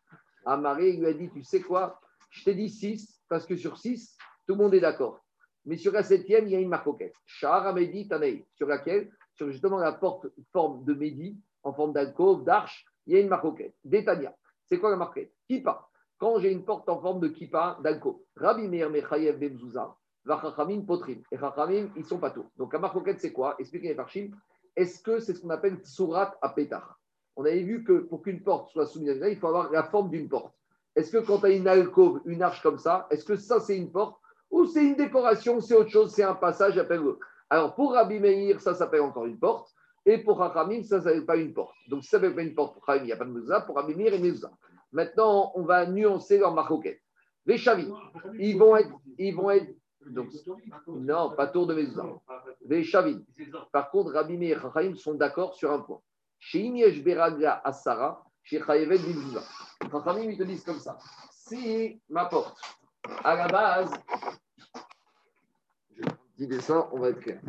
Amaré, 0.44 0.90
il 0.90 1.00
lui 1.00 1.06
a 1.06 1.12
dit, 1.12 1.30
tu 1.30 1.44
sais 1.44 1.60
quoi? 1.60 2.00
Je 2.28 2.42
t'ai 2.42 2.54
dit 2.54 2.68
six 2.68 3.22
parce 3.28 3.46
que 3.46 3.54
sur 3.54 3.78
six, 3.78 4.16
tout 4.48 4.54
le 4.54 4.64
monde 4.64 4.74
est 4.74 4.80
d'accord. 4.80 5.24
Mais 5.64 5.76
sur 5.76 5.92
la 5.92 6.02
septième, 6.02 6.46
il 6.48 6.52
y 6.52 6.56
a 6.56 6.60
une 6.60 6.68
marcoquette. 6.68 7.14
Shahar 7.24 7.68
Amedi 7.68 8.08
Tanei, 8.08 8.44
sur 8.56 8.66
laquelle 8.66 9.10
justement 9.48 9.78
la 9.78 9.92
porte 9.92 10.26
forme 10.52 10.84
de 10.84 10.94
Mehdi, 10.94 11.38
en 11.62 11.72
forme 11.72 11.92
d'alcôve, 11.92 12.44
d'arche, 12.44 12.84
il 13.06 13.14
y 13.14 13.16
a 13.16 13.20
une 13.20 13.28
marquette. 13.28 13.74
Détania. 13.84 14.34
C'est 14.66 14.78
quoi 14.78 14.90
la 14.90 14.96
marquette 14.96 15.32
Kippa. 15.48 15.86
Quand 16.18 16.38
j'ai 16.38 16.52
une 16.52 16.64
porte 16.64 16.88
en 16.88 17.00
forme 17.00 17.20
de 17.20 17.28
kippa, 17.28 17.78
d'alcôve, 17.82 18.18
Rabbi 18.36 18.68
Meir 18.68 18.90
Mechayev 18.90 19.38
Bemzouza, 19.38 19.96
Vachachamim 20.24 20.82
Potrim. 20.82 21.22
Et 21.32 21.38
Chachamim, 21.38 21.88
ils 21.96 22.04
sont 22.04 22.18
pas 22.18 22.30
tous. 22.30 22.46
Donc 22.58 22.72
la 22.72 22.78
marquette, 22.78 23.20
c'est 23.20 23.32
quoi? 23.32 23.56
Expliquez 23.58 23.88
les 23.88 23.94
parchim. 23.94 24.30
Est-ce 24.76 25.02
que 25.02 25.18
c'est 25.18 25.34
ce 25.34 25.40
qu'on 25.40 25.50
appelle 25.50 25.76
Tsurat 25.76 26.36
à 26.42 26.50
pétard 26.50 27.00
On 27.36 27.44
avait 27.44 27.62
vu 27.62 27.84
que 27.84 28.00
pour 28.00 28.22
qu'une 28.22 28.42
porte 28.42 28.70
soit 28.70 28.86
soumise 28.86 29.22
à 29.22 29.28
il 29.28 29.38
faut 29.38 29.48
avoir 29.48 29.72
la 29.72 29.84
forme 29.84 30.10
d'une 30.10 30.28
porte. 30.28 30.54
Est-ce 30.94 31.10
que 31.10 31.18
quand 31.18 31.38
tu 31.38 31.46
as 31.46 31.50
une 31.50 31.66
alcôve, 31.66 32.20
une 32.26 32.42
arche 32.42 32.62
comme 32.62 32.78
ça, 32.78 33.06
est-ce 33.10 33.24
que 33.24 33.36
ça 33.36 33.60
c'est 33.60 33.76
une 33.76 33.90
porte? 33.90 34.20
Ou 34.50 34.66
c'est 34.66 34.84
une 34.84 34.96
décoration, 34.96 35.60
c'est 35.60 35.74
autre 35.74 35.90
chose, 35.90 36.12
c'est 36.12 36.24
un 36.24 36.34
passage, 36.34 36.76
appelle-le 36.76 37.18
alors, 37.50 37.74
pour 37.74 37.92
Rabbi 37.92 38.20
Meir, 38.20 38.60
ça 38.60 38.74
s'appelle 38.74 39.00
encore 39.00 39.26
une 39.26 39.38
porte. 39.38 39.74
Et 40.06 40.18
pour 40.18 40.38
Rachamim, 40.38 40.84
ça 40.84 40.98
ne 40.98 41.02
s'appelle 41.02 41.26
pas 41.26 41.36
une 41.36 41.52
porte. 41.52 41.74
Donc, 41.88 42.04
ça 42.04 42.16
ne 42.16 42.22
s'appelle 42.22 42.36
pas 42.36 42.42
une 42.42 42.54
porte 42.54 42.74
pour 42.74 42.94
il 42.94 43.02
n'y 43.02 43.12
a 43.12 43.16
pas 43.16 43.24
de 43.24 43.30
mezuzah. 43.30 43.62
Pour 43.62 43.74
Rabbi 43.74 43.94
Meir, 43.96 44.14
il 44.14 44.24
y 44.24 44.28
a 44.28 44.30
mezuzah. 44.30 44.52
Maintenant, 44.92 45.52
on 45.56 45.64
va 45.64 45.84
nuancer 45.86 46.38
leur 46.38 46.54
marcoquette. 46.54 47.00
Les 47.46 47.58
chavis, 47.58 47.90
ils 48.38 48.56
vont 48.56 48.76
être. 48.76 48.90
Ils 49.18 49.34
vont 49.34 49.50
être 49.50 49.68
donc, 50.06 50.28
non, 50.86 51.34
pas 51.36 51.48
tour 51.48 51.66
de 51.66 51.74
mezuzah. 51.74 52.06
Les 52.66 52.84
chavis. 52.84 53.22
Par 53.72 53.90
contre, 53.90 54.12
Rabbi 54.12 54.38
Meir 54.38 54.56
et 54.56 54.60
Rachamim 54.60 54.94
sont 54.94 55.14
d'accord 55.14 55.54
sur 55.54 55.72
un 55.72 55.80
point. 55.80 56.00
Chez 56.38 56.60
Imiesh 56.60 57.02
Beraga 57.02 57.60
Asara, 57.64 58.24
chez 58.44 58.62
Chayevet 58.64 58.98
Mezuzah. 58.98 59.44
Rachamim, 59.90 60.30
ils 60.30 60.38
te 60.38 60.44
disent 60.44 60.64
comme 60.64 60.78
ça. 60.78 60.96
Si 61.30 62.00
ma 62.08 62.26
porte, 62.26 62.58
à 63.24 63.34
la 63.34 63.48
base, 63.48 63.92
dessin, 66.46 66.88
on 66.92 66.98
va 66.98 67.10
être 67.10 67.20
clair. 67.20 67.40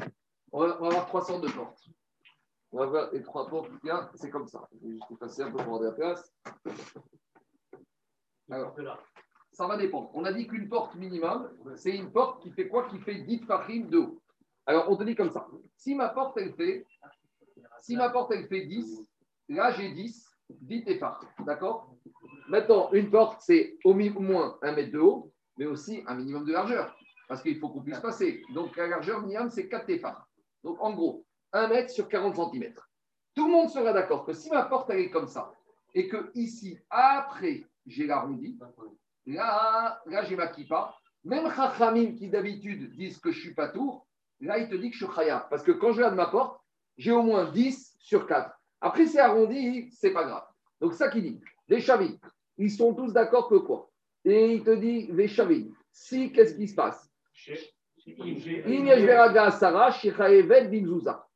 On 0.51 0.59
va, 0.59 0.73
avoir 0.73 1.05
trois 1.05 1.23
sortes 1.23 1.43
de 1.43 1.51
portes. 1.51 1.83
On 2.71 2.79
va 2.79 2.85
voir 2.85 3.11
les 3.11 3.21
trois 3.21 3.47
portes 3.47 3.69
qu'il 3.79 3.91
c'est 4.15 4.29
comme 4.29 4.47
ça. 4.47 4.67
Je 4.73 4.87
vais 4.87 4.93
juste 4.93 5.19
passer 5.19 5.41
un 5.43 5.51
peu 5.51 5.57
pour 5.63 5.75
avoir 5.75 5.81
la 5.81 5.91
place. 5.91 6.33
Alors, 8.49 8.75
ça 9.51 9.67
va 9.67 9.77
dépendre. 9.77 10.09
On 10.13 10.25
a 10.25 10.33
dit 10.33 10.47
qu'une 10.47 10.69
porte 10.69 10.95
minimum, 10.95 11.49
c'est 11.75 11.95
une 11.95 12.11
porte 12.11 12.41
qui 12.41 12.51
fait 12.51 12.67
quoi? 12.67 12.87
Qui 12.89 12.99
fait 12.99 13.15
10 13.15 13.39
farines 13.45 13.89
de 13.89 13.97
haut. 13.97 14.21
Alors, 14.65 14.89
on 14.89 14.95
te 14.95 15.03
dit 15.03 15.15
comme 15.15 15.31
ça. 15.31 15.47
Si 15.75 15.95
ma 15.95 16.09
porte, 16.09 16.37
elle 16.37 16.53
fait, 16.53 16.85
si 17.81 17.95
ma 17.95 18.09
porte, 18.09 18.31
elle 18.31 18.47
fait 18.47 18.65
10, 18.65 19.03
là, 19.49 19.71
j'ai 19.71 19.91
10, 19.91 20.29
10 20.49 20.83
épars. 20.87 21.23
D'accord? 21.45 21.95
Maintenant, 22.47 22.91
une 22.91 23.09
porte, 23.09 23.41
c'est 23.41 23.77
au 23.83 23.93
moins 23.93 24.57
un 24.61 24.71
mètre 24.73 24.91
de 24.91 24.99
haut, 24.99 25.31
mais 25.57 25.65
aussi 25.65 26.03
un 26.07 26.15
minimum 26.15 26.45
de 26.45 26.51
largeur 26.51 26.95
parce 27.31 27.43
qu'il 27.43 27.57
faut 27.59 27.69
qu'on 27.69 27.79
puisse 27.79 28.01
passer. 28.01 28.43
Donc 28.53 28.75
la 28.75 28.87
largeur 28.87 29.21
minimum, 29.21 29.49
c'est 29.49 29.69
4 29.69 29.85
téphars. 29.85 30.27
Donc 30.65 30.75
en 30.81 30.91
gros, 30.91 31.25
1 31.53 31.69
mètre 31.69 31.89
sur 31.89 32.09
40 32.09 32.35
cm. 32.35 32.73
Tout 33.33 33.45
le 33.45 33.53
monde 33.53 33.69
sera 33.69 33.93
d'accord 33.93 34.25
que 34.25 34.33
si 34.33 34.49
ma 34.49 34.63
porte 34.63 34.89
elle 34.89 34.99
est 34.99 35.09
comme 35.09 35.29
ça, 35.29 35.49
et 35.93 36.09
que 36.09 36.29
ici, 36.35 36.77
après, 36.89 37.63
j'ai 37.85 38.05
l'arrondi, 38.05 38.59
là, 39.25 40.01
là 40.07 40.25
j'ai 40.25 40.35
ma 40.35 40.47
kippa, 40.47 40.93
même 41.23 41.49
Chachamim 41.55 42.15
qui 42.15 42.27
d'habitude 42.27 42.91
disent 42.97 43.17
que 43.17 43.31
je 43.31 43.39
suis 43.39 43.53
pas 43.53 43.69
tour, 43.69 44.05
là 44.41 44.57
il 44.57 44.67
te 44.67 44.75
dit 44.75 44.91
que 44.91 44.97
je 44.97 45.05
suis 45.05 45.15
chaya. 45.15 45.47
Parce 45.49 45.63
que 45.63 45.71
quand 45.71 45.93
je 45.93 45.99
regarde 45.99 46.15
ma 46.15 46.25
porte, 46.25 46.59
j'ai 46.97 47.13
au 47.13 47.23
moins 47.23 47.49
10 47.49 47.95
sur 47.97 48.27
4. 48.27 48.53
Après 48.81 49.05
c'est 49.05 49.21
arrondi, 49.21 49.89
c'est 49.93 50.11
pas 50.11 50.25
grave. 50.25 50.43
Donc 50.81 50.95
ça 50.95 51.07
qui 51.07 51.21
dit, 51.21 51.39
les 51.69 51.79
chavis, 51.79 52.19
ils 52.57 52.71
sont 52.71 52.93
tous 52.93 53.13
d'accord 53.13 53.47
que 53.47 53.55
quoi? 53.55 53.89
Et 54.25 54.55
il 54.55 54.65
te 54.65 54.75
dit, 54.75 55.07
les 55.13 55.29
chavis, 55.29 55.71
si, 55.93 56.33
qu'est-ce 56.33 56.55
qui 56.55 56.67
se 56.67 56.75
passe? 56.75 57.10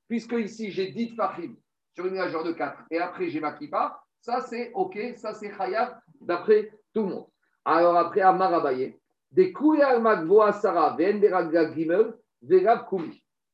Puisque 0.07 0.33
ici, 0.33 0.71
j'ai 0.71 0.91
dit 0.91 1.15
Fahim 1.15 1.55
sur 1.93 2.05
une 2.05 2.15
largeur 2.15 2.43
de 2.43 2.51
4 2.51 2.83
et 2.91 2.99
après 2.99 3.29
j'ai 3.29 3.39
ma 3.39 3.53
kippa, 3.53 3.99
ça 4.19 4.41
c'est 4.41 4.71
OK, 4.73 4.97
ça 5.15 5.33
c'est 5.33 5.49
Khayab 5.49 5.99
d'après 6.21 6.71
tout 6.93 7.03
le 7.03 7.09
monde. 7.09 7.27
Alors 7.63 7.95
après, 7.97 8.21
à 8.21 8.31
Marabaye, 8.31 8.99
Des 9.31 9.53
Sarah, 9.53 10.97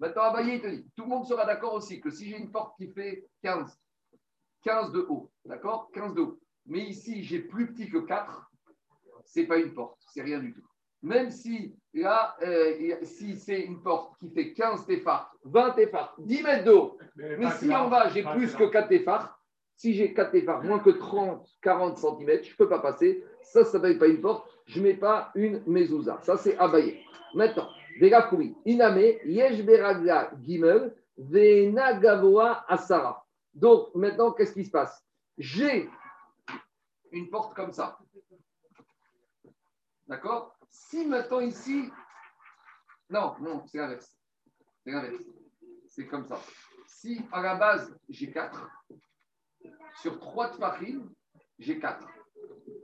Maintenant, 0.01 0.23
Abaye 0.23 0.59
te 0.59 0.67
dit, 0.67 0.85
tout 0.95 1.03
le 1.03 1.09
monde 1.09 1.27
sera 1.27 1.45
d'accord 1.45 1.75
aussi 1.75 2.01
que 2.01 2.09
si 2.09 2.27
j'ai 2.27 2.37
une 2.37 2.51
porte 2.51 2.75
qui 2.75 2.87
fait 2.87 3.23
15, 3.43 3.71
15 4.63 4.91
de 4.91 5.05
haut, 5.07 5.31
d'accord 5.45 5.91
15 5.93 6.15
de 6.15 6.21
haut, 6.21 6.39
mais 6.65 6.81
ici 6.85 7.23
j'ai 7.23 7.39
plus 7.39 7.71
petit 7.71 7.87
que 7.87 7.99
4, 7.99 8.51
c'est 9.25 9.45
pas 9.45 9.57
une 9.57 9.73
porte, 9.75 10.01
c'est 10.11 10.23
rien 10.23 10.39
du 10.39 10.53
tout. 10.53 10.67
Même 11.03 11.29
si 11.29 11.75
là, 11.93 12.35
euh, 12.41 12.95
si 13.03 13.35
c'est 13.35 13.61
une 13.61 13.81
porte 13.81 14.17
qui 14.19 14.29
fait 14.29 14.53
15 14.53 14.85
téphars, 14.85 15.35
20 15.43 15.71
téphars, 15.71 16.15
10 16.19 16.43
mètres 16.43 16.63
de 16.65 16.71
haut, 16.71 16.97
mais, 17.15 17.51
si 17.51 17.73
en 17.75 17.89
bas 17.89 18.09
j'ai 18.09 18.23
plus 18.23 18.53
que 18.55 18.63
4 18.65 18.87
téphars, 18.87 19.37
si 19.75 19.93
j'ai 19.93 20.13
4 20.13 20.31
téphars, 20.31 20.63
moins 20.63 20.79
que 20.79 20.91
30, 20.91 21.45
40 21.61 21.97
cm, 21.97 22.43
je 22.43 22.51
ne 22.51 22.55
peux 22.57 22.69
pas 22.69 22.79
passer. 22.79 23.23
Ça, 23.41 23.51
ça 23.51 23.59
ne 23.61 23.65
s'appelle 23.65 23.97
pas 23.97 24.07
une 24.07 24.21
porte. 24.21 24.47
Je 24.67 24.79
ne 24.79 24.85
mets 24.85 24.93
pas 24.93 25.31
une 25.33 25.63
mezouza. 25.65 26.19
Ça, 26.21 26.37
c'est 26.37 26.55
abayé. 26.57 27.03
Maintenant, 27.33 27.67
Vegakouri, 27.99 28.55
Iname, 28.65 29.17
Yesh 29.25 29.63
Beragla 29.63 30.31
Gimel, 30.41 30.93
Vena 31.17 31.93
Gavoa 31.93 32.63
Asara. 32.67 33.25
Donc, 33.53 33.93
maintenant, 33.95 34.31
qu'est-ce 34.31 34.53
qui 34.53 34.65
se 34.65 34.71
passe? 34.71 35.03
J'ai 35.37 35.89
une 37.11 37.29
porte 37.29 37.55
comme 37.55 37.71
ça. 37.71 37.97
D'accord? 40.07 40.55
Si 40.71 41.05
maintenant 41.05 41.41
ici. 41.41 41.91
Non, 43.09 43.35
non, 43.41 43.65
c'est 43.67 43.77
l'inverse. 43.77 44.17
C'est 44.83 44.91
l'inverse. 44.91 45.23
C'est 45.87 46.07
comme 46.07 46.25
ça. 46.25 46.39
Si 46.87 47.21
à 47.31 47.41
la 47.41 47.55
base, 47.55 47.93
j'ai 48.09 48.31
4, 48.31 48.69
sur 50.01 50.19
3 50.19 50.51
tfachim, 50.51 51.09
j'ai 51.59 51.77
4. 51.77 52.07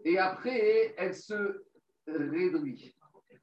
Et 0.03 0.17
après, 0.19 0.93
elle 0.97 1.15
se 1.15 1.63
réduit. 2.05 2.93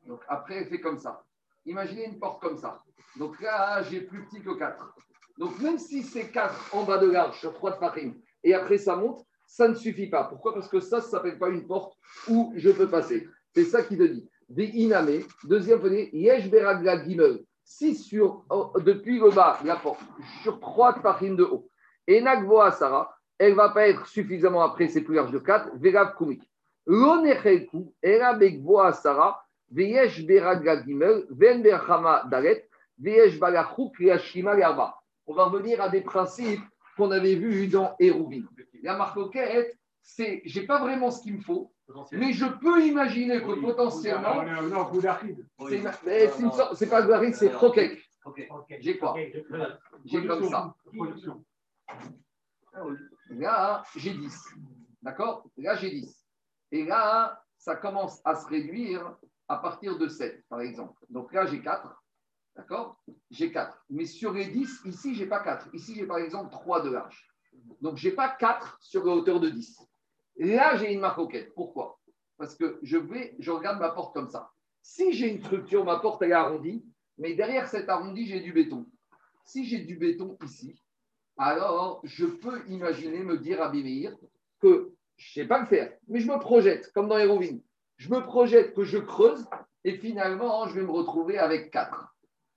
Donc 0.06 0.22
après, 0.28 0.56
elle 0.56 0.68
fait 0.68 0.80
comme 0.80 0.98
ça. 0.98 1.24
Imaginez 1.64 2.06
une 2.06 2.18
porte 2.18 2.42
comme 2.42 2.58
ça. 2.58 2.82
Donc 3.16 3.40
là, 3.40 3.82
j'ai 3.82 4.02
plus 4.02 4.26
petit 4.26 4.42
que 4.42 4.58
4. 4.58 4.94
Donc 5.38 5.58
même 5.60 5.78
si 5.78 6.02
c'est 6.02 6.30
4 6.30 6.74
en 6.74 6.84
bas 6.84 6.98
de 6.98 7.10
large 7.10 7.40
sur 7.40 7.54
3 7.54 7.78
tfachim, 7.78 8.14
et 8.42 8.52
après 8.52 8.78
ça 8.78 8.96
monte, 8.96 9.26
ça 9.46 9.68
ne 9.68 9.74
suffit 9.74 10.08
pas. 10.08 10.24
Pourquoi? 10.24 10.52
Parce 10.52 10.68
que 10.68 10.80
ça, 10.80 11.00
ça 11.00 11.06
ne 11.06 11.10
s'appelle 11.10 11.38
pas 11.38 11.48
une 11.48 11.66
porte 11.66 11.96
où 12.28 12.52
je 12.56 12.70
peux 12.70 12.88
passer. 12.88 13.28
C'est 13.54 13.64
ça 13.64 13.82
qui 13.82 13.96
te 13.96 14.02
dit. 14.02 14.28
Des 14.48 14.66
iname, 14.66 15.20
deuxième 15.44 15.80
prenez, 15.80 16.10
yesh 16.12 16.50
beragla 16.50 17.04
gimel. 17.04 17.40
Si 17.64 17.94
sur, 17.94 18.44
oh, 18.50 18.72
depuis 18.78 19.18
le 19.18 19.30
bas, 19.30 19.58
la 19.64 19.76
porte, 19.76 20.00
sur 20.42 20.60
3 20.60 20.94
tfachim 20.94 21.34
de 21.34 21.44
haut, 21.44 21.68
et 22.06 22.20
nagvoa 22.20 22.70
Sarah, 22.72 23.16
elle 23.38 23.52
ne 23.52 23.56
va 23.56 23.70
pas 23.70 23.88
être 23.88 24.06
suffisamment 24.06 24.62
après, 24.62 24.88
c'est 24.88 25.00
plus 25.00 25.14
large 25.14 25.32
de 25.32 25.38
4, 25.38 25.70
Verav 25.76 26.14
Kumik. 26.16 26.42
L'onechelku, 26.86 27.94
Era 28.02 28.34
Begboa 28.34 28.92
Sarah, 28.92 29.42
Veyesh 29.70 30.24
Beraga 30.26 30.82
Gimel, 30.84 31.24
Ven 31.30 31.62
Berchama 31.62 32.24
Dalet, 32.30 32.68
Veyesh 32.98 33.38
Balachuk, 33.38 33.98
Yashima 33.98 34.58
Yarba. 34.58 34.94
On 35.26 35.34
va 35.34 35.44
revenir 35.44 35.80
à 35.80 35.88
des 35.88 36.02
principes 36.02 36.60
qu'on 36.96 37.10
avait 37.10 37.34
vus 37.34 37.66
dans 37.68 37.96
Hérouvin. 37.98 38.42
La 38.82 38.96
marcoquette, 38.96 39.76
c'est, 40.02 40.42
j'ai 40.44 40.66
pas 40.66 40.78
vraiment 40.80 41.10
ce 41.10 41.22
qu'il 41.22 41.34
me 41.34 41.40
faut, 41.40 41.72
mais 42.12 42.32
je 42.32 42.46
peux 42.46 42.84
imaginer 42.84 43.40
que 43.40 43.60
potentiellement. 43.60 44.42
Non, 44.62 44.90
C'est 46.74 46.88
pas 46.88 47.02
Goudaride, 47.02 47.34
c'est 47.34 47.50
Krokek. 47.52 48.00
J'ai 48.80 48.98
quoi 48.98 49.14
J'ai 50.04 50.26
comme 50.26 50.48
ça. 50.48 50.74
Là, 53.30 53.82
j'ai 53.96 54.14
10. 54.14 54.48
D'accord? 55.02 55.46
Là, 55.56 55.76
j'ai 55.76 55.90
10. 55.90 56.26
Et 56.72 56.84
là, 56.84 57.42
ça 57.58 57.76
commence 57.76 58.20
à 58.24 58.34
se 58.34 58.46
réduire 58.46 59.16
à 59.48 59.58
partir 59.58 59.98
de 59.98 60.08
7, 60.08 60.44
par 60.48 60.60
exemple. 60.60 61.04
Donc 61.10 61.32
là, 61.32 61.46
j'ai 61.46 61.60
4. 61.60 62.02
D'accord? 62.56 63.00
J'ai 63.30 63.52
4. 63.52 63.84
Mais 63.90 64.06
sur 64.06 64.32
les 64.32 64.46
10, 64.46 64.82
ici, 64.86 65.14
je 65.14 65.22
n'ai 65.22 65.28
pas 65.28 65.40
4. 65.40 65.68
Ici, 65.74 65.94
j'ai 65.94 66.06
par 66.06 66.18
exemple 66.18 66.50
3 66.50 66.82
de 66.82 66.90
large. 66.90 67.28
Donc, 67.80 67.96
je 67.96 68.08
n'ai 68.08 68.14
pas 68.14 68.28
4 68.28 68.78
sur 68.80 69.04
la 69.04 69.12
hauteur 69.12 69.40
de 69.40 69.50
10. 69.50 69.78
Là, 70.36 70.76
j'ai 70.76 70.92
une 70.92 71.00
maroquette. 71.00 71.54
Pourquoi? 71.54 72.00
Parce 72.36 72.54
que 72.54 72.78
je 72.82 72.96
vais, 72.96 73.36
je 73.38 73.50
regarde 73.50 73.78
ma 73.78 73.90
porte 73.90 74.14
comme 74.14 74.28
ça. 74.28 74.50
Si 74.82 75.12
j'ai 75.12 75.30
une 75.30 75.42
structure, 75.42 75.84
ma 75.84 75.98
porte 75.98 76.22
est 76.22 76.32
arrondie, 76.32 76.84
mais 77.18 77.34
derrière 77.34 77.68
cet 77.68 77.88
arrondi, 77.88 78.26
j'ai 78.26 78.40
du 78.40 78.52
béton. 78.52 78.86
Si 79.44 79.64
j'ai 79.64 79.80
du 79.80 79.96
béton 79.96 80.36
ici, 80.44 80.82
alors 81.36 82.00
je 82.04 82.26
peux 82.26 82.66
imaginer 82.68 83.20
me 83.20 83.38
dire 83.38 83.62
à 83.62 83.68
Bimeir 83.68 84.16
que 84.60 84.92
je 85.16 85.40
ne 85.40 85.44
sais 85.44 85.48
pas 85.48 85.60
le 85.60 85.66
faire, 85.66 85.92
mais 86.08 86.20
je 86.20 86.26
me 86.26 86.38
projette, 86.38 86.92
comme 86.92 87.08
dans 87.08 87.18
Hérovine. 87.18 87.62
Je 87.96 88.10
me 88.10 88.20
projette 88.20 88.74
que 88.74 88.84
je 88.84 88.98
creuse 88.98 89.46
et 89.84 89.96
finalement, 89.98 90.66
je 90.66 90.74
vais 90.74 90.82
me 90.82 90.90
retrouver 90.90 91.38
avec 91.38 91.70
4. 91.70 92.14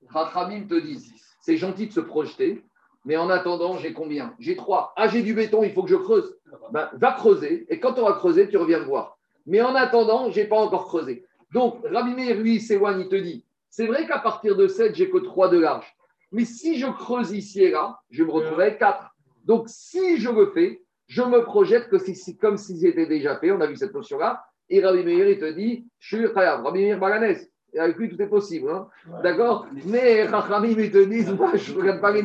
Rachamim 0.07 0.67
te 0.67 0.79
dit, 0.79 1.13
c'est 1.41 1.57
gentil 1.57 1.87
de 1.87 1.93
se 1.93 1.99
projeter, 1.99 2.63
mais 3.07 3.15
en 3.15 3.29
attendant, 3.29 3.77
j'ai 3.77 3.93
combien 3.93 4.35
J'ai 4.37 4.57
3. 4.57 4.91
Ah, 4.97 5.07
j'ai 5.07 5.21
du 5.21 5.33
béton, 5.33 5.63
il 5.63 5.71
faut 5.71 5.81
que 5.81 5.89
je 5.89 5.95
creuse. 5.95 6.35
Ben, 6.73 6.89
va 6.93 7.13
creuser, 7.13 7.65
et 7.69 7.79
quand 7.79 7.97
on 7.97 8.03
va 8.03 8.11
creuser, 8.11 8.49
tu 8.49 8.57
reviens 8.57 8.79
me 8.79 8.83
voir. 8.83 9.17
Mais 9.45 9.61
en 9.61 9.75
attendant, 9.75 10.29
je 10.29 10.41
n'ai 10.41 10.45
pas 10.45 10.57
encore 10.57 10.87
creusé. 10.87 11.23
Donc, 11.53 11.79
Rabbi 11.89 12.33
lui, 12.33 12.59
s'éloigne, 12.59 12.99
il 12.99 13.07
te 13.07 13.15
dit, 13.15 13.45
c'est 13.69 13.87
vrai 13.87 14.05
qu'à 14.05 14.19
partir 14.19 14.57
de 14.57 14.67
7, 14.67 14.93
j'ai 14.93 15.09
que 15.09 15.19
3 15.19 15.47
de 15.47 15.57
large. 15.57 15.95
Mais 16.33 16.43
si 16.43 16.77
je 16.77 16.87
creuse 16.87 17.31
ici 17.31 17.63
et 17.63 17.71
là, 17.71 17.97
je 18.11 18.25
me 18.25 18.29
retrouve 18.29 18.59
avec 18.59 18.77
4. 18.77 19.15
Donc, 19.45 19.69
si 19.69 20.17
je 20.17 20.29
le 20.29 20.47
fais, 20.47 20.81
je 21.07 21.21
me 21.21 21.43
projette 21.45 21.87
que 21.87 21.97
c'est 21.99 22.35
comme 22.35 22.57
si 22.57 22.77
c'était 22.77 23.05
déjà 23.05 23.37
fait. 23.37 23.51
On 23.51 23.61
a 23.61 23.67
vu 23.67 23.77
cette 23.77 23.93
notion-là. 23.93 24.43
Et 24.69 24.83
Rabbi 24.83 25.05
Meir, 25.05 25.29
il 25.29 25.39
te 25.39 25.49
dit, 25.53 25.87
je 25.99 26.17
suis 26.17 26.33
Khayab. 26.33 26.65
Rabbi 26.65 26.81
Meir 26.81 26.99
Balanès. 26.99 27.49
Et 27.73 27.79
avec 27.79 27.95
lui, 27.95 28.09
tout 28.09 28.21
est 28.21 28.27
possible. 28.27 28.69
Hein. 28.69 28.89
D'accord? 29.23 29.67
Mais 29.85 30.25
Rabbi 30.25 30.75
il 30.77 30.91
te 30.91 31.05
dit, 31.05 31.31
moi, 31.31 31.55
je 31.55 31.71
ne 31.71 31.79
regarde 31.79 32.01
pas 32.01 32.11
les 32.11 32.23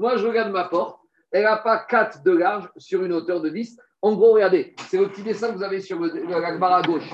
Moi, 0.00 0.16
je 0.16 0.26
regarde 0.26 0.50
ma 0.50 0.64
porte. 0.64 0.98
Elle 1.30 1.44
n'a 1.44 1.58
pas 1.58 1.78
4 1.78 2.24
de 2.24 2.30
large 2.32 2.70
sur 2.78 3.04
une 3.04 3.12
hauteur 3.12 3.40
de 3.40 3.50
10. 3.50 3.78
En 4.00 4.14
gros, 4.14 4.32
regardez, 4.32 4.74
c'est 4.88 4.96
le 4.96 5.08
petit 5.08 5.22
dessin 5.22 5.50
que 5.52 5.56
vous 5.56 5.62
avez 5.62 5.80
sur 5.80 6.00
le, 6.00 6.08
le 6.08 6.34
à 6.34 6.82
gauche. 6.82 7.10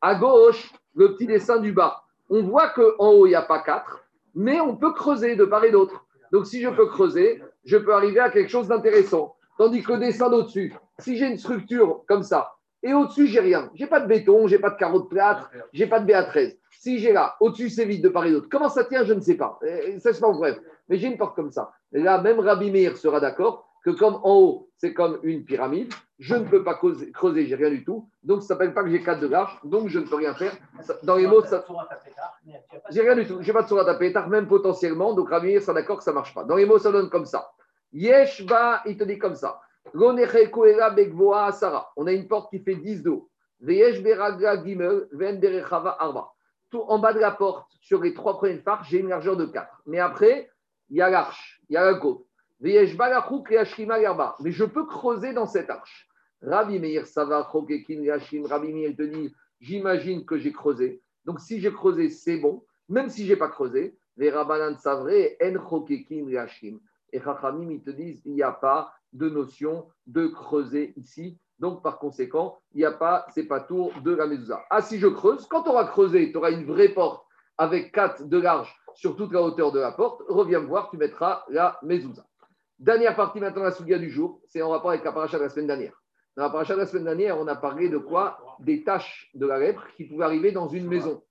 À 0.00 0.14
gauche, 0.14 0.72
le 0.94 1.14
petit 1.14 1.26
dessin 1.26 1.58
du 1.58 1.72
bas. 1.72 2.04
On 2.30 2.44
voit 2.44 2.68
qu'en 2.68 3.08
haut, 3.08 3.26
il 3.26 3.30
n'y 3.30 3.34
a 3.34 3.42
pas 3.42 3.58
4 3.58 4.04
mais 4.36 4.60
on 4.60 4.76
peut 4.76 4.92
creuser 4.92 5.34
de 5.34 5.44
part 5.44 5.64
et 5.64 5.72
d'autre. 5.72 6.06
Donc, 6.30 6.46
si 6.46 6.62
je 6.62 6.68
peux 6.68 6.86
creuser, 6.86 7.42
je 7.64 7.76
peux 7.76 7.92
arriver 7.92 8.20
à 8.20 8.30
quelque 8.30 8.50
chose 8.50 8.68
d'intéressant. 8.68 9.34
Tandis 9.58 9.82
que 9.82 9.94
descendre 9.94 10.38
au-dessus, 10.38 10.72
si 11.00 11.16
j'ai 11.16 11.26
une 11.26 11.38
structure 11.38 12.04
comme 12.06 12.22
ça, 12.22 12.54
et 12.84 12.94
au-dessus, 12.94 13.26
j'ai 13.26 13.40
rien. 13.40 13.68
J'ai 13.74 13.88
pas 13.88 13.98
de 13.98 14.06
béton, 14.06 14.46
j'ai 14.46 14.60
pas 14.60 14.70
de 14.70 14.76
carreau 14.76 15.00
de 15.00 15.06
plâtre, 15.06 15.50
j'ai 15.72 15.88
pas 15.88 15.98
de 15.98 16.06
BA13. 16.06 16.56
Si 16.70 17.00
j'ai 17.00 17.12
là, 17.12 17.34
au-dessus, 17.40 17.70
c'est 17.70 17.84
vide 17.84 18.04
de 18.04 18.08
part 18.08 18.26
et 18.26 18.30
d'autre. 18.30 18.46
Comment 18.48 18.68
ça 18.68 18.84
tient, 18.84 19.04
je 19.04 19.14
ne 19.14 19.20
sais 19.20 19.34
pas. 19.34 19.58
Ça, 19.98 20.12
c'est 20.12 20.20
pas 20.20 20.30
bref. 20.30 20.60
Mais 20.88 20.98
j'ai 20.98 21.08
une 21.08 21.18
porte 21.18 21.36
comme 21.36 21.50
ça. 21.50 21.72
Et 21.92 22.00
là, 22.00 22.20
même 22.20 22.40
Rabbi 22.40 22.70
Meir 22.70 22.96
sera 22.96 23.20
d'accord 23.20 23.68
que 23.84 23.90
comme 23.90 24.20
en 24.22 24.36
haut, 24.36 24.70
c'est 24.76 24.92
comme 24.92 25.18
une 25.22 25.44
pyramide, 25.44 25.92
je 26.18 26.34
ne 26.34 26.44
peux 26.44 26.64
pas 26.64 26.74
creuser, 26.74 27.12
creuser 27.12 27.46
j'ai 27.46 27.54
rien 27.54 27.70
du 27.70 27.84
tout. 27.84 28.08
Donc, 28.22 28.42
ça 28.42 28.44
ne 28.44 28.48
s'appelle 28.48 28.74
pas 28.74 28.82
que 28.82 28.90
j'ai 28.90 29.02
4 29.02 29.20
de 29.20 29.28
large, 29.28 29.58
donc 29.64 29.88
je 29.88 29.98
ne 30.00 30.04
peux 30.04 30.16
rien 30.16 30.34
faire. 30.34 30.52
Dans 31.04 31.16
les 31.16 31.26
mots, 31.26 31.44
ça. 31.44 31.64
J'ai 32.90 33.02
rien 33.02 33.14
du 33.14 33.26
tout. 33.26 33.38
Je 33.40 33.46
n'ai 33.46 33.52
pas 33.52 33.62
de 33.62 33.68
surat 33.68 33.88
à 33.88 34.26
même 34.26 34.48
potentiellement. 34.48 35.14
Donc, 35.14 35.30
Rabbi 35.30 35.60
sera 35.60 35.74
d'accord 35.74 35.98
que 35.98 36.04
ça 36.04 36.10
ne 36.10 36.16
marche 36.16 36.34
pas. 36.34 36.44
Dans 36.44 36.56
les 36.56 36.66
mots, 36.66 36.78
ça 36.78 36.90
donne 36.90 37.08
comme 37.08 37.26
ça. 37.26 37.50
Yeshba, 37.92 38.82
il 38.86 38.96
te 38.96 39.04
dit 39.04 39.18
comme 39.18 39.36
ça. 39.36 39.60
On 39.94 40.16
a 40.16 42.12
une 42.12 42.28
porte 42.28 42.50
qui 42.50 42.58
fait 42.60 42.74
10 42.74 43.02
d'eau. 43.02 43.30
Tout 46.70 46.82
en 46.82 46.98
bas 46.98 47.12
de 47.12 47.18
la 47.18 47.30
porte, 47.30 47.70
sur 47.80 48.02
les 48.02 48.12
trois 48.12 48.36
premiers 48.36 48.58
phares, 48.58 48.84
j'ai 48.84 48.98
une 48.98 49.08
largeur 49.08 49.36
de 49.36 49.46
4. 49.46 49.82
Mais 49.86 49.98
après, 49.98 50.50
il 50.90 50.96
y 50.96 51.02
a 51.02 51.10
l'arche, 51.10 51.60
il 51.68 51.74
y 51.74 51.76
a 51.76 51.84
la 51.84 51.94
côte. 51.94 52.24
Mais 52.60 52.72
je 54.50 54.64
peux 54.64 54.86
creuser 54.86 55.32
dans 55.32 55.46
cette 55.46 55.70
arche. 55.70 56.08
Rabbi 56.42 56.78
Meir 56.78 57.04
Rabbi 57.16 58.72
Meir 58.72 58.96
te 58.96 59.02
dit 59.02 59.34
J'imagine 59.60 60.24
que 60.24 60.38
j'ai 60.38 60.52
creusé. 60.52 61.02
Donc 61.24 61.40
si 61.40 61.60
j'ai 61.60 61.72
creusé, 61.72 62.08
c'est 62.10 62.38
bon. 62.38 62.64
Même 62.88 63.10
si 63.10 63.26
je 63.26 63.32
n'ai 63.32 63.38
pas 63.38 63.48
creusé, 63.48 63.98
les 64.16 64.30
Rabbanan 64.30 64.76
Savre, 64.78 65.10
En 65.40 65.86
Et 67.12 67.20
Chachamim, 67.20 67.70
ils 67.70 67.82
te 67.82 67.90
disent 67.90 68.22
Il 68.24 68.34
n'y 68.34 68.42
a 68.42 68.52
pas 68.52 68.92
de 69.12 69.28
notion 69.28 69.86
de 70.06 70.26
creuser 70.26 70.92
ici. 70.96 71.38
Donc, 71.58 71.82
par 71.82 71.98
conséquent, 71.98 72.60
il 72.72 72.78
n'y 72.78 72.84
a 72.84 72.92
pas, 72.92 73.26
c'est 73.34 73.46
pas 73.46 73.60
tour 73.60 73.92
de 74.02 74.14
la 74.14 74.26
mezouza. 74.26 74.64
Ah, 74.70 74.80
si 74.80 74.98
je 74.98 75.08
creuse, 75.08 75.46
quand 75.46 75.66
on 75.66 75.70
aura 75.70 75.86
creusé, 75.86 76.30
tu 76.30 76.36
auras 76.36 76.52
une 76.52 76.64
vraie 76.64 76.90
porte 76.90 77.26
avec 77.56 77.92
4 77.92 78.28
de 78.28 78.38
large 78.38 78.72
sur 78.98 79.14
toute 79.14 79.32
la 79.32 79.40
hauteur 79.40 79.70
de 79.70 79.78
la 79.78 79.92
porte. 79.92 80.22
Reviens 80.28 80.58
me 80.58 80.66
voir, 80.66 80.90
tu 80.90 80.96
mettras 80.96 81.44
la 81.48 81.78
mezouza. 81.84 82.26
Dernière 82.80 83.14
partie 83.14 83.38
maintenant, 83.38 83.62
la 83.62 83.70
souga 83.70 83.96
du 83.96 84.10
jour, 84.10 84.40
c'est 84.48 84.60
en 84.60 84.70
rapport 84.70 84.90
avec 84.90 85.04
la 85.04 85.12
paracha 85.12 85.38
de 85.38 85.44
la 85.44 85.48
semaine 85.48 85.68
dernière. 85.68 86.02
Dans 86.36 86.42
la 86.42 86.50
paracha 86.50 86.74
de 86.74 86.80
la 86.80 86.86
semaine 86.86 87.04
dernière, 87.04 87.38
on 87.38 87.46
a 87.46 87.54
parlé 87.54 87.88
de 87.88 87.98
quoi? 87.98 88.40
Des 88.58 88.82
tâches 88.82 89.30
de 89.34 89.46
la 89.46 89.60
lèpre 89.60 89.86
qui 89.96 90.04
pouvaient 90.04 90.24
arriver 90.24 90.50
dans 90.50 90.66
une 90.66 90.88
maison. 90.88 91.22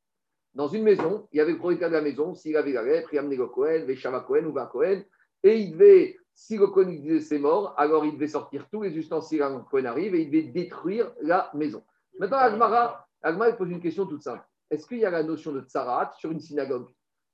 Dans 0.54 0.70
une 0.70 0.84
maison, 0.84 1.28
il 1.34 1.40
y 1.40 1.42
avait 1.42 1.52
le 1.52 1.58
propriétaire 1.58 1.90
de 1.90 1.96
la 1.96 2.02
maison, 2.02 2.36
s'il 2.36 2.56
avait 2.56 2.72
la 2.72 2.84
lèpre, 2.84 3.10
il 3.12 3.20
amenait 3.20 3.36
le 3.36 3.48
Kohen, 3.48 3.84
Veshava 3.86 4.22
Kohen 4.22 4.46
ou 4.46 4.54
Kohen, 4.72 5.04
et 5.44 5.58
il 5.58 5.74
devait, 5.74 6.18
si 6.34 6.58
le 6.58 6.68
Kohen 6.68 6.90
disait 7.02 7.20
c'est 7.20 7.38
mort, 7.38 7.74
alors 7.78 8.06
il 8.06 8.14
devait 8.14 8.28
sortir 8.28 8.66
tous 8.72 8.84
les 8.84 8.98
ustensiles 8.98 9.44
avant 9.44 9.58
que 9.58 9.64
le 9.64 9.70
Kohen 9.70 9.86
arrive 9.88 10.16
et 10.16 10.22
il 10.22 10.32
devait 10.32 10.44
détruire 10.54 11.12
la 11.22 11.52
maison. 11.54 11.84
Maintenant, 12.18 12.38
Agmara, 12.38 13.06
Agmara 13.22 13.52
pose 13.52 13.70
une 13.70 13.82
question 13.82 14.06
toute 14.06 14.24
simple. 14.24 14.44
est-ce 14.70 14.88
qu'il 14.88 15.00
y 15.00 15.06
a 15.06 15.10
la 15.10 15.24
notion 15.24 15.52
de 15.52 15.60
tsarat 15.60 16.14
sur 16.18 16.32
une 16.32 16.40
synagogue? 16.40 16.88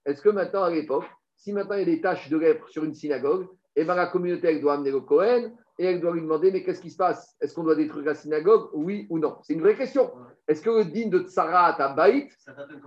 Est-ce 0.05 0.21
que 0.21 0.29
maintenant, 0.29 0.63
à 0.63 0.69
l'époque, 0.69 1.05
si 1.35 1.53
maintenant 1.53 1.75
il 1.75 1.79
y 1.79 1.81
a 1.83 1.85
des 1.85 2.01
tâches 2.01 2.29
de 2.29 2.37
lèpre 2.37 2.69
sur 2.69 2.83
une 2.83 2.93
synagogue, 2.93 3.47
eh 3.75 3.85
ben, 3.85 3.95
la 3.95 4.07
communauté 4.07 4.47
elle 4.47 4.61
doit 4.61 4.75
amener 4.75 4.91
le 4.91 5.01
Cohen 5.01 5.51
et 5.79 5.85
elle 5.85 5.99
doit 5.99 6.13
lui 6.13 6.21
demander 6.21 6.51
mais 6.51 6.63
qu'est-ce 6.63 6.81
qui 6.81 6.91
se 6.91 6.97
passe? 6.97 7.35
Est-ce 7.41 7.55
qu'on 7.55 7.63
doit 7.63 7.75
détruire 7.75 8.05
la 8.05 8.15
synagogue? 8.15 8.69
Oui 8.73 9.07
ou 9.09 9.17
non? 9.17 9.37
C'est 9.41 9.53
une 9.53 9.61
vraie 9.61 9.75
question. 9.75 10.11
Est-ce 10.47 10.61
que 10.61 10.69
le 10.69 10.85
digne 10.85 11.09
de 11.09 11.19
Tsarat 11.19 11.81
à 11.81 11.93
Baït, 11.93 12.29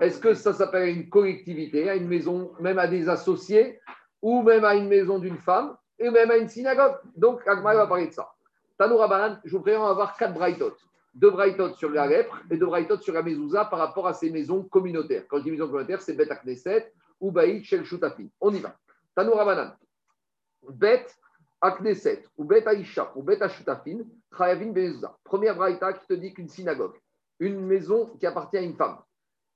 est-ce 0.00 0.20
que 0.20 0.34
ça 0.34 0.52
s'appelle 0.52 0.88
une 0.90 1.08
collectivité, 1.08 1.88
à 1.88 1.96
une 1.96 2.06
maison, 2.06 2.52
même 2.60 2.78
à 2.78 2.86
des 2.86 3.08
associés, 3.08 3.80
ou 4.22 4.42
même 4.42 4.64
à 4.64 4.74
une 4.74 4.88
maison 4.88 5.18
d'une 5.18 5.38
femme, 5.38 5.76
et 5.98 6.10
même 6.10 6.30
à 6.30 6.36
une 6.36 6.48
synagogue? 6.48 6.94
Donc, 7.16 7.40
Agma 7.48 7.74
va 7.74 7.86
parler 7.86 8.08
de 8.08 8.12
ça. 8.12 8.28
Tanoura 8.78 9.08
Baran, 9.08 9.36
je 9.44 9.56
vous 9.56 9.62
préviens 9.62 9.84
avoir 9.84 10.16
quatre 10.16 10.34
braïtot. 10.34 10.74
Deux 11.14 11.30
braïtot 11.30 11.74
sur 11.74 11.90
la 11.90 12.06
lèpre 12.06 12.42
et 12.50 12.58
deux 12.58 12.66
braïtot 12.66 12.98
sur 12.98 13.14
la 13.14 13.22
mezouza 13.22 13.64
par 13.64 13.78
rapport 13.78 14.06
à 14.06 14.12
ces 14.12 14.30
maisons 14.30 14.62
communautaires. 14.64 15.24
Quand 15.28 15.38
je 15.38 15.44
dis 15.44 15.50
maison 15.50 15.66
communautaire, 15.66 16.02
c'est 16.02 16.12
Bet 16.12 16.30
Akneset 16.30 16.92
ou 17.20 17.30
Baït 17.30 17.64
Shel 17.64 17.84
Shutafin. 17.84 18.28
On 18.40 18.52
y 18.52 18.60
va. 18.60 18.76
Tanoura 19.14 19.44
Banan. 19.44 19.72
Bet 20.68 21.06
Akneset 21.60 22.24
ou 22.36 22.44
Bet 22.44 22.66
Aisha 22.66 23.12
ou 23.14 23.22
Bet 23.22 23.42
Ashutafin, 23.42 24.00
Chayavin 24.36 24.72
Mezouza. 24.72 25.16
Première 25.24 25.56
braïta 25.56 25.92
qui 25.94 26.06
te 26.06 26.14
dit 26.14 26.34
qu'une 26.34 26.48
synagogue, 26.48 26.94
une 27.38 27.60
maison 27.64 28.06
qui 28.18 28.26
appartient 28.26 28.58
à 28.58 28.62
une 28.62 28.74
femme, 28.74 28.98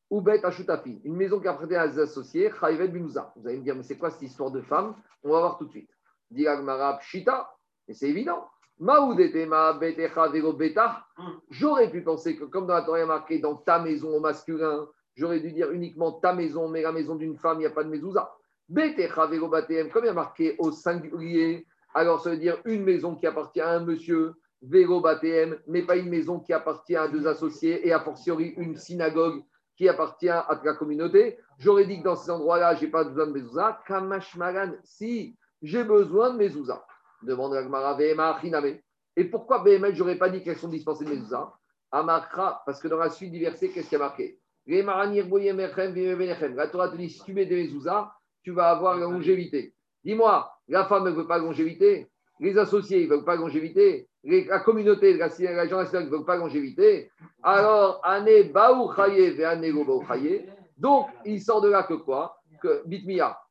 ou 0.08 0.20
Bet 0.20 0.44
Ashutafin, 0.44 0.98
une 1.04 1.16
maison 1.16 1.40
qui 1.40 1.48
appartient 1.48 1.74
à 1.74 1.88
des 1.88 1.98
associés, 1.98 2.50
Chayavin 2.58 2.86
Benouza. 2.86 3.32
Vous 3.36 3.46
allez 3.46 3.58
me 3.58 3.64
dire, 3.64 3.74
mais 3.76 3.82
c'est 3.82 3.98
quoi 3.98 4.11
cette 4.11 4.22
histoire 4.22 4.50
de 4.50 4.62
femme? 4.62 4.94
On 5.22 5.30
va 5.30 5.40
voir 5.40 5.58
tout 5.58 5.66
de 5.66 5.70
suite. 5.70 5.90
Dit 6.30 6.46
Agmarab 6.46 7.00
Shita, 7.02 7.50
et 7.88 7.94
c'est 7.94 8.08
évident. 8.08 8.48
J'aurais 11.50 11.90
pu 11.90 12.02
penser 12.02 12.36
que, 12.36 12.44
comme 12.44 12.66
dans 12.66 12.74
la 12.74 12.82
Torah 12.82 13.04
marqué 13.04 13.38
dans 13.38 13.56
ta 13.56 13.78
maison 13.78 14.16
au 14.16 14.20
masculin, 14.20 14.88
j'aurais 15.16 15.40
dû 15.40 15.52
dire 15.52 15.70
uniquement 15.70 16.12
ta 16.12 16.32
maison, 16.32 16.68
mais 16.68 16.82
la 16.82 16.92
maison 16.92 17.14
d'une 17.14 17.36
femme, 17.36 17.58
il 17.58 17.61
n'y 17.61 17.66
a 17.66 17.70
pas 17.70 17.84
de 17.84 17.90
mezouza. 17.90 18.32
Comme 18.72 18.84
il 18.88 20.06
y 20.06 20.08
a 20.08 20.12
marqué 20.12 20.54
au 20.58 20.70
singulier, 20.70 21.66
alors 21.94 22.20
ça 22.20 22.30
veut 22.30 22.36
dire 22.36 22.61
une 22.64 22.84
maison 22.84 23.16
qui 23.16 23.26
appartient 23.26 23.61
à 23.61 23.70
un 23.70 23.84
monsieur, 23.84 24.34
vélo 24.62 25.02
mais 25.66 25.82
pas 25.82 25.96
une 25.96 26.08
maison 26.08 26.38
qui 26.38 26.52
appartient 26.52 26.96
à 26.96 27.08
deux 27.08 27.26
associés 27.26 27.86
et 27.86 27.92
a 27.92 28.00
fortiori 28.00 28.54
une 28.56 28.76
synagogue 28.76 29.42
qui 29.76 29.88
appartient 29.88 30.28
à 30.28 30.61
la 30.62 30.74
communauté. 30.74 31.38
J'aurais 31.58 31.86
dit 31.86 31.98
que 31.98 32.04
dans 32.04 32.16
ces 32.16 32.30
endroits-là, 32.30 32.74
je 32.74 32.84
n'ai 32.84 32.90
pas 32.90 33.04
besoin 33.04 33.26
de 33.26 33.32
mezouza. 33.32 33.80
Kamashmaran, 33.86 34.72
si 34.84 35.36
j'ai 35.62 35.84
besoin 35.84 36.30
de 36.30 36.38
mezouza. 36.38 36.84
Demande 37.22 37.54
Agmara, 37.54 37.98
Et 39.16 39.24
pourquoi 39.24 39.58
BML, 39.61 39.94
j'aurais 39.94 40.16
pas 40.16 40.30
dit 40.30 40.42
qu'elles 40.42 40.58
sont 40.58 40.68
dispensées 40.68 41.04
de 41.04 41.11
mezouza? 41.11 41.52
Amakra, 41.92 42.62
parce 42.64 42.80
que 42.80 42.88
dans 42.88 42.98
la 42.98 43.11
suite 43.11 43.32
du 43.32 43.40
verset, 43.40 43.68
qu'est-ce 43.70 43.88
qui 43.88 43.96
a 43.96 43.98
marqué? 43.98 44.39
La 44.66 44.82
Torah 46.68 46.88
te 46.88 46.96
dit 46.96 47.11
si 47.11 47.22
tu 47.24 47.32
mets 47.32 47.46
des 47.46 47.62
mezouza, 47.62 48.12
tu 48.42 48.52
vas 48.52 48.70
avoir 48.70 48.96
la 48.96 49.06
longévité. 49.06 49.74
Dis-moi, 50.04 50.50
la 50.68 50.86
femme 50.86 51.04
ne 51.04 51.11
veut 51.11 51.26
pas 51.26 51.38
longévité, 51.38 52.08
les 52.38 52.58
associés 52.58 53.04
ne 53.04 53.11
veulent 53.11 53.24
pas 53.24 53.36
longévité, 53.36 54.08
la 54.24 54.61
communauté, 54.61 55.16
la, 55.16 55.28
la 55.38 55.66
gens 55.66 55.82
ne 55.82 56.11
veulent 56.11 56.24
pas 56.24 56.36
longévité? 56.36 57.11
Alors, 57.42 58.00
année 58.04 58.44
baou 58.44 58.90
et 58.98 59.44
année 59.44 59.72
Donc, 60.76 61.08
il 61.24 61.40
sort 61.40 61.61
de 61.61 61.70
là 61.70 61.84
que 61.84 61.94
quoi? 61.94 62.36
Que 62.62 62.82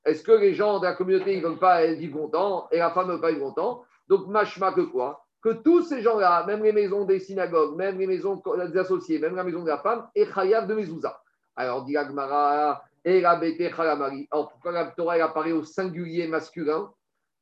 est-ce 0.05 0.21
que 0.21 0.31
les 0.33 0.53
gens 0.53 0.79
de 0.79 0.85
la 0.85 0.93
communauté 0.93 1.35
ne 1.35 1.41
veulent 1.41 1.57
pas 1.57 1.85
vivre 1.87 2.19
longtemps 2.19 2.67
et 2.71 2.77
la 2.77 2.91
femme 2.91 3.07
ne 3.07 3.13
veut 3.13 3.21
pas 3.21 3.31
vivre 3.31 3.45
longtemps? 3.45 3.83
Donc, 4.07 4.27
machma 4.27 4.71
que 4.71 4.81
quoi? 4.81 5.25
Que 5.41 5.53
tous 5.53 5.83
ces 5.83 6.01
gens-là, 6.01 6.45
même 6.45 6.63
les 6.63 6.73
maisons 6.73 7.05
des 7.05 7.19
synagogues, 7.19 7.75
même 7.77 7.97
les 7.97 8.07
maisons 8.07 8.41
des 8.71 8.77
associés, 8.77 9.19
même 9.19 9.35
la 9.35 9.43
maison 9.43 9.63
de 9.63 9.69
la 9.69 9.77
femme, 9.77 10.07
est 10.13 10.31
chayav 10.33 10.67
de 10.67 10.73
Mezouza. 10.73 11.21
Alors, 11.55 11.85
dit 11.85 11.95
Agmara, 11.95 12.83
et 13.05 13.21
la 13.21 13.31
Alors, 13.31 14.49
pourquoi 14.49 14.71
la 14.71 14.85
Torah 14.91 15.15
apparaît 15.15 15.53
au 15.53 15.63
singulier 15.63 16.27
masculin 16.27 16.91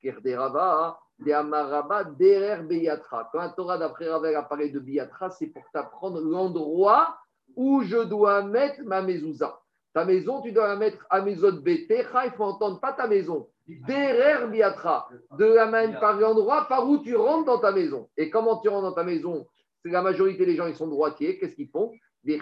Kerderava, 0.01 0.99
de 1.19 2.17
Derer 2.17 2.63
Beyatra. 2.63 3.29
Quand 3.31 3.39
la 3.39 3.49
Torah 3.49 3.77
d'après 3.77 4.09
Ravel 4.09 4.35
apparaît 4.35 4.69
de 4.69 4.79
Beyatra, 4.79 5.29
c'est 5.31 5.47
pour 5.47 5.63
t'apprendre 5.73 6.21
l'endroit 6.21 7.17
où 7.55 7.81
je 7.81 7.97
dois 7.97 8.43
mettre 8.43 8.83
ma 8.83 9.01
mezouza. 9.01 9.59
Ta 9.93 10.05
maison, 10.05 10.41
tu 10.41 10.51
dois 10.51 10.67
la 10.67 10.75
mettre 10.75 11.05
à 11.09 11.21
maison 11.21 11.51
Betecha, 11.51 12.25
il 12.25 12.31
faut 12.33 12.43
entendre 12.43 12.79
pas 12.79 12.93
ta 12.93 13.07
maison. 13.07 13.49
Derer 13.67 14.47
Biatra, 14.47 15.09
de 15.37 15.45
la 15.45 15.65
main 15.65 15.91
par 15.93 16.17
l'endroit 16.17 16.67
par 16.67 16.87
où 16.89 16.99
tu 16.99 17.15
rentres 17.15 17.45
dans 17.45 17.59
ta 17.59 17.71
maison. 17.71 18.09
Et 18.15 18.29
comment 18.29 18.59
tu 18.59 18.69
rentres 18.69 18.83
dans 18.89 18.93
ta 18.93 19.03
maison? 19.03 19.45
C'est 19.83 19.91
la 19.91 20.01
majorité 20.01 20.45
des 20.45 20.55
gens, 20.55 20.67
ils 20.67 20.75
sont 20.75 20.87
droitiers. 20.87 21.37
Qu'est-ce 21.37 21.55
qu'ils 21.55 21.69
font? 21.69 21.91
Des 22.23 22.39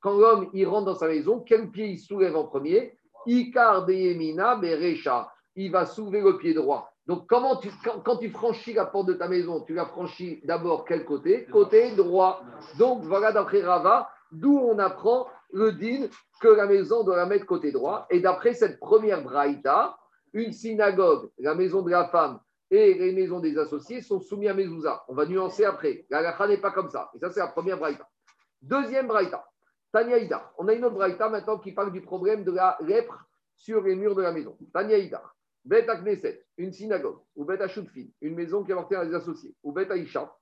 quand 0.00 0.16
l'homme 0.16 0.48
il 0.54 0.66
rentre 0.66 0.86
dans 0.86 0.94
sa 0.94 1.08
maison, 1.08 1.40
quel 1.40 1.70
pied 1.70 1.88
il 1.88 1.98
soulève 1.98 2.36
en 2.36 2.44
premier? 2.44 2.96
Ikar 3.26 3.84
Deyemina 3.84 4.56
Berecha. 4.56 5.30
Il 5.56 5.70
va 5.70 5.84
soulever 5.84 6.20
le 6.20 6.38
pied 6.38 6.54
droit. 6.54 6.90
Donc, 7.06 7.26
comment 7.28 7.56
tu, 7.56 7.68
quand, 8.04 8.16
tu 8.18 8.30
franchis 8.30 8.72
la 8.72 8.86
porte 8.86 9.08
de 9.08 9.14
ta 9.14 9.28
maison, 9.28 9.62
tu 9.62 9.74
la 9.74 9.84
franchis 9.84 10.40
d'abord 10.44 10.84
quel 10.84 11.04
côté? 11.04 11.44
Côté 11.46 11.90
droit. 11.96 12.42
Donc, 12.78 13.02
voilà 13.02 13.32
d'après 13.32 13.62
Rava, 13.62 14.08
d'où 14.30 14.58
on 14.58 14.78
apprend 14.78 15.26
le 15.52 15.72
din 15.72 16.08
que 16.40 16.48
la 16.48 16.66
maison 16.66 17.04
doit 17.04 17.16
la 17.16 17.26
mettre 17.26 17.46
côté 17.46 17.72
droit. 17.72 18.06
Et 18.10 18.20
d'après 18.20 18.54
cette 18.54 18.78
première 18.80 19.22
braïta, 19.22 19.96
une 20.32 20.52
synagogue, 20.52 21.30
la 21.38 21.54
maison 21.54 21.82
de 21.82 21.90
la 21.90 22.08
femme 22.08 22.40
et 22.70 22.94
les 22.94 23.12
maisons 23.12 23.40
des 23.40 23.58
associés 23.58 24.00
sont 24.00 24.20
soumis 24.20 24.48
à 24.48 24.54
Mezouza. 24.54 25.04
On 25.08 25.14
va 25.14 25.26
nuancer 25.26 25.64
après. 25.64 26.06
La 26.08 26.22
lacha 26.22 26.46
n'est 26.46 26.60
pas 26.60 26.70
comme 26.70 26.88
ça. 26.88 27.10
Et 27.14 27.18
ça, 27.18 27.30
c'est 27.30 27.40
la 27.40 27.48
première 27.48 27.78
braïta. 27.78 28.08
Deuxième 28.62 29.08
braïta. 29.08 29.44
Taniaïda. 29.92 30.52
On 30.58 30.68
a 30.68 30.72
une 30.72 30.84
autre 30.84 30.94
braïta 30.94 31.28
maintenant 31.28 31.58
qui 31.58 31.72
parle 31.72 31.92
du 31.92 32.00
problème 32.00 32.44
de 32.44 32.52
la 32.52 32.78
lèpre 32.80 33.26
sur 33.56 33.82
les 33.82 33.96
murs 33.96 34.14
de 34.14 34.22
la 34.22 34.32
maison. 34.32 34.56
Taniaïda. 34.72 35.22
Bet 35.64 35.86
Knesset, 35.86 36.46
une 36.56 36.72
synagogue, 36.72 37.18
ou 37.36 37.44
Bet 37.44 37.60
Ashutfin, 37.60 38.06
une 38.22 38.34
maison 38.34 38.64
qui 38.64 38.72
appartient 38.72 38.94
à 38.94 39.04
des 39.04 39.14
associés, 39.14 39.54
ou 39.62 39.72
Bet 39.72 39.88
Aisha, 39.90 40.34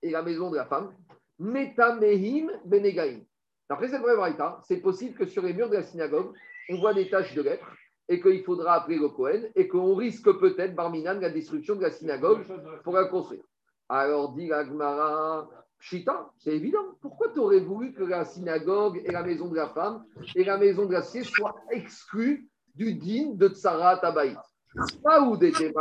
et 0.00 0.10
la 0.10 0.22
maison 0.22 0.50
de 0.50 0.56
la 0.56 0.64
femme, 0.64 0.94
Metamehim 1.38 2.50
Benegaim. 2.64 3.20
Après 3.68 3.88
cette 3.88 4.02
braïta, 4.02 4.60
c'est 4.66 4.78
possible 4.78 5.16
que 5.16 5.26
sur 5.26 5.42
les 5.42 5.54
murs 5.54 5.70
de 5.70 5.76
la 5.76 5.82
synagogue, 5.82 6.32
on 6.68 6.78
voit 6.78 6.94
des 6.94 7.08
taches 7.08 7.34
de 7.34 7.42
lèpre 7.42 7.66
et 8.08 8.20
qu'il 8.20 8.42
faudra 8.42 8.74
appeler 8.74 8.98
le 8.98 9.08
Cohen 9.08 9.42
et 9.54 9.68
qu'on 9.68 9.94
risque 9.94 10.30
peut-être, 10.38 10.74
Barminan, 10.74 11.20
la 11.20 11.30
destruction 11.30 11.76
de 11.76 11.82
la 11.82 11.90
synagogue 11.90 12.42
pour 12.84 12.94
la 12.94 13.06
construire. 13.06 13.42
Alors 13.88 14.32
dit 14.32 14.52
Agmara, 14.52 15.48
Chita, 15.78 16.30
c'est 16.38 16.54
évident. 16.54 16.96
Pourquoi 17.00 17.28
tu 17.32 17.40
aurais 17.40 17.60
voulu 17.60 17.92
que 17.92 18.04
la 18.04 18.24
synagogue 18.24 19.02
et 19.04 19.10
la 19.10 19.22
maison 19.22 19.48
de 19.48 19.56
la 19.56 19.68
femme 19.68 20.04
et 20.34 20.44
la 20.44 20.56
maison 20.56 20.86
de 20.86 20.92
la 20.92 21.00
l'acier 21.00 21.24
soient 21.24 21.56
exclues 21.70 22.48
du 22.74 22.94
digne 22.94 23.36
de 23.36 23.48
Tsarat 23.48 24.04
Abaït 24.04 24.38
Pas 25.02 25.20
où 25.22 25.38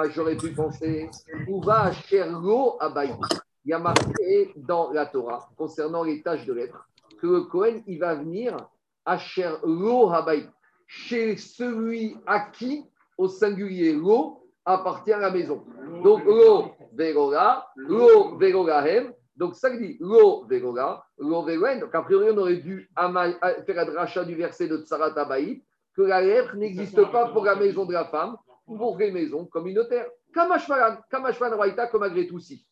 j'aurais 0.10 0.38
pu 0.38 0.52
penser, 0.54 1.10
où 1.48 1.62
va 1.62 1.92
Shergo 1.92 2.78
Abaït? 2.80 3.16
Il 3.64 3.70
y 3.70 3.74
a 3.74 3.80
marqué 3.80 4.52
dans 4.56 4.92
la 4.92 5.06
Torah, 5.06 5.48
concernant 5.56 6.04
les 6.04 6.24
tâches 6.24 6.46
de 6.46 6.54
lettres, 6.54 6.90
que 7.22 7.28
le 7.28 7.42
Cohen, 7.42 7.82
il 7.88 8.00
va 8.00 8.16
venir 8.16 8.58
à 9.06 9.18
Shergo 9.18 10.10
Abaït, 10.10 10.50
chez 10.88 11.38
celui 11.38 12.18
à 12.26 12.40
qui, 12.52 12.84
au 13.18 13.28
singulier, 13.28 13.94
l'eau 13.94 14.44
appartient 14.66 15.14
à 15.14 15.20
la 15.20 15.32
maison. 15.32 15.64
Donc, 16.04 16.26
l'eau 16.26 16.72
Vegoga, 16.94 17.68
l'eau 17.76 18.38
Vegogahem, 18.38 19.14
donc, 19.42 19.56
ça 19.56 19.70
dit 19.76 19.98
lo 20.00 20.46
vegoga, 20.46 21.04
lo 21.18 21.42
vegoen. 21.42 21.80
Donc, 21.80 21.96
a 21.96 22.04
priori, 22.04 22.28
on 22.32 22.38
aurait 22.38 22.58
dû 22.58 22.88
faire 22.96 23.80
un 23.80 23.96
rachat 23.96 24.24
du 24.24 24.36
verset 24.36 24.68
de 24.68 24.78
Tsarat 24.78 25.18
Abaït, 25.20 25.64
que 25.96 26.04
la 26.04 26.22
lèvre 26.22 26.56
n'existe 26.56 27.04
pas 27.12 27.30
pour 27.30 27.46
la 27.46 27.56
maison 27.56 27.86
de 27.86 27.94
la 27.94 28.06
femme 28.06 28.36
ou 28.68 28.78
pour 28.78 28.98
les 28.98 29.12
maisons 29.12 29.46
communautaires. 29.46 30.06
Kamashman 30.32 31.54
Raïta, 31.54 31.88
comme 31.88 32.02
malgré 32.02 32.28
tout, 32.28 32.40
si. 32.40 32.66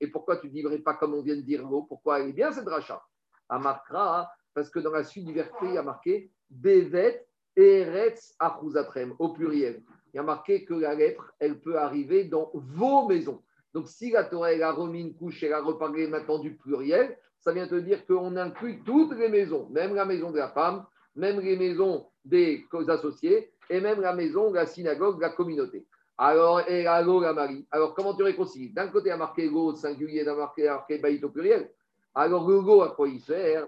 Et 0.00 0.08
pourquoi 0.08 0.38
tu 0.38 0.46
ne 0.46 0.52
dirais 0.52 0.78
pas 0.78 0.94
comme 0.94 1.14
on 1.14 1.22
vient 1.22 1.36
de 1.36 1.42
dire 1.42 1.66
l'eau 1.68 1.82
Pourquoi? 1.82 2.20
Elle 2.20 2.30
est 2.30 2.32
bien 2.32 2.52
cette 2.52 2.68
rachat 2.68 3.02
Amarkra, 3.48 4.30
parce 4.54 4.70
que 4.70 4.78
dans 4.78 4.92
la 4.92 5.04
suite 5.04 5.26
du 5.26 5.32
verset, 5.32 5.52
il 5.62 5.74
y 5.74 5.78
a 5.78 5.82
marqué 5.82 6.30
Bevet 6.50 7.26
Eretz 7.56 8.34
Achuzatrem, 8.38 9.14
au 9.18 9.30
pluriel. 9.30 9.82
Il 10.12 10.16
y 10.16 10.20
a 10.20 10.22
marqué 10.22 10.64
que 10.64 10.74
la 10.74 10.94
lèpre, 10.94 11.32
elle 11.38 11.60
peut 11.60 11.78
arriver 11.78 12.24
dans 12.24 12.50
vos 12.54 13.06
maisons. 13.06 13.42
Donc, 13.74 13.88
si 13.88 14.10
la 14.10 14.24
Torah 14.24 14.48
a 14.48 14.72
remis 14.72 15.02
une 15.02 15.14
couche, 15.14 15.42
elle 15.42 15.52
a 15.52 15.60
reparlé 15.60 16.08
maintenant 16.08 16.38
du 16.38 16.56
pluriel, 16.56 17.16
ça 17.38 17.52
vient 17.52 17.68
te 17.68 17.76
dire 17.76 18.04
qu'on 18.06 18.36
inclut 18.36 18.82
toutes 18.84 19.12
les 19.16 19.28
maisons, 19.28 19.68
même 19.70 19.94
la 19.94 20.04
maison 20.04 20.30
de 20.30 20.38
la 20.38 20.48
femme, 20.48 20.84
même 21.14 21.40
les 21.40 21.56
maisons 21.56 22.06
des 22.24 22.66
associés, 22.88 23.52
et 23.68 23.80
même 23.80 24.00
la 24.00 24.14
maison, 24.14 24.52
la 24.52 24.66
synagogue, 24.66 25.20
la 25.20 25.30
communauté. 25.30 25.86
Alors, 26.22 26.68
et 26.68 26.82
la 26.82 27.32
Marie. 27.32 27.66
Alors, 27.70 27.94
comment 27.94 28.14
tu 28.14 28.22
réconcilies? 28.22 28.74
D'un 28.74 28.88
côté, 28.88 29.08
il 29.08 29.12
a 29.12 29.16
marqué 29.16 29.48
go 29.48 29.74
singulier, 29.74 30.22
d'un 30.22 30.34
a 30.34 30.74
marqué 30.76 30.98
baït 30.98 31.24
au 31.24 31.30
pluriel. 31.30 31.72
Alors, 32.14 32.46
le 32.46 32.60
go, 32.60 32.82
à 32.82 32.90
quoi 32.90 33.08
il 33.08 33.22
sert? 33.22 33.66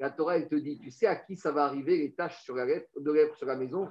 La 0.00 0.10
Torah, 0.10 0.36
elle 0.36 0.48
te 0.48 0.56
dit, 0.56 0.78
tu 0.78 0.90
sais 0.90 1.06
à 1.06 1.14
qui 1.14 1.36
ça 1.36 1.52
va 1.52 1.66
arriver 1.66 1.96
les 1.96 2.12
tâches 2.12 2.42
sur 2.42 2.56
la 2.56 2.66
de 2.66 3.12
lèvres 3.12 3.36
sur 3.36 3.46
la 3.46 3.54
maison? 3.54 3.88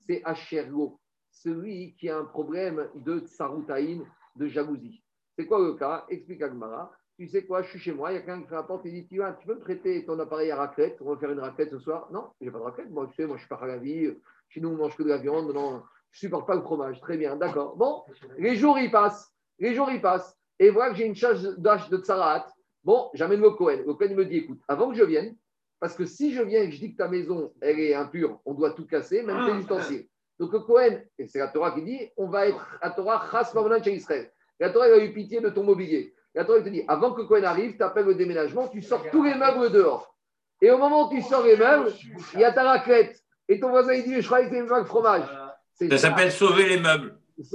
C'est 0.00 0.20
à 0.26 0.34
Shergo 0.34 1.00
celui 1.30 1.94
qui 1.96 2.10
a 2.10 2.18
un 2.18 2.24
problème 2.26 2.90
de 2.96 3.20
tsaroutaïn, 3.20 4.04
de 4.36 4.46
jalousie. 4.46 5.02
C'est 5.38 5.46
quoi 5.46 5.58
le 5.58 5.72
cas? 5.72 6.04
Explique 6.10 6.42
Agmara. 6.42 6.92
Tu 7.18 7.28
sais 7.28 7.44
quoi, 7.44 7.62
je 7.62 7.70
suis 7.70 7.78
chez 7.78 7.92
moi, 7.92 8.12
il 8.12 8.14
y 8.14 8.18
a 8.18 8.20
quelqu'un 8.20 8.42
qui 8.42 8.48
fait 8.48 8.54
la 8.54 8.62
porte, 8.62 8.82
il 8.84 8.92
dit 8.92 9.06
tu, 9.06 9.20
tu 9.40 9.46
peux 9.46 9.54
me 9.54 9.60
prêter 9.60 10.04
ton 10.04 10.18
appareil 10.18 10.50
à 10.50 10.56
raclette 10.56 10.98
On 11.00 11.14
va 11.14 11.16
faire 11.18 11.30
une 11.30 11.40
raclette 11.40 11.70
ce 11.70 11.78
soir? 11.78 12.08
Non, 12.12 12.28
j'ai 12.40 12.50
pas 12.50 12.58
de 12.58 12.64
raclette. 12.64 12.90
Moi, 12.90 13.06
tu 13.08 13.14
sais, 13.14 13.26
moi, 13.26 13.36
je 13.36 13.40
suis 13.40 13.48
pas 13.48 13.56
à 13.56 13.66
la 13.66 13.78
vie. 13.78 14.12
Chez 14.48 14.60
nous, 14.60 14.68
on 14.68 14.76
mange 14.76 14.96
que 14.96 15.02
de 15.02 15.08
la 15.08 15.16
viande. 15.16 15.52
Non, 15.54 15.82
je 16.10 16.18
supporte 16.18 16.46
pas 16.46 16.54
le 16.54 16.60
fromage. 16.60 17.00
Très 17.00 17.16
bien, 17.16 17.36
d'accord. 17.36 17.76
Bon, 17.76 18.04
les 18.36 18.56
jours, 18.56 18.78
ils 18.78 18.90
passent. 18.90 19.32
Les 19.58 19.74
jours, 19.74 19.90
ils 19.90 20.02
passent. 20.02 20.36
Et 20.58 20.68
voilà 20.68 20.90
que 20.90 20.96
j'ai 20.96 21.06
une 21.06 21.14
charge 21.14 21.42
d'âge 21.56 21.88
de 21.88 21.96
Tsarat. 21.96 22.46
Bon, 22.84 23.10
j'amène 23.14 23.40
le 23.40 23.50
Cohen. 23.50 23.82
Le 23.86 23.94
Cohen 23.94 24.14
me 24.14 24.24
dit 24.24 24.36
écoute, 24.36 24.60
avant 24.68 24.90
que 24.90 24.96
je 24.96 25.04
vienne, 25.04 25.36
parce 25.80 25.94
que 25.94 26.04
si 26.04 26.32
je 26.32 26.42
viens 26.42 26.62
et 26.62 26.68
que 26.68 26.74
je 26.74 26.80
dis 26.80 26.92
que 26.92 26.98
ta 26.98 27.08
maison, 27.08 27.52
elle 27.60 27.80
est 27.80 27.94
impure, 27.94 28.40
on 28.44 28.54
doit 28.54 28.72
tout 28.72 28.86
casser, 28.86 29.22
même 29.22 29.44
tes 29.46 29.58
ustensiles. 29.58 30.06
Donc 30.38 30.52
le 30.52 30.60
Cohen, 30.60 31.00
et 31.18 31.26
c'est 31.26 31.38
la 31.38 31.48
Torah 31.48 31.72
qui 31.72 31.82
dit, 31.82 32.10
on 32.16 32.28
va 32.28 32.46
être 32.46 32.78
à 32.80 32.90
Torah 32.90 33.26
Chas 33.30 33.52
Israël. 33.86 34.30
La 34.60 34.70
Torah 34.70 34.86
a 34.86 34.98
eu 34.98 35.12
pitié 35.12 35.40
de 35.40 35.48
ton 35.50 35.64
mobilier. 35.64 36.14
La 36.36 36.44
Torah 36.44 36.60
te 36.60 36.68
dit, 36.68 36.84
avant 36.86 37.14
que 37.14 37.22
Cohen 37.22 37.44
arrive, 37.44 37.76
tu 37.76 37.82
appelles 37.82 38.04
le 38.04 38.14
déménagement, 38.14 38.68
tu 38.68 38.82
sors 38.82 39.02
tous 39.10 39.24
les 39.24 39.34
meubles 39.34 39.72
dehors. 39.72 40.14
Et 40.60 40.70
au 40.70 40.76
moment 40.76 41.08
où 41.08 41.10
tu 41.10 41.22
sors 41.22 41.42
les 41.42 41.56
meubles, 41.56 41.90
il 42.34 42.40
y 42.40 42.44
a 42.44 42.52
ta 42.52 42.62
raclette. 42.62 43.18
Et 43.48 43.58
ton 43.58 43.70
voisin, 43.70 43.94
il 43.94 44.04
dit, 44.04 44.20
je 44.20 44.26
crois 44.26 44.42
que 44.42 44.50
c'est 44.50 44.58
une 44.58 44.66
vague 44.66 44.84
fromage. 44.84 45.24
Ça 45.72 45.96
s'appelle 45.96 46.30
sauver 46.30 46.68
les 46.68 46.78
meubles. 46.78 47.18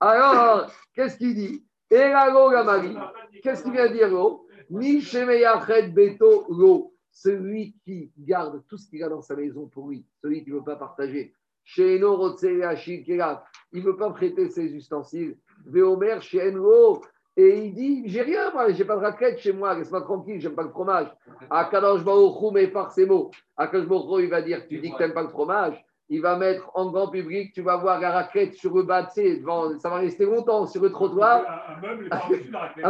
Alors, 0.00 0.70
qu'est-ce 0.94 1.16
qu'il 1.16 1.34
dit? 1.34 1.64
Qu'est-ce 1.90 3.62
qu'il 3.62 3.72
vient 3.72 3.90
dire 3.90 4.10
Ni 4.70 5.02
Beto 5.92 6.46
Lo. 6.50 6.94
Celui 7.10 7.74
qui 7.84 8.12
garde 8.18 8.62
tout 8.68 8.78
ce 8.78 8.88
qu'il 8.88 9.02
a 9.02 9.08
dans 9.08 9.20
sa 9.20 9.34
maison 9.36 9.66
pour 9.66 9.88
lui, 9.88 10.06
celui 10.22 10.44
qui 10.44 10.50
ne 10.50 10.56
veut 10.56 10.64
pas 10.64 10.76
partager. 10.76 11.34
Chez 11.64 11.98
il 13.72 13.82
ne 13.82 13.86
veut 13.86 13.96
pas 13.96 14.10
prêter 14.10 14.48
ses 14.48 14.74
ustensiles. 14.74 15.36
Veomer 15.66 16.20
chez 16.20 16.52
et 17.34 17.64
il 17.64 17.74
dit 17.74 18.02
J'ai 18.06 18.22
rien, 18.22 18.50
moi, 18.52 18.70
j'ai 18.72 18.84
pas 18.84 18.96
de 18.96 19.00
raquette 19.00 19.38
chez 19.38 19.52
moi, 19.52 19.74
laisse-moi 19.74 20.02
tranquille, 20.02 20.40
j'aime 20.40 20.54
pas 20.54 20.64
le 20.64 20.68
fromage. 20.68 21.08
Akadosh 21.48 22.04
Baruchou, 22.04 22.50
mais 22.50 22.68
par 22.68 22.90
ces 22.92 23.06
mots, 23.06 23.30
Akadosh 23.56 23.88
Baruchou, 23.88 24.20
il 24.20 24.28
va 24.28 24.42
dire 24.42 24.66
Tu 24.68 24.78
dis 24.80 24.90
que 24.90 24.96
tu 24.96 25.02
n'aimes 25.02 25.14
pas 25.14 25.22
le 25.22 25.28
fromage 25.28 25.82
il 26.12 26.20
va 26.20 26.36
mettre 26.36 26.70
en 26.74 26.90
grand 26.90 27.08
public, 27.08 27.54
tu 27.54 27.62
vas 27.62 27.78
voir 27.78 27.98
la 27.98 28.10
raquette 28.10 28.52
sur 28.52 28.76
le 28.76 28.82
bas, 28.82 29.08
devant, 29.16 29.78
ça 29.78 29.88
va 29.88 29.96
rester 29.96 30.26
longtemps 30.26 30.66
sur 30.66 30.82
le 30.82 30.90
trottoir. 30.90 31.42
Un, 31.70 31.80
meuble 31.80 32.10
par-dessus 32.10 32.50
la 32.50 32.58
raquette. 32.58 32.84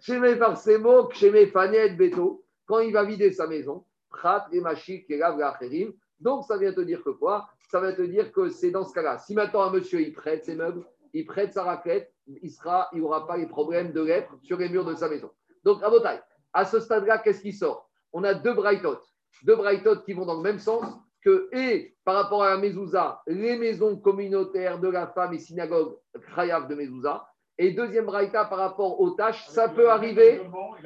chez 0.00 0.20
mes 0.20 0.36
Farsemo, 0.36 1.10
chez 1.12 1.30
mes 1.30 1.46
Fanette 1.46 1.96
Beto, 1.96 2.44
quand 2.66 2.80
il 2.80 2.92
va 2.92 3.04
vider 3.04 3.32
sa 3.32 3.46
maison, 3.46 3.86
Prat 4.10 4.46
et 4.52 4.60
Machik 4.60 5.10
et 5.10 5.18
Donc 6.24 6.44
ça 6.46 6.56
vient 6.56 6.72
te 6.72 6.80
dire 6.80 7.04
que 7.04 7.10
quoi? 7.10 7.48
Ça 7.68 7.80
vient 7.80 7.92
te 7.92 8.02
dire 8.02 8.32
que 8.32 8.48
c'est 8.48 8.70
dans 8.70 8.84
ce 8.84 8.94
cas-là. 8.94 9.18
Si 9.18 9.34
maintenant 9.34 9.62
un 9.62 9.70
monsieur 9.70 10.00
il 10.00 10.12
prête 10.14 10.44
ses 10.46 10.56
meubles, 10.56 10.82
il 11.12 11.26
prête 11.26 11.52
sa 11.52 11.62
raquette, 11.62 12.12
il 12.26 12.50
sera, 12.50 12.88
il 12.94 13.02
n'aura 13.02 13.26
pas 13.26 13.36
les 13.36 13.46
problèmes 13.46 13.92
de 13.92 14.00
lettres 14.00 14.34
sur 14.42 14.58
les 14.58 14.70
murs 14.70 14.86
de 14.86 14.94
sa 14.94 15.08
maison. 15.08 15.30
Donc 15.62 15.82
à 15.82 15.90
votre 15.90 16.08
à 16.54 16.64
ce 16.64 16.80
stade-là, 16.80 17.18
qu'est-ce 17.18 17.42
qui 17.42 17.52
sort? 17.52 17.90
On 18.12 18.24
a 18.24 18.32
deux 18.32 18.54
brightot, 18.54 18.98
deux 19.42 19.56
brightot 19.56 19.96
qui 20.02 20.14
vont 20.14 20.24
dans 20.24 20.36
le 20.36 20.42
même 20.42 20.58
sens 20.58 20.84
que, 21.22 21.48
et 21.52 21.96
par 22.04 22.14
rapport 22.14 22.42
à 22.42 22.50
la 22.50 22.56
mezouza, 22.56 23.22
les 23.26 23.56
maisons 23.58 23.96
communautaires 23.96 24.78
de 24.78 24.88
la 24.88 25.08
femme 25.08 25.34
et 25.34 25.38
synagogues 25.38 25.96
Khayav 26.34 26.68
de 26.68 26.74
mezouza, 26.74 27.26
et 27.56 27.72
deuxième 27.72 28.06
braïta 28.06 28.44
par 28.46 28.58
rapport 28.58 29.00
aux 29.00 29.10
tâches, 29.10 29.46
ça 29.48 29.68
peut 29.68 29.88
arriver, 29.90 30.42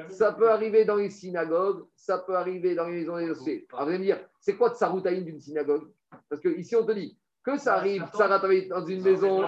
ça 0.09 0.33
peut 0.33 0.51
arriver 0.51 0.85
dans 0.85 0.97
les 0.97 1.11
synagogues, 1.11 1.85
ça 1.97 2.19
peut 2.19 2.37
arriver 2.37 2.75
dans 2.75 2.85
les 2.85 3.01
maisons 3.01 3.16
des 3.16 3.29
dossiers. 3.29 3.66
Alors 3.73 3.85
vous 3.85 3.91
allez 3.91 3.99
me 3.99 4.05
dire, 4.05 4.19
c'est 4.41 4.57
quoi 4.57 4.75
Tsaroutaïn 4.75 5.23
d'une 5.23 5.41
synagogue? 5.41 5.89
Parce 6.29 6.41
que 6.43 6.49
ici 6.49 6.77
on 6.77 6.85
te 6.85 6.93
dit 6.93 7.16
que 7.43 7.57
ça 7.57 7.77
arrive, 7.77 8.05
Tsarataïn 8.12 8.69
dans 8.69 8.85
une 8.85 9.03
maison. 9.03 9.43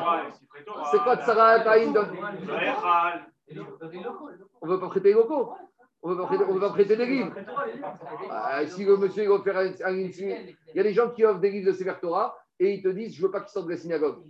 C'est 0.91 0.99
quoi 0.99 1.17
Tsarataïn 1.17 1.93
dans... 1.93 2.07
On 4.63 4.67
ne 4.67 4.73
veut 4.73 4.81
pas 4.81 4.89
prêter 4.89 5.09
les 5.09 5.15
locaux. 5.15 5.53
On 6.03 6.11
ne 6.11 6.15
va 6.15 6.69
pas 6.69 6.71
prêter 6.71 6.97
des 6.97 7.05
livres. 7.05 7.35
Ah, 8.31 8.67
si 8.67 8.85
le 8.85 8.97
monsieur 8.97 9.29
veut 9.29 9.43
faire 9.43 9.59
un, 9.59 9.93
Il 9.93 10.47
y 10.75 10.81
a 10.81 10.83
des 10.83 10.95
gens 10.95 11.11
qui 11.11 11.25
offrent 11.25 11.41
des 11.41 11.51
livres 11.51 11.67
de 11.67 11.73
Sefer 11.77 11.95
Torah 12.01 12.39
et 12.59 12.75
ils 12.75 12.83
te 12.83 12.89
disent 12.89 13.15
Je 13.15 13.21
ne 13.21 13.27
veux 13.27 13.31
pas 13.31 13.41
qu'ils 13.41 13.51
sortent 13.51 13.67
de 13.67 13.73
la 13.73 13.77
synagogue. 13.77 14.23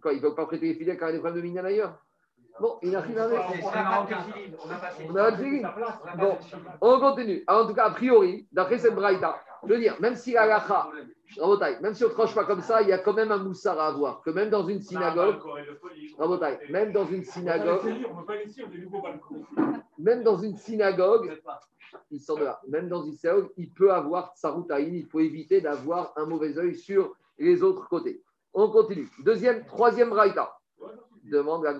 Quoi, 0.00 0.12
ils 0.12 0.16
ne 0.16 0.22
veulent 0.22 0.34
pas 0.34 0.46
prêter 0.46 0.66
les 0.66 0.74
fidèles 0.74 0.98
quand 0.98 1.06
il 1.06 1.10
y 1.10 1.12
a 1.12 1.12
des 1.12 1.18
problèmes 1.20 1.42
de 1.42 1.46
minyan 1.46 1.64
ailleurs 1.64 1.98
Bon, 2.60 2.78
il 2.82 2.90
n'a 2.92 3.00
rien 3.00 3.16
à 3.16 3.28
voir. 3.28 3.52
On 5.08 5.16
a 5.16 5.28
un 5.28 6.16
Bon, 6.16 6.38
on 6.80 7.00
continue. 7.00 7.42
en 7.48 7.66
tout 7.66 7.74
cas, 7.74 7.86
a 7.86 7.90
priori, 7.90 8.46
d'après 8.52 8.78
cette 8.78 8.94
braïta, 8.94 9.40
je 9.64 9.72
veux 9.72 9.80
dire, 9.80 9.96
même 10.00 10.14
si 10.14 10.32
la 10.32 10.46
lacha, 10.46 10.88
même 11.80 11.94
si 11.94 12.04
on 12.04 12.08
ne 12.08 12.12
tranche 12.12 12.34
pas 12.34 12.44
comme 12.44 12.60
ça, 12.60 12.82
il 12.82 12.88
y 12.88 12.92
a 12.92 12.98
quand 12.98 13.12
même 13.12 13.32
un 13.32 13.38
moussard 13.38 13.80
à 13.80 13.88
avoir. 13.88 14.22
Que 14.22 14.30
même 14.30 14.50
dans 14.50 14.66
une 14.68 14.80
synagogue, 14.80 15.36
même 16.70 16.92
dans 16.92 17.06
une 17.06 17.24
synagogue, 17.24 17.82
même 19.98 20.22
dans 20.22 20.36
une 20.36 20.56
synagogue, 20.56 21.36
il 22.10 22.20
sort 22.20 22.38
de 22.38 22.44
là. 22.44 22.60
Même 22.68 22.88
dans 22.88 23.02
une 23.02 23.14
synagogue, 23.14 23.50
il 23.56 23.70
peut 23.70 23.92
avoir 23.92 24.32
tsaroutaïn. 24.36 24.94
Il 24.94 25.06
faut 25.06 25.20
éviter 25.20 25.60
d'avoir 25.60 26.12
un 26.16 26.26
mauvais 26.26 26.56
œil 26.56 26.76
sur 26.76 27.16
les 27.38 27.62
autres 27.62 27.88
côtés. 27.88 28.22
On 28.54 28.70
continue. 28.70 29.10
Deuxième, 29.18 29.66
troisième 29.66 30.08
braïta 30.10 30.56
demande 31.24 31.66
à 31.66 31.72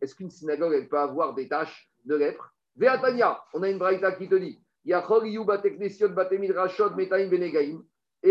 est-ce 0.00 0.14
qu'une 0.14 0.30
synagogue 0.30 0.88
peut 0.88 0.98
avoir 0.98 1.34
des 1.34 1.48
tâches 1.48 1.90
de 2.04 2.14
lèpre 2.14 2.52
Véatania, 2.76 3.42
on 3.54 3.62
a 3.62 3.70
une 3.70 3.78
braïta 3.78 4.12
qui 4.12 4.28
te 4.28 4.34
dit 4.34 4.60
et 4.84 4.90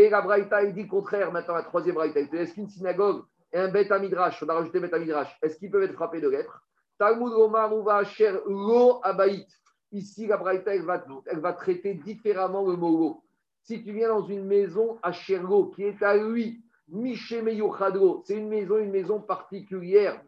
la 0.10 0.22
braïta, 0.22 0.64
il 0.64 0.74
dit 0.74 0.88
contraire 0.88 1.34
maintenant, 1.34 1.56
la 1.56 1.64
troisième 1.64 1.96
braïta. 1.96 2.22
Est-ce 2.22 2.54
qu'une 2.54 2.70
synagogue 2.70 3.24
et 3.52 3.58
un 3.58 3.68
bête 3.68 3.92
midrash, 3.92 4.42
on 4.42 4.48
a 4.48 4.54
rajouté 4.54 4.80
bête 4.80 4.94
midrash, 4.94 5.38
est-ce 5.42 5.58
qu'ils 5.58 5.70
peuvent 5.70 5.84
être 5.84 5.92
frappés 5.94 6.22
de 6.22 6.30
lèpre 6.30 6.62
Talmud 6.98 7.34
Omar 7.34 8.06
Cher 8.06 8.40
Lo 8.46 9.02
Abaït. 9.04 9.48
Ici, 9.92 10.28
la 10.28 10.38
braïta, 10.38 10.74
elle 10.74 10.86
va, 10.86 11.04
elle 11.26 11.40
va 11.40 11.52
traiter 11.54 11.94
différemment 11.94 12.66
le 12.66 12.78
mot. 12.78 13.25
Si 13.66 13.84
tu 13.84 13.94
viens 13.94 14.10
dans 14.10 14.22
une 14.22 14.46
maison 14.46 15.00
à 15.02 15.12
Sherlo, 15.12 15.72
qui 15.72 15.84
est 15.84 16.04
à 16.04 16.16
lui, 16.16 16.62
c'est 16.88 18.36
une 18.36 18.48
maison, 18.48 18.78
une 18.78 18.92
maison 18.92 19.20
particulière. 19.20 20.22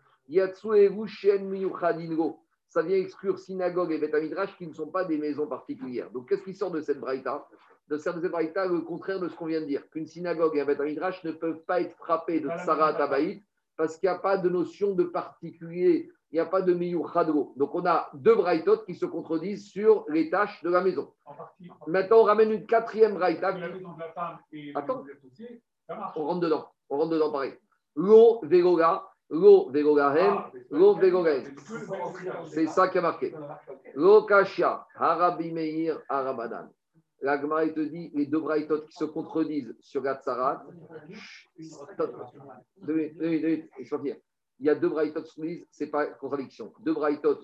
Ça 2.68 2.82
vient 2.82 2.98
exclure 2.98 3.38
synagogue 3.38 3.92
et 3.92 4.00
Betamidrash 4.00 4.58
qui 4.58 4.66
ne 4.66 4.74
sont 4.74 4.88
pas 4.88 5.06
des 5.06 5.20
maisons 5.20 5.46
particulières. 5.46 6.10
Donc, 6.10 6.28
qu'est-ce 6.28 6.42
qui 6.42 6.56
sort 6.56 6.72
de 6.72 6.82
cette 6.82 7.00
braïta? 7.00 7.48
De 7.90 7.98
cette 8.00 8.16
braïta, 8.18 8.66
le 8.66 8.82
contraire 8.82 9.20
de 9.20 9.30
ce 9.30 9.36
qu'on 9.36 9.46
vient 9.46 9.62
de 9.62 9.68
dire, 9.68 9.88
qu'une 9.92 10.08
synagogue 10.08 10.58
et 10.58 10.62
un 10.62 10.66
Betamidrash 10.66 11.24
ne 11.24 11.32
peuvent 11.32 11.62
pas 11.68 11.82
être 11.82 11.96
frappés 11.96 12.40
de 12.40 12.50
Sarah 12.66 12.96
Tabaït 12.96 13.44
parce 13.78 13.98
qu'il 13.98 14.10
n'y 14.10 14.16
a 14.16 14.20
pas 14.20 14.40
de 14.40 14.50
notion 14.50 14.96
de 14.96 15.04
particulier, 15.04 16.10
il 16.32 16.36
n'y 16.36 16.40
a 16.40 16.46
pas 16.46 16.62
de 16.62 16.74
Miyuchadro. 16.74 17.54
Donc, 17.56 17.74
on 17.74 17.86
a 17.86 18.10
deux 18.14 18.36
braïtotes 18.36 18.86
qui 18.86 18.96
se 18.96 19.06
contredisent 19.06 19.68
sur 19.70 20.06
les 20.10 20.30
tâches 20.30 20.62
de 20.64 20.70
la 20.70 20.82
maison. 20.82 21.14
Maintenant, 21.88 22.18
on 22.18 22.24
ramène 22.24 22.52
une 22.52 22.66
quatrième 22.66 23.14
braïta. 23.14 23.56
Attends. 24.76 25.04
On 26.16 26.26
rentre 26.26 26.42
dedans. 26.42 26.68
On 26.90 26.98
rentre 26.98 27.12
dedans 27.12 27.32
pareil. 27.32 27.54
Lo 27.96 28.42
vegoga, 28.44 29.04
lo 29.30 29.70
vegogahem, 29.72 30.34
ah, 30.38 30.52
lo 30.70 30.96
vegogahem. 30.96 31.56
C'est 32.50 32.68
ça 32.68 32.90
qui 32.90 32.98
a 33.00 33.02
marqué. 33.02 33.34
Lo 33.96 34.24
kashia, 34.24 34.86
harabi 34.96 35.52
meir, 35.52 36.00
harabadan. 36.08 36.70
L'agma, 37.22 37.64
il 37.64 37.74
te 37.74 37.80
dit 37.80 38.12
les 38.14 38.28
deux 38.28 38.40
braïtotes 38.40 38.88
qui 38.88 38.96
se 38.96 39.06
contredisent 39.06 39.76
sur 39.80 40.04
Gatsarat. 40.04 40.64
Il 44.60 44.66
y 44.66 44.70
a 44.70 44.76
deux 44.76 44.90
se 44.90 45.42
disent, 45.42 45.66
ce 45.72 45.84
n'est 45.84 45.90
pas 45.90 46.08
contradiction. 46.08 46.74
Deux 46.80 46.96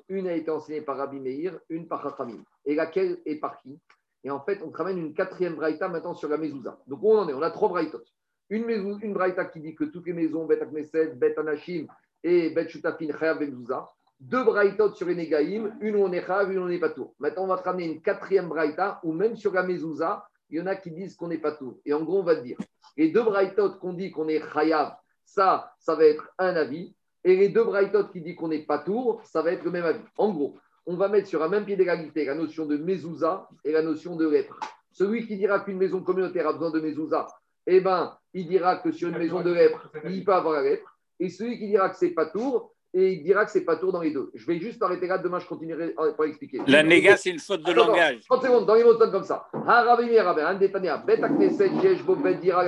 une 0.09 0.27
a 0.27 0.33
été 0.33 0.49
enseignée 0.49 0.81
par 0.81 0.97
Rabbi 0.97 1.19
Meir, 1.19 1.59
une 1.69 1.87
par 1.87 2.01
Chachamim. 2.01 2.43
Et 2.65 2.75
laquelle 2.75 3.21
est 3.25 3.35
par 3.35 3.57
qui? 3.61 3.79
Et 4.23 4.31
en 4.31 4.39
fait, 4.39 4.61
on 4.63 4.71
ramène 4.71 4.97
une 4.97 5.13
quatrième 5.13 5.55
braïta 5.55 5.89
maintenant 5.89 6.15
sur 6.15 6.29
la 6.29 6.37
Mezouza. 6.37 6.79
Donc, 6.87 7.03
où 7.03 7.11
on 7.11 7.19
en 7.19 7.29
est? 7.29 7.33
On 7.33 7.41
a 7.41 7.51
trois 7.51 7.69
braïtotes. 7.69 8.07
Une, 8.49 9.13
braïta 9.13 9.45
qui 9.45 9.59
dit 9.59 9.75
que 9.75 9.83
toutes 9.83 10.07
les 10.07 10.13
maisons, 10.13 10.45
Bet 10.45 10.61
Akneset, 10.61 11.15
Bet 11.15 11.37
Anashim 11.37 11.87
et 12.23 12.49
Bet 12.49 12.69
Shutafin, 12.69 13.09
Chayav 13.17 13.39
Mezouza. 13.39 13.89
Deux 14.19 14.43
braïtotes 14.43 14.95
sur 14.95 15.07
les 15.07 15.15
Negaïm, 15.15 15.75
une 15.81 15.97
où 15.97 16.03
on 16.03 16.11
est 16.13 16.25
Chayav, 16.25 16.51
une 16.51 16.59
où 16.59 16.63
on 16.63 16.67
n'est 16.67 16.79
pas 16.79 16.89
tout. 16.89 17.13
Maintenant, 17.19 17.43
on 17.43 17.47
va 17.47 17.57
te 17.57 17.63
ramener 17.63 17.85
une 17.85 18.01
quatrième 18.01 18.47
braïta 18.47 18.99
où 19.03 19.11
même 19.11 19.35
sur 19.35 19.53
la 19.53 19.63
Mezouza, 19.63 20.25
il 20.49 20.59
y 20.59 20.61
en 20.61 20.67
a 20.67 20.75
qui 20.75 20.91
disent 20.91 21.15
qu'on 21.15 21.27
n'est 21.27 21.39
pas 21.39 21.51
tout. 21.51 21.81
Et 21.85 21.93
en 21.93 22.03
gros, 22.03 22.19
on 22.19 22.23
va 22.23 22.35
te 22.35 22.41
dire 22.41 22.57
les 22.95 23.09
deux 23.09 23.23
braïtotes 23.23 23.79
qu'on 23.79 23.93
dit 23.93 24.11
qu'on 24.11 24.27
est 24.27 24.41
Chayav, 24.53 24.95
ça, 25.25 25.73
ça 25.79 25.95
va 25.95 26.05
être 26.05 26.29
un 26.37 26.55
avis. 26.55 26.95
Et 27.23 27.35
les 27.35 27.49
deux 27.49 27.63
braïtotes 27.63 28.11
qui 28.11 28.21
disent 28.21 28.35
qu'on 28.35 28.49
n'est 28.49 28.65
pas 28.65 28.79
tour, 28.79 29.21
ça 29.23 29.41
va 29.41 29.51
être 29.51 29.63
le 29.63 29.71
même 29.71 29.85
avis. 29.85 30.03
En 30.17 30.33
gros, 30.33 30.57
on 30.85 30.95
va 30.95 31.07
mettre 31.07 31.27
sur 31.27 31.41
un 31.41 31.47
même 31.47 31.65
pied 31.65 31.75
d'égalité 31.75 32.25
la 32.25 32.35
notion 32.35 32.65
de 32.65 32.77
mezouza 32.77 33.47
et 33.63 33.71
la 33.71 33.81
notion 33.81 34.15
de 34.15 34.27
lèpre. 34.27 34.59
Celui 34.91 35.25
qui 35.25 35.37
dira 35.37 35.61
qu'une 35.61 35.77
maison 35.77 36.01
communautaire 36.01 36.47
a 36.47 36.53
besoin 36.53 36.71
de 36.71 36.81
mezouza, 36.81 37.27
eh 37.65 37.79
ben, 37.79 38.15
il 38.33 38.47
dira 38.47 38.77
que 38.77 38.91
sur 38.91 39.09
une 39.09 39.17
maison 39.17 39.41
de 39.41 39.51
lèpre, 39.51 39.89
il 40.05 40.25
peut 40.25 40.33
avoir 40.33 40.55
la 40.55 40.63
lèpre. 40.63 40.97
Et 41.19 41.29
celui 41.29 41.57
qui 41.57 41.67
dira 41.67 41.89
que 41.89 41.95
c'est 41.95 42.09
pas 42.09 42.25
tour, 42.25 42.73
et 42.93 43.13
il 43.13 43.23
dira 43.23 43.45
que 43.45 43.51
c'est 43.51 43.65
pas 43.65 43.77
tour 43.77 43.91
dans 43.91 44.01
les 44.01 44.11
deux. 44.11 44.29
Je 44.35 44.45
vais 44.45 44.59
juste 44.59 44.81
arrêter 44.83 45.07
là, 45.07 45.17
demain 45.17 45.39
je 45.39 45.47
continuerai 45.47 45.95
pour 46.15 46.25
expliquer. 46.25 46.59
La 46.67 46.83
néga, 46.83 47.17
c'est 47.17 47.31
une 47.31 47.39
faute 47.39 47.63
de 47.63 47.73
langage. 47.73 48.19
30 48.29 48.43
secondes, 48.43 48.67
dans 48.67 48.75
les 48.75 48.83
mots 48.83 48.97
comme 48.97 49.23
ça. 49.23 49.47
Bet 49.53 52.37
Dira, 52.37 52.63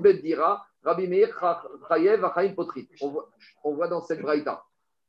Bet 0.00 0.14
Dira, 0.14 0.66
Rabbi 0.86 1.08
Meir, 1.08 1.28
Chayev, 1.88 2.54
Potrit. 2.54 2.88
On 3.64 3.74
voit 3.74 3.88
dans 3.88 4.00
cette 4.00 4.22
braïta 4.22 4.62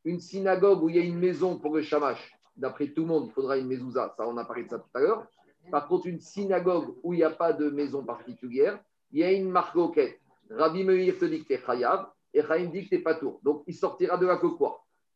une 0.06 0.20
synagogue 0.20 0.82
où 0.82 0.90
il 0.90 0.96
y 0.96 1.00
a 1.00 1.04
une 1.04 1.20
maison 1.20 1.60
pour 1.60 1.76
le 1.76 1.84
shamash. 1.84 2.34
D'après 2.56 2.88
tout 2.88 3.02
le 3.02 3.08
monde, 3.08 3.26
il 3.28 3.32
faudra 3.32 3.58
une 3.58 3.68
mezouza. 3.68 4.12
Ça, 4.18 4.28
on 4.28 4.38
a 4.38 4.46
parlé 4.46 4.64
de 4.64 4.70
ça 4.70 4.80
tout 4.80 4.90
à 4.96 5.00
l'heure. 5.02 5.28
Par 5.70 5.88
contre, 5.88 6.08
une 6.08 6.20
synagogue 6.20 6.96
où 7.04 7.14
il 7.14 7.18
n'y 7.18 7.24
a 7.24 7.30
pas 7.30 7.54
de 7.54 7.70
maison 7.70 8.04
particulière, 8.04 8.80
il 9.12 9.20
y 9.20 9.24
a 9.24 9.32
une 9.32 9.52
marcoquette. 9.52 10.20
Rabbi 10.50 10.84
Meir 10.84 11.16
te 11.20 11.26
dit 11.26 11.44
que 11.44 11.48
tu 11.48 11.54
es 11.54 11.62
chayav 11.64 12.08
et 12.34 12.42
Chaim 12.42 12.70
dit 12.72 12.90
que 12.90 12.96
tu 12.96 13.04
pas 13.04 13.14
tour. 13.14 13.40
Donc, 13.44 13.64
il 13.68 13.76
sortira 13.76 14.18
de 14.18 14.26
là 14.26 14.38
que 14.38 14.48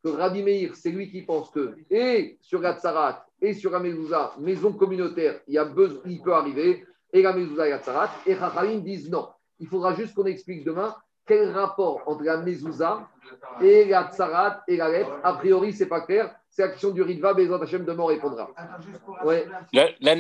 Que 0.04 0.10
Rabbi 0.10 0.44
Meir, 0.44 0.76
c'est 0.76 0.92
lui 0.92 1.10
qui 1.10 1.24
pense 1.24 1.50
que, 1.50 1.76
et 1.90 2.38
sur 2.40 2.62
Gatsarat 2.62 3.26
et 3.42 3.56
sur 3.56 3.72
la 3.72 3.80
mezouza, 3.80 4.36
maison 4.40 4.74
communautaire, 4.74 5.42
il, 5.48 5.56
y 5.56 5.58
a 5.58 5.66
besoin, 5.66 6.02
il 6.06 6.22
peut 6.22 6.34
arriver, 6.34 6.86
et 7.12 7.24
la 7.24 7.34
mezouza 7.34 7.66
et 7.66 7.72
Gatsarat, 7.72 8.12
et 8.28 8.36
Chaim 8.36 8.78
disent 8.78 9.10
non. 9.10 9.28
Il 9.62 9.68
faudra 9.68 9.94
juste 9.94 10.16
qu'on 10.16 10.26
explique 10.26 10.66
demain 10.66 10.94
quel 11.26 11.52
rapport 11.52 12.02
entre 12.08 12.24
la 12.24 12.38
mezouza 12.38 13.08
et 13.62 13.86
la 13.86 14.10
tsarat 14.12 14.64
et 14.68 14.76
la 14.76 14.90
lettre. 14.90 15.12
A 15.24 15.34
priori, 15.34 15.72
ce 15.72 15.84
n'est 15.84 15.90
pas 15.90 16.02
clair. 16.02 16.36
C'est 16.50 16.64
l'action 16.64 16.90
du 16.90 17.02
Ritva, 17.02 17.34
Bezat 17.34 17.62
Hashem 17.62 17.86
demain 17.86 18.06
répondra. 18.06 18.50
Ouais. 19.24 19.48
La, 19.72 19.88
la 20.02 20.16